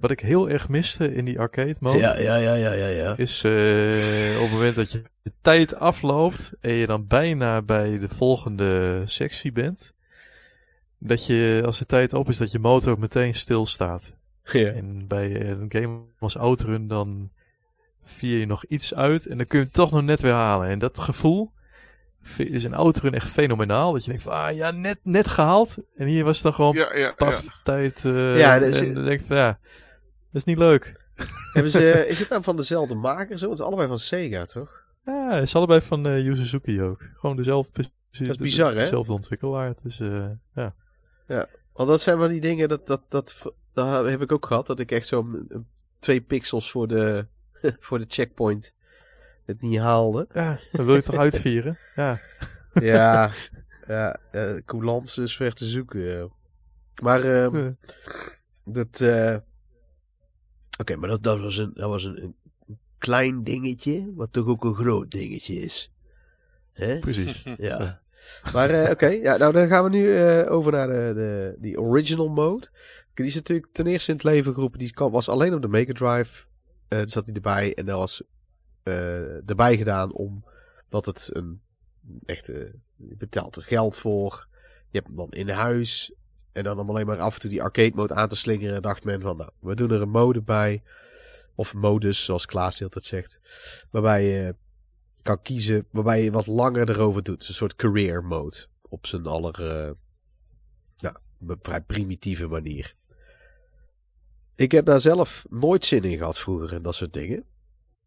Wat 0.00 0.10
ik 0.10 0.20
heel 0.20 0.48
erg 0.48 0.68
miste 0.68 1.14
in 1.14 1.24
die 1.24 1.38
arcade 1.38 1.76
mode... 1.80 1.98
Ja, 1.98 2.18
ja, 2.18 2.36
ja, 2.36 2.54
ja, 2.54 2.72
ja, 2.72 2.86
ja. 2.86 3.16
is 3.16 3.44
eh, 3.44 4.36
op 4.36 4.42
het 4.42 4.50
moment 4.52 4.74
dat 4.74 4.92
je 4.92 5.02
de 5.22 5.32
tijd 5.40 5.74
afloopt 5.74 6.52
en 6.60 6.72
je 6.72 6.86
dan 6.86 7.06
bijna 7.06 7.62
bij 7.62 7.98
de 7.98 8.08
volgende 8.08 9.02
sectie 9.04 9.52
bent, 9.52 9.92
dat 10.98 11.26
je 11.26 11.62
als 11.64 11.78
de 11.78 11.86
tijd 11.86 12.12
op 12.12 12.28
is, 12.28 12.36
dat 12.36 12.50
je 12.50 12.58
motor 12.58 12.92
ook 12.92 12.98
meteen 12.98 13.34
stilstaat. 13.34 14.16
Ja. 14.44 14.70
En 14.70 15.06
bij 15.06 15.40
een 15.50 15.66
game 15.68 16.00
als 16.18 16.36
Outrun 16.38 16.88
dan 16.88 17.30
vier 18.02 18.38
je 18.38 18.46
nog 18.46 18.64
iets 18.64 18.94
uit 18.94 19.26
en 19.26 19.36
dan 19.36 19.46
kun 19.46 19.58
je 19.58 19.64
hem 19.64 19.72
toch 19.74 19.90
nog 19.92 20.02
net 20.02 20.20
weer 20.20 20.32
halen. 20.32 20.68
En 20.68 20.78
dat 20.78 20.98
gevoel 20.98 21.52
is 22.36 22.64
in 22.64 22.74
Outrun 22.74 23.14
echt 23.14 23.30
fenomenaal. 23.30 23.92
Dat 23.92 24.02
je 24.04 24.08
denkt 24.10 24.24
van, 24.24 24.32
ah 24.32 24.56
ja, 24.56 24.70
net, 24.70 24.98
net 25.02 25.28
gehaald. 25.28 25.76
En 25.96 26.06
hier 26.06 26.24
was 26.24 26.34
het 26.34 26.42
dan 26.44 26.52
gewoon 26.52 26.74
Ja, 26.74 26.92
ja, 26.92 26.98
ja. 26.98 27.12
paf, 27.12 27.46
tijd. 27.64 28.04
eh, 28.04 28.38
Ja, 28.38 28.58
dat 28.58 28.68
is- 28.68 28.80
en 28.80 28.94
dan 28.94 29.04
denk 29.04 29.20
ik 29.20 29.26
van, 29.26 29.36
ja, 29.36 29.58
dat 30.32 30.32
is 30.32 30.44
niet 30.44 30.58
leuk. 30.58 31.06
Hebben 31.52 31.72
ze, 31.72 32.06
is 32.08 32.18
het 32.18 32.28
nou 32.28 32.42
van 32.42 32.56
dezelfde 32.56 32.94
maker 32.94 33.38
zo? 33.38 33.50
Het 33.50 33.58
is 33.58 33.64
allebei 33.64 33.88
van 33.88 33.98
Sega, 33.98 34.44
toch? 34.44 34.70
Ja, 35.04 35.30
het 35.34 35.42
is 35.42 35.54
allebei 35.54 35.80
van 35.80 36.06
eh 36.06 36.24
Yu 36.24 36.36
Suzuki 36.36 36.82
ook. 36.82 37.08
Gewoon 37.14 37.36
dezelfde, 37.36 37.72
precies- 37.72 38.28
is 38.28 38.36
bizar, 38.36 38.70
hè? 38.70 38.74
dezelfde 38.76 39.12
ontwikkelaar. 39.12 39.66
Het 39.68 39.84
is, 39.84 40.00
eh, 40.00 40.26
ja. 40.54 40.74
Want 41.72 41.88
dat 41.90 42.00
zijn 42.00 42.18
van 42.18 42.28
die 42.28 42.40
dingen, 42.40 42.68
dat, 42.68 42.86
dat, 42.86 43.02
dat, 43.08 43.36
dat 43.72 44.06
heb 44.06 44.22
ik 44.22 44.32
ook 44.32 44.46
gehad. 44.46 44.66
Dat 44.66 44.78
ik 44.80 44.90
echt 44.92 45.06
zo 45.06 45.26
twee 45.98 46.20
pixels 46.20 46.70
voor 46.70 46.88
de, 46.88 47.26
voor 47.80 47.98
de 47.98 48.04
checkpoint 48.08 48.74
het 49.46 49.60
niet 49.60 49.78
haalde. 49.80 50.26
ja, 50.32 50.60
dan 50.72 50.84
wil 50.86 50.94
je 50.94 51.02
toch 51.02 51.16
uitvieren? 51.26 51.78
Ja. 51.94 52.20
Ja, 52.72 53.30
ja 53.88 54.18
coulance 54.64 55.22
is 55.22 55.36
ver 55.36 55.52
te 55.54 55.66
zoeken. 55.66 56.30
Maar 57.02 57.24
ehm, 57.24 57.56
Eh, 57.56 57.68
dat... 58.64 59.00
eh, 59.00 59.36
Oké, 60.80 60.96
maar 60.96 61.08
dat, 61.08 61.22
dat 61.22 61.40
was, 61.40 61.56
een, 61.58 61.70
dat 61.74 61.88
was 61.88 62.04
een, 62.04 62.22
een 62.22 62.36
klein 62.98 63.44
dingetje, 63.44 64.12
wat 64.14 64.32
toch 64.32 64.46
ook 64.46 64.64
een 64.64 64.74
groot 64.74 65.10
dingetje 65.10 65.54
is. 65.54 65.92
Hè? 66.72 66.98
precies. 66.98 67.44
Ja. 67.58 68.00
Maar 68.52 68.70
eh, 68.70 68.90
oké, 68.90 69.06
ja, 69.06 69.36
nou 69.36 69.52
dan 69.52 69.68
gaan 69.68 69.84
we 69.84 69.90
nu 69.90 70.14
eh, 70.16 70.52
over 70.52 70.72
naar 70.72 70.86
de, 70.86 71.12
de, 71.14 71.54
die 71.58 71.80
original 71.80 72.28
mode. 72.28 72.68
Die 73.14 73.26
is 73.26 73.34
natuurlijk 73.34 73.66
ten 73.72 73.86
eerste 73.86 74.10
in 74.10 74.16
het 74.16 74.26
leven 74.26 74.54
geroepen. 74.54 74.78
Die 74.78 74.92
was 74.94 75.28
alleen 75.28 75.54
op 75.54 75.62
de 75.62 75.68
Mega 75.68 75.92
Drive. 75.92 76.44
Daar 76.88 77.08
zat 77.08 77.26
hij 77.26 77.34
erbij. 77.34 77.74
En 77.74 77.86
daar 77.86 77.96
was 77.96 78.22
eh, 78.82 79.48
erbij 79.48 79.76
gedaan 79.76 80.12
omdat 80.12 81.06
het 81.06 81.30
een 81.32 81.60
echt... 82.24 82.48
eh, 82.48 82.72
je 82.96 83.16
betaalt 83.16 83.56
er 83.56 83.62
geld 83.62 83.98
voor. 83.98 84.46
Je 84.90 84.98
hebt 84.98 85.06
hem 85.06 85.16
dan 85.16 85.30
in 85.30 85.48
huis. 85.48 86.12
En 86.52 86.64
dan 86.64 86.78
om 86.78 86.88
alleen 86.88 87.06
maar 87.06 87.20
af 87.20 87.34
en 87.34 87.40
toe 87.40 87.50
die 87.50 87.62
arcade 87.62 87.92
mode 87.94 88.14
aan 88.14 88.28
te 88.28 88.36
slingeren. 88.36 88.82
Dacht 88.82 89.04
men 89.04 89.20
van 89.20 89.36
nou, 89.36 89.50
we 89.60 89.74
doen 89.74 89.90
er 89.90 90.02
een 90.02 90.10
mode 90.10 90.42
bij. 90.42 90.82
Of 91.54 91.74
modus, 91.74 92.24
zoals 92.24 92.46
Klaas 92.46 92.70
de 92.70 92.78
hele 92.78 92.90
tijd 92.90 93.04
zegt. 93.04 93.40
Waarbij 93.90 94.24
je 94.24 94.54
kan 95.22 95.42
kiezen 95.42 95.86
waarbij 95.90 96.22
je 96.22 96.30
wat 96.30 96.46
langer 96.46 96.90
erover 96.90 97.22
doet. 97.22 97.48
Een 97.48 97.54
soort 97.54 97.76
career 97.76 98.24
mode. 98.24 98.66
Op 98.82 99.06
zijn 99.06 99.26
aller, 99.26 99.56
nou, 100.98 101.16
vrij 101.62 101.80
primitieve 101.80 102.46
manier. 102.46 102.94
Ik 104.58 104.72
heb 104.72 104.84
daar 104.84 105.00
zelf 105.00 105.44
nooit 105.50 105.84
zin 105.84 106.04
in 106.04 106.18
gehad 106.18 106.38
vroeger 106.38 106.74
en 106.74 106.82
dat 106.82 106.94
soort 106.94 107.12
dingen. 107.12 107.44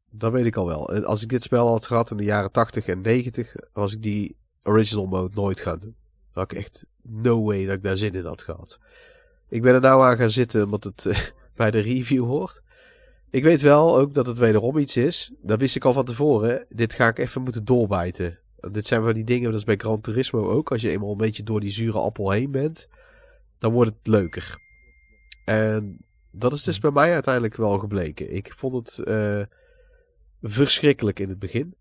Dat 0.10 0.32
weet 0.32 0.46
ik 0.46 0.56
al 0.56 0.66
wel. 0.66 1.04
Als 1.04 1.22
ik 1.22 1.30
dit 1.30 1.42
spel 1.42 1.68
had 1.68 1.88
gehad 1.88 2.12
in 2.12 2.18
de 2.18 2.24
jaren 2.24 2.52
80 2.52 2.88
en 2.88 3.02
90, 3.02 3.56
was 3.74 3.94
ik 3.94 4.02
die 4.02 4.36
original 4.64 5.06
mode 5.06 5.36
nooit 5.36 5.60
gaan 5.60 5.80
doen. 5.80 5.96
Dan 6.34 6.44
had 6.44 6.52
ik 6.52 6.58
echt 6.58 6.86
no 7.02 7.44
way 7.44 7.66
dat 7.66 7.76
ik 7.76 7.84
daar 7.84 7.98
zin 7.98 8.14
in 8.14 8.26
had 8.26 8.42
gehad. 8.42 8.80
Ik 9.50 9.62
ben 9.62 9.74
er 9.74 9.82
nou 9.82 10.04
aan 10.04 10.18
gaan 10.18 10.30
zitten 10.30 10.64
omdat 10.64 10.84
het 10.84 11.06
eh, 11.06 11.20
bij 11.56 11.72
de 11.72 11.80
review 11.80 12.26
hoort. 12.26 12.62
Ik 13.30 13.44
weet 13.44 13.62
wel 13.62 13.98
ook 13.98 14.14
dat 14.14 14.26
het 14.26 14.38
wederom 14.38 14.78
iets 14.78 14.98
is. 14.98 15.32
Dat 15.42 15.60
wist 15.60 15.76
ik 15.76 15.86
al 15.86 15.94
van 15.94 16.06
tevoren. 16.06 16.66
Dit 16.70 16.94
ga 16.94 17.08
ik 17.08 17.20
even 17.20 17.42
moeten 17.42 17.66
doorbijten. 17.66 18.40
Dit 18.72 18.86
zijn 18.86 19.04
van 19.04 19.14
die 19.14 19.24
dingen, 19.24 19.52
dat 19.52 19.60
is 19.60 19.66
bij 19.66 19.78
Gran 19.78 20.02
Turismo 20.02 20.50
ook. 20.50 20.72
Als 20.72 20.82
je 20.82 20.90
eenmaal 20.90 21.12
een 21.12 21.18
beetje 21.18 21.44
door 21.44 21.60
die 21.60 21.70
zure 21.70 22.00
appel 22.00 22.32
heen 22.32 22.52
bent, 22.52 22.88
dan 23.60 23.72
wordt 23.72 23.96
het 23.96 24.08
leuker. 24.08 24.58
En 25.46 26.06
dat 26.32 26.54
is 26.54 26.64
dus 26.64 26.80
bij 26.80 26.92
mij 26.92 27.14
uiteindelijk 27.14 27.56
wel 27.56 27.80
gebleken. 27.80 28.34
Ik 28.36 28.54
vond 28.54 28.74
het 28.74 29.08
eh, 29.08 29.42
verschrikkelijk 30.42 31.20
in 31.20 31.30
het 31.30 31.40
begin. 31.40 31.76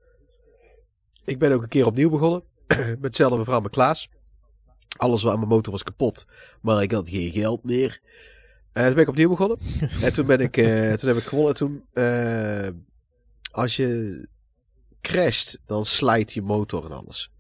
Ik 1.25 1.39
ben 1.39 1.53
ook 1.53 1.63
een 1.63 1.69
keer 1.69 1.87
opnieuw 1.87 2.11
begonnen. 2.11 2.43
Met 2.67 2.99
hetzelfde 3.01 3.39
mevrouw 3.39 3.61
Klaas. 3.61 4.09
Alles 4.97 5.27
aan 5.27 5.37
mijn 5.37 5.49
motor 5.49 5.73
was 5.73 5.83
kapot. 5.83 6.27
Maar 6.61 6.83
ik 6.83 6.93
had 6.93 7.09
geen 7.09 7.33
geld 7.33 7.65
meer. 7.65 8.01
En 8.73 8.85
toen 8.85 8.95
ben 8.95 9.03
ik 9.03 9.09
opnieuw 9.09 9.29
begonnen. 9.29 9.59
en 10.03 10.13
toen 10.13 10.27
ben 10.27 10.41
ik, 10.41 10.57
eh, 10.57 10.93
toen 10.93 11.09
heb 11.09 11.19
ik 11.19 11.25
gewonnen. 11.25 11.53
En 11.53 11.59
toen, 11.59 11.85
eh, 11.93 12.69
als 13.51 13.77
je 13.77 14.29
crasht, 15.01 15.61
dan 15.67 15.85
slijt 15.85 16.33
je 16.33 16.43
motor 16.43 16.85
en 16.85 16.93
alles. 16.93 17.31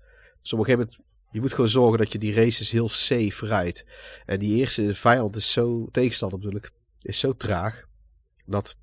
Dus 0.43 0.53
op 0.53 0.59
een 0.59 0.65
gegeven 0.65 0.87
moment, 0.87 1.09
je 1.31 1.41
moet 1.41 1.53
gewoon 1.53 1.71
zorgen 1.71 1.99
dat 1.99 2.13
je 2.13 2.19
die 2.19 2.35
races 2.35 2.71
heel 2.71 2.89
safe 2.89 3.47
rijdt. 3.47 3.85
En 4.27 4.39
die 4.39 4.57
eerste 4.57 4.95
vijand 4.95 5.37
is 5.37 5.53
zo, 5.53 5.89
tegenstander 5.91 6.39
natuurlijk, 6.39 6.73
is 7.03 7.19
zo 7.19 7.33
traag. 7.33 7.89
Dat 8.47 8.77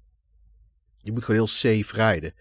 je 0.98 1.12
moet 1.12 1.24
gewoon 1.24 1.40
heel 1.40 1.48
safe 1.48 1.96
rijden. 1.96 2.34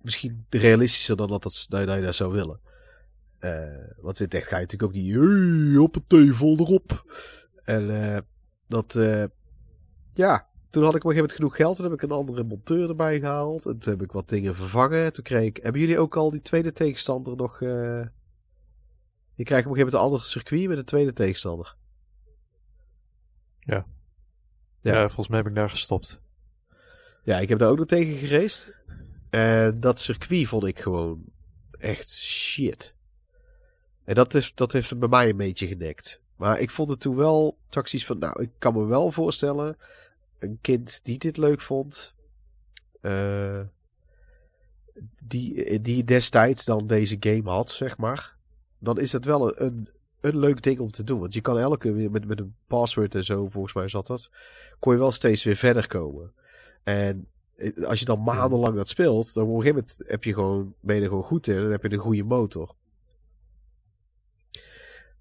Misschien 0.00 0.46
realistischer 0.50 1.16
dan 1.16 1.28
dat, 1.28 1.42
dat, 1.42 1.66
dat 1.68 1.94
je 1.94 2.00
dat 2.00 2.14
zou 2.14 2.32
willen. 2.32 2.60
Eh, 3.38 3.92
want 3.96 4.18
het 4.18 4.34
echt 4.34 4.46
ga 4.46 4.56
je 4.56 4.62
natuurlijk 4.62 4.92
ook 4.92 5.02
niet, 5.02 5.14
hey, 5.14 5.74
hoppatee, 5.76 6.32
vol 6.32 6.58
erop. 6.58 7.14
En 7.64 8.14
eh, 8.14 8.18
dat, 8.66 8.96
eh, 8.96 9.24
ja, 10.14 10.48
toen 10.68 10.84
had 10.84 10.94
ik 10.94 11.04
op 11.04 11.10
een 11.10 11.16
gegeven 11.16 11.16
moment 11.16 11.32
genoeg 11.32 11.56
geld. 11.56 11.76
Toen 11.76 11.84
heb 11.84 11.94
ik 11.94 12.02
een 12.02 12.10
andere 12.10 12.44
monteur 12.44 12.88
erbij 12.88 13.20
gehaald. 13.20 13.66
En 13.66 13.78
toen 13.78 13.92
heb 13.92 14.02
ik 14.02 14.12
wat 14.12 14.28
dingen 14.28 14.54
vervangen. 14.54 15.12
Toen 15.12 15.24
kreeg 15.24 15.44
ik, 15.44 15.62
hebben 15.62 15.80
jullie 15.80 15.98
ook 15.98 16.16
al 16.16 16.30
die 16.30 16.42
tweede 16.42 16.72
tegenstander 16.72 17.36
nog... 17.36 17.60
je 17.60 19.44
krijgt 19.44 19.66
op 19.66 19.72
een 19.72 19.76
gegeven 19.76 19.76
moment 19.76 19.92
een 19.92 19.98
ander 19.98 20.24
circuit 20.24 20.68
met 20.68 20.78
een 20.78 20.84
tweede 20.84 21.12
tegenstander. 21.12 21.76
Ja. 23.58 23.86
Ja. 24.80 25.06
volgens 25.06 25.28
mij 25.28 25.38
heb 25.38 25.46
ik 25.46 25.54
daar 25.54 25.70
gestopt. 25.70 26.20
Ja, 27.22 27.38
ik 27.38 27.48
heb 27.48 27.58
daar 27.58 27.68
ook 27.68 27.78
nog 27.78 27.86
tegen 27.86 28.14
geraced. 28.14 28.74
En 29.30 29.80
dat 29.80 29.98
circuit 29.98 30.48
vond 30.48 30.64
ik 30.64 30.78
gewoon 30.78 31.24
echt 31.78 32.10
shit. 32.10 32.94
En 34.04 34.14
dat, 34.14 34.34
is, 34.34 34.54
dat 34.54 34.72
heeft 34.72 34.90
het 34.90 34.98
bij 34.98 35.08
mij 35.08 35.28
een 35.28 35.36
beetje 35.36 35.66
genekt. 35.66 36.20
Maar 36.36 36.60
ik 36.60 36.70
vond 36.70 36.88
het 36.88 37.00
toen 37.00 37.16
wel 37.16 37.58
taxis 37.68 38.06
van, 38.06 38.18
nou, 38.18 38.42
ik 38.42 38.50
kan 38.58 38.74
me 38.74 38.84
wel 38.84 39.10
voorstellen, 39.12 39.76
een 40.38 40.58
kind 40.60 41.00
die 41.04 41.18
dit 41.18 41.36
leuk 41.36 41.60
vond, 41.60 42.14
eh, 43.00 43.60
die, 45.18 45.80
die 45.80 46.04
destijds 46.04 46.64
dan 46.64 46.86
deze 46.86 47.16
game 47.20 47.50
had, 47.50 47.70
zeg 47.70 47.96
maar, 47.96 48.36
dan 48.78 48.98
is 48.98 49.10
dat 49.10 49.24
wel 49.24 49.60
een, 49.60 49.88
een, 50.20 50.38
leuk 50.38 50.62
ding 50.62 50.78
om 50.78 50.90
te 50.90 51.04
doen. 51.04 51.20
Want 51.20 51.34
je 51.34 51.40
kan 51.40 51.58
elke 51.58 51.90
met, 51.90 52.26
met 52.26 52.40
een 52.40 52.54
password 52.66 53.14
en 53.14 53.24
zo, 53.24 53.48
volgens 53.48 53.74
mij 53.74 53.88
zat 53.88 54.06
dat, 54.06 54.30
kon 54.78 54.92
je 54.92 54.98
wel 54.98 55.12
steeds 55.12 55.44
weer 55.44 55.56
verder 55.56 55.86
komen. 55.86 56.32
En 56.82 57.26
eh, 57.56 57.84
als 57.84 57.98
je 57.98 58.04
dan 58.04 58.22
maandenlang 58.22 58.76
dat 58.76 58.88
speelt, 58.88 59.34
dan 59.34 59.44
op 59.44 59.48
een 59.48 59.62
gegeven 59.62 59.76
moment 59.76 60.10
heb 60.10 60.24
je 60.24 60.34
gewoon, 60.34 60.74
ben 60.80 60.96
je 60.96 61.02
er 61.02 61.08
gewoon 61.08 61.22
goed 61.22 61.46
in. 61.46 61.56
En 61.56 61.62
dan 61.62 61.70
heb 61.70 61.82
je 61.82 61.92
een 61.92 61.98
goede 61.98 62.24
motor. 62.24 62.74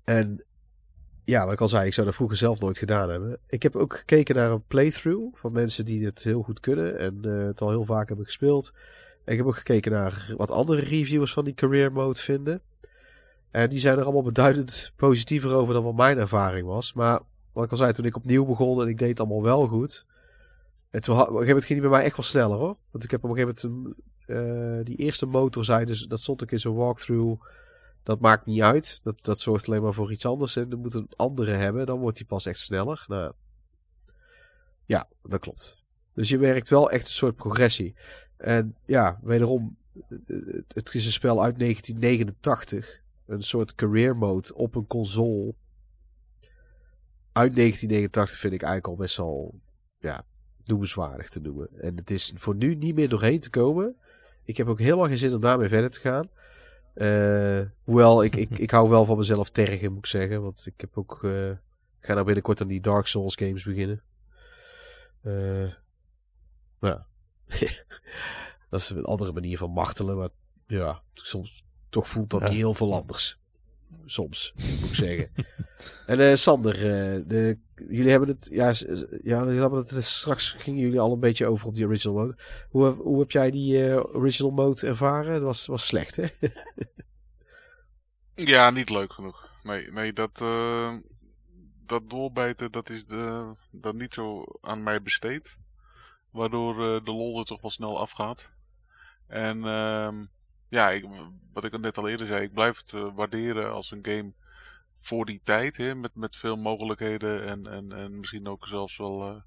En 0.04 0.44
ja, 1.26 1.44
wat 1.44 1.54
ik 1.54 1.62
al 1.62 1.68
zei, 1.68 1.86
ik 1.86 1.94
zou 1.94 2.06
dat 2.06 2.16
vroeger 2.16 2.38
zelf 2.38 2.60
nooit 2.60 2.78
gedaan 2.78 3.10
hebben. 3.10 3.40
Ik 3.48 3.64
heb 3.64 3.76
ook 3.76 3.94
gekeken 3.98 4.36
naar 4.36 4.52
een 4.52 4.64
playthrough 4.68 5.38
van 5.40 5.52
mensen 5.52 5.86
die 5.86 6.06
het 6.06 6.24
heel 6.24 6.42
goed 6.42 6.60
kunnen 6.60 7.00
en 7.00 7.20
eh, 7.24 7.46
het 7.46 7.62
al 7.62 7.70
heel 7.70 7.86
vaak 7.86 8.08
hebben 8.08 8.26
gespeeld. 8.26 8.72
En 9.26 9.32
ik 9.32 9.38
heb 9.38 9.48
ook 9.48 9.58
gekeken 9.58 9.92
naar 9.92 10.34
wat 10.38 10.52
andere 10.52 10.82
reviewers 10.82 11.34
van 11.34 11.46
die 11.46 11.54
career 11.54 11.92
mode 11.92 12.20
vinden. 12.20 12.62
En 13.52 13.70
die 13.70 13.80
zijn 13.80 13.98
er 13.98 14.04
allemaal 14.04 14.24
beduidend 14.24 14.94
positiever 14.96 15.54
over 15.54 15.74
dan 15.74 15.84
wat 15.84 15.96
mijn 15.96 16.18
ervaring 16.18 16.68
was. 16.68 16.94
Maar 16.94 17.20
wat 17.54 17.64
ik 17.64 17.72
al 17.72 17.78
zei, 17.78 17.92
toen 17.92 18.06
ik 18.06 18.16
opnieuw 18.16 18.46
begon 18.46 18.82
en 18.82 18.88
ik 18.88 18.98
deed 18.98 19.10
het 19.10 19.20
allemaal 19.20 19.44
wel 19.44 19.68
goed. 19.68 20.06
En 20.90 21.00
op 21.00 21.08
een 21.08 21.16
gegeven 21.18 21.48
moment 21.48 21.66
ging 21.66 21.80
die 21.80 21.90
bij 21.90 21.98
mij 21.98 22.04
echt 22.04 22.18
wel 22.18 22.26
sneller 22.26 22.58
hoor. 22.58 22.78
Want 22.92 23.04
ik 23.04 23.12
heb 23.12 23.24
op 23.24 23.30
een 23.30 23.36
gegeven 23.36 23.72
moment 23.72 23.96
eh, 24.26 24.86
die 24.86 24.96
eerste 24.96 25.26
motor 25.26 25.66
zei, 25.66 25.86
dus 25.86 26.06
dat 26.06 26.22
stond 26.22 26.44
ook 26.44 26.52
in 26.52 26.60
zo'n 26.60 26.76
walkthrough. 26.76 27.44
Dat 28.04 28.20
maakt 28.20 28.46
niet 28.46 28.62
uit. 28.62 29.04
Dat, 29.04 29.24
dat 29.24 29.40
zorgt 29.40 29.68
alleen 29.68 29.82
maar 29.82 29.94
voor 29.94 30.12
iets 30.12 30.26
anders. 30.26 30.56
En 30.56 30.70
dan 30.70 30.80
moet 30.80 30.94
een 30.94 31.10
andere 31.16 31.52
hebben. 31.52 31.86
Dan 31.86 32.00
wordt 32.00 32.18
die 32.18 32.26
pas 32.26 32.46
echt 32.46 32.60
sneller. 32.60 33.06
Nou, 33.08 33.34
ja, 34.86 35.08
dat 35.24 35.40
klopt. 35.40 35.78
Dus 36.14 36.30
je 36.30 36.38
werkt 36.38 36.70
wel 36.70 36.92
echt 36.92 37.06
een 37.06 37.12
soort 37.12 37.36
progressie. 37.36 37.96
En 38.38 38.76
ja, 38.86 39.20
wederom, 39.24 39.78
het 40.68 40.94
is 40.94 41.06
een 41.06 41.12
spel 41.12 41.44
uit 41.44 41.60
1989. 41.60 43.02
Een 43.30 43.44
soort 43.44 43.76
career 43.76 44.16
mode 44.18 44.56
op 44.56 44.76
een 44.76 44.88
console. 44.88 45.54
Uit 47.32 47.56
1989 47.56 48.40
vind 48.40 48.54
ik 48.54 48.62
eigenlijk 48.62 48.94
al 48.94 49.04
best 49.04 49.18
wel 49.18 49.60
ja, 50.00 50.26
noemenswaardig 50.64 51.30
te 51.30 51.40
noemen. 51.40 51.70
En 51.82 51.96
het 51.96 52.12
is 52.12 52.34
voor 52.36 52.56
nu 52.56 52.76
niet 52.76 52.96
meer 52.96 53.10
doorheen 53.10 53.40
te 53.40 53.50
komen. 53.50 53.96
Ik 54.44 54.58
heb 54.58 54.68
ook 54.68 54.80
helemaal 54.80 55.08
geen 55.08 55.18
zin 55.18 55.34
om 55.34 55.42
daarmee 55.42 55.70
verder 55.70 55.90
te 55.90 56.00
gaan. 56.00 56.30
Uh, 56.96 57.62
hoewel, 57.84 58.24
ik, 58.24 58.36
ik, 58.36 58.58
ik 58.58 58.72
hou 58.72 58.90
wel 58.90 59.06
van 59.06 59.18
mezelf 59.18 59.50
tergen, 59.50 59.90
moet 59.90 59.98
ik 59.98 60.06
zeggen. 60.06 60.42
Want 60.42 60.66
ik 60.66 60.82
heb 60.82 60.98
ook... 60.98 61.20
Uh, 61.24 61.50
ik 61.50 62.06
ga 62.06 62.14
nou 62.14 62.26
binnenkort 62.26 62.62
aan 62.62 62.68
die 62.68 62.82
Dark 62.82 63.08
Souls 63.08 63.36
games 63.36 63.64
beginnen. 63.64 64.02
Uh, 65.24 65.74
ja. 66.80 67.06
dat 68.70 68.80
is 68.80 68.90
een 68.90 69.06
andere 69.06 69.34
manier 69.34 69.58
van 69.58 69.72
martelen. 69.72 70.18
Maar 70.18 70.30
ja, 70.66 71.02
soms 71.14 71.64
toch 71.90 72.10
voelt 72.10 72.30
dat 72.30 72.50
heel 72.50 72.74
veel 72.74 72.94
anders. 72.94 73.40
Soms, 74.06 74.54
moet 74.56 74.90
ik 74.90 74.96
zeggen. 74.96 75.32
en 76.06 76.20
uh, 76.20 76.36
Sander, 76.36 76.76
uh, 76.76 77.24
de, 77.28 77.58
jullie 77.76 78.10
hebben 78.10 78.30
het, 78.30 78.48
ja, 78.52 78.68
ja, 79.24 79.44
jullie 79.44 79.60
hebben 79.60 79.86
het, 79.88 80.04
straks 80.04 80.56
gingen 80.58 80.80
jullie 80.80 81.00
al 81.00 81.14
een 81.14 81.20
beetje 81.20 81.48
over 81.48 81.68
op 81.68 81.76
die 81.76 81.86
original 81.86 82.16
mode. 82.16 82.36
Hoe, 82.70 82.88
hoe 82.88 83.20
heb 83.20 83.32
jij 83.32 83.52
die 83.52 83.88
uh, 83.88 84.16
original 84.16 84.52
mode 84.52 84.88
ervaren? 84.88 85.34
Dat 85.34 85.42
was, 85.42 85.66
was 85.66 85.86
slecht, 85.86 86.16
hè? 86.16 86.28
ja, 88.54 88.70
niet 88.70 88.90
leuk 88.90 89.14
genoeg. 89.14 89.52
Nee, 89.64 89.92
nee 89.92 90.14
dat, 90.14 90.44
dat 91.86 92.10
doorbijten, 92.10 92.72
dat 92.72 92.90
is 92.90 93.06
de, 93.06 93.54
dat 93.72 93.94
niet 93.94 94.14
zo 94.14 94.46
aan 94.62 94.84
mij 94.84 95.02
besteed. 95.02 95.58
Waardoor 96.32 97.04
de 97.04 97.12
lol 97.12 97.40
er 97.40 97.46
toch 97.46 97.62
wel 97.62 97.72
snel 97.72 98.00
afgaat. 98.00 98.50
En 99.28 99.66
ehm, 99.66 100.26
ja, 100.70 100.90
ik, 100.90 101.06
wat 101.54 101.64
ik 101.64 101.80
net 101.80 101.98
al 101.98 102.08
eerder 102.08 102.28
zei, 102.28 102.44
ik 102.44 102.54
blijf 102.54 102.78
het 102.78 102.92
uh, 102.92 103.16
waarderen 103.16 103.74
als 103.74 103.92
een 103.92 104.06
game 104.06 104.34
voor 105.00 105.26
die 105.26 105.42
tijd. 105.44 105.78
Hè, 105.78 105.96
met, 105.96 106.16
met 106.16 106.36
veel 106.36 106.56
mogelijkheden 106.56 107.46
en, 107.46 107.68
en, 107.68 107.92
en 107.92 108.20
misschien 108.20 108.48
ook 108.48 108.68
zelfs 108.68 108.98
wel... 108.98 109.44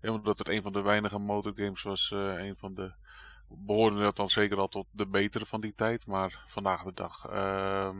Uh, 0.00 0.12
omdat 0.12 0.38
het 0.38 0.48
een 0.48 0.62
van 0.62 0.72
de 0.72 0.82
weinige 0.82 1.18
motorgames 1.18 1.82
was, 1.82 2.10
uh, 2.14 2.44
een 2.44 2.56
van 2.56 2.74
de... 2.74 2.92
Behoorde 3.48 4.00
dat 4.00 4.16
dan 4.16 4.30
zeker 4.30 4.58
al 4.58 4.68
tot 4.68 4.86
de 4.90 5.06
betere 5.06 5.46
van 5.46 5.60
die 5.60 5.74
tijd. 5.74 6.06
Maar 6.06 6.44
vandaag 6.48 6.82
de 6.82 6.92
dag... 6.94 7.30
Uh, 7.30 7.90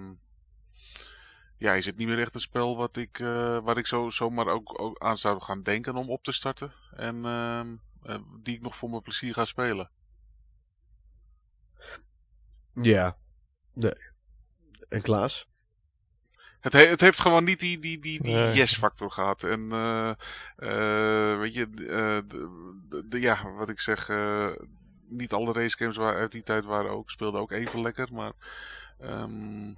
ja, 1.58 1.72
is 1.72 1.86
het 1.86 1.96
niet 1.96 2.08
meer 2.08 2.20
echt 2.20 2.34
een 2.34 2.40
spel 2.40 2.76
wat 2.76 2.96
ik, 2.96 3.18
waar 3.62 3.78
ik 3.78 3.86
zo, 3.86 4.10
zomaar 4.10 4.46
ook, 4.46 4.80
ook 4.80 4.98
aan 4.98 5.18
zou 5.18 5.40
gaan 5.40 5.62
denken 5.62 5.96
om 5.96 6.10
op 6.10 6.22
te 6.22 6.32
starten. 6.32 6.72
En 6.96 7.24
ehm, 7.24 8.20
die 8.42 8.54
ik 8.54 8.62
nog 8.62 8.76
voor 8.76 8.90
mijn 8.90 9.02
plezier 9.02 9.34
ga 9.34 9.44
spelen. 9.44 9.90
Ja. 12.82 13.16
Nee. 13.72 13.94
En 14.88 15.02
Klaas? 15.02 15.46
Het, 16.60 16.72
he 16.72 16.86
het, 16.86 17.00
heeft 17.00 17.20
gewoon 17.20 17.44
niet 17.44 17.60
die, 17.60 17.78
die, 17.78 18.00
die, 18.00 18.22
die 18.22 18.52
yes-factor 18.52 19.10
gehad. 19.10 19.42
En 19.42 19.60
uh, 19.60 20.12
uh, 20.58 21.38
weet 21.38 21.54
je, 21.54 21.68
uh, 21.76 22.18
de, 22.28 23.04
de, 23.08 23.20
ja, 23.20 23.50
wat 23.52 23.68
ik 23.68 23.80
zeg, 23.80 24.10
niet 25.08 25.32
alle 25.32 25.52
racegames 25.52 25.96
waar, 25.96 26.16
uit 26.16 26.32
die 26.32 26.42
tijd 26.42 26.64
waren 26.64 26.90
ook, 26.90 27.10
speelden 27.10 27.40
ook 27.40 27.50
even 27.50 27.80
lekker. 27.80 28.08
Maar 28.12 28.32
um, 29.02 29.76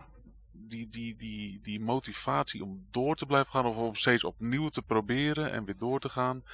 die, 0.52 0.88
die, 0.88 1.16
die, 1.16 1.60
die 1.62 1.80
motivatie 1.80 2.62
om 2.62 2.86
door 2.90 3.16
te 3.16 3.26
blijven 3.26 3.52
gaan 3.52 3.66
of 3.66 3.76
om 3.76 3.94
steeds 3.94 4.24
opnieuw 4.24 4.68
te 4.68 4.82
proberen 4.82 5.52
en 5.52 5.64
weer 5.64 5.78
door 5.78 6.00
te 6.00 6.08
gaan. 6.08 6.44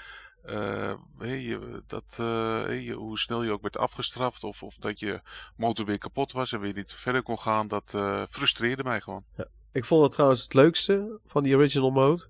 Uh, 0.46 0.94
je, 1.18 1.82
dat, 1.86 2.16
uh, 2.20 2.84
je, 2.86 2.92
hoe 2.92 3.18
snel 3.18 3.42
je 3.42 3.50
ook 3.50 3.62
werd 3.62 3.76
afgestraft 3.76 4.44
of, 4.44 4.62
of 4.62 4.76
dat 4.76 5.00
je 5.00 5.20
motor 5.56 5.84
weer 5.84 5.98
kapot 5.98 6.32
was 6.32 6.52
en 6.52 6.60
weer 6.60 6.74
niet 6.74 6.92
verder 6.94 7.22
kon 7.22 7.38
gaan, 7.38 7.68
dat 7.68 7.92
uh, 7.96 8.22
frustreerde 8.30 8.82
mij 8.82 9.00
gewoon. 9.00 9.24
Ja. 9.36 9.46
Ik 9.72 9.84
vond 9.84 10.02
het 10.02 10.12
trouwens 10.12 10.42
het 10.42 10.54
leukste 10.54 11.20
van 11.26 11.42
die 11.42 11.56
original 11.56 11.90
mode. 11.90 12.26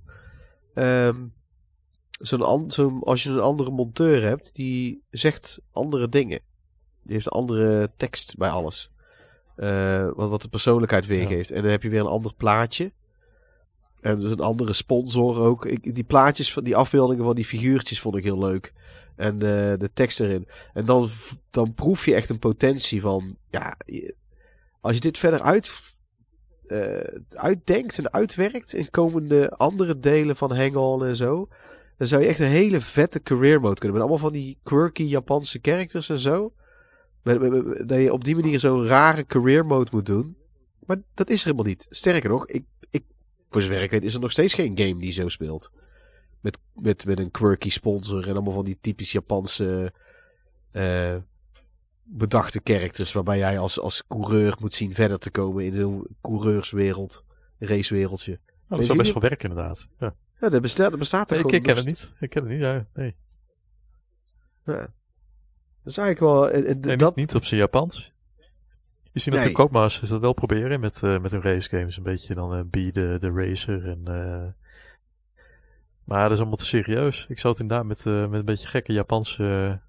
Um, 0.74 1.34
zo'n 2.18 2.70
zo 2.70 2.98
als 2.98 3.22
je 3.22 3.30
een 3.30 3.40
andere 3.40 3.70
monteur 3.70 4.22
hebt, 4.22 4.54
die 4.54 5.02
zegt 5.10 5.60
andere 5.72 6.08
dingen. 6.08 6.40
Die 7.02 7.12
heeft 7.12 7.26
een 7.26 7.32
andere 7.32 7.92
tekst 7.96 8.36
bij 8.36 8.50
alles. 8.50 8.90
wat, 10.14 10.28
wat 10.28 10.42
de 10.42 10.48
persoonlijkheid 10.48 11.06
weergeeft. 11.06 11.48
Ja. 11.48 11.54
En 11.56 11.62
dan 11.62 11.70
heb 11.70 11.82
je 11.82 11.88
weer 11.88 12.00
een 12.00 12.06
ander 12.06 12.34
plaatje. 12.34 12.92
En 14.02 14.16
dus 14.16 14.30
een 14.30 14.40
andere 14.40 14.72
sponsor 14.72 15.40
ook. 15.40 15.66
Ik, 15.66 15.94
die 15.94 16.04
plaatjes, 16.04 16.52
van 16.52 16.64
die 16.64 16.76
afbeeldingen 16.76 17.24
van 17.24 17.34
die 17.34 17.44
figuurtjes 17.44 18.00
vond 18.00 18.16
ik 18.16 18.24
heel 18.24 18.38
leuk. 18.38 18.72
En 19.16 19.34
uh, 19.34 19.40
de 19.78 19.90
tekst 19.94 20.20
erin. 20.20 20.48
En 20.72 20.84
dan, 20.84 21.08
dan 21.50 21.74
proef 21.74 22.04
je 22.04 22.14
echt 22.14 22.28
een 22.28 22.38
potentie 22.38 23.00
van. 23.00 23.36
Ja, 23.50 23.76
als 24.80 24.94
je 24.94 25.00
dit 25.00 25.18
verder 25.18 25.42
uit, 25.42 25.80
uh, 26.66 26.96
uitdenkt 27.30 27.98
en 27.98 28.12
uitwerkt 28.12 28.72
in 28.72 28.90
komende 28.90 29.50
andere 29.50 29.98
delen 29.98 30.36
van 30.36 30.56
Hang-On 30.56 31.04
en 31.04 31.16
zo. 31.16 31.48
Dan 31.98 32.06
zou 32.06 32.22
je 32.22 32.28
echt 32.28 32.40
een 32.40 32.46
hele 32.46 32.80
vette 32.80 33.22
career 33.22 33.60
mode 33.60 33.80
kunnen. 33.80 33.92
Met 33.92 34.00
allemaal 34.00 34.30
van 34.30 34.32
die 34.32 34.58
quirky 34.62 35.02
Japanse 35.02 35.58
characters 35.62 36.08
en 36.08 36.18
zo. 36.18 36.52
Met, 37.22 37.40
dat 37.88 37.98
je 37.98 38.12
op 38.12 38.24
die 38.24 38.34
manier 38.34 38.60
zo'n 38.60 38.86
rare 38.86 39.26
career 39.26 39.66
mode 39.66 39.90
moet 39.92 40.06
doen. 40.06 40.36
Maar 40.86 40.96
dat 41.14 41.30
is 41.30 41.40
er 41.40 41.44
helemaal 41.44 41.66
niet. 41.66 41.86
Sterker 41.90 42.30
nog, 42.30 42.46
ik 42.46 42.64
voor 43.52 43.62
zover 43.62 43.82
ik 43.82 43.90
weet 43.90 44.02
is 44.02 44.14
er 44.14 44.20
nog 44.20 44.30
steeds 44.30 44.54
geen 44.54 44.78
game 44.78 44.96
die 44.96 45.10
zo 45.10 45.28
speelt. 45.28 45.72
Met, 46.40 46.58
met, 46.74 47.04
met 47.04 47.18
een 47.18 47.30
quirky 47.30 47.70
sponsor 47.70 48.28
en 48.28 48.32
allemaal 48.32 48.52
van 48.52 48.64
die 48.64 48.78
typisch 48.80 49.12
Japanse 49.12 49.92
uh, 50.72 51.16
bedachte 52.02 52.60
characters. 52.64 53.12
Waarbij 53.12 53.38
jij 53.38 53.58
als, 53.58 53.80
als 53.80 54.02
coureur 54.08 54.56
moet 54.60 54.74
zien 54.74 54.94
verder 54.94 55.18
te 55.18 55.30
komen 55.30 55.64
in 55.64 55.72
zo'n 55.72 56.06
coureurswereld, 56.20 57.24
racewereldje. 57.58 58.32
Oh, 58.68 58.78
dat 58.78 58.84
zou 58.84 58.98
best 58.98 59.12
wel 59.12 59.22
werken 59.22 59.48
inderdaad. 59.50 59.88
Ja, 59.98 60.14
ja 60.40 60.48
dat 60.48 60.62
bestaat, 60.62 60.90
dat 60.90 60.98
bestaat 60.98 61.30
er 61.30 61.36
nee, 61.36 61.42
gewoon. 61.44 61.56
Ik 61.58 61.62
ken 61.62 61.76
het 61.76 61.86
niet. 61.86 62.14
Ik 62.20 62.30
ken 62.30 62.42
het 62.42 62.52
niet, 62.52 62.60
ja. 62.60 62.86
Nee. 62.94 63.16
Ja. 64.64 64.92
Dat 65.82 65.92
is 65.92 65.98
eigenlijk 65.98 66.20
wel... 66.20 66.50
En, 66.50 66.66
en 66.66 66.80
nee, 66.80 66.96
dat... 66.96 67.16
niet, 67.16 67.26
niet 67.26 67.34
op 67.34 67.44
zijn 67.44 67.60
Japans. 67.60 68.11
Je 69.12 69.20
ziet 69.20 69.32
dat 69.32 69.42
nee. 69.42 69.52
de 69.52 69.58
Codemasters 69.58 70.10
dat 70.10 70.20
wel 70.20 70.32
proberen 70.32 70.80
met, 70.80 71.02
uh, 71.02 71.20
met 71.20 71.30
hun 71.30 71.42
racegames. 71.42 71.96
Een 71.96 72.02
beetje 72.02 72.34
dan 72.34 72.56
uh, 72.56 72.62
Be 72.66 72.90
de, 72.90 73.16
de 73.18 73.30
Racer. 73.30 73.88
En, 73.88 74.00
uh... 74.08 74.46
Maar 76.04 76.22
dat 76.22 76.32
is 76.32 76.38
allemaal 76.38 76.56
te 76.56 76.64
serieus. 76.64 77.26
Ik 77.28 77.38
zou 77.38 77.52
het 77.52 77.62
inderdaad 77.62 77.86
met, 77.86 78.04
met 78.04 78.38
een 78.38 78.44
beetje 78.44 78.68
gekke 78.68 78.92
Japanse 78.92 79.80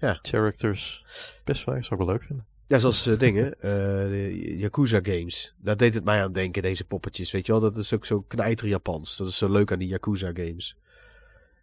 ja. 0.00 0.18
characters 0.22 1.04
best 1.44 1.64
wel, 1.64 1.82
zou 1.82 2.00
ik 2.00 2.06
wel 2.06 2.16
leuk 2.16 2.24
vinden. 2.26 2.46
Ja, 2.66 2.78
zoals 2.78 3.02
dingen, 3.02 3.56
de 3.60 4.56
Yakuza 4.56 5.00
games. 5.02 5.54
Daar 5.58 5.76
deed 5.76 5.94
het 5.94 6.04
mij 6.04 6.22
aan 6.22 6.32
denken, 6.32 6.62
deze 6.62 6.84
poppetjes. 6.84 7.30
Weet 7.30 7.46
je 7.46 7.52
wel, 7.52 7.60
dat 7.60 7.76
is 7.76 7.94
ook 7.94 8.06
zo 8.06 8.20
knijter 8.20 8.68
Japans. 8.68 9.16
Dat 9.16 9.28
is 9.28 9.38
zo 9.38 9.52
leuk 9.52 9.72
aan 9.72 9.78
die 9.78 9.88
Yakuza 9.88 10.30
games. 10.34 10.76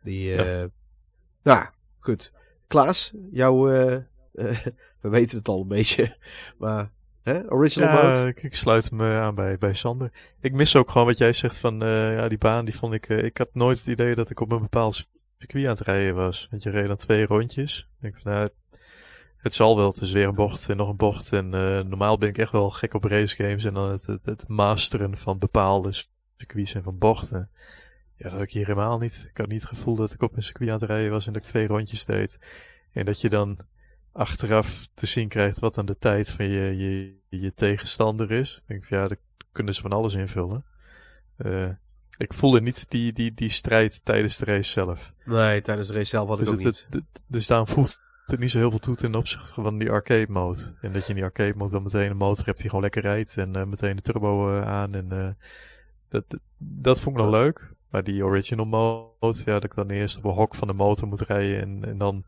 Die, 0.03 0.29
ja. 0.29 0.69
nou, 1.43 1.65
goed. 1.99 2.31
Klaas, 2.67 3.13
jouw 3.31 3.67
we 5.01 5.09
weten 5.09 5.37
het 5.37 5.47
al 5.47 5.61
een 5.61 5.67
beetje. 5.67 6.17
Maar, 6.57 6.91
hè? 7.23 7.51
Original 7.51 7.89
ja, 7.89 8.03
mode? 8.03 8.27
Ik, 8.27 8.43
ik, 8.43 8.55
sluit 8.55 8.91
me 8.91 9.19
aan 9.19 9.35
bij, 9.35 9.57
bij 9.57 9.73
Sander. 9.73 10.11
Ik 10.39 10.53
mis 10.53 10.75
ook 10.75 10.89
gewoon 10.89 11.07
wat 11.07 11.17
jij 11.17 11.33
zegt 11.33 11.59
van, 11.59 11.83
uh, 11.83 12.15
ja, 12.15 12.27
die 12.27 12.37
baan, 12.37 12.65
die 12.65 12.75
vond 12.75 12.93
ik... 12.93 13.09
Uh, 13.09 13.23
ik 13.23 13.37
had 13.37 13.49
nooit 13.53 13.77
het 13.77 13.87
idee 13.87 14.15
dat 14.15 14.29
ik 14.29 14.39
op 14.39 14.51
een 14.51 14.61
bepaald 14.61 15.07
circuit 15.37 15.63
aan 15.63 15.71
het 15.71 15.81
rijden 15.81 16.15
was. 16.15 16.47
Want 16.51 16.63
je 16.63 16.69
reed 16.69 16.87
dan 16.87 16.95
twee 16.95 17.25
rondjes. 17.25 17.79
Ik 17.79 18.01
denk 18.01 18.17
van, 18.21 18.31
nou, 18.31 18.49
het 19.37 19.53
zal 19.53 19.77
wel. 19.77 19.87
Het 19.87 20.01
is 20.01 20.11
weer 20.11 20.27
een 20.27 20.35
bocht 20.35 20.69
en 20.69 20.77
nog 20.77 20.89
een 20.89 20.95
bocht. 20.95 21.33
En 21.33 21.45
uh, 21.45 21.79
normaal 21.81 22.17
ben 22.17 22.29
ik 22.29 22.37
echt 22.37 22.51
wel 22.51 22.69
gek 22.69 22.93
op 22.93 23.03
racegames. 23.03 23.65
En 23.65 23.73
dan 23.73 23.91
het, 23.91 24.05
het, 24.05 24.25
het 24.25 24.47
masteren 24.47 25.17
van 25.17 25.39
bepaalde 25.39 26.03
circuits 26.37 26.73
en 26.73 26.83
van 26.83 26.97
bochten. 26.97 27.49
Ja, 28.15 28.23
dat 28.23 28.31
had 28.31 28.41
ik 28.41 28.51
hier 28.51 28.65
helemaal 28.65 28.97
niet. 28.97 29.27
Ik 29.29 29.37
had 29.37 29.47
niet 29.47 29.61
het 29.61 29.69
gevoel 29.69 29.95
dat 29.95 30.13
ik 30.13 30.21
op 30.21 30.35
een 30.35 30.43
circuit 30.43 30.69
aan 30.69 30.79
het 30.79 30.89
rijden 30.89 31.11
was 31.11 31.27
en 31.27 31.33
dat 31.33 31.41
ik 31.41 31.47
twee 31.47 31.67
rondjes 31.67 32.05
deed. 32.05 32.39
En 32.91 33.05
dat 33.05 33.21
je 33.21 33.29
dan 33.29 33.59
achteraf 34.17 34.87
te 34.93 35.05
zien 35.05 35.27
krijgt 35.27 35.59
wat 35.59 35.75
dan 35.75 35.85
de 35.85 35.97
tijd 35.97 36.33
van 36.33 36.45
je, 36.45 36.77
je, 36.77 37.17
je 37.29 37.53
tegenstander 37.53 38.31
is. 38.31 38.57
Ik 38.57 38.67
denk 38.67 38.85
van 38.85 38.97
ja, 38.97 39.07
daar 39.07 39.17
kunnen 39.51 39.73
ze 39.73 39.81
van 39.81 39.91
alles 39.91 40.13
invullen. 40.13 40.65
Uh, 41.37 41.69
ik 42.17 42.33
voelde 42.33 42.61
niet 42.61 42.89
die, 42.89 43.13
die, 43.13 43.33
die 43.33 43.49
strijd 43.49 44.05
tijdens 44.05 44.37
de 44.37 44.45
race 44.45 44.71
zelf. 44.71 45.13
Nee, 45.25 45.61
tijdens 45.61 45.87
de 45.87 45.93
race 45.93 46.09
zelf 46.09 46.27
had 46.27 46.37
dus 46.37 46.47
ik 46.47 46.53
ook 46.53 46.61
het, 46.61 46.87
niet. 46.89 47.03
Het, 47.13 47.23
dus 47.27 47.47
daarom 47.47 47.67
voelt 47.67 47.99
het 48.25 48.39
niet 48.39 48.51
zo 48.51 48.57
heel 48.57 48.69
veel 48.69 48.79
toe 48.79 48.95
ten 48.95 49.15
opzichte 49.15 49.53
van 49.53 49.77
die 49.77 49.91
arcade 49.91 50.25
mode. 50.29 50.75
En 50.81 50.91
dat 50.91 51.03
je 51.03 51.09
in 51.09 51.15
die 51.15 51.23
arcade 51.23 51.53
mode 51.55 51.71
dan 51.71 51.83
meteen 51.83 52.09
een 52.09 52.17
motor 52.17 52.45
hebt 52.45 52.57
die 52.57 52.67
gewoon 52.67 52.83
lekker 52.83 53.01
rijdt. 53.01 53.37
En 53.37 53.57
uh, 53.57 53.63
meteen 53.63 53.95
de 53.95 54.01
turbo 54.01 54.51
uh, 54.51 54.61
aan. 54.61 54.93
En 54.93 55.07
uh, 55.11 55.29
dat, 56.09 56.29
dat, 56.29 56.39
dat 56.57 56.99
vond 56.99 57.17
ik 57.17 57.21
nog 57.23 57.31
leuk. 57.31 57.75
Maar 57.89 58.03
die 58.03 58.25
original 58.25 58.65
mode, 58.65 59.41
ja, 59.45 59.53
dat 59.53 59.63
ik 59.63 59.73
dan 59.73 59.89
eerst 59.89 60.17
op 60.17 60.23
een 60.23 60.31
hok 60.31 60.55
van 60.55 60.67
de 60.67 60.73
motor 60.73 61.07
moet 61.07 61.21
rijden. 61.21 61.61
En, 61.61 61.85
en 61.85 61.97
dan 61.97 62.25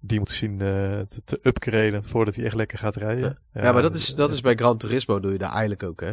die 0.00 0.18
moet 0.18 0.30
zien 0.30 0.52
uh, 0.52 1.00
te, 1.00 1.20
te 1.24 1.40
upgraden 1.42 2.04
voordat 2.04 2.34
hij 2.34 2.44
echt 2.44 2.54
lekker 2.54 2.78
gaat 2.78 2.96
rijden. 2.96 3.38
Ja, 3.52 3.62
ja 3.62 3.72
maar 3.72 3.82
dat 3.82 3.94
is, 3.94 4.14
dat 4.14 4.32
is 4.32 4.40
bij 4.40 4.54
Gran 4.54 4.78
Turismo 4.78 5.20
doe 5.20 5.32
je 5.32 5.38
daar 5.38 5.50
eigenlijk 5.52 5.82
ook, 5.82 6.00
hè? 6.00 6.12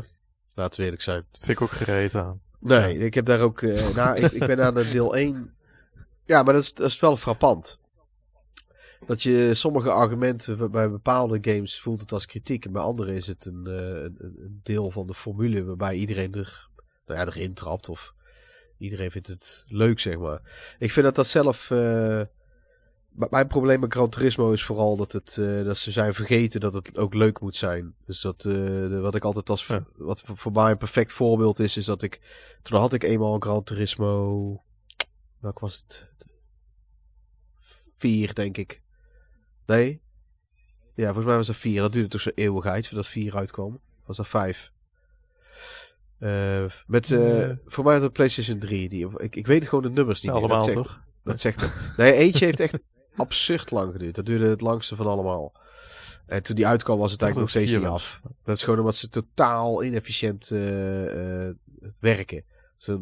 Laten 0.56 0.80
we 0.80 0.84
eerlijk 0.84 1.02
zijn. 1.02 1.26
Dat 1.32 1.44
vind 1.44 1.58
ik 1.58 1.64
ook 1.64 1.72
gereed 1.72 2.16
aan. 2.16 2.42
Nee, 2.60 2.98
ik 2.98 3.14
heb 3.14 3.26
daar 3.26 3.40
ook... 3.40 3.62
Uh, 3.62 3.96
nou, 3.96 4.18
ik, 4.18 4.32
ik 4.32 4.46
ben 4.46 4.64
aan 4.64 4.74
de 4.74 4.90
deel 4.90 5.16
1 5.26 5.56
Ja, 6.26 6.44
maar 6.44 6.54
dat 6.54 6.64
is, 6.64 6.74
dat 6.74 6.88
is 6.88 7.00
wel 7.00 7.18
frappant. 7.18 7.80
Dat 9.06 9.24
je 9.24 9.54
sommige 9.54 9.92
argumenten 9.92 10.72
bij 10.72 10.90
bepaalde 10.90 11.38
games 11.42 11.80
voelt 11.80 12.00
het 12.00 12.12
als 12.12 12.26
kritiek. 12.26 12.66
En 12.66 12.72
bij 12.72 12.82
andere 12.82 13.16
is 13.16 13.28
het 13.28 13.46
een, 13.46 13.66
een, 13.66 14.16
een, 14.20 14.60
deel 14.64 14.92
van 14.92 15.08
de 15.08 15.14
formule 15.14 15.64
waarbij 15.64 15.96
iedereen 15.96 16.34
er, 16.34 16.68
nou 17.06 17.20
ja, 17.20 17.26
erin 17.26 17.54
trapt. 17.54 17.90
Of 17.90 18.14
iedereen 18.78 19.12
vindt 19.12 19.28
het 19.28 19.66
leuk, 19.68 20.00
zeg 20.00 20.18
maar. 20.18 20.42
Ik 20.80 20.92
vind 20.92 21.06
dat 21.06 21.16
dat 21.16 21.28
zelf... 21.28 21.70
Uh, 21.70 22.22
mijn 23.14 23.48
probleem 23.48 23.80
met 23.80 23.94
Gran 23.94 24.10
Turismo 24.10 24.52
is 24.52 24.64
vooral 24.64 24.96
dat, 24.96 25.12
het, 25.12 25.38
uh, 25.40 25.66
dat 25.66 25.78
ze 25.78 25.92
zijn 25.92 26.14
vergeten 26.14 26.60
dat 26.60 26.74
het 26.74 26.98
ook 26.98 27.14
leuk 27.14 27.40
moet 27.40 27.56
zijn. 27.56 27.96
Dus 28.06 28.22
dat, 28.22 28.46
uh, 28.46 29.02
wat 29.02 29.16
ik 29.16 29.24
altijd 29.24 29.50
als, 29.50 29.68
ja. 29.68 29.86
wat 29.96 30.24
voor 30.26 30.52
mij 30.52 30.72
een 30.72 30.78
perfect 30.78 31.14
voorbeeld 31.14 31.60
is, 31.60 31.78
is 31.78 31.86
dat 31.86 32.02
ik, 32.02 32.22
toen 32.62 32.80
had 32.80 32.94
ik 32.94 33.04
eenmaal 33.04 33.40
Gran 33.40 33.64
Turismo, 33.64 34.62
welk 35.40 35.60
was 35.60 35.78
het? 35.78 36.12
Vier, 37.98 38.34
denk 38.34 38.58
ik. 38.58 38.82
Nee? 39.66 40.02
Ja, 40.96 41.06
volgens 41.06 41.26
mij 41.26 41.36
was 41.36 41.48
dat 41.48 41.56
vier. 41.56 41.82
Dat 41.82 41.92
duurde 41.92 42.10
toch 42.10 42.22
zo'n 42.22 42.32
eeuwigheid 42.36 42.88
voordat 42.88 43.08
vier 43.08 43.36
uitkwam. 43.36 43.80
Was 44.06 44.18
dat 44.18 44.28
vijf? 44.28 44.72
Uh, 46.20 46.66
met, 46.88 47.08
voor 47.66 47.84
mij 47.84 47.94
had 47.94 48.02
het 48.02 48.14
PlayStation 48.14 48.60
3. 48.60 48.90
Die, 48.90 49.08
ik, 49.18 49.36
ik 49.36 49.48
weet 49.48 49.68
gewoon 49.68 49.84
de 49.84 49.90
nummers 49.90 50.22
niet 50.22 50.32
ja. 50.32 50.38
Allemaal 50.38 50.58
dat 50.58 50.66
zegt, 50.66 50.78
toch? 50.78 51.02
Dat 51.24 51.40
zegt 51.40 51.62
het. 51.62 51.94
Nee, 51.98 52.14
eentje 52.14 52.46
heeft 52.46 52.60
echt 52.60 52.80
absurd 53.16 53.72
lang 53.72 53.92
geduurd. 53.92 54.16
Dat 54.16 54.26
duurde 54.26 54.48
het 54.48 54.62
langste 54.62 54.96
van 54.96 55.08
allemaal. 55.08 55.54
En 56.26 56.44
toen 56.44 56.56
die 56.56 56.68
uitkwam 56.68 56.98
was 56.98 57.12
het 57.12 57.22
eigenlijk 57.22 57.54
nog 57.54 57.64
steeds 57.64 57.80
niet 57.80 57.92
af. 57.92 58.22
Dat 58.44 58.56
is 58.56 58.64
gewoon 58.64 58.80
omdat 58.80 58.96
ze 58.96 59.10
totaal 59.10 59.84
inefficiënt 59.84 60.50
uh, 60.50 60.60
werken. 62.00 62.44
Ze 62.78 62.98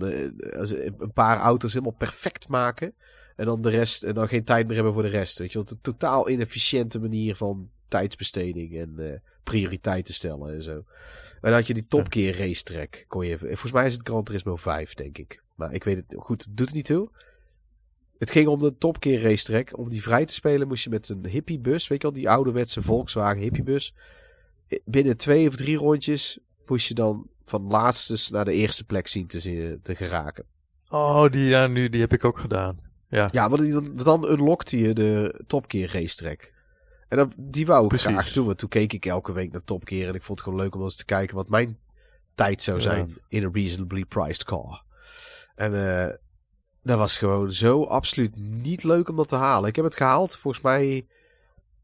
een 0.97 1.13
paar 1.13 1.37
auto's 1.37 1.73
helemaal 1.73 1.95
perfect 1.97 2.47
maken. 2.47 2.93
En 3.35 3.45
dan 3.45 3.61
de 3.61 3.69
rest, 3.69 4.03
en 4.03 4.13
dan 4.13 4.27
geen 4.27 4.43
tijd 4.43 4.65
meer 4.65 4.75
hebben 4.75 4.93
voor 4.93 5.03
de 5.03 5.09
rest. 5.09 5.37
Weet 5.37 5.51
je, 5.51 5.57
want 5.57 5.71
een 5.71 5.81
totaal 5.81 6.29
inefficiënte 6.29 6.99
manier 6.99 7.35
van 7.35 7.69
tijdsbesteding 7.87 8.77
en 8.77 9.21
prioriteiten 9.43 10.13
stellen 10.13 10.53
en 10.53 10.63
zo. 10.63 10.71
En 10.71 11.49
dan 11.49 11.53
had 11.53 11.67
je 11.67 11.73
die 11.73 11.87
topkeer 11.87 12.37
racetrack. 12.37 13.05
Kon 13.07 13.25
je, 13.25 13.37
volgens 13.37 13.71
mij 13.71 13.87
is 13.87 13.93
het 13.93 14.07
Gran 14.07 14.23
Turismo 14.23 14.55
5, 14.55 14.93
denk 14.93 15.17
ik. 15.17 15.43
Maar 15.55 15.73
ik 15.73 15.83
weet 15.83 15.95
het 15.95 16.05
goed, 16.17 16.45
doet 16.49 16.65
het 16.65 16.75
niet 16.75 16.85
toe. 16.85 17.09
Het 18.21 18.31
ging 18.31 18.47
om 18.47 18.59
de 18.59 18.77
topkeer 18.77 19.21
racetrack. 19.21 19.77
Om 19.77 19.89
die 19.89 20.01
vrij 20.01 20.25
te 20.25 20.33
spelen 20.33 20.67
moest 20.67 20.83
je 20.83 20.89
met 20.89 21.09
een 21.09 21.25
hippiebus, 21.27 21.87
weet 21.87 22.01
je 22.01 22.07
wel, 22.07 22.17
die 22.17 22.29
ouderwetse 22.29 22.81
Volkswagen 22.81 23.41
hippiebus. 23.41 23.93
Binnen 24.85 25.17
twee 25.17 25.47
of 25.47 25.55
drie 25.55 25.77
rondjes 25.77 26.39
moest 26.65 26.87
je 26.87 26.93
dan 26.93 27.27
van 27.43 27.63
laatste 27.63 28.33
naar 28.33 28.45
de 28.45 28.53
eerste 28.53 28.83
plek 28.83 29.07
zien 29.07 29.27
te, 29.27 29.79
te 29.83 29.95
geraken. 29.95 30.45
Oh, 30.89 31.29
die, 31.29 31.45
ja, 31.45 31.67
nu, 31.67 31.89
die 31.89 32.01
heb 32.01 32.13
ik 32.13 32.25
ook 32.25 32.37
gedaan. 32.37 32.77
Ja, 33.07 33.29
ja 33.31 33.47
maar 33.47 33.57
dan, 33.69 33.95
dan 33.95 34.29
unlockte 34.31 34.77
je 34.77 34.93
de 34.93 35.41
topkeer 35.47 35.91
racetrack. 35.93 36.53
En 37.07 37.17
dan, 37.17 37.33
die 37.37 37.65
wou 37.65 37.81
ik 37.83 37.87
Precies. 37.87 38.07
graag 38.07 38.31
doen, 38.31 38.45
want 38.45 38.57
toen 38.57 38.69
keek 38.69 38.93
ik 38.93 39.05
elke 39.05 39.33
week 39.33 39.51
naar 39.51 39.63
topkeer. 39.63 40.07
En 40.07 40.13
ik 40.15 40.23
vond 40.23 40.39
het 40.39 40.47
gewoon 40.47 40.63
leuk 40.63 40.75
om 40.75 40.81
eens 40.81 40.95
te 40.95 41.05
kijken 41.05 41.35
wat 41.35 41.49
mijn 41.49 41.77
tijd 42.35 42.61
zou 42.61 42.81
zijn 42.81 43.07
Ja. 43.07 43.13
in 43.27 43.43
een 43.43 43.53
reasonably 43.53 44.05
priced 44.05 44.43
car. 44.43 44.83
En 45.55 45.97
eh 46.07 46.15
dat 46.83 46.97
was 46.97 47.17
gewoon 47.17 47.51
zo 47.51 47.83
absoluut 47.83 48.35
niet 48.35 48.83
leuk 48.83 49.09
om 49.09 49.15
dat 49.15 49.27
te 49.27 49.35
halen. 49.35 49.69
Ik 49.69 49.75
heb 49.75 49.85
het 49.85 49.95
gehaald, 49.95 50.37
volgens 50.37 50.63
mij 50.63 51.05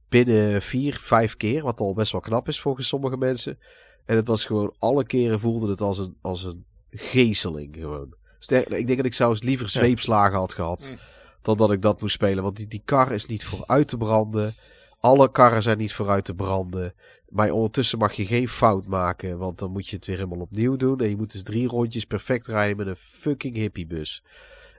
binnen 0.10 0.62
vier, 0.62 0.98
vijf 1.00 1.38
keer. 1.38 1.64
Wat 1.64 1.80
al 1.80 1.94
best 1.94 2.12
wel 2.12 2.22
knap 2.22 2.48
is 2.48 2.62
volgens 2.62 2.88
sommige 2.88 3.18
mensen. 3.18 3.60
En 4.06 4.16
het 4.16 4.28
was 4.28 4.46
gewoon, 4.46 4.74
alle 4.78 5.06
keren 5.06 5.40
voelde 5.40 5.70
het 5.70 5.82
als 5.82 5.98
een, 5.98 6.18
als 6.22 6.44
een 6.44 6.66
gezeling 6.90 7.76
gewoon. 7.76 8.16
Sterk, 8.40 8.68
ik 8.70 8.86
denk 8.86 8.98
dat 8.98 9.06
ik 9.06 9.14
zelfs 9.14 9.42
liever 9.42 9.70
zweepslagen 9.70 10.38
had 10.38 10.54
gehad. 10.54 10.88
Mm. 10.92 10.98
Dan 11.42 11.58
dat 11.58 11.72
ik 11.72 11.82
dat 11.82 12.02
moest 12.02 12.14
spelen. 12.14 12.44
Want 12.44 12.56
die, 12.56 12.68
die 12.68 12.82
kar 12.86 13.12
is 13.12 13.26
niet 13.26 13.46
voor 13.46 13.64
uit 13.66 13.88
te 13.88 13.98
branden. 13.98 14.54
Alle 15.00 15.32
karren 15.32 15.64
zijn 15.64 15.78
niet 15.78 15.94
vooruit 15.94 16.26
te 16.26 16.34
branden. 16.34 16.94
Maar 17.30 17.52
ondertussen 17.52 17.98
mag 17.98 18.14
je 18.14 18.26
geen 18.26 18.48
fout 18.48 18.88
maken. 18.88 19.38
Want 19.38 19.60
dan 19.60 19.72
moet 19.72 19.88
je 19.88 19.96
het 19.96 20.06
weer 20.06 20.16
helemaal 20.16 20.40
opnieuw 20.40 20.76
doen. 20.76 21.00
En 21.00 21.10
je 21.10 21.16
moet 21.16 21.32
dus 21.32 21.44
drie 21.44 21.68
rondjes 21.68 22.06
perfect 22.06 22.48
rijden 22.48 22.78
met 22.78 22.88
een 22.88 22.96
fucking 22.96 23.56
hippiebus. 23.56 24.24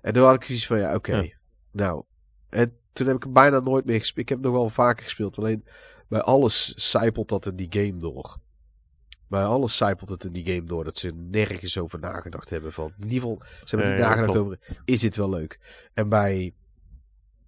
En 0.03 0.12
toen 0.12 0.24
had 0.24 0.34
ik 0.34 0.44
zoiets 0.44 0.66
van, 0.66 0.78
ja, 0.78 0.94
oké. 0.94 1.16
Ja. 1.16 1.36
Nou, 1.70 2.05
en 2.49 2.76
toen 2.92 3.07
heb 3.07 3.16
ik 3.16 3.32
bijna 3.32 3.61
nooit 3.61 3.84
meer 3.84 3.99
gespeeld. 3.99 4.30
Ik 4.30 4.36
heb 4.36 4.44
nog 4.44 4.53
wel 4.53 4.70
vaker 4.70 5.05
gespeeld. 5.05 5.38
Alleen 5.38 5.64
bij 6.09 6.20
alles 6.20 6.74
zijpelt 6.74 7.28
dat 7.28 7.46
in 7.46 7.57
die 7.57 7.68
game 7.70 7.96
door. 7.96 8.36
Bij 9.28 9.44
alles 9.44 9.76
zijpelt 9.76 10.09
het 10.09 10.24
in 10.24 10.32
die 10.32 10.46
game 10.46 10.64
door. 10.64 10.84
Dat 10.84 10.96
ze 10.96 11.11
nergens 11.14 11.78
over 11.78 11.99
nagedacht 11.99 12.51
hebben. 12.51 12.72
Van, 12.72 12.92
in 12.99 13.05
ieder 13.05 13.20
geval, 13.20 13.42
ze 13.64 13.76
hebben 13.76 13.90
niet 13.90 14.01
ja, 14.01 14.09
nagedacht 14.09 14.38
over, 14.38 14.59
is 14.84 15.01
dit 15.01 15.16
wel 15.16 15.30
leuk? 15.30 15.61
En 15.94 16.09
bij, 16.09 16.55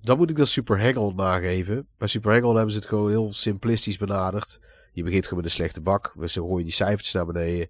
dan 0.01 0.17
moet 0.17 0.31
ik 0.31 0.37
dat 0.37 0.49
Super 0.49 1.15
nageven. 1.15 1.87
Bij 1.99 2.09
Super 2.09 2.33
hebben 2.33 2.71
ze 2.71 2.77
het 2.77 2.89
gewoon 2.89 3.11
heel 3.11 3.33
simplistisch 3.33 3.97
benaderd. 3.97 4.61
Je 4.93 5.03
begint 5.03 5.25
gewoon 5.25 5.43
met 5.43 5.51
een 5.51 5.57
slechte 5.57 5.81
bak. 5.81 6.15
Ze 6.25 6.41
gooien 6.41 6.65
die 6.65 6.75
cijfertjes 6.75 7.15
naar 7.15 7.27
beneden. 7.27 7.69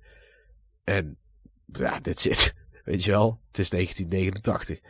En 0.84 1.16
ja, 1.66 2.00
dit 2.00 2.18
zit. 2.18 2.54
Weet 2.84 3.04
je 3.04 3.10
wel, 3.10 3.40
het 3.48 3.58
is 3.58 3.70
1989. 3.70 4.80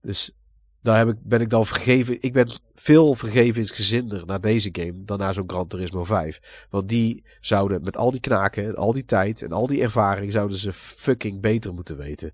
Dus 0.00 0.36
daar 0.82 0.98
heb 0.98 1.08
ik, 1.08 1.16
ben 1.22 1.40
ik 1.40 1.50
dan 1.50 1.66
vergeven. 1.66 2.16
Ik 2.20 2.32
ben 2.32 2.48
veel 2.74 3.14
vergevingsgezinder 3.14 4.26
naar 4.26 4.40
deze 4.40 4.68
game 4.72 5.04
dan 5.04 5.18
naar 5.18 5.34
zo'n 5.34 5.50
Gran 5.50 5.66
Turismo 5.66 6.04
5. 6.04 6.66
Want 6.70 6.88
die 6.88 7.24
zouden 7.40 7.82
met 7.82 7.96
al 7.96 8.10
die 8.10 8.20
knaken, 8.20 8.64
en 8.64 8.76
al 8.76 8.92
die 8.92 9.04
tijd 9.04 9.42
en 9.42 9.52
al 9.52 9.66
die 9.66 9.82
ervaring, 9.82 10.32
zouden 10.32 10.56
ze 10.56 10.72
fucking 10.72 11.40
beter 11.40 11.74
moeten 11.74 11.96
weten. 11.96 12.32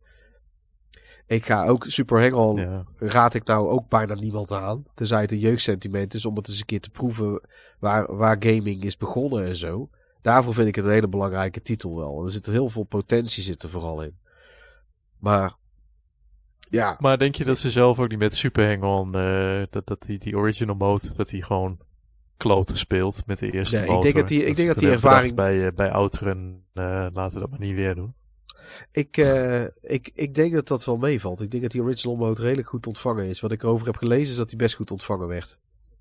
Ik 1.26 1.46
ga 1.46 1.66
ook 1.66 1.84
Super 1.88 2.20
Hang-On 2.20 2.56
Ja. 2.56 2.84
raad 2.98 3.34
ik 3.34 3.44
nou 3.44 3.68
ook 3.68 3.88
bijna 3.88 4.14
niemand 4.14 4.52
aan. 4.52 4.84
Tenzij 4.94 5.20
het 5.20 5.32
een 5.32 5.38
jeugdsentiment 5.38 6.14
is 6.14 6.24
om 6.24 6.36
het 6.36 6.48
eens 6.48 6.58
een 6.58 6.64
keer 6.64 6.80
te 6.80 6.90
proeven 6.90 7.40
waar, 7.78 8.16
waar 8.16 8.36
gaming 8.40 8.84
is 8.84 8.96
begonnen 8.96 9.44
en 9.46 9.56
zo. 9.56 9.88
Daarvoor 10.22 10.54
vind 10.54 10.68
ik 10.68 10.74
het 10.74 10.84
een 10.84 10.90
hele 10.90 11.08
belangrijke 11.08 11.62
titel 11.62 11.96
wel. 11.96 12.24
Er 12.24 12.30
zit 12.30 12.46
heel 12.46 12.68
veel 12.68 12.82
potentie 12.82 13.42
zit 13.42 13.62
er 13.62 13.68
vooral 13.68 14.02
in. 14.02 14.18
Maar 15.18 15.54
ja, 16.70 16.96
Maar 17.00 17.18
denk 17.18 17.34
je 17.34 17.44
dat 17.44 17.58
ze 17.58 17.70
zelf 17.70 17.98
ook 17.98 18.08
niet 18.08 18.18
met 18.18 18.36
Super 18.36 18.66
Hang-On, 18.66 19.14
eh, 19.14 19.62
dat, 19.70 19.86
dat 19.86 20.02
die, 20.02 20.18
die 20.18 20.36
original 20.36 20.74
mode, 20.74 21.12
dat 21.16 21.28
die 21.28 21.42
gewoon 21.42 21.78
kloten 22.36 22.76
speelt 22.76 23.22
met 23.26 23.38
de 23.38 23.50
eerste 23.50 23.80
Nee, 23.80 23.96
ik 23.96 24.02
denk 24.02 24.14
dat 24.14 24.28
die- 24.28 24.44
ik 24.44 24.56
denk 24.56 24.68
dat 24.68 24.78
die 24.78 24.90
ervaring- 24.90 25.34
Bij, 25.34 25.66
eh, 25.66 25.72
bij 25.74 25.90
Outrun, 25.90 26.62
eh, 26.74 27.06
laten 27.12 27.34
we 27.34 27.40
dat 27.40 27.50
maar 27.50 27.60
niet 27.60 27.74
weer 27.74 27.94
doen. 27.94 28.14
ik, 28.92 29.16
ik, 29.82 30.10
ik 30.14 30.34
denk 30.34 30.52
dat 30.54 30.68
dat 30.68 30.84
wel 30.84 30.96
meevalt. 30.96 31.40
Ik 31.40 31.50
denk 31.50 31.62
dat 31.62 31.72
die 31.72 31.82
original 31.82 32.16
mode 32.16 32.42
redelijk 32.42 32.68
goed 32.68 32.86
ontvangen 32.86 33.24
is. 33.26 33.40
Wat 33.40 33.52
ik 33.52 33.62
erover 33.62 33.86
heb 33.86 33.96
gelezen 33.96 34.30
is 34.30 34.36
dat 34.36 34.48
die 34.48 34.58
best 34.58 34.74
goed 34.74 34.90
ontvangen 34.90 35.28
werd. 35.28 35.58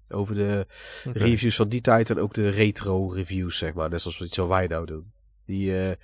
Over 0.10 0.36
de 0.36 0.68
reviews 1.14 1.56
van 1.56 1.70
die 1.70 1.82
tijd 1.82 2.10
en 2.10 2.20
ook 2.20 2.34
de 2.34 2.50
retro 2.50 3.08
reviews, 3.08 3.58
zeg 3.58 3.74
maar. 3.74 3.90
Net 3.90 4.02
zoals 4.02 4.22
iets 4.22 4.38
wat 4.38 4.48
wij 4.48 4.68
nou 4.68 4.86
doen. 4.86 5.12
Die, 5.46 5.96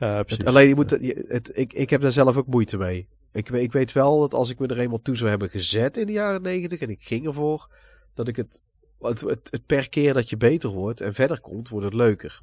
precies. 0.00 0.36
Het, 0.36 0.46
alleen 0.46 0.68
je 0.68 0.74
moet, 0.74 0.90
het, 1.28 1.50
ik, 1.54 1.72
ik 1.72 1.90
heb 1.90 2.00
daar 2.00 2.12
zelf 2.12 2.36
ook 2.36 2.46
moeite 2.46 2.76
mee. 2.76 3.08
Ik, 3.32 3.48
ik 3.48 3.72
weet 3.72 3.92
wel 3.92 4.20
dat 4.20 4.34
als 4.34 4.50
ik 4.50 4.58
me 4.58 4.66
er 4.66 4.78
eenmaal 4.78 5.02
toe 5.02 5.16
zou 5.16 5.30
hebben 5.30 5.50
gezet 5.50 5.96
in 5.96 6.06
de 6.06 6.12
jaren 6.12 6.42
negentig 6.42 6.80
en 6.80 6.90
ik 6.90 7.02
ging 7.02 7.26
ervoor, 7.26 7.74
dat 8.14 8.28
ik 8.28 8.36
het, 8.36 8.62
het, 9.00 9.20
het, 9.20 9.48
het 9.50 9.66
per 9.66 9.88
keer 9.88 10.14
dat 10.14 10.30
je 10.30 10.36
beter 10.36 10.70
wordt 10.70 11.00
en 11.00 11.14
verder 11.14 11.40
komt, 11.40 11.68
wordt 11.68 11.84
het 11.86 11.94
leuker. 11.94 12.40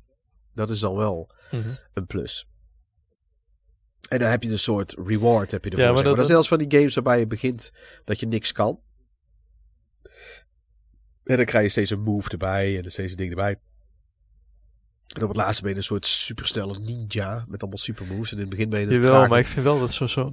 Dat 0.53 0.69
is 0.69 0.79
dan 0.79 0.95
wel 0.95 1.31
Mhm. 1.51 1.69
een 1.93 2.05
plus. 2.05 2.47
En 4.09 4.19
dan 4.19 4.29
heb 4.29 4.43
je 4.43 4.49
een 4.49 4.59
soort 4.59 4.95
reward 5.05 5.51
heb 5.51 5.63
je 5.63 5.69
ervoor. 5.69 5.85
Ja, 5.85 5.91
maar 5.91 5.95
maar 5.95 6.03
dat- 6.03 6.15
dat 6.15 6.25
is 6.25 6.31
zelfs 6.31 6.47
van 6.47 6.57
die 6.57 6.71
games 6.77 6.93
waarbij 6.95 7.19
je 7.19 7.27
begint 7.27 7.71
dat 8.03 8.19
je 8.19 8.27
niks 8.27 8.51
kan. 8.51 8.79
En 11.23 11.35
dan 11.35 11.45
krijg 11.45 11.63
je 11.63 11.69
steeds 11.71 11.89
een 11.89 12.01
move 12.01 12.29
erbij 12.29 12.77
en 12.83 12.91
steeds 12.91 13.11
een 13.11 13.17
ding 13.17 13.29
erbij. 13.29 13.59
En 15.18 15.24
op 15.24 15.30
het 15.30 15.38
laatste 15.38 15.61
ben 15.61 15.72
je 15.72 15.78
een 15.78 15.84
soort 15.84 16.05
supersnelle 16.05 16.80
ninja 16.80 17.45
met 17.47 17.61
allemaal 17.61 17.80
supermoves. 17.80 18.32
En 18.32 18.36
in 18.36 18.41
het 18.41 18.49
begin 18.49 18.70
ben 18.70 18.80
je 18.80 18.86
een 18.86 18.91
Jawel, 18.93 19.11
trage- 19.11 19.30
maar 19.30 19.39
ik 19.39 19.45
vind 19.45 19.65
wel 19.65 19.80
dat 19.80 19.93
zo'n 19.93 20.07
zo, 20.07 20.32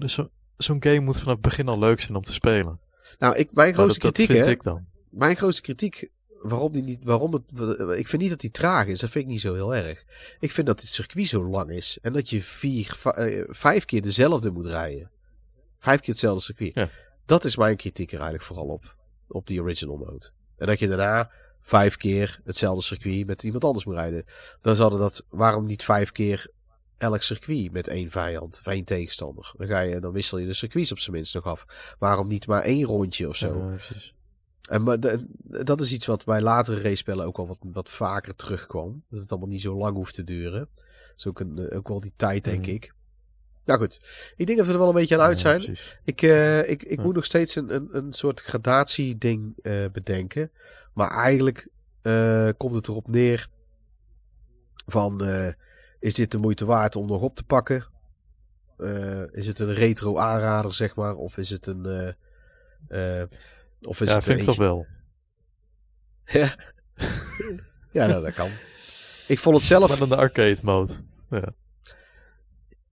game 0.80 1.01
moet 1.01 1.18
vanaf 1.18 1.32
het 1.32 1.41
begin 1.41 1.68
al 1.68 1.78
leuk 1.78 2.01
zijn 2.01 2.16
om 2.16 2.22
te 2.22 2.32
spelen. 2.32 2.80
Nou, 3.18 3.35
ik, 3.37 3.53
mijn 3.53 3.66
Maar 3.68 3.74
grootste 3.78 4.01
dat, 4.01 4.16
dat 4.16 4.26
kritiek, 4.26 4.35
vind 4.35 4.47
hè, 4.47 4.51
ik 4.53 4.62
dan. 4.62 4.87
mijn 5.11 5.37
grootste 5.37 5.62
kritiek, 5.62 6.09
waarom 6.43 6.72
die 6.72 6.82
niet, 6.82 7.05
waarom 7.05 7.32
het, 7.32 7.43
ik 7.99 8.09
vind 8.09 8.22
niet 8.22 8.30
dat 8.30 8.41
die 8.41 8.51
traag 8.51 8.87
is, 8.87 9.01
dat 9.01 9.11
vind 9.11 9.24
ik 9.24 9.30
niet 9.30 9.41
zo 9.41 9.55
heel 9.55 9.74
erg. 9.74 10.05
Ik 10.41 10.51
vind 10.51 10.66
dat 10.66 10.80
het 10.80 10.89
circuit 10.91 11.28
zo 11.28 11.45
lang 11.49 11.70
is 11.70 11.99
en 12.03 12.12
dat 12.12 12.30
je 12.30 12.43
vier, 12.43 12.99
eh, 13.05 13.45
vijf 13.49 13.85
keer 13.85 14.03
dezelfde 14.03 14.51
moet 14.51 14.66
rijden. 14.66 15.11
Vijf 15.78 16.01
keer 16.01 16.09
hetzelfde 16.11 16.43
circuit. 16.43 16.74
Ja. 16.74 16.89
Dat 17.26 17.45
is 17.45 17.57
mijn 17.57 17.76
kritiek 17.76 18.09
er 18.09 18.14
eigenlijk 18.14 18.45
vooral 18.45 18.66
op, 18.66 18.97
op 19.28 19.47
die 19.47 19.61
original 19.61 19.97
mode. 19.97 20.30
En 20.57 20.66
dat 20.66 20.78
je 20.78 20.89
daarna 20.89 21.30
vijf 21.64 21.96
keer 21.96 22.40
hetzelfde 22.44 22.82
circuit 22.82 23.26
met 23.26 23.42
iemand 23.42 23.64
anders 23.64 23.84
moet 23.84 23.94
rijden. 23.94 24.24
Dan 24.60 24.76
zouden 24.76 24.98
dat, 24.98 25.24
waarom 25.28 25.66
niet 25.66 25.82
vijf 25.84 26.12
keer 26.12 26.46
elk 26.98 27.22
circuit 27.22 27.72
met 27.72 27.88
één 27.88 28.10
vijand 28.10 28.58
of 28.60 28.66
één 28.72 28.84
tegenstander? 28.84 29.52
Dan, 29.56 29.66
ga 29.66 29.80
je, 29.80 30.00
dan 30.00 30.12
wissel 30.12 30.38
je 30.38 30.46
de 30.46 30.52
circuits 30.54 30.92
op 30.92 30.98
zijn 30.98 31.16
minst 31.16 31.34
nog 31.34 31.44
af. 31.44 31.64
Waarom 31.98 32.28
niet 32.28 32.46
maar 32.46 32.62
één 32.62 32.84
rondje 32.84 33.28
of 33.28 33.36
zo? 33.36 33.70
Ja. 33.70 33.76
En 34.64 34.82
maar 34.82 34.98
dat 35.64 35.80
is 35.80 35.92
iets 35.92 36.06
wat 36.06 36.24
bij 36.24 36.40
latere 36.40 36.80
race-spellen 36.80 37.26
ook 37.26 37.38
al 37.38 37.46
wat, 37.46 37.58
wat 37.60 37.90
vaker 37.90 38.36
terugkwam. 38.36 39.04
Dat 39.10 39.20
het 39.20 39.30
allemaal 39.30 39.48
niet 39.48 39.60
zo 39.60 39.76
lang 39.76 39.96
hoeft 39.96 40.14
te 40.14 40.24
duren. 40.24 40.68
Dat 40.74 41.16
is 41.16 41.26
ook, 41.26 41.40
een, 41.40 41.70
ook 41.72 41.88
wel 41.88 42.00
die 42.00 42.12
tijd, 42.16 42.44
denk 42.44 42.60
Mhm. 42.66 42.70
ik. 42.70 42.93
Nou 43.64 43.78
goed, 43.80 44.00
ik 44.36 44.46
denk 44.46 44.58
dat 44.58 44.66
we 44.66 44.72
er 44.72 44.78
wel 44.78 44.88
een 44.88 44.94
beetje 44.94 45.14
aan 45.14 45.26
uit 45.26 45.40
Ja, 45.40 45.58
zijn. 45.58 45.76
Ik, 46.04 46.22
eh, 46.22 46.70
ik, 46.70 46.82
ik 46.82 46.98
Ja. 46.98 47.04
moet 47.04 47.14
nog 47.14 47.24
steeds 47.24 47.54
een, 47.56 47.74
een, 47.74 47.88
een 47.92 48.12
soort 48.12 48.40
gradatie-ding 48.40 49.54
eh, 49.62 49.84
bedenken. 49.92 50.50
Maar 50.92 51.10
eigenlijk 51.10 51.68
eh, 52.02 52.48
komt 52.56 52.74
het 52.74 52.88
erop 52.88 53.08
neer 53.08 53.48
van... 54.86 55.22
is 56.00 56.14
dit 56.14 56.30
de 56.30 56.38
moeite 56.38 56.64
waard 56.64 56.96
om 56.96 57.06
nog 57.06 57.20
op 57.20 57.36
te 57.36 57.44
pakken? 57.44 57.86
Is 59.30 59.46
het 59.46 59.58
een 59.58 59.72
retro 59.74 60.18
aanrader, 60.18 60.74
zeg 60.74 60.94
maar? 60.94 61.14
Of 61.14 61.36
is 61.36 61.50
het 61.50 61.66
een... 61.66 62.14
of 63.80 64.00
is 64.00 64.08
Ja, 64.08 64.14
het 64.14 64.24
vind 64.24 64.38
ik 64.40 64.44
toch 64.44 64.56
wel. 64.56 64.86
ja, 66.24 66.58
ja 67.90 68.06
nou, 68.06 68.24
dat 68.24 68.34
kan. 68.34 68.48
Ik 69.28 69.38
vond 69.38 69.56
het 69.56 69.64
zelf... 69.64 69.88
Maar 69.88 69.98
dan 69.98 70.08
de 70.08 70.16
arcade 70.16 70.60
mode. 70.62 70.92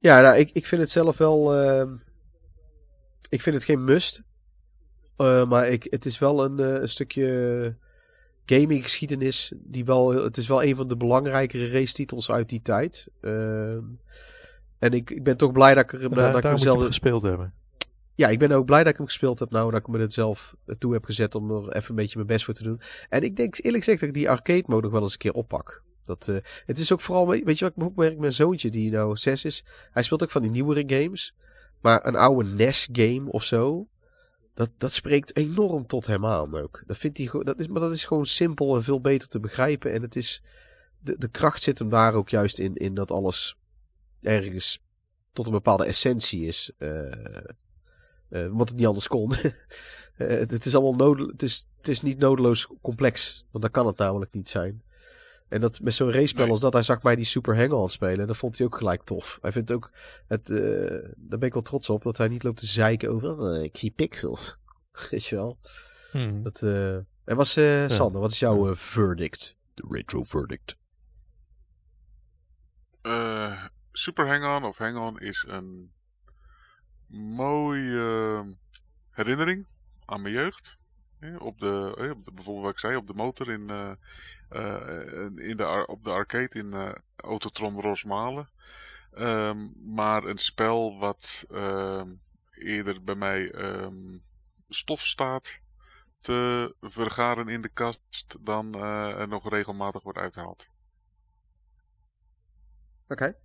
Ja, 0.03 0.21
nou, 0.21 0.37
ik, 0.37 0.51
ik 0.53 0.67
vind 0.67 0.81
het 0.81 0.91
zelf 0.91 1.19
wel. 1.19 1.55
ehm, 1.55 1.95
ik 3.29 3.43
vind 3.43 3.55
het 3.55 3.65
geen 3.65 3.85
must. 3.85 4.23
Eh, 5.17 5.49
maar 5.49 5.69
ik, 5.69 5.87
het 5.91 6.07
is 6.07 6.19
wel 6.19 6.45
een, 6.45 6.59
eh, 6.59 6.81
een 6.81 6.89
stukje 6.89 7.77
gaming 8.47 8.83
geschiedenis. 8.83 9.53
Die 9.57 9.85
wel, 9.85 10.09
het 10.15 10.37
is 10.37 10.47
wel 10.47 10.63
een 10.63 10.77
van 10.77 10.89
de 10.89 10.97
belangrijkere 10.97 11.71
racetitels 11.71 12.31
uit 12.31 12.49
die 12.49 12.63
tijd. 12.63 13.09
Ehm, 13.21 13.83
en 14.79 14.93
ik, 14.93 15.11
ik 15.11 15.23
ben 15.23 15.37
toch 15.37 15.53
blij 15.53 15.75
dat 15.75 15.85
ik, 15.85 15.93
er, 15.93 16.01
Daar, 16.01 16.33
dat 16.33 16.37
ik 16.37 16.43
hem 16.43 16.85
gespeeld 16.85 17.23
hebben. 17.23 17.55
Ja, 18.15 18.29
ik 18.29 18.39
ben 18.39 18.53
ook 18.53 18.67
blij 18.67 18.83
dat 18.83 18.93
ik 18.93 18.97
hem 18.97 19.07
gespeeld 19.07 19.39
heb. 19.39 19.51
Nou, 19.51 19.71
dat 19.71 19.81
ik 19.81 19.87
me 19.87 19.99
het 19.99 20.13
zelf 20.13 20.55
toe 20.79 20.93
heb 20.93 21.05
gezet 21.05 21.35
om 21.35 21.51
er 21.51 21.73
even 21.73 21.91
een 21.91 21.97
beetje 21.97 22.17
mijn 22.17 22.29
best 22.29 22.45
voor 22.45 22.55
te 22.55 22.63
doen. 22.63 22.81
En 23.09 23.23
ik 23.23 23.37
denk 23.37 23.57
eerlijk 23.57 23.85
gezegd 23.85 24.01
dat 24.01 24.09
ik 24.09 24.15
die 24.15 24.31
arcade 24.31 24.65
mode 24.67 24.83
nog 24.83 24.93
wel 24.93 25.03
eens 25.03 25.13
een 25.13 25.19
keer 25.19 25.33
oppak. 25.33 25.83
Dat, 26.05 26.29
eh, 26.29 26.37
het 26.67 26.79
is 26.79 26.93
ook 26.93 27.01
vooral, 27.01 27.29
weet 27.29 27.59
je 27.59 27.65
wat 27.65 27.77
ik 27.77 27.83
ook 27.83 27.97
merk? 27.97 28.19
Mijn 28.19 28.33
zoontje, 28.33 28.71
die 28.71 28.91
nou 28.91 29.17
zes 29.17 29.45
is, 29.45 29.65
hij 29.91 30.03
speelt 30.03 30.23
ook 30.23 30.31
van 30.31 30.43
die 30.43 30.51
nieuwere 30.51 30.85
games. 30.87 31.35
Maar 31.81 32.07
een 32.07 32.17
oude 32.17 32.49
NES-game 32.49 33.31
of 33.31 33.45
zo, 33.45 33.89
dat, 34.55 34.71
dat 34.79 34.93
spreekt 34.93 35.37
enorm 35.37 35.87
tot 35.87 36.07
hem 36.07 36.27
aan 36.27 36.57
ook. 36.57 36.83
Dat 36.87 36.99
vindt 36.99 37.19
hij, 37.19 37.31
dat 37.43 37.59
is, 37.59 37.67
maar 37.69 37.81
dat 37.81 37.93
is 37.93 38.05
gewoon 38.05 38.27
simpel 38.27 38.77
en 38.77 38.83
veel 38.83 39.01
beter 39.01 39.29
te 39.29 39.41
begrijpen. 39.41 39.93
En 39.93 40.03
het 40.03 40.17
is, 40.17 40.43
de, 40.99 41.19
de 41.19 41.29
kracht 41.29 41.63
zit 41.63 41.79
hem 41.79 41.89
daar 41.89 42.15
ook 42.15 42.29
juist 42.29 42.59
in, 42.59 42.75
in 42.77 42.95
dat 42.95 43.11
alles 43.11 43.57
ergens 44.21 44.81
tot 45.33 45.47
een 45.47 45.53
bepaalde 45.53 45.85
essentie 45.85 46.47
is. 46.47 46.71
eh 46.79 47.13
eh, 48.33 48.51
omdat 48.51 48.69
het 48.69 48.77
niet 48.77 48.87
anders 48.87 49.09
kon. 49.09 49.33
Eh, 50.17 50.29
het, 50.29 50.67
is 50.67 50.75
allemaal 50.75 50.95
nodel, 50.95 51.27
het, 51.27 51.43
is, 51.43 51.67
het 51.77 51.89
is 51.89 52.01
niet 52.01 52.19
nodeloos 52.19 52.69
complex. 52.83 53.45
Want 53.51 53.65
dat 53.65 53.73
kan 53.73 53.87
het 53.87 53.97
namelijk 53.97 54.33
niet 54.33 54.49
zijn. 54.49 54.83
En 55.53 55.61
dat, 55.61 55.81
met 55.81 55.95
zo'n 55.95 56.13
racepel 56.13 56.43
Nee. 56.43 56.51
als 56.51 56.61
dat, 56.61 56.73
hij 56.73 56.83
zag 56.83 57.03
mij 57.03 57.17
die 57.17 57.25
Super 57.25 57.57
Hang-On 57.57 57.89
spelen. 57.91 58.27
Dat 58.27 58.37
vond 58.37 58.59
hij 58.59 58.67
ook 58.67 58.77
gelijk 58.77 59.03
tof. 59.03 59.39
Hij 59.43 59.53
vindt 59.53 59.73
ook, 59.73 59.91
het, 60.27 60.51
eh, 60.51 60.59
daar 61.17 61.39
ben 61.39 61.49
ik 61.49 61.53
wel 61.53 61.63
trots 61.63 61.91
op, 61.91 62.03
dat 62.03 62.17
hij 62.19 62.29
niet 62.29 62.43
loopt 62.43 62.59
te 62.59 62.67
zeiken 62.67 63.11
over, 63.11 63.39
"Oh, 63.39 63.63
ik 63.63 63.77
zie 63.77 63.91
pixels. 63.91 64.57
Weet 65.11 65.27
je 65.27 65.37
wel. 65.37 65.59
Hmm. 66.11 66.43
Dat, 66.43 66.63
eh, 66.63 66.95
en 66.97 67.37
was, 67.37 67.57
eh, 67.57 67.89
Sander, 67.89 68.21
wat 68.21 68.31
is 68.33 68.39
jouw 68.39 68.75
verdict? 68.75 69.57
De 69.75 69.85
retro 69.89 70.23
verdict. 70.23 70.77
Eh, 73.03 73.65
Super 73.93 74.27
Hang-On 74.27 74.65
of 74.69 74.79
Hang-On 74.79 75.21
is 75.21 75.45
een 75.49 75.93
mooie 77.09 78.57
herinnering 79.11 79.67
aan 80.05 80.23
mijn 80.23 80.35
jeugd. 80.35 80.77
Op, 81.39 81.59
de, 81.59 81.95
hè, 81.97 82.11
op 82.11 82.25
de- 82.25 82.33
bijvoorbeeld 82.33 82.65
wat 82.65 82.73
ik 82.75 82.79
zei, 82.79 82.97
op 82.97 83.07
de 83.07 83.15
motor 83.15 83.51
in, 83.51 83.71
eh, 83.71 83.93
eh, 84.49 85.21
in 85.37 85.57
de, 85.57 85.85
op 85.87 86.05
de 86.05 86.11
arcade 86.11 86.59
in 86.59 86.73
eh, 86.73 86.93
Autotron 87.17 87.81
Rosmalen. 87.81 88.51
Ehm, 89.13 89.69
maar 89.95 90.25
een 90.25 90.39
spel 90.39 90.99
wat 90.99 91.45
ehm, 91.51 92.15
eerder 92.51 93.03
bij 93.03 93.15
mij 93.15 93.51
ehm, 93.51 94.19
stof 94.69 95.01
staat 95.01 95.61
te 96.19 96.75
vergaren 96.81 97.49
in 97.49 97.63
de 97.63 97.69
kast 97.69 98.37
dan 98.41 98.75
eh, 98.75 99.21
er 99.21 99.29
nog 99.29 99.51
regelmatig 99.51 100.03
wordt 100.03 100.19
uitgehaald. 100.19 100.69
Oké. 103.09 103.37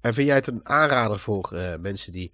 En 0.00 0.14
vind 0.14 0.26
jij 0.26 0.36
het 0.36 0.46
een 0.46 0.66
aanrader 0.68 1.18
voor 1.18 1.52
eh, 1.52 1.76
mensen 1.76 2.12
die 2.12 2.32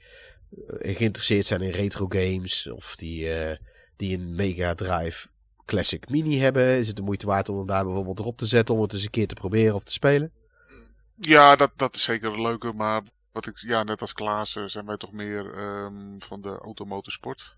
geïnteresseerd 0.79 1.47
zijn 1.47 1.63
in 1.63 1.71
retro 1.71 2.07
games 2.09 2.71
of 2.71 2.97
die, 2.97 3.35
eh, 3.35 3.59
die 4.03 4.19
een 4.19 4.35
Mega 4.35 4.75
Drive 4.75 5.29
Classic 5.65 6.09
Mini 6.09 6.39
hebben? 6.39 6.79
Is 6.79 6.87
het 6.87 6.97
de 6.97 7.03
moeite 7.03 7.27
waard 7.27 7.49
om 7.49 7.57
hem 7.57 7.67
daar 7.67 7.85
bijvoorbeeld 7.85 8.19
erop 8.19 8.37
te 8.37 8.47
zetten 8.47 8.75
om 8.75 8.83
het 8.83 8.93
eens 8.93 9.05
een 9.05 9.11
keer 9.11 9.27
te 9.27 9.35
proberen 9.35 9.75
of 9.75 9.85
te 9.85 9.93
spelen? 9.93 10.33
Ja, 11.15 11.57
dat, 11.57 11.71
dat 11.77 11.95
is 11.95 12.05
zeker 12.05 12.33
een 12.33 12.43
leuke, 12.43 12.73
maar 12.73 13.03
wat 13.33 13.47
ik, 13.47 13.59
ja, 13.59 13.83
net 13.83 14.01
als 14.01 14.13
Klaas 14.13 14.57
eh, 14.57 14.65
zijn 14.65 14.87
wij 14.87 14.97
toch 14.97 15.13
meer 15.13 15.55
ehm, 15.55 16.19
van 16.19 16.41
de 16.41 16.59
automotorsport. 16.59 17.57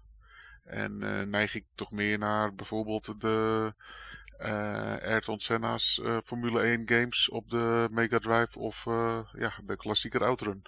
En 0.64 1.03
eh, 1.03 1.26
neig 1.26 1.55
ik 1.55 1.64
toch 1.74 1.90
meer 1.90 2.18
naar 2.18 2.55
bijvoorbeeld 2.55 3.20
de 3.20 3.72
eh 4.38 4.97
Ayrton 5.03 5.40
Senna's 5.40 6.01
Formule 6.24 6.61
1 6.61 6.82
games 6.88 7.28
op 7.28 7.51
de 7.51 7.88
Mega 7.90 8.18
Drive 8.18 8.59
of 8.59 8.84
ja, 9.38 9.53
de 9.66 9.76
klassieker 9.76 10.24
Outrun. 10.24 10.62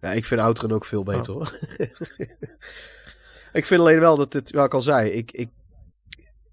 Ja, 0.00 0.12
ik 0.12 0.24
vind 0.24 0.40
Outrun 0.40 0.72
ook 0.72 0.84
veel 0.84 1.02
beter 1.02 1.32
hoor. 1.32 1.58
ik 3.52 3.66
vind 3.66 3.80
alleen 3.80 4.00
wel 4.00 4.16
dat 4.16 4.32
het, 4.32 4.50
wat 4.50 4.64
ik 4.64 4.74
al 4.74 4.82
zei, 4.82 5.10
ik, 5.10 5.32
ik, 5.32 5.48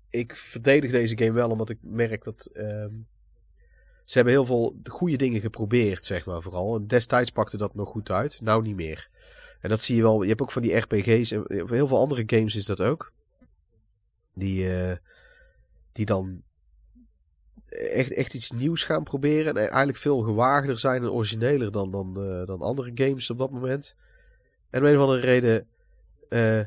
ik 0.09 0.35
verdedig 0.35 0.91
deze 0.91 1.17
game 1.17 1.31
wel 1.31 1.49
omdat 1.49 1.69
ik 1.69 1.77
merk 1.81 2.23
dat 2.23 2.49
ehm, 2.53 2.93
ze 4.03 4.15
hebben 4.15 4.33
heel 4.33 4.45
veel 4.45 4.75
goede 4.83 5.15
dingen 5.15 5.41
geprobeerd, 5.41 6.03
zeg 6.03 6.25
maar 6.25 6.41
vooral. 6.41 6.75
En 6.75 6.87
destijds 6.87 7.31
pakte 7.31 7.57
dat 7.57 7.75
nog 7.75 7.89
goed 7.89 8.11
uit, 8.11 8.39
nou 8.41 8.61
niet 8.61 8.75
meer. 8.75 9.07
En 9.61 9.69
dat 9.69 9.81
zie 9.81 9.95
je 9.95 10.01
wel, 10.01 10.21
je 10.21 10.29
hebt 10.29 10.41
ook 10.41 10.51
van 10.51 10.61
die 10.61 10.75
RPG's 10.75 11.31
en 11.31 11.45
heel 11.47 11.87
veel 11.87 11.99
andere 11.99 12.23
games 12.25 12.55
is 12.55 12.65
dat 12.65 12.81
ook. 12.81 13.11
Die, 14.33 14.75
eh, 14.75 14.97
die 15.91 16.05
dan 16.05 16.43
echt, 17.69 18.13
echt 18.13 18.33
iets 18.33 18.51
nieuws 18.51 18.83
gaan 18.83 19.03
proberen. 19.03 19.57
En 19.57 19.67
eigenlijk 19.67 19.97
veel 19.97 20.19
gewaagder 20.19 20.79
zijn 20.79 21.03
en 21.03 21.09
origineler 21.09 21.71
dan, 21.71 21.91
dan, 21.91 22.15
eh, 22.17 22.45
dan 22.45 22.61
andere 22.61 22.91
games 22.93 23.29
op 23.29 23.37
dat 23.37 23.51
moment. 23.51 23.95
En 24.69 24.81
om 24.81 24.87
een 24.87 24.95
of 24.95 25.01
andere 25.01 25.21
reden 25.21 25.67
eh, 26.29 26.59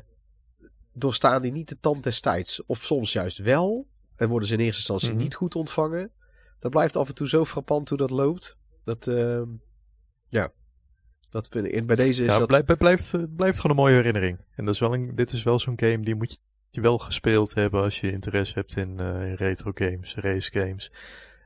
doorstaan 0.99 1.41
die 1.41 1.51
niet 1.51 1.69
de 1.69 1.79
tand 1.79 2.03
des 2.03 2.19
tijds. 2.19 2.65
Of 2.65 2.83
soms 2.83 3.13
juist 3.13 3.37
wel. 3.37 3.87
En 4.15 4.29
worden 4.29 4.47
ze 4.47 4.53
in 4.53 4.59
eerste 4.59 4.77
instantie 4.77 5.09
Mhm. 5.09 5.17
niet 5.17 5.35
goed 5.35 5.55
ontvangen. 5.55 6.11
Dat 6.59 6.71
blijft 6.71 6.95
af 6.95 7.07
en 7.07 7.15
toe 7.15 7.27
zo 7.27 7.45
frappant 7.45 7.89
hoe 7.89 7.97
dat 7.97 8.09
loopt. 8.09 8.57
Dat, 8.83 9.07
eh, 9.07 9.41
ja. 10.29 10.51
Dat 11.29 11.47
vind 11.47 11.65
ik. 11.73 11.87
Bij 11.87 11.95
deze 11.95 12.23
is 12.23 12.31
Ja, 12.31 12.37
dat... 12.39 12.47
blijft, 12.47 12.77
blijft, 12.77 13.35
blijft, 13.35 13.59
gewoon 13.59 13.77
een 13.77 13.83
mooie 13.83 13.95
herinnering. 13.95 14.39
En 14.55 14.65
dat 14.65 14.73
is 14.73 14.79
wel 14.79 14.93
een, 14.93 15.15
dit 15.15 15.31
is 15.31 15.43
wel 15.43 15.59
zo'n 15.59 15.79
game 15.79 15.99
die 15.99 16.15
moet 16.15 16.41
je 16.69 16.81
wel 16.81 16.97
gespeeld 16.97 17.53
hebben 17.53 17.81
als 17.81 17.99
je 17.99 18.11
interesse 18.11 18.53
hebt 18.53 18.75
in, 18.75 18.99
eh, 18.99 19.27
in 19.27 19.33
retro 19.33 19.71
games, 19.73 20.15
race 20.15 20.51
games. 20.51 20.91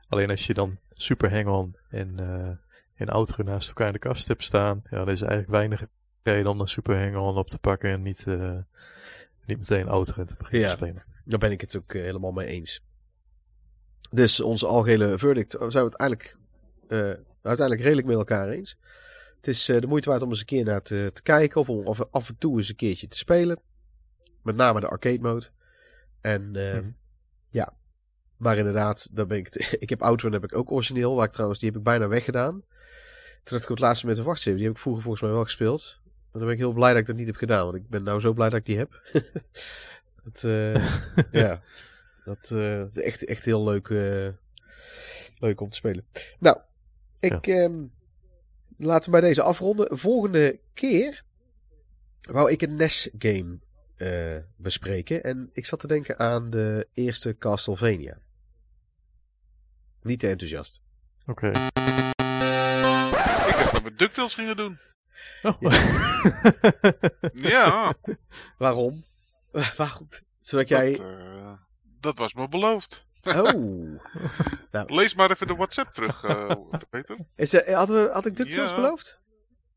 Alleen 0.08 0.30
als 0.30 0.46
je 0.46 0.54
dan 0.54 0.78
Super 0.90 1.30
Hang-On 1.32 1.76
en, 1.88 2.18
eh 2.18 2.50
en 2.94 3.08
Outrun 3.08 3.46
naast 3.46 3.68
elkaar 3.68 3.86
in 3.86 3.92
de 3.92 3.98
kast 3.98 4.28
hebt 4.28 4.42
staan, 4.42 4.82
ja, 4.90 4.96
dan 4.98 5.10
is 5.10 5.20
er 5.20 5.28
eigenlijk 5.28 5.50
weinig 5.58 5.86
reden 6.22 6.50
om 6.50 6.60
een 6.60 6.68
Super 6.68 6.98
Hang-On 6.98 7.36
op 7.36 7.48
te 7.48 7.58
pakken 7.58 7.90
en 7.90 8.02
niet, 8.02 8.26
eh, 8.26 8.58
niet 9.46 9.58
meteen 9.58 9.88
Outrun 9.88 10.26
te 10.26 10.34
beginnen 10.38 10.68
Ja. 10.68 10.74
te 10.76 10.84
spelen. 10.84 11.04
Daar 11.24 11.38
ben 11.38 11.50
ik 11.50 11.60
het 11.60 11.76
ook 11.76 11.94
eh, 11.94 12.02
helemaal 12.02 12.32
mee 12.32 12.46
eens. 12.46 12.80
Dus 14.10 14.40
onze 14.40 14.66
algehele 14.66 15.18
verdict 15.18 15.54
eh, 15.54 15.60
zijn 15.70 15.84
we 15.84 15.90
het 15.90 15.98
eigenlijk, 15.98 16.38
eh, 16.88 16.98
uiteindelijk 17.42 17.80
redelijk 17.80 18.06
met 18.06 18.16
elkaar 18.16 18.48
eens. 18.48 18.78
Het 19.36 19.46
is 19.46 19.68
eh, 19.68 19.80
de 19.80 19.86
moeite 19.86 20.08
waard 20.10 20.22
om 20.22 20.28
eens 20.28 20.40
een 20.40 20.44
keer 20.46 20.64
naar 20.64 20.82
te, 20.82 21.10
te 21.12 21.22
kijken 21.22 21.60
of 21.60 21.68
om 21.68 21.86
af, 21.86 22.00
af 22.10 22.28
en 22.28 22.38
toe 22.38 22.56
eens 22.56 22.68
een 22.68 22.76
keertje 22.76 23.08
te 23.08 23.16
spelen. 23.16 23.60
Met 24.42 24.56
name 24.56 24.80
de 24.80 24.88
arcade 24.88 25.20
mode. 25.20 25.46
En 26.20 26.50
Mhm. 26.50 26.90
ja, 27.46 27.72
maar 28.36 28.56
inderdaad, 28.58 29.08
daar 29.12 29.26
ben 29.26 29.38
ik 29.38 29.54
ik 29.84 29.88
heb 29.90 30.02
Outrun 30.02 30.32
heb 30.32 30.44
ik 30.44 30.54
ook 30.56 30.70
origineel, 30.70 31.14
waar 31.14 31.26
ik 31.26 31.32
trouwens, 31.32 31.60
die 31.60 31.68
heb 31.68 31.78
ik 31.78 31.84
bijna 31.84 32.08
weggedaan. 32.08 32.52
Toen 33.42 33.56
had 33.56 33.62
ik 33.62 33.70
op 33.70 33.76
het 33.76 33.78
laatste 33.86 34.06
met 34.06 34.16
de 34.16 34.22
wachtstreep, 34.22 34.56
die 34.56 34.64
heb 34.64 34.74
ik 34.74 34.80
vroeger 34.80 35.02
volgens 35.02 35.22
mij 35.22 35.32
wel 35.32 35.42
gespeeld. 35.44 36.00
Maar 36.34 36.42
dan 36.42 36.52
ben 36.52 36.60
ik 36.60 36.64
heel 36.64 36.72
blij 36.72 36.90
dat 36.90 37.00
ik 37.00 37.06
dat 37.06 37.16
niet 37.16 37.26
heb 37.26 37.36
gedaan, 37.36 37.64
want 37.64 37.76
ik 37.76 37.88
ben 37.88 38.04
nou 38.04 38.20
zo 38.20 38.32
blij 38.32 38.48
dat 38.48 38.58
ik 38.58 38.66
die 38.66 38.76
heb. 38.76 39.00
dat, 40.24 40.44
eh, 40.44 40.74
ja, 41.42 41.62
dat 42.24 42.50
eh, 42.50 42.80
is 42.80 42.96
echt, 42.96 43.24
echt 43.24 43.44
heel 43.44 43.64
leuk, 43.64 43.88
eh, 43.88 44.28
leuk 45.38 45.60
om 45.60 45.68
te 45.68 45.76
spelen. 45.76 46.06
Nou, 46.38 46.58
ik 47.20 47.46
ehm, 47.46 47.84
laten 48.76 49.04
we 49.04 49.10
bij 49.10 49.28
deze 49.28 49.42
afronden. 49.42 49.98
Volgende 49.98 50.60
keer 50.72 51.24
wou 52.20 52.50
ik 52.50 52.62
een 52.62 52.74
NES-game 52.74 53.58
eh, 53.96 54.36
bespreken. 54.56 55.22
En 55.22 55.50
ik 55.52 55.66
zat 55.66 55.80
te 55.80 55.86
denken 55.86 56.18
aan 56.18 56.50
de 56.50 56.88
eerste 56.92 57.36
Castlevania. 57.38 58.18
Niet 60.02 60.20
te 60.20 60.28
enthousiast. 60.28 60.80
Oké. 61.26 61.48
Ik 61.48 61.54
dacht 63.56 63.72
dat 63.72 63.82
we 63.82 63.94
DuckTales 63.96 64.34
gingen 64.34 64.56
doen. 64.56 64.78
Oh. 65.42 65.60
Ja, 67.32 67.94
Waarom? 68.58 69.04
Waarom? 69.76 70.08
Zodat 70.40 70.68
jij... 70.68 70.90
dat, 70.92 71.00
eh, 71.00 71.52
dat 72.00 72.18
was 72.18 72.34
me 72.34 72.48
beloofd. 72.48 73.04
Oh. 73.22 74.00
Lees 74.86 75.14
maar 75.14 75.30
even 75.30 75.46
de 75.46 75.54
WhatsApp 75.54 75.92
terug, 75.92 76.24
eh, 76.24 76.50
Peter. 76.90 77.16
Is 77.36 77.52
hadden 77.66 78.04
we, 78.06 78.12
had 78.12 78.26
ik 78.26 78.36
DuckTales 78.36 78.70
Ja. 78.70 78.76
beloofd? 78.76 79.20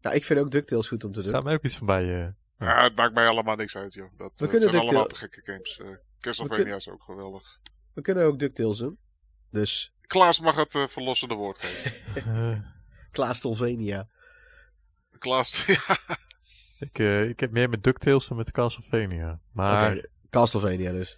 Ja, 0.02 0.12
ik 0.12 0.24
vind 0.24 0.40
ook 0.40 0.52
DuckTales 0.52 0.88
goed 0.88 1.04
om 1.04 1.12
te 1.12 1.16
Er 1.18 1.22
doen. 1.22 1.32
staat 1.32 1.44
mij 1.44 1.54
ook 1.54 1.64
iets 1.64 1.78
van 1.78 1.88
bij. 1.88 2.04
eh. 2.24 2.28
Ja, 2.60 2.84
het 2.84 2.96
maakt 2.96 3.14
mij 3.14 3.28
allemaal 3.28 3.56
niks 3.56 3.76
uit, 3.76 3.94
joh. 3.94 4.12
Dat 4.18 4.32
We 4.36 4.48
kunnen 4.48 4.70
zijn 4.70 4.82
allemaal 4.82 5.06
te 5.06 5.16
gekke 5.16 5.42
games. 5.44 5.80
Eh 5.80 5.88
Castlevania 6.20 6.76
is 6.76 6.90
ook 6.90 7.04
geweldig. 7.04 7.60
We 7.94 8.02
kunnen 8.02 8.26
ook 8.26 8.40
DuckTales 8.40 8.78
doen. 8.78 8.98
Dus 9.52 9.94
Klaas 10.02 10.40
mag 10.40 10.56
het 10.56 10.78
verlossende 10.92 11.34
woord 11.36 11.58
geven. 11.60 12.74
Klaas 13.12 13.40
Tolvenia. 13.42 14.08
Klaas, 15.18 15.66
ja. 15.66 15.98
ik, 16.80 17.00
eh, 17.00 17.30
ik 17.30 17.40
heb 17.40 17.52
meer 17.52 17.70
met 17.70 17.84
DuckTales 17.84 18.28
dan 18.28 18.38
met 18.38 18.52
Castlevania. 18.52 19.40
Maar 19.52 20.06
Castlevania 20.30 20.92
dus. 20.92 21.18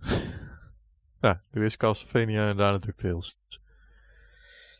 ja, 1.20 1.42
doe 1.50 1.62
eerst 1.62 1.76
Castlevania 1.76 2.48
en 2.50 2.56
daarna 2.56 2.78
DuckTales. 2.78 3.38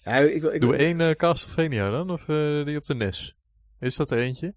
Ja, 0.05 0.17
ik, 0.17 0.41
wil- 0.41 0.53
ik, 0.53 0.61
Doe 0.61 0.77
één 0.77 1.01
eh, 1.01 1.15
Castlevania 1.15 1.91
dan, 1.91 2.11
of 2.11 2.29
eh, 2.29 2.65
die 2.65 2.77
op 2.77 2.87
de 2.87 2.95
NES? 2.95 3.37
Is 3.81 3.97
dat 3.97 4.11
er 4.11 4.19
eentje? 4.19 4.55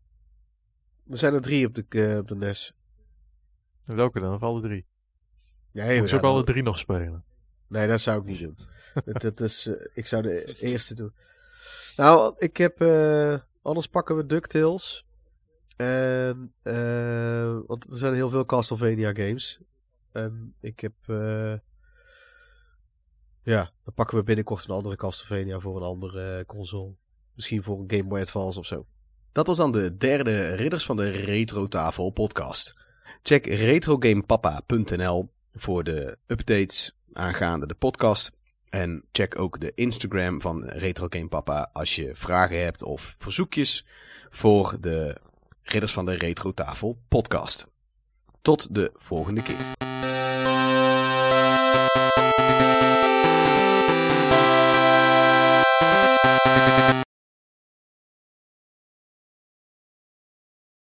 Er 1.09 1.17
zijn 1.17 1.33
er 1.33 1.41
drie 1.41 1.65
op 1.67 1.75
de, 1.75 1.85
eh, 1.89 2.17
op 2.17 2.27
de 2.27 2.35
NES. 2.35 2.73
Welke 3.85 4.19
dan? 4.19 4.33
Of 4.33 4.41
alle 4.43 4.61
drie? 4.61 4.85
Nee, 5.71 5.99
Moet 5.99 6.09
je 6.09 6.15
ook 6.15 6.21
alle 6.23 6.43
drie 6.43 6.63
nog 6.63 6.77
spelen? 6.77 7.23
Nee, 7.67 7.87
dat 7.87 8.01
zou 8.01 8.19
ik 8.19 8.25
niet 8.25 8.39
doen. 8.39 8.57
dat, 9.05 9.21
dat 9.21 9.41
is, 9.41 9.65
eh, 9.67 9.73
ik 9.93 10.05
zou 10.05 10.21
de 10.21 10.57
eerste 10.59 10.95
doen. 10.95 11.13
Nou, 11.99 12.35
ik 12.37 12.57
heb... 12.57 12.81
eh, 12.81 13.39
anders 13.61 13.87
pakken 13.87 14.15
we 14.15 14.25
DuckTales. 14.25 15.05
En... 15.75 16.53
eh, 16.61 17.57
want 17.67 17.85
er 17.89 17.97
zijn 17.97 18.13
heel 18.13 18.29
veel 18.29 18.45
Castlevania 18.45 19.13
games. 19.13 19.59
En 20.11 20.53
ik 20.61 20.79
heb... 20.79 20.93
eh, 21.05 21.53
ja, 23.43 23.71
dan 23.83 23.93
pakken 23.93 24.17
we 24.17 24.23
binnenkort 24.23 24.67
een 24.67 24.75
andere 24.75 24.95
Castlevania 24.95 25.59
voor 25.59 25.75
een 25.77 25.87
andere 25.87 26.45
console. 26.45 26.93
Misschien 27.35 27.63
voor 27.63 27.79
een 27.79 27.91
Game 27.91 28.09
Boy 28.09 28.19
Advance 28.19 28.59
of 28.59 28.65
zo. 28.65 28.85
Dat 29.31 29.47
was 29.47 29.57
dan 29.57 29.71
de 29.71 29.97
derde 29.97 30.55
Ridders 30.55 30.85
van 30.85 30.95
de 30.95 31.09
Retro 31.09 31.67
Tafel 31.67 32.09
podcast. 32.09 32.75
Check 33.21 33.45
retrogamepapa.nl 33.45 35.29
voor 35.53 35.83
de 35.83 36.17
updates 36.27 36.97
aangaande 37.13 37.67
de 37.67 37.73
podcast. 37.75 38.38
En 38.69 39.03
check 39.11 39.39
ook 39.39 39.59
de 39.59 39.71
Instagram 39.75 40.41
van 40.41 40.63
Retro 40.65 41.07
Game 41.09 41.27
Papa 41.27 41.69
als 41.73 41.95
je 41.95 42.09
vragen 42.13 42.63
hebt 42.63 42.83
of 42.83 43.15
verzoekjes 43.17 43.85
voor 44.29 44.77
de 44.79 45.17
Ridders 45.63 45.93
van 45.93 46.05
de 46.05 46.13
Retro 46.13 46.51
Tafel 46.51 46.97
podcast. 47.07 47.67
Tot 48.41 48.75
de 48.75 48.91
volgende 48.95 49.41
keer. 49.43 49.77